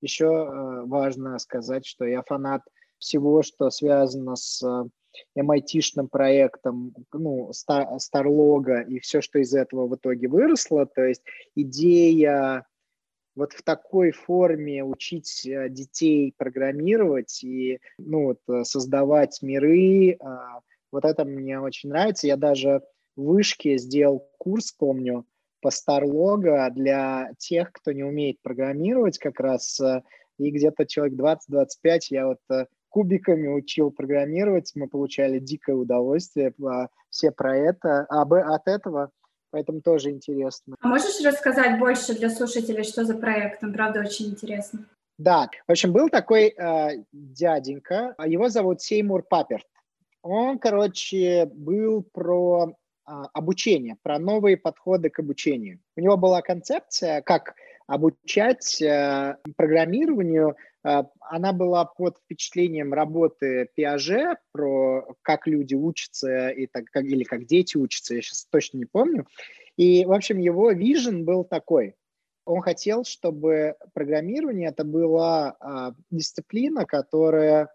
еще 0.05 0.27
э, 0.27 0.87
важно 0.87 1.39
сказать, 1.39 1.85
что 1.85 2.05
я 2.05 2.23
фанат 2.23 2.63
всего, 2.99 3.43
что 3.43 3.71
связано 3.71 4.37
с 4.37 4.63
MIT-шным 5.37 6.07
э, 6.07 6.09
проектом, 6.09 6.95
ну, 7.13 7.51
Старлога 7.53 8.83
и 8.83 9.01
все, 9.01 9.21
что 9.21 9.41
из 9.41 9.55
этого 9.55 9.89
в 9.89 9.97
итоге 9.97 10.29
выросло. 10.29 10.87
То 10.87 11.03
есть 11.03 11.23
идея 11.57 12.67
вот 13.35 13.53
в 13.53 13.63
такой 13.65 14.13
форме 14.13 14.85
учить 14.85 15.45
э, 15.47 15.69
детей 15.69 16.33
программировать 16.37 17.43
и 17.43 17.81
ну, 17.99 18.37
вот, 18.47 18.67
создавать 18.67 19.41
миры, 19.43 20.19
вот 20.93 21.05
это 21.05 21.25
мне 21.25 21.59
очень 21.59 21.89
нравится. 21.89 22.29
Я 22.29 22.37
даже 22.37 22.83
в 23.17 23.25
вышке 23.25 23.79
сделал 23.79 24.29
курс, 24.39 24.71
помню, 24.71 25.25
по 25.65 25.69
Starlog 25.69 26.71
для 26.73 27.31
тех, 27.39 27.73
кто 27.73 27.93
не 27.93 28.05
умеет 28.05 28.43
программировать 28.43 29.17
как 29.17 29.41
раз, 29.41 29.81
э, 29.81 30.03
и 30.39 30.51
где-то 30.51 30.85
человек 30.85 31.19
20-25 31.19 31.99
я 32.11 32.27
вот 32.27 32.41
э, 32.51 32.67
кубиками 32.91 33.49
учил 33.49 33.91
программировать, 33.91 34.73
мы 34.75 34.89
получали 34.89 35.39
дикое 35.39 35.75
удовольствие, 35.75 36.53
а, 36.63 36.89
все 37.09 37.31
про 37.31 37.57
это, 37.57 38.05
а 38.11 38.23
от 38.23 38.69
этого, 38.69 39.11
поэтому 39.51 39.81
тоже 39.81 40.11
интересно. 40.11 40.77
А 40.81 40.87
можешь 40.87 41.25
рассказать 41.25 41.79
больше 41.79 42.15
для 42.15 42.29
слушателей, 42.29 42.85
что 42.85 43.07
за 43.07 43.15
проект? 43.17 43.65
Он, 43.65 43.73
правда, 43.73 44.01
очень 44.01 44.27
интересный. 44.27 44.85
Да, 45.17 45.49
в 45.67 45.73
общем, 45.73 45.95
был 45.95 46.11
такой 46.11 46.49
э, 46.49 47.05
дяденька, 47.13 48.15
его 48.23 48.51
зовут 48.51 48.83
Сеймур 48.83 49.23
Паперт. 49.23 49.67
Он, 50.21 50.59
короче, 50.59 51.47
был 51.47 52.03
про 52.03 52.65
а, 52.65 52.75
обучение, 53.05 53.97
про 54.03 54.19
новые 54.19 54.57
подходы 54.57 55.11
к 55.11 55.19
обучению. 55.19 55.81
У 55.97 56.01
него 56.01 56.17
была 56.17 56.43
концепция, 56.43 57.23
как 57.23 57.55
обучать 57.87 58.81
э, 58.81 59.37
программированию. 59.57 60.57
Э, 60.85 61.05
она 61.21 61.53
была 61.53 61.85
под 61.85 62.19
впечатлением 62.19 62.93
работы 62.93 63.69
Пиаже 63.75 64.37
про 64.53 65.07
как 65.23 65.47
люди 65.47 65.75
учатся 65.75 66.49
и 66.49 66.67
так, 66.67 66.87
как, 66.87 67.05
или 67.05 67.25
как 67.25 67.45
дети 67.47 67.77
учатся, 67.77 68.15
я 68.15 68.23
сейчас 68.23 68.47
точно 68.51 68.79
не 68.79 68.87
помню. 68.87 69.27
И, 69.77 70.05
в 70.05 70.13
общем, 70.13 70.39
его 70.39 70.71
вижен 70.71 71.25
был 71.25 71.45
такой. 71.45 71.97
он 72.45 72.61
хотел, 72.61 73.05
чтобы 73.05 73.77
программирование 73.93 74.69
это 74.69 74.85
была 74.85 75.57
а, 75.59 75.95
дисциплина, 76.11 76.85
которая 76.85 77.71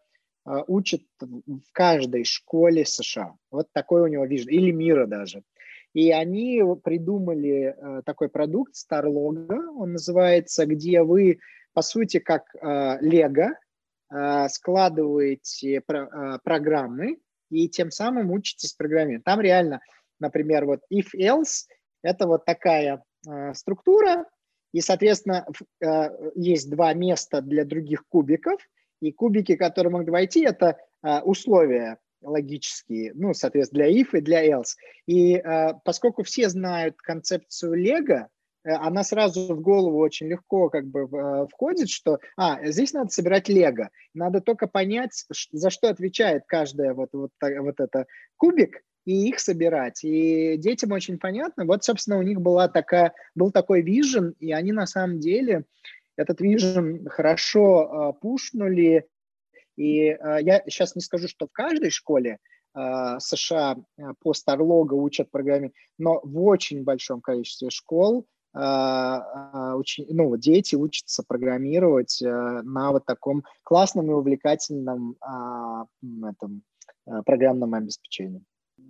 а, 0.46 0.64
учит 0.68 1.04
в 1.20 1.72
каждой 1.72 2.24
школе 2.24 2.86
США. 2.86 3.36
Вот 3.52 3.68
такой 3.72 4.02
у 4.02 4.08
него 4.08 4.26
вижен, 4.26 4.50
или 4.50 4.72
мира 4.72 5.06
даже. 5.06 5.44
И 5.94 6.12
они 6.12 6.62
придумали 6.84 7.76
а, 7.78 8.02
такой 8.04 8.30
продукт 8.30 8.74
StarLogo, 8.74 9.58
он 9.78 9.94
называется, 9.94 10.66
где 10.66 11.04
вы, 11.04 11.40
по 11.74 11.82
сути, 11.82 12.20
как 12.20 12.44
Лего, 13.02 13.56
складываете 14.50 15.84
программы 16.44 17.20
и 17.52 17.70
тем 17.70 17.92
самым 17.92 18.32
учитесь 18.32 18.74
программировать. 18.74 19.24
Там 19.24 19.40
реально, 19.40 19.82
например, 20.20 20.66
вот 20.66 20.82
if-else– 20.92 21.68
это 22.02 22.26
вот 22.26 22.44
такая 22.44 23.04
структура, 23.54 24.26
и, 24.72 24.82
соответственно, 24.82 25.46
э, 25.82 26.10
есть 26.36 26.70
два 26.70 26.94
места 26.94 27.42
для 27.42 27.66
других 27.66 28.06
кубиков, 28.08 28.62
и 29.02 29.12
кубики, 29.12 29.56
которые 29.56 29.92
могут 29.92 30.10
войти, 30.10 30.44
это 30.44 30.78
э, 31.04 31.20
условия 31.22 31.98
логические, 32.22 33.14
ну, 33.16 33.34
соответственно, 33.34 33.86
для 33.86 34.02
if 34.02 34.08
и 34.14 34.22
для 34.22 34.48
else. 34.48 34.76
И 35.06 35.36
э, 35.36 35.74
поскольку 35.86 36.24
все 36.24 36.50
знают 36.50 36.98
концепцию 36.98 37.76
Лего, 37.76 38.30
она 38.64 39.04
сразу 39.04 39.56
в 39.56 39.62
голову 39.62 40.00
очень 40.00 40.28
легко 40.28 40.70
как 40.70 40.86
бы 40.86 41.48
входит, 41.48 41.90
что 41.90 42.20
а, 42.36 42.64
здесь 42.66 42.92
надо 42.92 43.10
собирать 43.10 43.48
лего. 43.48 43.90
Надо 44.14 44.42
только 44.42 44.68
понять, 44.68 45.26
за 45.52 45.70
что 45.70 45.90
отвечает 45.90 46.44
каждая 46.46 46.94
вот, 46.94 47.10
вот, 47.14 47.32
вот 47.42 47.80
это 47.80 48.06
кубик, 48.36 48.84
и 49.06 49.30
их 49.30 49.40
собирать. 49.40 50.04
И 50.04 50.58
детям 50.58 50.92
очень 50.92 51.18
понятно. 51.18 51.66
Вот, 51.66 51.84
собственно, 51.84 52.20
у 52.20 52.22
них 52.22 52.42
была 52.42 52.68
такая, 52.68 53.14
был 53.34 53.52
такой 53.52 53.82
вижен, 53.82 54.36
и 54.40 54.52
они 54.52 54.72
на 54.72 54.86
самом 54.86 55.20
деле 55.20 55.64
этот 56.20 56.42
вижен 56.42 57.08
хорошо 57.08 58.12
э, 58.12 58.20
пушнули. 58.20 59.08
И 59.78 60.10
э, 60.10 60.38
я 60.42 60.62
сейчас 60.66 60.96
не 60.96 61.02
скажу, 61.02 61.30
что 61.30 61.48
в 61.48 61.52
каждой 61.52 61.92
школе 61.92 62.40
э, 62.76 63.20
США 63.20 63.78
по 64.20 64.34
Старлога 64.34 64.96
учат 64.96 65.32
программе, 65.32 65.72
но 65.98 66.20
в 66.24 66.44
очень 66.44 66.84
большом 66.84 67.22
количестве 67.22 67.70
школ 67.70 68.28
очень, 68.52 70.08
ну, 70.10 70.36
дети 70.36 70.74
учатся 70.74 71.22
программировать 71.22 72.18
на 72.20 72.92
вот 72.92 73.06
таком 73.06 73.44
классном 73.62 74.10
и 74.10 74.16
увлекательном 74.16 75.18
этом, 76.02 76.64
программном 77.26 77.76
обеспечении. 77.76 78.42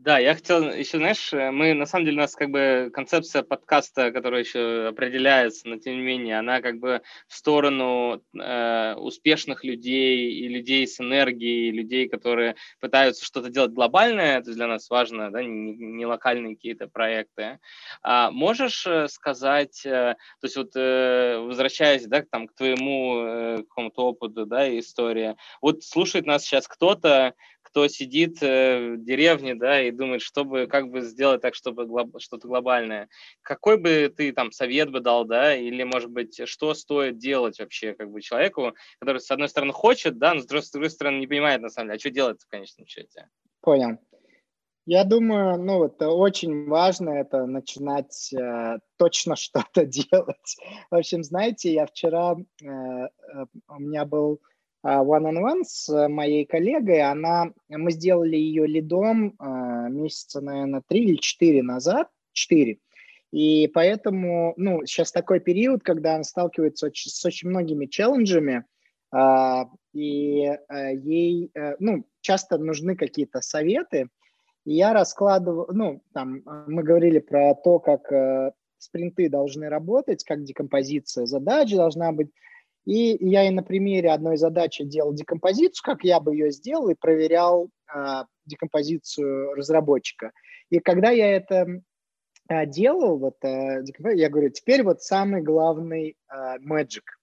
Да, 0.02 0.18
я 0.18 0.34
хотел 0.34 0.64
еще, 0.72 0.98
знаешь, 0.98 1.34
э, 1.34 1.52
мы, 1.52 1.74
на 1.74 1.86
самом 1.86 2.06
деле, 2.06 2.20
у 2.20 2.22
нас 2.22 2.34
как 2.34 2.52
бы 2.52 2.90
концепция 2.94 3.44
подкаста, 3.44 4.14
которая 4.14 4.44
еще 4.44 4.88
определяется, 4.88 5.68
но 5.68 5.78
тем 5.78 5.96
не 5.96 6.02
менее, 6.02 6.40
она 6.40 6.62
как 6.62 6.80
бы 6.80 7.02
в 7.28 7.36
сторону 7.36 8.24
э, 8.34 8.94
успешных 8.96 9.66
людей 9.66 10.32
и 10.32 10.48
людей 10.48 10.88
с 10.88 11.02
энергией, 11.02 11.72
людей, 11.72 12.08
которые 12.08 12.56
пытаются 12.80 13.26
что-то 13.26 13.50
делать 13.50 13.72
глобальное, 13.72 14.40
это 14.40 14.54
для 14.54 14.68
нас 14.68 14.90
важно, 14.90 15.32
да, 15.32 15.44
не, 15.44 15.76
не 15.76 16.06
локальные 16.06 16.56
какие-то 16.56 16.88
проекты. 16.88 17.60
А 18.02 18.32
можешь 18.32 18.88
э, 18.88 19.10
сказать, 19.10 19.86
э, 19.86 20.16
то 20.40 20.44
есть 20.44 20.56
вот 20.56 20.72
э, 20.76 21.40
возвращаясь, 21.40 22.06
да, 22.06 22.24
там, 22.32 22.48
к 22.48 22.56
твоему 22.56 23.18
э, 23.18 23.58
какому-то 23.64 24.06
опыту, 24.06 24.46
да, 24.46 24.80
истории, 24.80 25.36
вот 25.62 25.84
слушает 25.84 26.26
нас 26.26 26.46
сейчас 26.46 26.70
кто-то, 26.70 27.34
кто 27.72 27.88
сидит 27.88 28.42
э, 28.42 28.96
в 28.96 29.04
деревне, 29.04 29.56
да, 29.56 29.82
и 29.82 29.92
думает, 29.92 30.22
чтобы, 30.22 30.68
как 30.68 30.90
бы 30.90 31.02
сделать 31.02 31.42
так, 31.42 31.56
чтобы 31.56 31.86
глоб, 31.86 32.20
что-то 32.20 32.48
глобальное. 32.48 33.10
Какой 33.42 33.78
бы 33.78 34.14
ты 34.16 34.32
там 34.32 34.52
совет 34.52 34.92
бы 34.92 35.00
дал, 35.00 35.26
да, 35.26 35.56
или, 35.56 35.84
может 35.84 36.10
быть, 36.10 36.48
что 36.48 36.74
стоит 36.74 37.18
делать 37.18 37.60
вообще, 37.60 37.94
как 37.94 38.12
бы, 38.12 38.22
человеку, 38.22 38.74
который, 39.00 39.20
с 39.20 39.32
одной 39.32 39.50
стороны, 39.50 39.74
хочет, 39.74 40.18
да, 40.18 40.34
но 40.34 40.42
с 40.42 40.46
другой, 40.46 40.90
стороны, 40.90 41.20
не 41.20 41.28
понимает, 41.28 41.62
на 41.62 41.70
самом 41.70 41.90
деле, 41.90 41.98
а 41.98 42.00
что 42.00 42.10
делать 42.10 42.44
в 42.44 42.50
конечном 42.50 42.88
счете? 42.88 43.30
Понял. 43.62 44.00
Я 44.86 45.04
думаю, 45.04 45.60
ну, 45.60 45.86
это 45.86 46.10
очень 46.10 46.68
важно, 46.68 47.12
это 47.12 47.46
начинать 47.46 48.34
э, 48.34 48.80
точно 48.98 49.36
что-то 49.36 49.86
делать. 49.86 50.58
В 50.90 50.96
общем, 50.96 51.24
знаете, 51.24 51.72
я 51.72 51.86
вчера, 51.86 52.36
э, 52.36 52.66
э, 52.66 53.10
у 53.68 53.80
меня 53.80 54.06
был 54.06 54.42
а, 54.82 55.04
one-on-one 55.04 55.64
с 55.66 55.90
э, 55.90 56.08
моей 56.08 56.46
коллегой. 56.46 57.02
Она, 57.02 57.52
мы 57.68 57.92
сделали 57.92 58.38
ее 58.38 58.66
лидом 58.66 59.36
а, 59.38 59.90
месяца, 59.90 60.40
наверное, 60.40 60.82
три 60.88 61.04
или 61.04 61.16
четыре 61.16 61.64
назад. 61.64 62.10
Четыре. 62.32 62.80
И 63.32 63.68
поэтому, 63.74 64.54
ну, 64.58 64.86
сейчас 64.86 65.12
такой 65.12 65.40
период, 65.40 65.84
когда 65.84 66.16
она 66.16 66.24
сталкивается 66.24 66.90
с 66.94 67.26
очень 67.26 67.50
многими 67.50 67.86
челленджами, 67.88 68.66
а, 69.12 69.70
и 69.94 70.46
э, 70.46 70.96
ей, 70.96 71.52
э, 71.54 71.76
ну, 71.80 72.06
часто 72.22 72.58
нужны 72.58 72.96
какие-то 72.96 73.42
советы. 73.42 74.08
И 74.66 74.74
я 74.74 74.94
раскладываю, 74.94 75.68
ну, 75.74 76.02
там, 76.14 76.42
мы 76.68 76.84
говорили 76.84 77.20
про 77.20 77.56
то, 77.56 77.80
как 77.80 78.54
спринты 78.78 79.30
должны 79.30 79.68
работать, 79.68 80.24
как 80.24 80.44
декомпозиция 80.44 81.26
задач 81.26 81.72
должна 81.74 82.12
быть, 82.12 82.30
и 82.90 83.24
я 83.24 83.48
и 83.48 83.52
на 83.52 83.62
примере 83.62 84.10
одной 84.10 84.38
задачи 84.38 84.84
делал 84.84 85.14
декомпозицию, 85.14 85.84
как 85.84 86.04
я 86.04 86.20
бы 86.20 86.34
ее 86.34 86.50
сделал, 86.50 86.90
и 86.90 86.96
проверял 86.96 87.70
э, 87.94 88.24
декомпозицию 88.48 89.54
разработчика. 89.54 90.32
И 90.72 90.80
когда 90.80 91.12
я 91.12 91.36
это 91.36 91.68
э, 92.50 92.66
делал, 92.66 93.20
вот, 93.20 93.36
э, 93.44 93.84
я 94.16 94.30
говорю, 94.30 94.50
теперь 94.50 94.82
вот 94.82 95.04
самый 95.04 95.44
главный 95.44 96.18
э. 96.34 97.20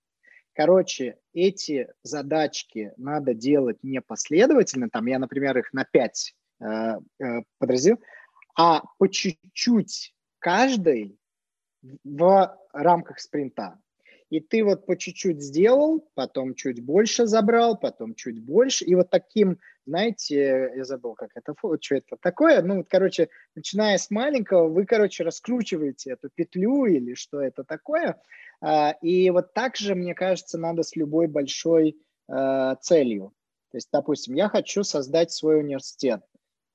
Короче, 0.54 1.18
эти 1.32 1.88
задачки 2.04 2.92
надо 2.96 3.34
делать 3.34 3.78
не 3.82 4.00
последовательно, 4.00 4.88
там 4.88 5.06
я, 5.06 5.18
например, 5.18 5.58
их 5.58 5.72
на 5.72 5.84
5 5.84 6.34
э, 6.60 6.64
э, 6.64 7.42
подразделил, 7.58 7.98
а 8.56 8.82
по 8.98 9.08
чуть-чуть 9.08 10.14
каждой 10.38 11.18
в 12.04 12.56
рамках 12.72 13.18
спринта. 13.18 13.80
И 14.28 14.40
ты 14.40 14.64
вот 14.64 14.86
по 14.86 14.96
чуть-чуть 14.96 15.40
сделал, 15.40 16.10
потом 16.14 16.54
чуть 16.54 16.84
больше 16.84 17.26
забрал, 17.26 17.78
потом 17.78 18.14
чуть 18.14 18.42
больше. 18.42 18.84
И 18.84 18.94
вот 18.96 19.08
таким, 19.08 19.58
знаете, 19.86 20.72
я 20.74 20.84
забыл, 20.84 21.14
как 21.14 21.30
это, 21.34 21.54
что 21.80 21.94
это 21.94 22.16
такое. 22.20 22.60
Ну, 22.62 22.78
вот, 22.78 22.88
короче, 22.88 23.28
начиная 23.54 23.98
с 23.98 24.10
маленького, 24.10 24.68
вы, 24.68 24.84
короче, 24.84 25.22
раскручиваете 25.22 26.12
эту 26.12 26.28
петлю 26.34 26.86
или 26.86 27.14
что 27.14 27.40
это 27.40 27.62
такое. 27.62 28.20
А, 28.60 28.96
и 29.00 29.30
вот 29.30 29.54
так 29.54 29.76
же, 29.76 29.94
мне 29.94 30.14
кажется, 30.14 30.58
надо 30.58 30.82
с 30.82 30.96
любой 30.96 31.28
большой 31.28 31.96
а, 32.28 32.74
целью. 32.76 33.32
То 33.70 33.76
есть, 33.76 33.90
допустим, 33.92 34.34
я 34.34 34.48
хочу 34.48 34.82
создать 34.82 35.30
свой 35.30 35.60
университет. 35.60 36.22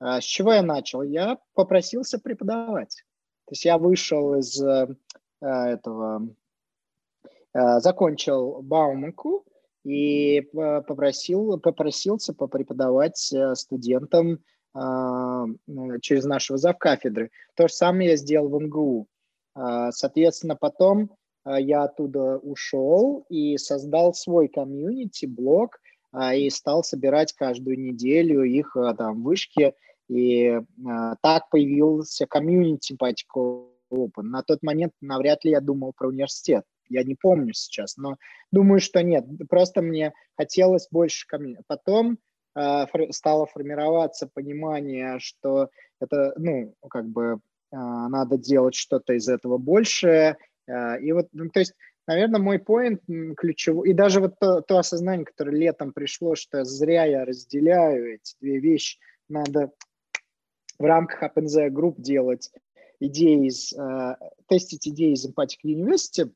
А, 0.00 0.22
с 0.22 0.24
чего 0.24 0.54
я 0.54 0.62
начал? 0.62 1.02
Я 1.02 1.38
попросился 1.52 2.18
преподавать. 2.18 3.04
То 3.44 3.52
есть 3.52 3.66
я 3.66 3.76
вышел 3.76 4.36
из 4.36 4.58
этого 5.40 6.34
закончил 7.54 8.62
Бауманку 8.62 9.44
и 9.84 10.42
попросил, 10.52 11.58
попросился 11.58 12.32
попреподавать 12.32 13.32
э, 13.32 13.54
студентам 13.54 14.38
а, 14.74 15.44
через 16.00 16.24
нашего 16.24 16.56
завкафедры. 16.58 17.30
То 17.56 17.68
же 17.68 17.74
самое 17.74 18.10
я 18.10 18.16
сделал 18.16 18.48
в 18.48 18.60
МГУ. 18.60 19.06
Соответственно, 19.90 20.56
потом 20.56 21.10
я 21.44 21.82
оттуда 21.82 22.38
ушел 22.38 23.26
и 23.28 23.58
создал 23.58 24.14
свой 24.14 24.48
комьюнити, 24.48 25.26
блог, 25.26 25.78
и 26.34 26.48
стал 26.48 26.82
собирать 26.84 27.34
каждую 27.34 27.78
неделю 27.78 28.44
их 28.44 28.74
там 28.96 29.22
вышки. 29.22 29.74
И 30.08 30.58
так 31.20 31.50
появился 31.50 32.26
комьюнити 32.26 32.96
Патико 32.96 33.66
Open. 33.92 34.22
На 34.22 34.42
тот 34.42 34.62
момент 34.62 34.94
навряд 35.02 35.44
ли 35.44 35.50
я 35.50 35.60
думал 35.60 35.92
про 35.92 36.08
университет. 36.08 36.64
Я 36.92 37.04
не 37.04 37.14
помню 37.14 37.52
сейчас, 37.54 37.96
но 37.96 38.16
думаю, 38.50 38.80
что 38.80 39.02
нет. 39.02 39.24
Просто 39.48 39.82
мне 39.82 40.12
хотелось 40.36 40.88
больше 40.90 41.26
комьюнити. 41.26 41.62
Потом 41.66 42.18
э, 42.54 42.84
стало 43.10 43.46
формироваться 43.46 44.28
понимание, 44.32 45.18
что 45.18 45.70
это, 46.00 46.34
ну, 46.36 46.74
как 46.90 47.08
бы 47.08 47.40
э, 47.72 47.76
надо 47.76 48.36
делать 48.36 48.74
что-то 48.74 49.14
из 49.14 49.28
этого 49.28 49.58
больше. 49.58 50.36
Э, 50.66 51.00
и 51.00 51.12
вот, 51.12 51.28
ну, 51.32 51.48
то 51.48 51.60
есть, 51.60 51.74
наверное, 52.06 52.40
мой 52.40 52.58
поинт 52.58 53.02
ключевой, 53.36 53.90
и 53.90 53.92
даже 53.92 54.20
вот 54.20 54.38
то, 54.38 54.60
то 54.60 54.78
осознание, 54.78 55.24
которое 55.24 55.56
летом 55.56 55.92
пришло, 55.92 56.34
что 56.34 56.64
зря 56.64 57.04
я 57.04 57.24
разделяю 57.24 58.14
эти 58.14 58.34
две 58.40 58.58
вещи, 58.58 58.98
надо 59.28 59.70
в 60.78 60.84
рамках 60.84 61.22
OpenZ 61.22 61.68
Group 61.70 61.94
делать 61.98 62.50
идеи 63.00 63.46
из, 63.48 63.72
э, 63.72 64.16
тестить 64.48 64.86
идеи 64.88 65.12
из 65.12 65.26
Empathic 65.26 65.62
University, 65.64 66.30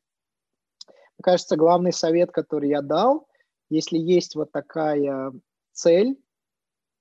мне 1.19 1.23
кажется, 1.23 1.57
главный 1.57 1.93
совет, 1.93 2.31
который 2.31 2.69
я 2.69 2.83
дал, 2.83 3.27
если 3.71 3.99
есть 3.99 4.37
вот 4.37 4.53
такая 4.53 5.33
цель, 5.73 6.17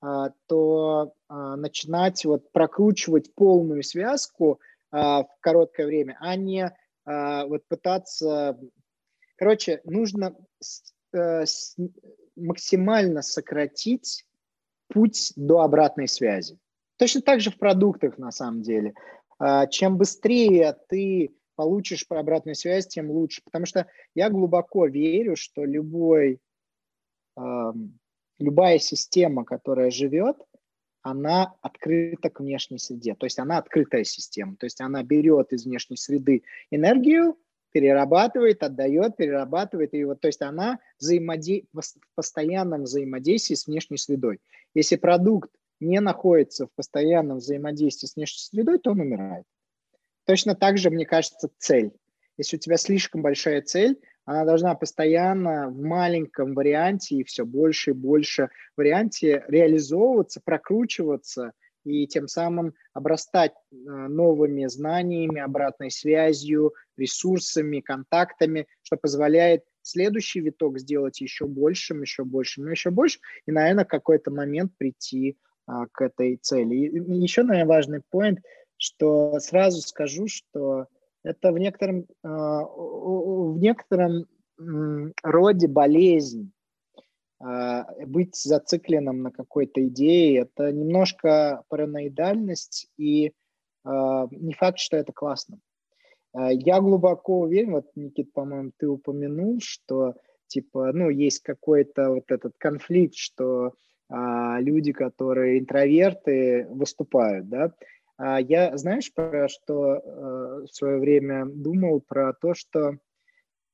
а, 0.02 0.32
то 0.48 1.14
а, 1.28 1.56
начинать 1.56 2.26
вот 2.26 2.52
прокручивать 2.52 3.34
полную 3.34 3.82
связку 3.84 4.60
а, 4.92 5.24
в 5.24 5.30
короткое 5.40 5.88
время, 5.88 6.18
а 6.20 6.36
не 6.36 6.76
вот 7.08 7.68
пытаться... 7.68 8.60
Короче, 9.36 9.80
нужно 9.84 10.36
э, 11.14 11.44
максимально 12.36 13.22
сократить 13.22 14.26
путь 14.88 15.32
до 15.36 15.60
обратной 15.60 16.08
связи. 16.08 16.58
Точно 16.98 17.22
так 17.22 17.42
же 17.42 17.52
в 17.52 17.60
продуктах 17.60 18.18
на 18.18 18.32
самом 18.32 18.64
деле. 18.64 18.96
Чем 19.70 20.00
быстрее 20.00 20.76
ты 20.90 21.36
получишь 21.56 22.06
обратную 22.10 22.56
связь, 22.56 22.88
тем 22.88 23.10
лучше. 23.12 23.42
Потому 23.44 23.66
что 23.66 23.88
я 24.14 24.30
глубоко 24.30 24.88
верю, 24.88 25.36
что 25.36 25.66
любой, 25.66 26.40
любая 28.40 28.80
система, 28.80 29.46
которая 29.46 29.90
живет, 29.92 30.38
она 31.02 31.54
открыта 31.62 32.30
к 32.30 32.40
внешней 32.40 32.80
среде. 32.80 33.14
То 33.14 33.28
есть 33.28 33.38
она 33.38 33.60
открытая 33.60 34.04
система. 34.04 34.56
То 34.56 34.66
есть 34.66 34.82
она 34.82 35.04
берет 35.04 35.54
из 35.54 35.66
внешней 35.66 35.98
среды 35.98 36.44
энергию, 36.72 37.38
перерабатывает, 37.72 38.64
отдает, 38.64 39.16
перерабатывает. 39.16 39.94
И 39.94 40.04
вот, 40.04 40.22
то 40.22 40.28
есть 40.28 40.42
она 40.42 40.80
взаимоде... 40.98 41.66
в 41.74 41.82
постоянном 42.16 42.84
взаимодействии 42.84 43.54
с 43.54 43.68
внешней 43.68 43.98
средой. 43.98 44.40
Если 44.74 44.96
продукт 44.96 45.52
не 45.80 46.00
находится 46.00 46.68
в 46.68 46.72
постоянном 46.74 47.38
взаимодействии 47.38 48.08
с 48.08 48.16
внешней 48.16 48.40
средой, 48.40 48.80
то 48.80 48.92
он 48.92 49.02
умирает. 49.02 49.46
Точно 50.26 50.56
так 50.56 50.78
же, 50.78 50.90
мне 50.90 51.06
кажется, 51.06 51.50
цель. 51.58 51.92
Если 52.38 52.58
у 52.58 52.60
тебя 52.60 52.78
слишком 52.78 53.22
большая 53.22 53.62
цель, 53.62 54.00
она 54.26 54.44
должна 54.44 54.74
постоянно 54.76 55.70
в 55.70 55.82
маленьком 55.82 56.54
варианте 56.56 57.16
и 57.16 57.24
все 57.24 57.46
больше 57.46 57.92
и 57.92 57.94
больше 57.94 58.50
варианте 58.76 59.46
реализовываться, 59.48 60.42
прокручиваться 60.44 61.54
и 61.84 62.08
тем 62.08 62.28
самым 62.28 62.74
обрастать 62.94 63.54
э, 63.72 63.76
новыми 63.76 64.66
знаниями, 64.66 65.40
обратной 65.40 65.92
связью, 65.92 66.74
ресурсами, 66.98 67.80
контактами, 67.80 68.66
что 68.82 68.98
позволяет 68.98 69.64
следующий 69.84 70.42
виток 70.42 70.80
сделать 70.80 71.22
еще 71.22 71.46
большим, 71.46 72.02
еще 72.02 72.24
большим, 72.26 72.72
еще 72.72 72.90
больше, 72.90 73.20
и, 73.46 73.52
наверное, 73.52 73.86
какой-то 73.86 74.32
момент 74.32 74.72
прийти 74.78 75.38
а, 75.68 75.86
к 75.92 76.02
этой 76.02 76.38
цели. 76.38 76.76
И 76.76 77.22
еще, 77.22 77.44
наверное, 77.44 77.68
важный 77.68 78.02
point, 78.12 78.38
что 78.78 79.40
сразу 79.40 79.82
скажу, 79.82 80.28
что 80.28 80.88
это 81.24 81.52
в 81.52 81.58
некотором, 81.58 82.06
а, 82.24 82.64
в 82.64 83.58
некотором 83.58 84.26
роде 85.24 85.68
болезнь. 85.68 86.52
А, 87.40 87.86
быть 88.06 88.36
зацикленным 88.36 89.22
на 89.22 89.32
какой-то 89.32 89.86
идее– 89.88 90.40
это 90.42 90.72
немножко 90.72 91.64
параноидальность, 91.68 92.90
и 92.98 93.34
а, 93.84 94.28
не 94.32 94.54
факт, 94.54 94.80
что 94.80 94.98
это 94.98 95.12
классно. 95.12 95.60
Я 96.34 96.82
глубоко 96.82 97.40
уверен, 97.40 97.72
вот, 97.72 97.86
Никит, 97.96 98.34
по-моему, 98.34 98.72
ты 98.78 98.90
упомянул, 98.90 99.60
что 99.62 100.16
типа, 100.48 100.92
ну, 100.94 101.10
есть 101.10 101.40
какой-то 101.40 102.12
вот 102.12 102.30
этот 102.30 102.54
конфликт, 102.58 103.16
что 103.16 103.74
а, 104.10 104.60
люди, 104.60 104.92
которые 104.92 105.60
интроверты, 105.60 106.68
выступают, 106.70 107.50
да, 107.50 107.74
я, 108.18 108.78
знаешь, 108.78 109.14
про 109.14 109.48
что 109.50 109.96
э, 109.96 110.66
в 110.66 110.68
свое 110.72 111.00
время 111.00 111.46
думал, 111.46 112.02
про 112.02 112.34
то, 112.34 112.54
что 112.54 112.98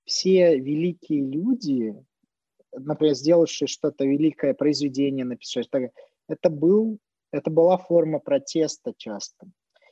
все 0.06 0.58
великие 0.58 1.22
люди, 1.22 1.96
например, 2.74 3.16
сделавшие 3.16 3.68
что-то 3.68 4.06
великое 4.06 4.54
произведение, 4.54 5.26
написавшие, 5.26 5.92
это, 6.28 6.50
был, 6.50 6.98
это 7.32 7.52
была 7.52 7.78
форма 7.78 8.20
протеста 8.20 8.94
часто 8.98 9.48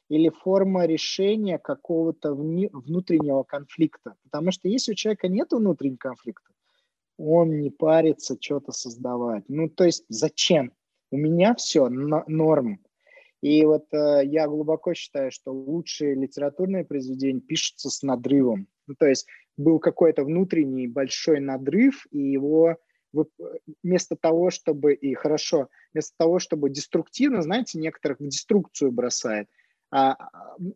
или 0.09 0.29
форма 0.29 0.85
решения 0.87 1.59
какого-то 1.59 2.33
внутреннего 2.33 3.43
конфликта. 3.43 4.15
Потому 4.23 4.51
что 4.51 4.67
если 4.67 4.93
у 4.93 4.95
человека 4.95 5.27
нет 5.27 5.51
внутреннего 5.51 5.97
конфликта, 5.97 6.51
он 7.17 7.59
не 7.59 7.69
парится 7.69 8.35
что-то 8.39 8.71
создавать. 8.71 9.43
Ну, 9.47 9.69
то 9.69 9.83
есть 9.83 10.05
зачем? 10.09 10.71
У 11.11 11.17
меня 11.17 11.53
все 11.53 11.89
норм. 11.89 12.79
И 13.41 13.63
вот 13.65 13.85
э, 13.93 14.21
я 14.25 14.47
глубоко 14.47 14.93
считаю, 14.93 15.31
что 15.31 15.51
лучшие 15.51 16.15
литературные 16.15 16.83
произведения 16.83 17.39
пишутся 17.39 17.89
с 17.89 18.03
надрывом. 18.03 18.67
Ну, 18.87 18.95
то 18.97 19.07
есть 19.07 19.27
был 19.57 19.79
какой-то 19.79 20.23
внутренний 20.23 20.87
большой 20.87 21.39
надрыв, 21.39 22.05
и 22.11 22.19
его 22.19 22.77
вместо 23.83 24.15
того, 24.15 24.51
чтобы, 24.51 24.93
и 24.93 25.13
хорошо, 25.15 25.69
вместо 25.93 26.15
того, 26.17 26.39
чтобы 26.39 26.69
деструктивно, 26.69 27.41
знаете, 27.41 27.79
некоторых 27.79 28.19
в 28.19 28.27
деструкцию 28.27 28.91
бросает, 28.91 29.47
а, 29.91 30.15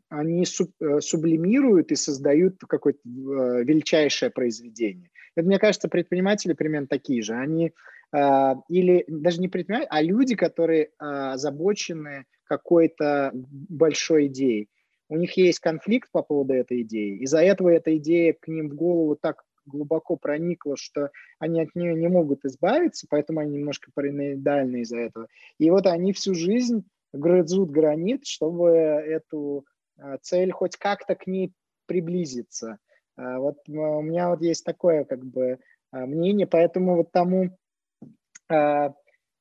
они 0.10 0.44
суб, 0.46 0.72
э, 0.82 1.00
сублимируют 1.00 1.92
и 1.92 1.96
создают 1.96 2.60
какое-то 2.68 3.00
э, 3.06 3.64
величайшее 3.64 4.32
произведение. 4.32 5.12
Это, 5.36 5.46
мне 5.46 5.60
кажется, 5.60 5.88
предприниматели 5.88 6.54
примерно 6.54 6.88
такие 6.88 7.22
же. 7.22 7.36
Они 7.36 7.74
а, 8.12 8.56
или 8.70 9.06
даже 9.08 9.40
не 9.40 9.50
предприниматели, 9.50 9.90
а 9.92 10.02
люди, 10.02 10.36
которые 10.36 10.90
а, 10.98 11.34
озабочены 11.34 12.26
какой-то 12.46 13.32
большой 13.34 14.28
идеей. 14.28 14.70
У 15.10 15.18
них 15.18 15.38
есть 15.38 15.60
конфликт 15.60 16.10
по 16.12 16.24
поводу 16.24 16.54
этой 16.54 16.82
идеи. 16.82 17.18
Из-за 17.20 17.42
этого 17.44 17.70
эта 17.70 17.96
идея 17.98 18.34
к 18.34 18.48
ним 18.48 18.70
в 18.70 18.76
голову 18.76 19.16
так 19.16 19.44
глубоко 19.66 20.18
проникла, 20.18 20.76
что 20.76 21.12
они 21.40 21.62
от 21.62 21.76
нее 21.76 21.96
не 21.96 22.08
могут 22.08 22.46
избавиться, 22.46 23.08
поэтому 23.10 23.40
они 23.40 23.58
немножко 23.58 23.92
параноидальны 23.94 24.82
из-за 24.82 25.00
этого. 25.00 25.28
И 25.58 25.70
вот 25.70 25.86
они 25.88 26.14
всю 26.14 26.34
жизнь 26.34 26.84
грызут 27.14 27.70
гранит, 27.70 28.26
чтобы 28.26 28.70
эту 28.70 29.66
а, 29.98 30.18
цель 30.18 30.52
хоть 30.52 30.78
как-то 30.78 31.16
к 31.16 31.28
ней 31.28 31.54
приблизиться. 31.86 32.78
Вот 33.16 33.58
у 33.68 34.02
меня 34.02 34.30
вот 34.30 34.42
есть 34.42 34.66
такое 34.66 35.04
как 35.04 35.24
бы 35.24 35.60
мнение, 35.92 36.48
поэтому 36.48 36.96
вот 36.96 37.12
тому 37.12 37.56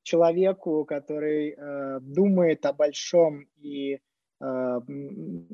человеку, 0.02 0.84
который 0.84 1.50
э, 1.56 2.00
думает 2.00 2.64
о 2.66 2.72
большом 2.72 3.46
и 3.56 3.98
э, 4.40 4.80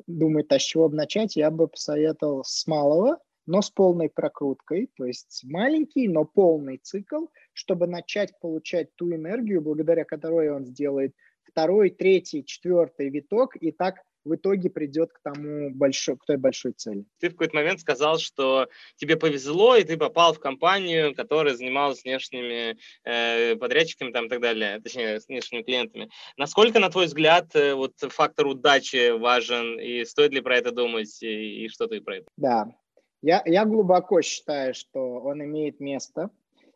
думает, 0.07 0.53
а 0.53 0.59
с 0.59 0.63
чего 0.63 0.89
бы 0.89 0.97
начать, 0.97 1.37
я 1.37 1.51
бы 1.51 1.69
посоветовал 1.69 2.45
с 2.45 2.67
малого, 2.67 3.19
но 3.47 3.63
с 3.63 3.71
полной 3.71 4.11
прокруткой, 4.11 4.91
то 4.97 5.07
есть 5.07 5.43
маленький, 5.45 6.07
но 6.09 6.25
полный 6.25 6.79
цикл, 6.79 7.27
чтобы 7.55 7.87
начать 7.87 8.39
получать 8.41 8.95
ту 8.97 9.11
энергию, 9.11 9.63
благодаря 9.63 10.05
которой 10.05 10.51
он 10.51 10.67
сделает 10.67 11.15
второй, 11.45 11.91
третий, 11.91 12.45
четвертый 12.45 13.09
виток, 13.09 13.57
и 13.57 13.73
так 13.73 14.03
в 14.29 14.37
итоге 14.37 14.71
придет 14.71 15.13
к 15.13 15.21
тому 15.23 15.71
большой, 15.71 16.17
к 16.17 16.25
той 16.25 16.37
большой 16.37 16.73
цели. 16.73 17.05
Ты 17.19 17.29
в 17.29 17.33
какой-то 17.33 17.57
момент 17.57 17.81
сказал, 17.81 18.19
что 18.19 18.69
тебе 18.97 19.17
повезло, 19.17 19.77
и 19.77 19.85
ты 19.85 19.97
попал 19.97 20.35
в 20.35 20.41
компанию, 20.41 21.15
которая 21.15 21.55
занималась 21.55 22.05
внешними 22.05 22.77
э, 23.05 23.57
подрядчиками 23.57 24.13
там, 24.13 24.27
и 24.27 24.29
так 24.29 24.41
далее, 24.41 24.81
точнее, 24.81 25.21
с 25.21 25.29
внешними 25.29 25.63
клиентами. 25.63 26.11
Насколько, 26.37 26.79
на 26.79 26.91
твой 26.91 27.07
взгляд, 27.07 27.55
э, 27.57 27.75
вот 27.75 27.95
фактор 27.99 28.47
удачи 28.47 29.11
важен, 29.19 29.81
и 29.81 30.05
стоит 30.05 30.33
ли 30.33 30.41
про 30.41 30.57
это 30.57 30.71
думать, 30.71 31.23
и, 31.23 31.65
и 31.65 31.69
что 31.69 31.87
ты 31.87 32.01
про 32.01 32.19
это? 32.19 32.27
Да, 32.37 32.75
я, 33.23 33.43
я 33.47 33.65
глубоко 33.65 34.23
считаю, 34.23 34.75
что 34.75 35.01
он 35.21 35.43
имеет 35.43 35.81
место. 35.81 36.31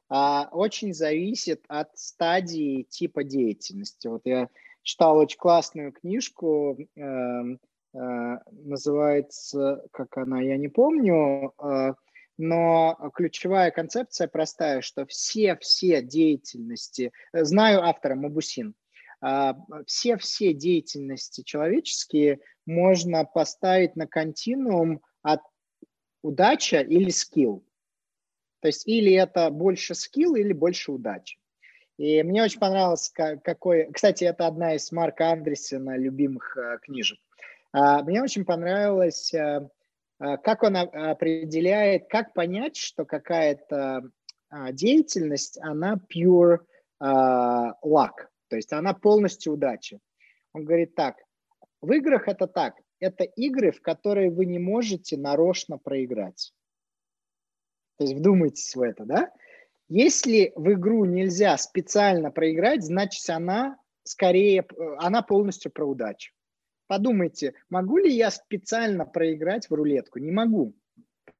А, 0.08 0.48
очень 0.52 0.92
зависит 0.92 1.64
от 1.68 1.96
стадии 1.96 2.82
типа 2.82 3.24
деятельности. 3.24 4.08
Вот 4.08 4.22
я 4.24 4.48
читал 4.82 5.16
очень 5.18 5.38
классную 5.38 5.92
книжку, 5.92 6.76
э, 6.78 7.00
э, 7.00 8.38
называется, 8.50 9.84
как 9.92 10.16
она, 10.16 10.40
я 10.40 10.56
не 10.56 10.68
помню, 10.68 11.54
э, 11.62 11.94
но 12.38 13.10
ключевая 13.14 13.70
концепция 13.70 14.26
простая, 14.26 14.80
что 14.80 15.06
все-все 15.06 16.02
деятельности, 16.02 17.12
знаю 17.32 17.82
автора 17.82 18.14
Мабусин, 18.14 18.74
все-все 19.86 20.52
деятельности 20.52 21.42
человеческие 21.42 22.40
можно 22.66 23.24
поставить 23.24 23.94
на 23.96 24.08
континуум 24.08 25.02
от 25.20 25.40
удача 26.22 26.80
или 26.80 27.10
скилл. 27.10 27.64
То 28.60 28.68
есть 28.68 28.88
или 28.88 29.12
это 29.12 29.50
больше 29.50 29.94
скилл, 29.94 30.34
или 30.34 30.52
больше 30.52 30.90
удачи. 30.90 31.38
И 32.02 32.20
мне 32.24 32.42
очень 32.42 32.58
понравилось, 32.58 33.12
какой... 33.14 33.88
Кстати, 33.92 34.24
это 34.24 34.48
одна 34.48 34.74
из 34.74 34.90
Марка 34.90 35.30
Андресена 35.30 35.96
любимых 35.96 36.56
э, 36.56 36.78
книжек. 36.82 37.20
А, 37.72 38.02
мне 38.02 38.20
очень 38.20 38.44
понравилось, 38.44 39.32
э, 39.32 39.68
э, 40.18 40.36
как 40.38 40.64
он 40.64 40.78
определяет, 40.78 42.08
как 42.08 42.34
понять, 42.34 42.74
что 42.74 43.04
какая-то 43.04 44.02
а, 44.50 44.72
деятельность, 44.72 45.60
она 45.62 46.00
pure 46.12 46.58
а, 46.98 47.74
luck, 47.84 48.26
то 48.48 48.56
есть 48.56 48.72
она 48.72 48.94
полностью 48.94 49.52
удача. 49.52 50.00
Он 50.54 50.64
говорит 50.64 50.96
так, 50.96 51.18
в 51.80 51.92
играх 51.92 52.26
это 52.26 52.48
так, 52.48 52.80
это 52.98 53.22
игры, 53.22 53.70
в 53.70 53.80
которые 53.80 54.28
вы 54.32 54.46
не 54.46 54.58
можете 54.58 55.16
нарочно 55.16 55.78
проиграть. 55.78 56.52
То 57.98 58.06
есть 58.06 58.16
вдумайтесь 58.16 58.74
в 58.74 58.82
это, 58.82 59.04
да? 59.04 59.30
Если 59.94 60.54
в 60.56 60.72
игру 60.72 61.04
нельзя 61.04 61.54
специально 61.58 62.30
проиграть, 62.30 62.82
значит 62.82 63.28
она 63.28 63.76
скорее, 64.04 64.64
она 64.96 65.20
полностью 65.20 65.70
про 65.70 65.84
удачу. 65.84 66.32
Подумайте, 66.86 67.52
могу 67.68 67.98
ли 67.98 68.10
я 68.10 68.30
специально 68.30 69.04
проиграть 69.04 69.68
в 69.68 69.74
рулетку? 69.74 70.18
Не 70.18 70.32
могу. 70.32 70.74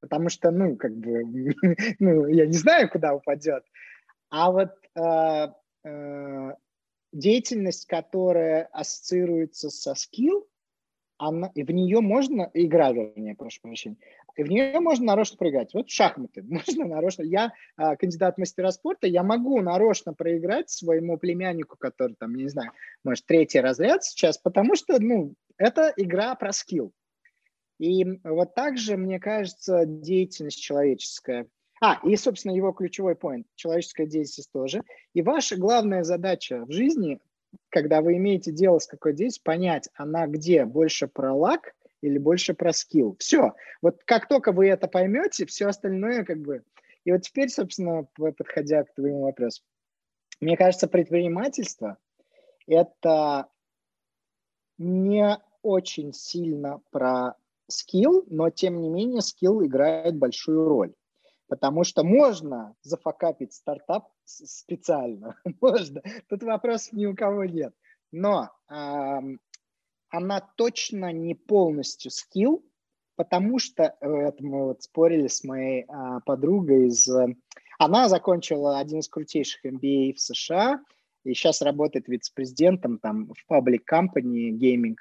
потому 0.01 0.29
что, 0.29 0.51
ну, 0.51 0.77
как 0.77 0.95
бы, 0.95 1.23
ну, 1.99 2.27
я 2.27 2.45
не 2.45 2.53
знаю, 2.53 2.91
куда 2.91 3.15
упадет. 3.15 3.65
А 4.29 4.53
вот 4.53 4.73
э, 4.97 5.89
э, 5.89 6.55
деятельность, 7.13 7.87
которая 7.87 8.65
ассоциируется 8.67 9.71
со 9.71 9.95
скилл, 9.95 10.47
она, 11.17 11.51
в 11.55 11.71
нее 11.71 12.01
можно, 12.01 12.51
игра, 12.53 12.93
вернее, 12.93 13.35
прошу 13.35 13.63
прощения, 13.63 13.97
и 14.37 14.43
в 14.43 14.49
нее 14.49 14.81
можно 14.81 15.07
нарочно 15.07 15.37
проиграть. 15.37 15.75
Вот 15.75 15.91
шахматы, 15.91 16.43
можно 16.49 16.87
нарочно. 16.87 17.23
Я 17.23 17.53
а, 17.77 17.97
кандидат 17.97 18.39
мастера 18.39 18.71
спорта, 18.71 19.07
я 19.07 19.23
могу 19.23 19.61
нарочно 19.61 20.15
проиграть 20.15 20.71
своему 20.71 21.19
племяннику, 21.19 21.77
который 21.77 22.15
там, 22.15 22.35
не 22.35 22.49
знаю, 22.49 22.73
может, 23.05 23.27
третий 23.27 23.61
разряд 23.61 24.05
сейчас, 24.05 24.39
потому 24.39 24.75
что, 24.75 25.01
ну, 25.01 25.35
это 25.57 25.93
игра 25.97 26.35
про 26.35 26.53
скилл. 26.53 26.93
И 27.79 28.05
вот 28.23 28.55
также, 28.55 28.97
мне 28.97 29.19
кажется, 29.19 29.85
деятельность 29.87 30.61
человеческая. 30.61 31.47
А, 31.81 31.99
и, 32.05 32.15
собственно, 32.17 32.53
его 32.53 32.73
ключевой 32.73 33.15
point, 33.15 33.45
человеческая 33.57 34.07
деятельность 34.07 34.53
тоже. 34.53 34.83
И 35.15 35.23
ваша 35.23 35.57
главная 35.57 36.05
задача 36.05 36.65
в 36.65 36.71
жизни 36.71 37.19
когда 37.69 38.01
вы 38.01 38.17
имеете 38.17 38.53
дело 38.53 38.79
с 38.79 38.87
какой 38.87 39.13
деятельностью, 39.13 39.45
понять, 39.45 39.89
она 39.95 40.27
где 40.27 40.65
больше 40.65 41.07
про 41.07 41.35
лак 41.35 41.75
или 42.03 42.19
больше 42.19 42.53
про 42.53 42.73
скилл. 42.73 43.17
Все. 43.19 43.55
Вот 43.81 44.03
как 44.05 44.29
только 44.29 44.53
вы 44.53 44.69
это 44.69 44.89
поймете, 44.89 45.47
все 45.47 45.69
остальное 45.69 46.25
как 46.25 46.41
бы... 46.41 46.63
И 47.05 47.11
вот 47.11 47.23
теперь, 47.23 47.49
собственно, 47.49 48.07
подходя 48.17 48.85
к 48.85 48.95
твоему 48.95 49.23
вопросу. 49.23 49.63
Мне 50.41 50.57
кажется, 50.57 50.89
предпринимательство– 50.89 51.99
это 52.67 53.49
не 54.79 55.39
очень 55.63 56.13
сильно 56.13 56.81
про 56.91 57.35
скилл, 57.69 58.25
но 58.29 58.51
тем 58.51 58.81
не 58.81 58.89
менее 58.89 59.23
скилл 59.23 59.65
играет 59.65 60.17
большую 60.17 60.69
роль. 60.69 60.95
Потому 61.49 61.85
что 61.85 62.03
можно 62.03 62.75
зафакапить 62.83 63.53
стартап 63.53 64.09
специально. 64.25 65.37
можно. 65.61 66.03
Тут 66.29 66.43
вопросов 66.43 66.93
ни 66.93 67.07
у 67.07 67.15
кого 67.15 67.45
нет. 67.45 67.75
Но 68.11 68.51
она 70.13 70.41
точно 70.41 71.13
не 71.13 71.35
полностью 71.35 72.11
скилл, 72.11 72.65
потому 73.17 73.59
что 73.59 73.97
э, 74.01 74.07
это 74.07 74.45
мы 74.45 74.67
вот 74.67 74.83
спорили 74.83 75.27
с 75.27 75.43
моей 75.43 75.85
э, 75.85 76.21
подругой 76.25 76.87
из... 76.87 77.09
Она 77.79 78.09
закончила 78.09 78.79
один 78.79 79.01
из 79.01 79.09
крутейших 79.09 79.65
MBA 79.65 80.15
в 80.15 80.21
США 80.21 80.81
и 81.25 81.35
сейчас 81.35 81.63
работает 81.63 82.09
вице-президентом 82.09 82.99
там 82.99 83.33
в 83.33 83.47
паблик 83.47 83.85
компании 83.85 84.53
gaming. 84.53 84.97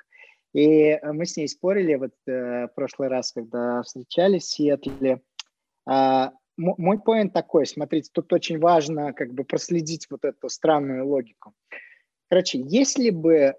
И 0.53 0.99
мы 1.03 1.25
с 1.25 1.37
ней 1.37 1.47
спорили 1.47 1.95
вот 1.95 2.13
э, 2.27 2.67
в 2.67 2.71
прошлый 2.75 3.09
раз, 3.09 3.33
когда 3.33 3.83
встречались 3.83 4.43
в 4.43 4.51
Сиэтле. 4.51 5.21
Э, 5.89 6.29
мой 6.57 6.99
поинт 6.99 7.33
такой, 7.33 7.65
смотрите, 7.65 8.09
тут 8.13 8.31
очень 8.33 8.59
важно 8.59 9.13
как 9.13 9.33
бы 9.33 9.43
проследить 9.43 10.07
вот 10.09 10.25
эту 10.25 10.47
странную 10.49 11.07
логику. 11.07 11.53
Короче, 12.29 12.61
если 12.63 13.09
бы 13.09 13.55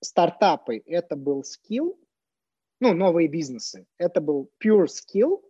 стартапы 0.00 0.82
это 0.86 1.16
был 1.16 1.44
скилл, 1.44 1.98
ну, 2.80 2.94
новые 2.94 3.28
бизнесы, 3.28 3.86
это 3.98 4.20
был 4.20 4.50
pure 4.62 4.86
skill, 4.86 5.42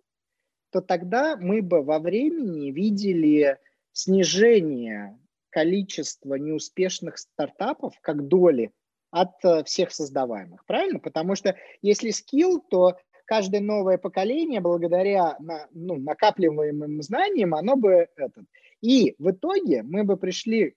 то 0.70 0.81
тогда 0.81 1.37
мы 1.37 1.62
бы 1.62 1.83
во 1.83 1.99
времени 1.99 2.70
видели 2.70 3.59
снижение 3.93 5.19
количества 5.51 6.35
неуспешных 6.35 7.19
стартапов 7.19 7.99
как 8.01 8.29
доли 8.29 8.73
от 9.11 9.45
э, 9.45 9.65
всех 9.65 9.93
создаваемых, 9.93 10.65
правильно? 10.66 10.99
Потому 10.99 11.35
что 11.35 11.57
если 11.83 12.11
скилл, 12.11 12.61
то 12.61 12.97
каждое 13.25 13.61
новое 13.61 13.99
поколение, 13.99 14.61
благодаря 14.61 15.37
на, 15.39 15.69
ну, 15.73 15.97
накапливаемым 15.97 17.03
знаниям, 17.03 17.55
оно 17.55 17.77
бы 17.77 18.09
этот. 18.16 18.45
И 18.81 19.15
в 19.19 19.31
итоге 19.31 19.83
мы 19.83 20.05
бы 20.05 20.16
пришли 20.16 20.77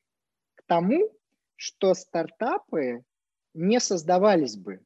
к 0.55 0.63
тому, 0.65 1.11
что 1.55 1.93
стартапы 1.93 3.03
не 3.53 3.79
создавались 3.79 4.55
бы. 4.55 4.81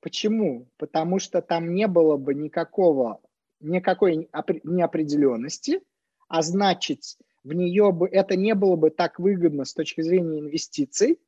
Почему? 0.00 0.68
Потому 0.78 1.18
что 1.18 1.42
там 1.42 1.74
не 1.74 1.86
было 1.86 2.16
бы 2.16 2.34
никакого, 2.34 3.20
никакой 3.60 4.28
неопределенности, 4.64 5.80
а 6.28 6.42
значит, 6.42 7.00
в 7.44 7.52
нее 7.52 7.92
бы 7.92 8.08
это 8.08 8.36
не 8.36 8.54
было 8.54 8.76
бы 8.76 8.90
так 8.90 9.18
выгодно 9.18 9.64
с 9.64 9.74
точки 9.74 10.00
зрения 10.00 10.40
инвестиций. 10.40 11.20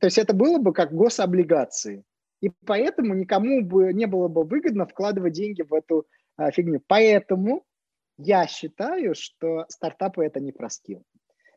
То 0.00 0.06
есть 0.06 0.18
это 0.18 0.34
было 0.34 0.58
бы 0.58 0.72
как 0.72 0.92
гособлигации. 0.92 2.04
И 2.40 2.50
поэтому 2.66 3.14
никому 3.14 3.62
бы 3.62 3.92
не 3.92 4.06
было 4.06 4.28
бы 4.28 4.44
выгодно 4.44 4.86
вкладывать 4.86 5.32
деньги 5.32 5.62
в 5.62 5.72
эту 5.72 6.06
а, 6.36 6.50
фигню. 6.50 6.82
Поэтому 6.86 7.64
я 8.18 8.46
считаю, 8.46 9.14
что 9.14 9.64
стартапы 9.68 10.24
это 10.24 10.40
не 10.40 10.52
про 10.52 10.68
скилл. 10.70 11.02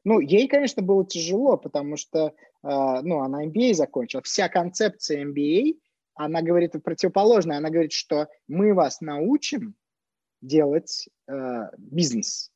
Ну, 0.03 0.19
ей, 0.19 0.47
конечно, 0.47 0.81
было 0.81 1.05
тяжело, 1.05 1.57
потому 1.57 1.97
что, 1.97 2.33
ну, 2.61 3.21
она 3.21 3.45
MBA 3.45 3.73
закончила. 3.73 4.21
Вся 4.23 4.49
концепция 4.49 5.25
MBA, 5.25 5.77
она 6.15 6.41
говорит 6.41 6.73
противоположное. 6.83 7.57
Она 7.57 7.69
говорит, 7.69 7.93
что 7.93 8.27
мы 8.47 8.73
вас 8.73 8.99
научим 9.01 9.75
делать 10.41 11.07
э, 11.27 11.69
бизнес 11.77 12.51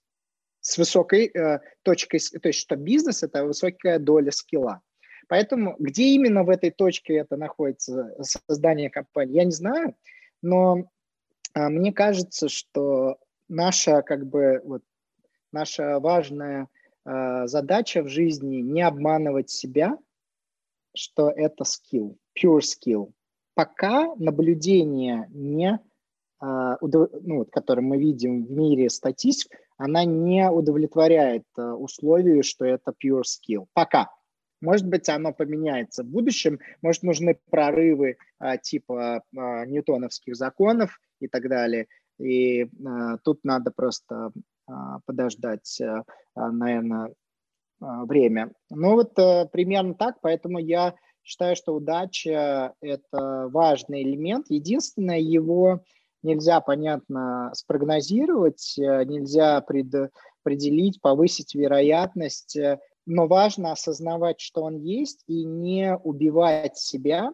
с 0.60 0.78
высокой 0.78 1.28
э, 1.28 1.60
точкой, 1.84 2.20
то 2.20 2.48
есть 2.48 2.60
что 2.60 2.76
бизнес– 2.76 3.24
это 3.24 3.46
высокая 3.46 4.00
доля 4.00 4.32
скилла. 4.32 4.82
Поэтому 5.28 5.76
где 5.80 6.08
именно 6.10 6.44
в 6.44 6.50
этой 6.50 6.72
точке 6.72 7.16
это 7.16 7.38
находится, 7.38 8.16
создание 8.22 8.90
компании, 8.90 9.36
я 9.36 9.46
не 9.46 9.52
знаю, 9.52 9.96
но 10.42 10.90
а, 11.54 11.70
мне 11.70 11.94
кажется, 11.94 12.50
что 12.50 13.18
наша 13.48 14.02
как 14.02 14.26
бы 14.26 14.62
вот 14.64 14.84
наша 15.52 16.00
важная 16.00 16.64
а, 16.64 16.68
задача 17.06 18.02
в 18.04 18.08
жизни 18.08 18.58
не 18.58 18.82
обманывать 18.82 19.50
себя, 19.50 19.98
что 20.96 21.30
это 21.30 21.64
скилл, 21.64 22.18
pure 22.38 22.60
skill. 22.60 23.12
Пока 23.56 24.16
наблюдение 24.16 25.28
не, 25.32 25.80
а, 26.40 26.78
ну, 26.82 27.46
которое 27.46 27.82
мы 27.82 27.98
видим 27.98 28.46
в 28.46 28.52
мире 28.52 28.90
статистик, 28.90 29.52
она 29.78 30.06
не 30.06 30.50
удовлетворяет 30.50 31.46
условию, 31.56 32.44
что 32.44 32.66
это 32.66 32.94
pure 32.94 33.24
skill. 33.24 33.68
Пока. 33.74 34.10
Может 34.62 34.88
быть, 34.88 35.10
оно 35.10 35.34
поменяется 35.34 36.04
в 36.04 36.08
будущем, 36.08 36.60
может, 36.82 37.04
нужны 37.04 37.38
прорывы 37.50 38.18
типа 38.62 39.24
ньютоновских 39.34 40.38
законов 40.38 41.02
и 41.20 41.28
так 41.28 41.50
далее. 41.50 41.88
И 42.18 42.70
тут 43.24 43.44
надо 43.44 43.72
просто 43.72 44.32
подождать, 45.06 45.80
а, 45.82 46.52
наверное, 46.52 47.14
а, 47.82 48.06
время. 48.06 48.52
Ну 48.70 48.94
вот 48.94 49.18
а, 49.18 49.46
примерно 49.46 49.94
так, 49.94 50.18
поэтому 50.22 50.60
я 50.60 50.96
считаю, 51.24 51.56
что 51.56 51.74
удача– 51.74 52.74
это 52.82 53.50
важный 53.50 54.04
элемент. 54.04 54.48
Единственное, 54.50 55.20
его 55.20 55.82
нельзя, 56.22 56.62
понятно, 56.62 57.52
спрогнозировать, 57.54 58.78
э, 58.78 59.04
нельзя 59.06 59.62
предопределить, 59.62 61.02
повысить 61.02 61.56
вероятность– 61.56 62.58
но 63.06 63.28
важно 63.28 63.72
осознавать, 63.72 64.40
что 64.40 64.64
он 64.64 64.78
есть, 64.78 65.24
и 65.28 65.44
не 65.44 65.96
убивать 65.98 66.78
себя, 66.78 67.32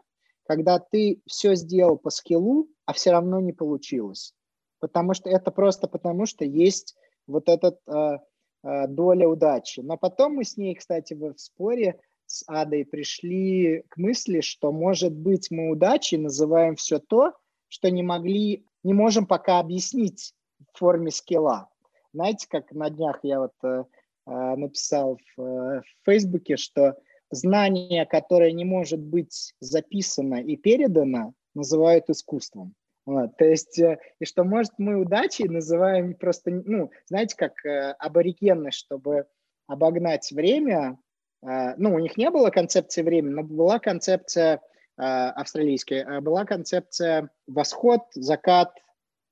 когда 0.47 0.79
ты 0.79 1.21
все 1.27 1.55
сделал 1.55 1.97
по 1.97 2.09
скиллу, 2.09 2.67
а 2.85 2.93
все 2.93 3.11
равно 3.11 3.39
не 3.39 3.53
получилось. 3.53 4.33
Потому 4.79 5.13
что 5.13 5.29
это 5.29 5.51
просто 5.51 5.87
потому, 5.87 6.25
что 6.25 6.43
есть 6.43 6.95
вот 7.29 7.47
эта 7.47 7.77
э, 7.87 8.17
э, 8.63 8.87
доля 8.87 9.27
удачи. 9.27 9.79
Но 9.81 9.97
потом 9.97 10.35
мы 10.35 10.43
с 10.43 10.57
ней, 10.57 10.75
кстати, 10.75 11.13
в 11.13 11.33
споре 11.37 11.99
с 12.25 12.43
Адой 12.47 12.85
пришли 12.85 13.83
к 13.89 13.97
мысли, 13.97 14.41
что, 14.41 14.71
может 14.71 15.13
быть, 15.13 15.49
мы 15.49 15.71
удачей 15.71 16.17
называем 16.17 16.75
все 16.75 16.99
то, 16.99 17.33
что 17.67 17.89
не 17.89 18.03
могли, 18.03 18.65
не 18.83 18.93
можем 18.93 19.25
пока 19.25 19.59
объяснить 19.59 20.33
в 20.73 20.77
форме 20.77 21.11
скилла. 21.11 21.69
Знаете, 22.13 22.47
как 22.49 22.71
на 22.71 22.89
днях 22.89 23.19
я 23.23 23.39
вот 23.39 23.53
э, 23.63 23.83
а, 24.25 24.55
написал 24.55 25.17
в, 25.17 25.41
э, 25.41 25.81
в 25.81 26.05
Фейсбуке, 26.05 26.57
что 26.57 26.97
знание, 27.31 28.05
которое 28.05 28.51
не 28.51 28.65
может 28.65 28.99
быть 28.99 29.53
записано 29.59 30.35
и 30.35 30.55
передано, 30.55 31.33
называют 31.55 32.09
искусством. 32.09 32.75
Вот, 33.09 33.37
то 33.37 33.45
есть, 33.45 33.79
э, 33.79 33.97
и 34.19 34.25
что, 34.25 34.43
может, 34.43 34.73
мы 34.77 34.97
удачей 34.97 35.47
называем 35.47 36.13
просто, 36.13 36.51
ну, 36.51 36.91
знаете, 37.07 37.35
как 37.35 37.65
э, 37.65 37.95
аборигены, 37.97 38.69
чтобы 38.69 39.25
обогнать 39.65 40.31
время, 40.31 40.99
ну, 41.41 41.95
у 41.95 41.99
них 41.99 42.17
не 42.17 42.29
было 42.29 42.49
концепции 42.49 43.01
времени, 43.01 43.33
но 43.33 43.43
была 43.43 43.79
концепция 43.79 44.61
австралийская, 44.97 46.19
была 46.21 46.43
концепция 46.43 47.29
восход, 47.47 48.01
закат, 48.13 48.73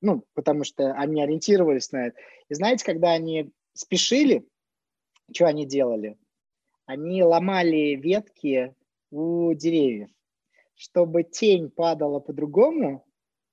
ну, 0.01 0.23
потому 0.33 0.63
что 0.63 0.93
они 0.93 1.21
ориентировались 1.21 1.91
на 1.91 2.07
это. 2.07 2.17
И 2.49 2.53
знаете, 2.53 2.85
когда 2.85 3.11
они 3.11 3.51
спешили, 3.73 4.47
что 5.33 5.47
они 5.47 5.65
делали? 5.65 6.17
Они 6.85 7.23
ломали 7.23 7.95
ветки 7.95 8.73
у 9.11 9.53
деревьев, 9.53 10.09
чтобы 10.75 11.23
тень 11.23 11.69
падала 11.69 12.19
по-другому, 12.19 13.06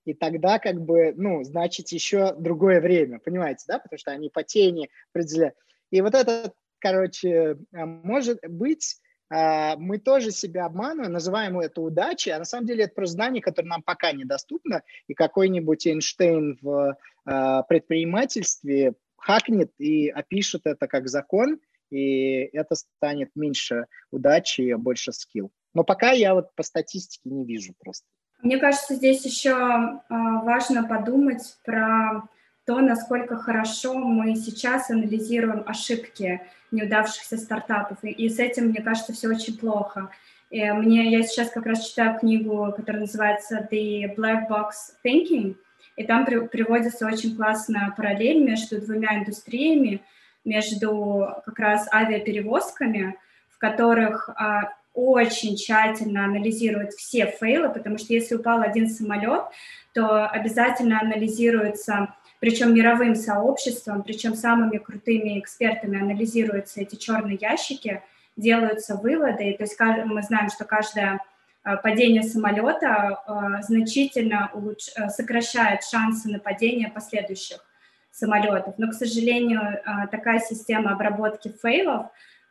и 0.04 0.14
тогда 0.14 0.58
как 0.58 0.80
бы, 0.80 1.12
ну, 1.16 1.42
значит, 1.44 1.88
еще 1.88 2.34
другое 2.34 2.80
время, 2.80 3.18
понимаете, 3.18 3.64
да, 3.66 3.78
потому 3.78 3.98
что 3.98 4.10
они 4.10 4.28
по 4.28 4.42
тени 4.42 4.90
определяют. 5.12 5.54
И 5.90 6.00
вот 6.00 6.14
это, 6.14 6.52
короче, 6.78 7.56
а, 7.72 7.86
может 7.86 8.38
быть, 8.48 8.96
а, 9.30 9.76
мы 9.76 9.98
тоже 9.98 10.30
себя 10.30 10.66
обманываем, 10.66 11.12
называем 11.12 11.58
это 11.58 11.80
удачей, 11.80 12.32
а 12.32 12.38
на 12.38 12.44
самом 12.44 12.66
деле 12.66 12.84
это 12.84 12.94
просто 12.94 13.14
знание, 13.14 13.42
которое 13.42 13.68
нам 13.68 13.82
пока 13.82 14.12
недоступно, 14.12 14.82
и 15.08 15.14
какой-нибудь 15.14 15.86
Эйнштейн 15.86 16.58
в 16.60 16.96
а, 17.24 17.62
предпринимательстве 17.62 18.94
хакнет 19.16 19.72
и 19.78 20.08
опишет 20.08 20.62
это 20.64 20.86
как 20.86 21.08
закон, 21.08 21.58
и 21.90 22.40
это 22.52 22.74
станет 22.74 23.30
меньше 23.34 23.86
удачи, 24.10 24.74
больше 24.74 25.12
скилл. 25.12 25.50
Но 25.72 25.84
пока 25.84 26.12
я 26.12 26.34
вот 26.34 26.54
по 26.54 26.62
статистике 26.62 27.30
не 27.30 27.44
вижу 27.44 27.72
просто. 27.78 28.06
Мне 28.44 28.58
кажется, 28.58 28.94
здесь 28.94 29.24
еще 29.24 30.00
важно 30.10 30.84
подумать 30.84 31.56
про 31.64 32.24
то, 32.66 32.80
насколько 32.80 33.38
хорошо 33.38 33.94
мы 33.94 34.36
сейчас 34.36 34.90
анализируем 34.90 35.64
ошибки 35.66 36.42
неудавшихся 36.70 37.38
стартапов. 37.38 38.04
И, 38.04 38.28
с 38.28 38.38
этим, 38.38 38.66
мне 38.66 38.82
кажется, 38.82 39.14
все 39.14 39.28
очень 39.28 39.56
плохо. 39.56 40.10
И 40.50 40.62
мне, 40.72 41.10
я 41.10 41.22
сейчас 41.22 41.50
как 41.52 41.64
раз 41.64 41.88
читаю 41.88 42.18
книгу, 42.18 42.70
которая 42.76 43.02
называется 43.02 43.66
The 43.72 44.14
Black 44.14 44.46
Box 44.50 44.92
Thinking, 45.02 45.56
и 45.96 46.04
там 46.04 46.26
при, 46.26 46.46
приводится 46.46 47.06
очень 47.06 47.34
классная 47.34 47.94
параллель 47.96 48.44
между 48.44 48.78
двумя 48.78 49.20
индустриями, 49.20 50.02
между 50.44 51.34
как 51.46 51.58
раз 51.58 51.88
авиаперевозками, 51.90 53.16
в 53.48 53.56
которых 53.56 54.28
а, 54.28 54.74
очень 54.94 55.56
тщательно 55.56 56.24
анализируют 56.24 56.92
все 56.92 57.26
фейлы, 57.26 57.68
потому 57.68 57.98
что 57.98 58.12
если 58.14 58.36
упал 58.36 58.62
один 58.62 58.88
самолет, 58.88 59.44
то 59.92 60.26
обязательно 60.26 61.00
анализируется 61.00 62.14
причем 62.44 62.74
мировым 62.74 63.14
сообществом, 63.14 64.02
причем 64.02 64.34
самыми 64.34 64.76
крутыми 64.76 65.38
экспертами 65.38 65.98
анализируются 65.98 66.82
эти 66.82 66.96
черные 66.96 67.38
ящики, 67.40 68.02
делаются 68.36 68.96
выводы. 68.96 69.54
То 69.56 69.64
есть 69.64 69.80
мы 69.80 70.22
знаем, 70.22 70.50
что 70.50 70.66
каждое 70.66 71.20
э, 71.64 71.76
падение 71.78 72.22
самолета 72.22 73.22
э, 73.26 73.62
значительно 73.62 74.50
улуч... 74.52 74.90
Э, 74.94 75.08
сокращает 75.08 75.84
шансы 75.84 76.28
на 76.28 76.38
падение 76.38 76.90
последующих 76.90 77.64
самолетов. 78.10 78.74
Но, 78.76 78.90
к 78.90 78.92
сожалению, 78.92 79.82
такая 80.10 80.38
система 80.38 80.92
обработки 80.92 81.50
фейлов, 81.62 82.08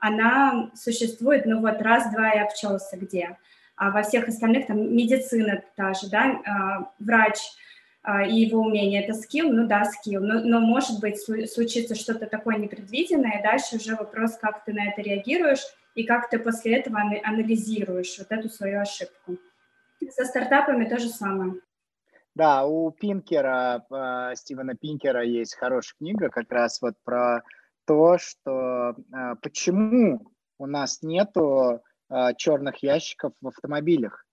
она 0.08 0.72
существует, 0.76 1.46
ну 1.46 1.62
вот 1.62 1.82
раз-два 1.82 2.32
и 2.32 2.40
обчелся 2.40 2.98
где. 2.98 3.38
А 3.76 3.90
во 3.90 4.04
всех 4.04 4.28
остальных, 4.28 4.68
там, 4.68 4.96
медицина 4.96 5.64
та 5.76 5.94
же, 5.94 6.10
да, 6.10 6.92
врач– 7.00 7.38
а, 8.06 8.26
и 8.26 8.36
его 8.36 8.62
умение. 8.62 9.02
Это 9.02 9.14
скилл, 9.14 9.50
ну 9.52 9.66
да, 9.66 9.86
скилл, 9.86 10.22
но, 10.22 10.42
но 10.42 10.60
может 10.60 11.00
быть 11.00 11.22
случится 11.22 11.96
что-то 11.96 12.28
такое 12.28 12.58
непредвиденное, 12.58 13.40
и 13.40 13.44
дальше 13.44 13.78
уже 13.78 13.96
вопрос, 13.96 14.38
как 14.38 14.66
ты 14.66 14.74
на 14.74 14.90
это 14.90 15.02
реагируешь 15.02 15.62
и 15.96 16.04
как 16.04 16.30
ты 16.30 16.38
после 16.38 16.80
этого 16.80 17.00
анализируешь 17.24 18.18
вот 18.20 18.28
эту 18.30 18.50
свою 18.50 18.82
ошибку. 18.82 19.38
Со 20.10 20.26
стартапами 20.26 20.84
то 20.84 21.00
же 21.00 21.08
самое. 21.08 21.54
Да, 22.36 22.66
у 22.66 22.92
Пинкера, 22.92 23.86
э, 23.90 24.36
Стивена 24.36 24.74
Пинкера 24.74 25.24
есть 25.24 25.56
хорошая 25.56 25.96
книга 25.98 26.30
как 26.30 26.52
раз 26.52 26.82
вот 26.82 26.96
про 27.06 27.44
то, 27.86 28.18
что 28.18 28.96
э, 28.96 29.36
почему 29.42 30.32
у 30.58 30.66
нас 30.66 31.02
нету 31.02 31.82
э, 32.10 32.34
черных 32.38 32.84
ящиков 32.84 33.34
в 33.42 33.48
автомобилях. 33.48 34.26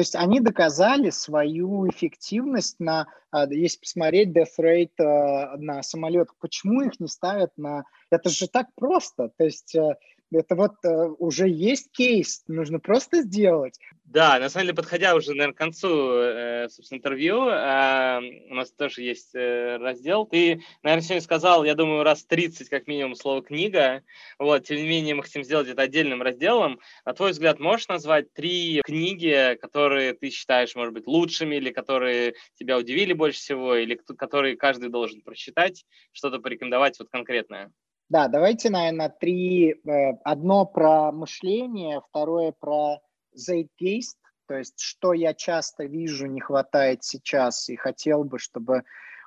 То 0.00 0.02
есть 0.02 0.16
они 0.16 0.40
доказали 0.40 1.10
свою 1.10 1.86
эффективность 1.90 2.76
на, 2.78 3.06
а, 3.30 3.46
если 3.52 3.80
посмотреть 3.80 4.34
death 4.34 4.58
rate 4.58 4.98
а, 4.98 5.56
на 5.58 5.82
самолетах, 5.82 6.36
почему 6.40 6.80
их 6.82 6.98
не 7.00 7.08
ставят 7.08 7.52
на... 7.58 7.84
Это 8.10 8.30
же 8.30 8.48
так 8.48 8.68
просто. 8.76 9.30
То 9.36 9.44
есть 9.44 9.74
э, 9.74 9.96
это 10.32 10.54
вот 10.54 10.74
э, 10.84 11.08
уже 11.18 11.48
есть 11.48 11.90
кейс, 11.92 12.42
нужно 12.46 12.78
просто 12.78 13.22
сделать. 13.22 13.78
Да, 14.04 14.40
на 14.40 14.48
самом 14.48 14.66
деле, 14.66 14.76
подходя 14.76 15.14
уже, 15.14 15.30
наверное, 15.30 15.54
к 15.54 15.58
концу, 15.58 15.88
э, 15.88 16.68
собственно, 16.68 16.98
интервью, 16.98 17.48
э, 17.48 18.20
у 18.50 18.54
нас 18.54 18.72
тоже 18.72 19.02
есть 19.02 19.34
э, 19.36 19.76
раздел. 19.76 20.26
Ты, 20.26 20.62
наверное, 20.82 21.02
сегодня 21.02 21.20
сказал, 21.20 21.64
я 21.64 21.76
думаю, 21.76 22.02
раз 22.02 22.24
30 22.24 22.68
как 22.68 22.88
минимум 22.88 23.14
слово 23.14 23.42
«книга». 23.42 24.02
Вот, 24.38 24.64
тем 24.64 24.78
не 24.78 24.88
менее, 24.88 25.14
мы 25.14 25.22
хотим 25.22 25.44
сделать 25.44 25.68
это 25.68 25.82
отдельным 25.82 26.22
разделом. 26.22 26.80
На 27.04 27.12
твой 27.12 27.30
взгляд, 27.30 27.60
можешь 27.60 27.86
назвать 27.86 28.32
три 28.32 28.82
книги, 28.84 29.56
которые 29.60 30.14
ты 30.14 30.30
считаешь, 30.30 30.74
может 30.74 30.92
быть, 30.92 31.06
лучшими, 31.06 31.54
или 31.56 31.70
которые 31.70 32.34
тебя 32.58 32.78
удивили 32.78 33.12
больше 33.12 33.38
всего, 33.38 33.76
или 33.76 33.94
которые 33.94 34.56
каждый 34.56 34.88
должен 34.88 35.22
прочитать, 35.22 35.84
что-то 36.12 36.40
порекомендовать 36.40 36.98
вот 36.98 37.10
конкретное? 37.10 37.70
Да, 38.10 38.26
давайте, 38.26 38.70
наверное, 38.70 39.08
три. 39.08 39.70
Э, 39.70 40.14
одно 40.24 40.66
про 40.66 41.12
мышление, 41.12 42.02
второе 42.08 42.52
про 42.58 42.98
zeitgeist, 43.36 44.18
то 44.48 44.58
есть 44.58 44.80
что 44.80 45.12
я 45.12 45.32
часто 45.32 45.84
вижу 45.84 46.26
не 46.26 46.40
хватает 46.40 47.04
сейчас 47.04 47.68
и 47.68 47.76
хотел 47.76 48.24
бы, 48.24 48.40
чтобы 48.40 48.82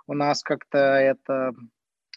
у 0.05 0.13
нас 0.13 0.43
как-то 0.43 0.77
это 0.77 1.53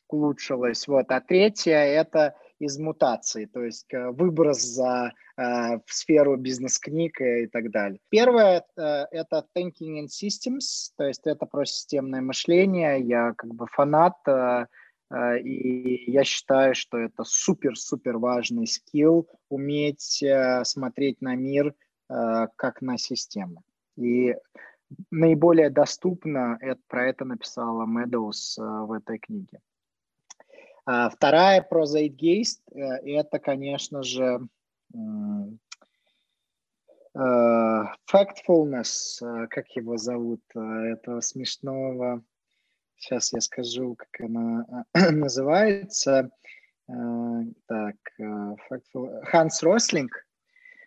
улучшилось. 0.09 0.89
Вот. 0.89 1.07
А 1.13 1.21
третье– 1.21 1.73
это 1.77 2.35
из 2.59 2.79
мутации, 2.79 3.45
то 3.45 3.63
есть 3.63 3.95
э, 3.95 4.11
выброс 4.11 4.61
за 4.61 5.13
э, 5.37 5.43
в 5.87 5.93
сферу 5.93 6.37
бизнес-книг 6.37 7.21
и 7.21 7.47
так 7.47 7.71
далее. 7.71 8.01
Первое 8.09 8.65
это 8.75 9.47
Thinking 9.57 10.01
in 10.01 10.07
Systems, 10.07 10.91
то 10.97 11.05
есть 11.05 11.29
это 11.29 11.47
про 11.47 11.65
системное 11.65 12.23
мышление. 12.23 13.01
Я 13.03 13.35
как 13.37 13.55
бы 13.55 13.69
фанат 13.69 14.17
и 15.13 16.11
я 16.11 16.25
считаю, 16.25 16.75
что 16.75 16.99
это 16.99 17.23
супер-супер 17.25 18.19
важный 18.19 18.67
скилл 18.67 19.29
уметь 19.49 20.21
э, 20.23 20.65
смотреть 20.65 21.21
на 21.21 21.37
мир 21.37 21.75
э, 22.09 22.49
как 22.57 22.83
на 22.83 22.99
систему. 22.99 23.63
И 23.97 24.35
наиболее 25.11 25.71
доступно 25.71 26.59
это, 26.61 26.81
про 26.89 27.09
это 27.09 27.25
написала 27.25 27.87
Медоуз 27.87 28.59
в 28.59 28.93
этой 28.93 29.19
книге. 29.19 29.61
А 30.85 31.09
вторая 31.09 31.63
про 31.63 31.85
Zeitgeist– 31.85 32.61
это, 32.75 33.39
конечно 33.41 34.03
же, 34.03 34.41
Factfulness, 37.17 39.21
как 39.49 39.71
его 39.71 39.97
зовут, 39.97 40.43
этого 40.55 41.21
смешного 41.21 42.23
Сейчас 42.99 43.33
я 43.33 43.41
скажу, 43.41 43.95
как 43.95 44.21
она 44.21 44.85
называется. 45.13 46.31
Э, 46.89 46.93
так, 47.67 47.97
э, 48.19 48.57
Ханс 49.25 49.63
Рослинг. 49.63 50.27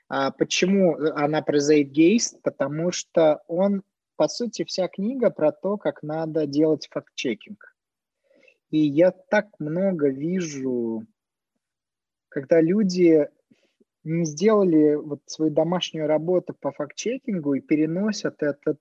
А 0.07 0.31
почему 0.31 0.95
она 1.15 1.41
про 1.41 1.59
Zeitgeist? 1.59 2.39
Потому 2.41 2.91
что 2.91 3.43
он, 3.47 3.83
по 4.15 4.27
сути, 4.27 4.63
вся 4.63 4.87
книга 4.87 5.29
про 5.29 5.51
то, 5.51 5.77
как 5.77 6.01
надо 6.01 6.47
делать 6.47 6.87
факт-чекинг. 6.89 7.75
И 8.71 8.79
я 8.79 9.11
так 9.11 9.47
много 9.59 10.09
вижу, 10.09 11.05
когда 12.29 12.59
люди 12.59 13.27
не 14.03 14.25
сделали 14.25 14.95
вот 14.95 15.21
свою 15.25 15.51
домашнюю 15.51 16.07
работу 16.07 16.55
по 16.59 16.71
факт-чекингу 16.71 17.53
и 17.53 17.61
переносят 17.61 18.41
этот 18.41 18.79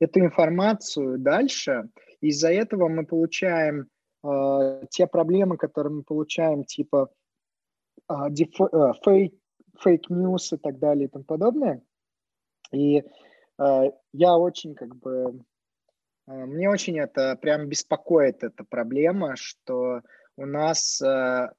эту 0.00 0.20
информацию 0.20 1.18
дальше. 1.18 1.88
Из-за 2.20 2.52
этого 2.52 2.88
мы 2.88 3.04
получаем 3.06 3.88
э, 4.24 4.82
те 4.90 5.06
проблемы, 5.06 5.56
которые 5.56 5.92
мы 5.92 6.02
получаем, 6.02 6.64
типа 6.64 7.10
э, 8.08 8.14
э, 8.14 8.92
фейк, 9.04 9.34
фейк 9.78 10.10
news 10.10 10.54
и 10.54 10.56
так 10.56 10.78
далее 10.78 11.06
и 11.06 11.08
тому 11.08 11.24
подобное. 11.24 11.82
И 12.72 12.98
э, 12.98 13.82
я 14.12 14.36
очень 14.36 14.74
как 14.74 14.96
бы 14.96 15.44
э, 16.26 16.32
мне 16.46 16.68
очень 16.70 16.98
это 16.98 17.36
прям 17.36 17.68
беспокоит 17.68 18.42
эта 18.42 18.64
проблема, 18.64 19.36
что 19.36 20.02
у 20.36 20.46
нас 20.46 21.00
э, 21.02 21.50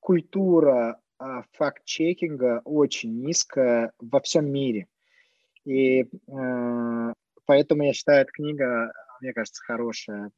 культура 0.00 1.00
э, 1.18 1.24
факт-чекинга 1.52 2.62
очень 2.64 3.22
низкая 3.22 3.92
во 3.98 4.20
всем 4.20 4.50
мире. 4.50 4.86
И 5.64 6.02
э, 6.02 6.06
Поэтому 7.46 7.84
я 7.84 7.92
считаю, 7.92 8.22
эта 8.22 8.32
книга, 8.32 8.92
мне 9.20 9.32
кажется, 9.32 9.62
хорошая. 9.64 10.30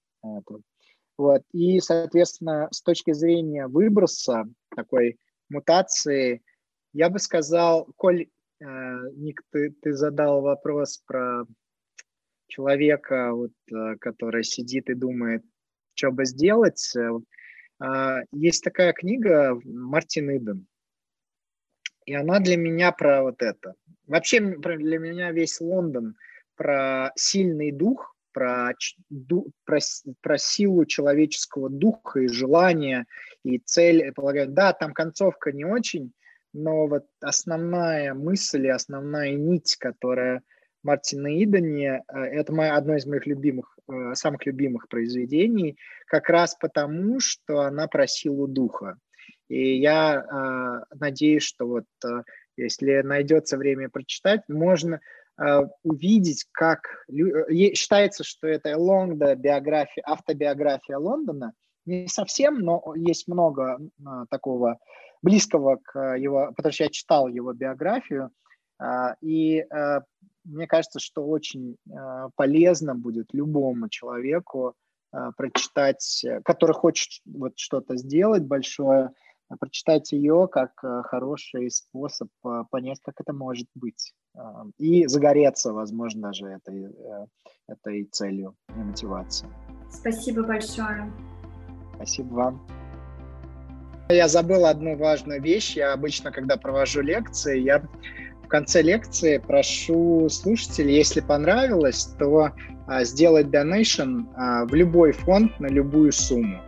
Вот. 1.16 1.42
И, 1.52 1.80
соответственно, 1.80 2.68
с 2.70 2.82
точки 2.82 3.12
зрения 3.12 3.66
выброса 3.66 4.44
такой 4.76 5.18
мутации, 5.48 6.42
я 6.92 7.10
бы 7.10 7.18
сказал, 7.18 7.88
Коль, 7.96 8.28
э, 8.60 8.64
Ник, 9.14 9.42
ты, 9.50 9.70
ты 9.82 9.94
задал 9.94 10.42
вопрос 10.42 11.02
про 11.06 11.44
человека, 12.46 13.32
вот, 13.32 13.52
э, 13.72 13.96
который 13.96 14.44
сидит 14.44 14.90
и 14.90 14.94
думает, 14.94 15.42
что 15.94 16.12
бы 16.12 16.24
сделать. 16.24 16.94
Э, 16.96 18.22
есть 18.32 18.62
такая 18.62 18.92
книга 18.92 19.58
Мартин 19.64 20.36
Иден, 20.36 20.66
и 22.06 22.14
она 22.14 22.38
для 22.38 22.56
меня 22.56 22.92
про 22.92 23.22
вот 23.22 23.42
это. 23.42 23.74
Вообще 24.06 24.40
для 24.40 24.98
меня 24.98 25.32
весь 25.32 25.60
Лондон– 25.60 26.14
про 26.58 27.12
сильный 27.16 27.72
дух, 27.72 28.14
про, 28.32 28.72
про, 29.64 29.78
про 30.20 30.38
силу 30.38 30.84
человеческого 30.84 31.70
духа 31.70 32.20
и 32.20 32.28
желания, 32.28 33.06
и 33.44 33.58
цель, 33.58 34.12
полагаю, 34.12 34.48
да, 34.48 34.72
там 34.72 34.92
концовка 34.92 35.52
не 35.52 35.64
очень, 35.64 36.12
но 36.52 36.86
вот 36.86 37.06
основная 37.20 38.14
мысль 38.14 38.66
и 38.66 38.70
основная 38.70 39.34
нить, 39.34 39.76
которая 39.76 40.42
Мартина 40.82 41.42
Идани, 41.42 41.86
э, 41.86 42.18
это 42.18 42.52
мое, 42.52 42.74
одно 42.74 42.96
из 42.96 43.06
моих 43.06 43.26
любимых, 43.26 43.78
э, 43.90 44.14
самых 44.14 44.46
любимых 44.46 44.88
произведений, 44.88 45.78
как 46.06 46.28
раз 46.28 46.54
потому, 46.54 47.20
что 47.20 47.60
она 47.60 47.88
про 47.88 48.06
силу 48.06 48.46
духа. 48.46 48.96
И 49.48 49.78
я 49.78 50.22
э, 50.90 50.94
надеюсь, 50.94 51.42
что 51.42 51.66
вот 51.66 51.86
э, 52.04 52.22
если 52.56 53.02
найдется 53.02 53.56
время 53.56 53.88
прочитать, 53.88 54.42
можно 54.48 55.00
увидеть, 55.82 56.46
как 56.52 57.04
э, 57.08 57.74
считается, 57.74 58.24
что 58.24 58.48
это 58.48 58.76
Лонгда 58.76 59.36
биография, 59.36 60.02
автобиография 60.04 60.96
Лондона. 60.96 61.52
Не 61.86 62.08
совсем, 62.08 62.58
но 62.60 62.92
есть 62.96 63.28
много 63.28 63.78
э, 63.78 64.04
такого 64.30 64.78
близкого 65.22 65.78
к 65.82 66.16
его, 66.16 66.52
потому 66.56 66.72
что 66.72 66.84
я 66.84 66.90
читал 66.90 67.28
его 67.28 67.52
биографию, 67.52 68.30
э, 68.82 69.14
и 69.20 69.58
э, 69.60 70.00
мне 70.44 70.66
кажется, 70.66 70.98
что 70.98 71.24
очень 71.26 71.76
э, 71.88 72.28
полезно 72.34 72.94
будет 72.94 73.32
любому 73.32 73.88
человеку 73.88 74.74
э, 75.12 75.30
прочитать, 75.36 76.24
который 76.44 76.74
хочет 76.74 77.22
вот 77.26 77.52
что-то 77.56 77.96
сделать 77.96 78.42
большое, 78.42 79.10
прочитать 79.56 80.12
ее 80.12 80.48
как 80.50 80.72
э, 80.82 81.02
хороший 81.04 81.70
способ 81.70 82.28
э, 82.44 82.64
понять, 82.70 83.00
как 83.02 83.14
это 83.20 83.32
может 83.32 83.68
быть. 83.74 84.12
Э, 84.36 84.40
и 84.78 85.06
загореться, 85.06 85.72
возможно, 85.72 86.22
даже 86.22 86.46
этой, 86.46 86.88
этой 87.66 88.04
целью 88.04 88.54
и 88.68 88.78
мотивацией. 88.78 89.50
Спасибо 89.90 90.42
большое. 90.42 91.10
Спасибо 91.94 92.34
вам. 92.34 92.66
Я 94.10 94.28
забыл 94.28 94.66
одну 94.66 94.96
важную 94.96 95.42
вещь. 95.42 95.76
Я 95.76 95.92
обычно, 95.92 96.30
когда 96.30 96.56
провожу 96.56 97.02
лекции, 97.02 97.60
я 97.60 97.82
в 98.42 98.48
конце 98.48 98.80
лекции 98.80 99.38
прошу 99.38 100.28
слушателей, 100.30 100.94
если 100.96 101.20
понравилось, 101.20 102.06
то 102.18 102.50
сделать 103.02 103.48
donation 103.48 104.24
в 104.66 104.74
любой 104.74 105.12
фонд 105.12 105.60
на 105.60 105.66
любую 105.66 106.12
сумму. 106.12 106.58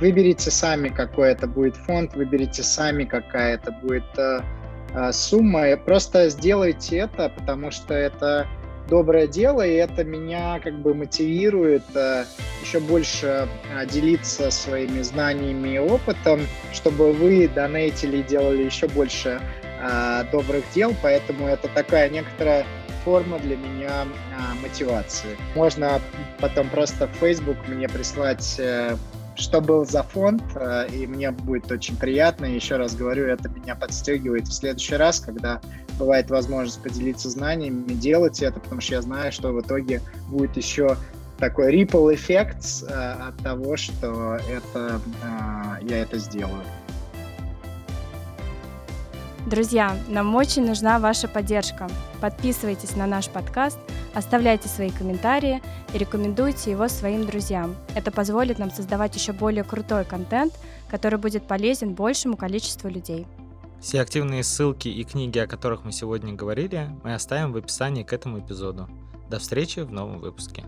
Выберите 0.00 0.50
сами, 0.50 0.88
какой 0.88 1.30
это 1.32 1.46
будет 1.46 1.76
фонд, 1.76 2.14
выберите 2.14 2.62
сами, 2.62 3.04
какая 3.04 3.54
это 3.54 3.72
будет 3.72 4.16
э, 4.16 4.40
э, 4.94 5.12
сумма. 5.12 5.68
И 5.70 5.76
просто 5.76 6.28
сделайте 6.28 6.98
это, 6.98 7.30
потому 7.30 7.70
что 7.70 7.94
это 7.94 8.46
доброе 8.88 9.26
дело, 9.26 9.66
и 9.66 9.74
это 9.74 10.04
меня 10.04 10.60
как 10.62 10.80
бы 10.80 10.94
мотивирует 10.94 11.84
э, 11.94 12.24
еще 12.62 12.80
больше 12.80 13.48
э, 13.72 13.86
делиться 13.86 14.50
своими 14.50 15.02
знаниями 15.02 15.74
и 15.74 15.78
опытом, 15.78 16.40
чтобы 16.72 17.12
вы 17.12 17.48
донейтили 17.48 18.18
и 18.18 18.22
делали 18.22 18.62
еще 18.62 18.88
больше 18.88 19.40
э, 19.80 20.24
добрых 20.32 20.64
дел, 20.74 20.94
поэтому 21.02 21.46
это 21.46 21.68
такая 21.68 22.08
некоторая 22.08 22.64
форма 23.04 23.38
для 23.38 23.56
меня 23.56 24.06
э, 24.06 24.62
мотивации. 24.62 25.36
Можно 25.54 26.00
потом 26.40 26.68
просто 26.70 27.06
в 27.06 27.14
Facebook 27.16 27.56
мне 27.68 27.88
прислать 27.88 28.56
э, 28.58 28.96
что 29.38 29.60
был 29.60 29.86
за 29.86 30.02
фонд, 30.02 30.42
э, 30.56 30.88
и 30.92 31.06
мне 31.06 31.30
будет 31.30 31.70
очень 31.70 31.96
приятно. 31.96 32.46
Еще 32.46 32.76
раз 32.76 32.94
говорю, 32.94 33.26
это 33.26 33.48
меня 33.48 33.74
подстегивает 33.74 34.48
в 34.48 34.52
следующий 34.52 34.96
раз, 34.96 35.20
когда 35.20 35.60
бывает 35.98 36.30
возможность 36.30 36.82
поделиться 36.82 37.30
знаниями, 37.30 37.92
делать 37.92 38.42
это, 38.42 38.60
потому 38.60 38.80
что 38.80 38.94
я 38.94 39.02
знаю, 39.02 39.32
что 39.32 39.52
в 39.52 39.60
итоге 39.60 40.00
будет 40.28 40.56
еще 40.56 40.96
такой 41.38 41.72
ripple 41.72 42.14
эффект 42.14 42.82
от 42.88 43.36
того, 43.42 43.76
что 43.76 44.38
это, 44.50 45.00
э, 45.22 45.84
я 45.88 45.98
это 46.02 46.18
сделаю. 46.18 46.64
Друзья, 49.46 49.96
нам 50.08 50.34
очень 50.34 50.66
нужна 50.66 50.98
ваша 50.98 51.26
поддержка. 51.26 51.88
Подписывайтесь 52.20 52.96
на 52.96 53.06
наш 53.06 53.28
подкаст, 53.28 53.78
оставляйте 54.14 54.68
свои 54.68 54.90
комментарии 54.90 55.62
и 55.94 55.98
рекомендуйте 55.98 56.70
его 56.70 56.88
своим 56.88 57.24
друзьям. 57.24 57.76
Это 57.94 58.10
позволит 58.10 58.58
нам 58.58 58.70
создавать 58.70 59.14
еще 59.14 59.32
более 59.32 59.64
крутой 59.64 60.04
контент, 60.04 60.52
который 60.90 61.18
будет 61.18 61.46
полезен 61.46 61.94
большему 61.94 62.36
количеству 62.36 62.88
людей. 62.90 63.26
Все 63.80 64.00
активные 64.00 64.42
ссылки 64.42 64.88
и 64.88 65.04
книги, 65.04 65.38
о 65.38 65.46
которых 65.46 65.84
мы 65.84 65.92
сегодня 65.92 66.34
говорили, 66.34 66.90
мы 67.04 67.14
оставим 67.14 67.52
в 67.52 67.56
описании 67.56 68.02
к 68.02 68.12
этому 68.12 68.40
эпизоду. 68.40 68.88
До 69.30 69.38
встречи 69.38 69.80
в 69.80 69.92
новом 69.92 70.18
выпуске. 70.18 70.64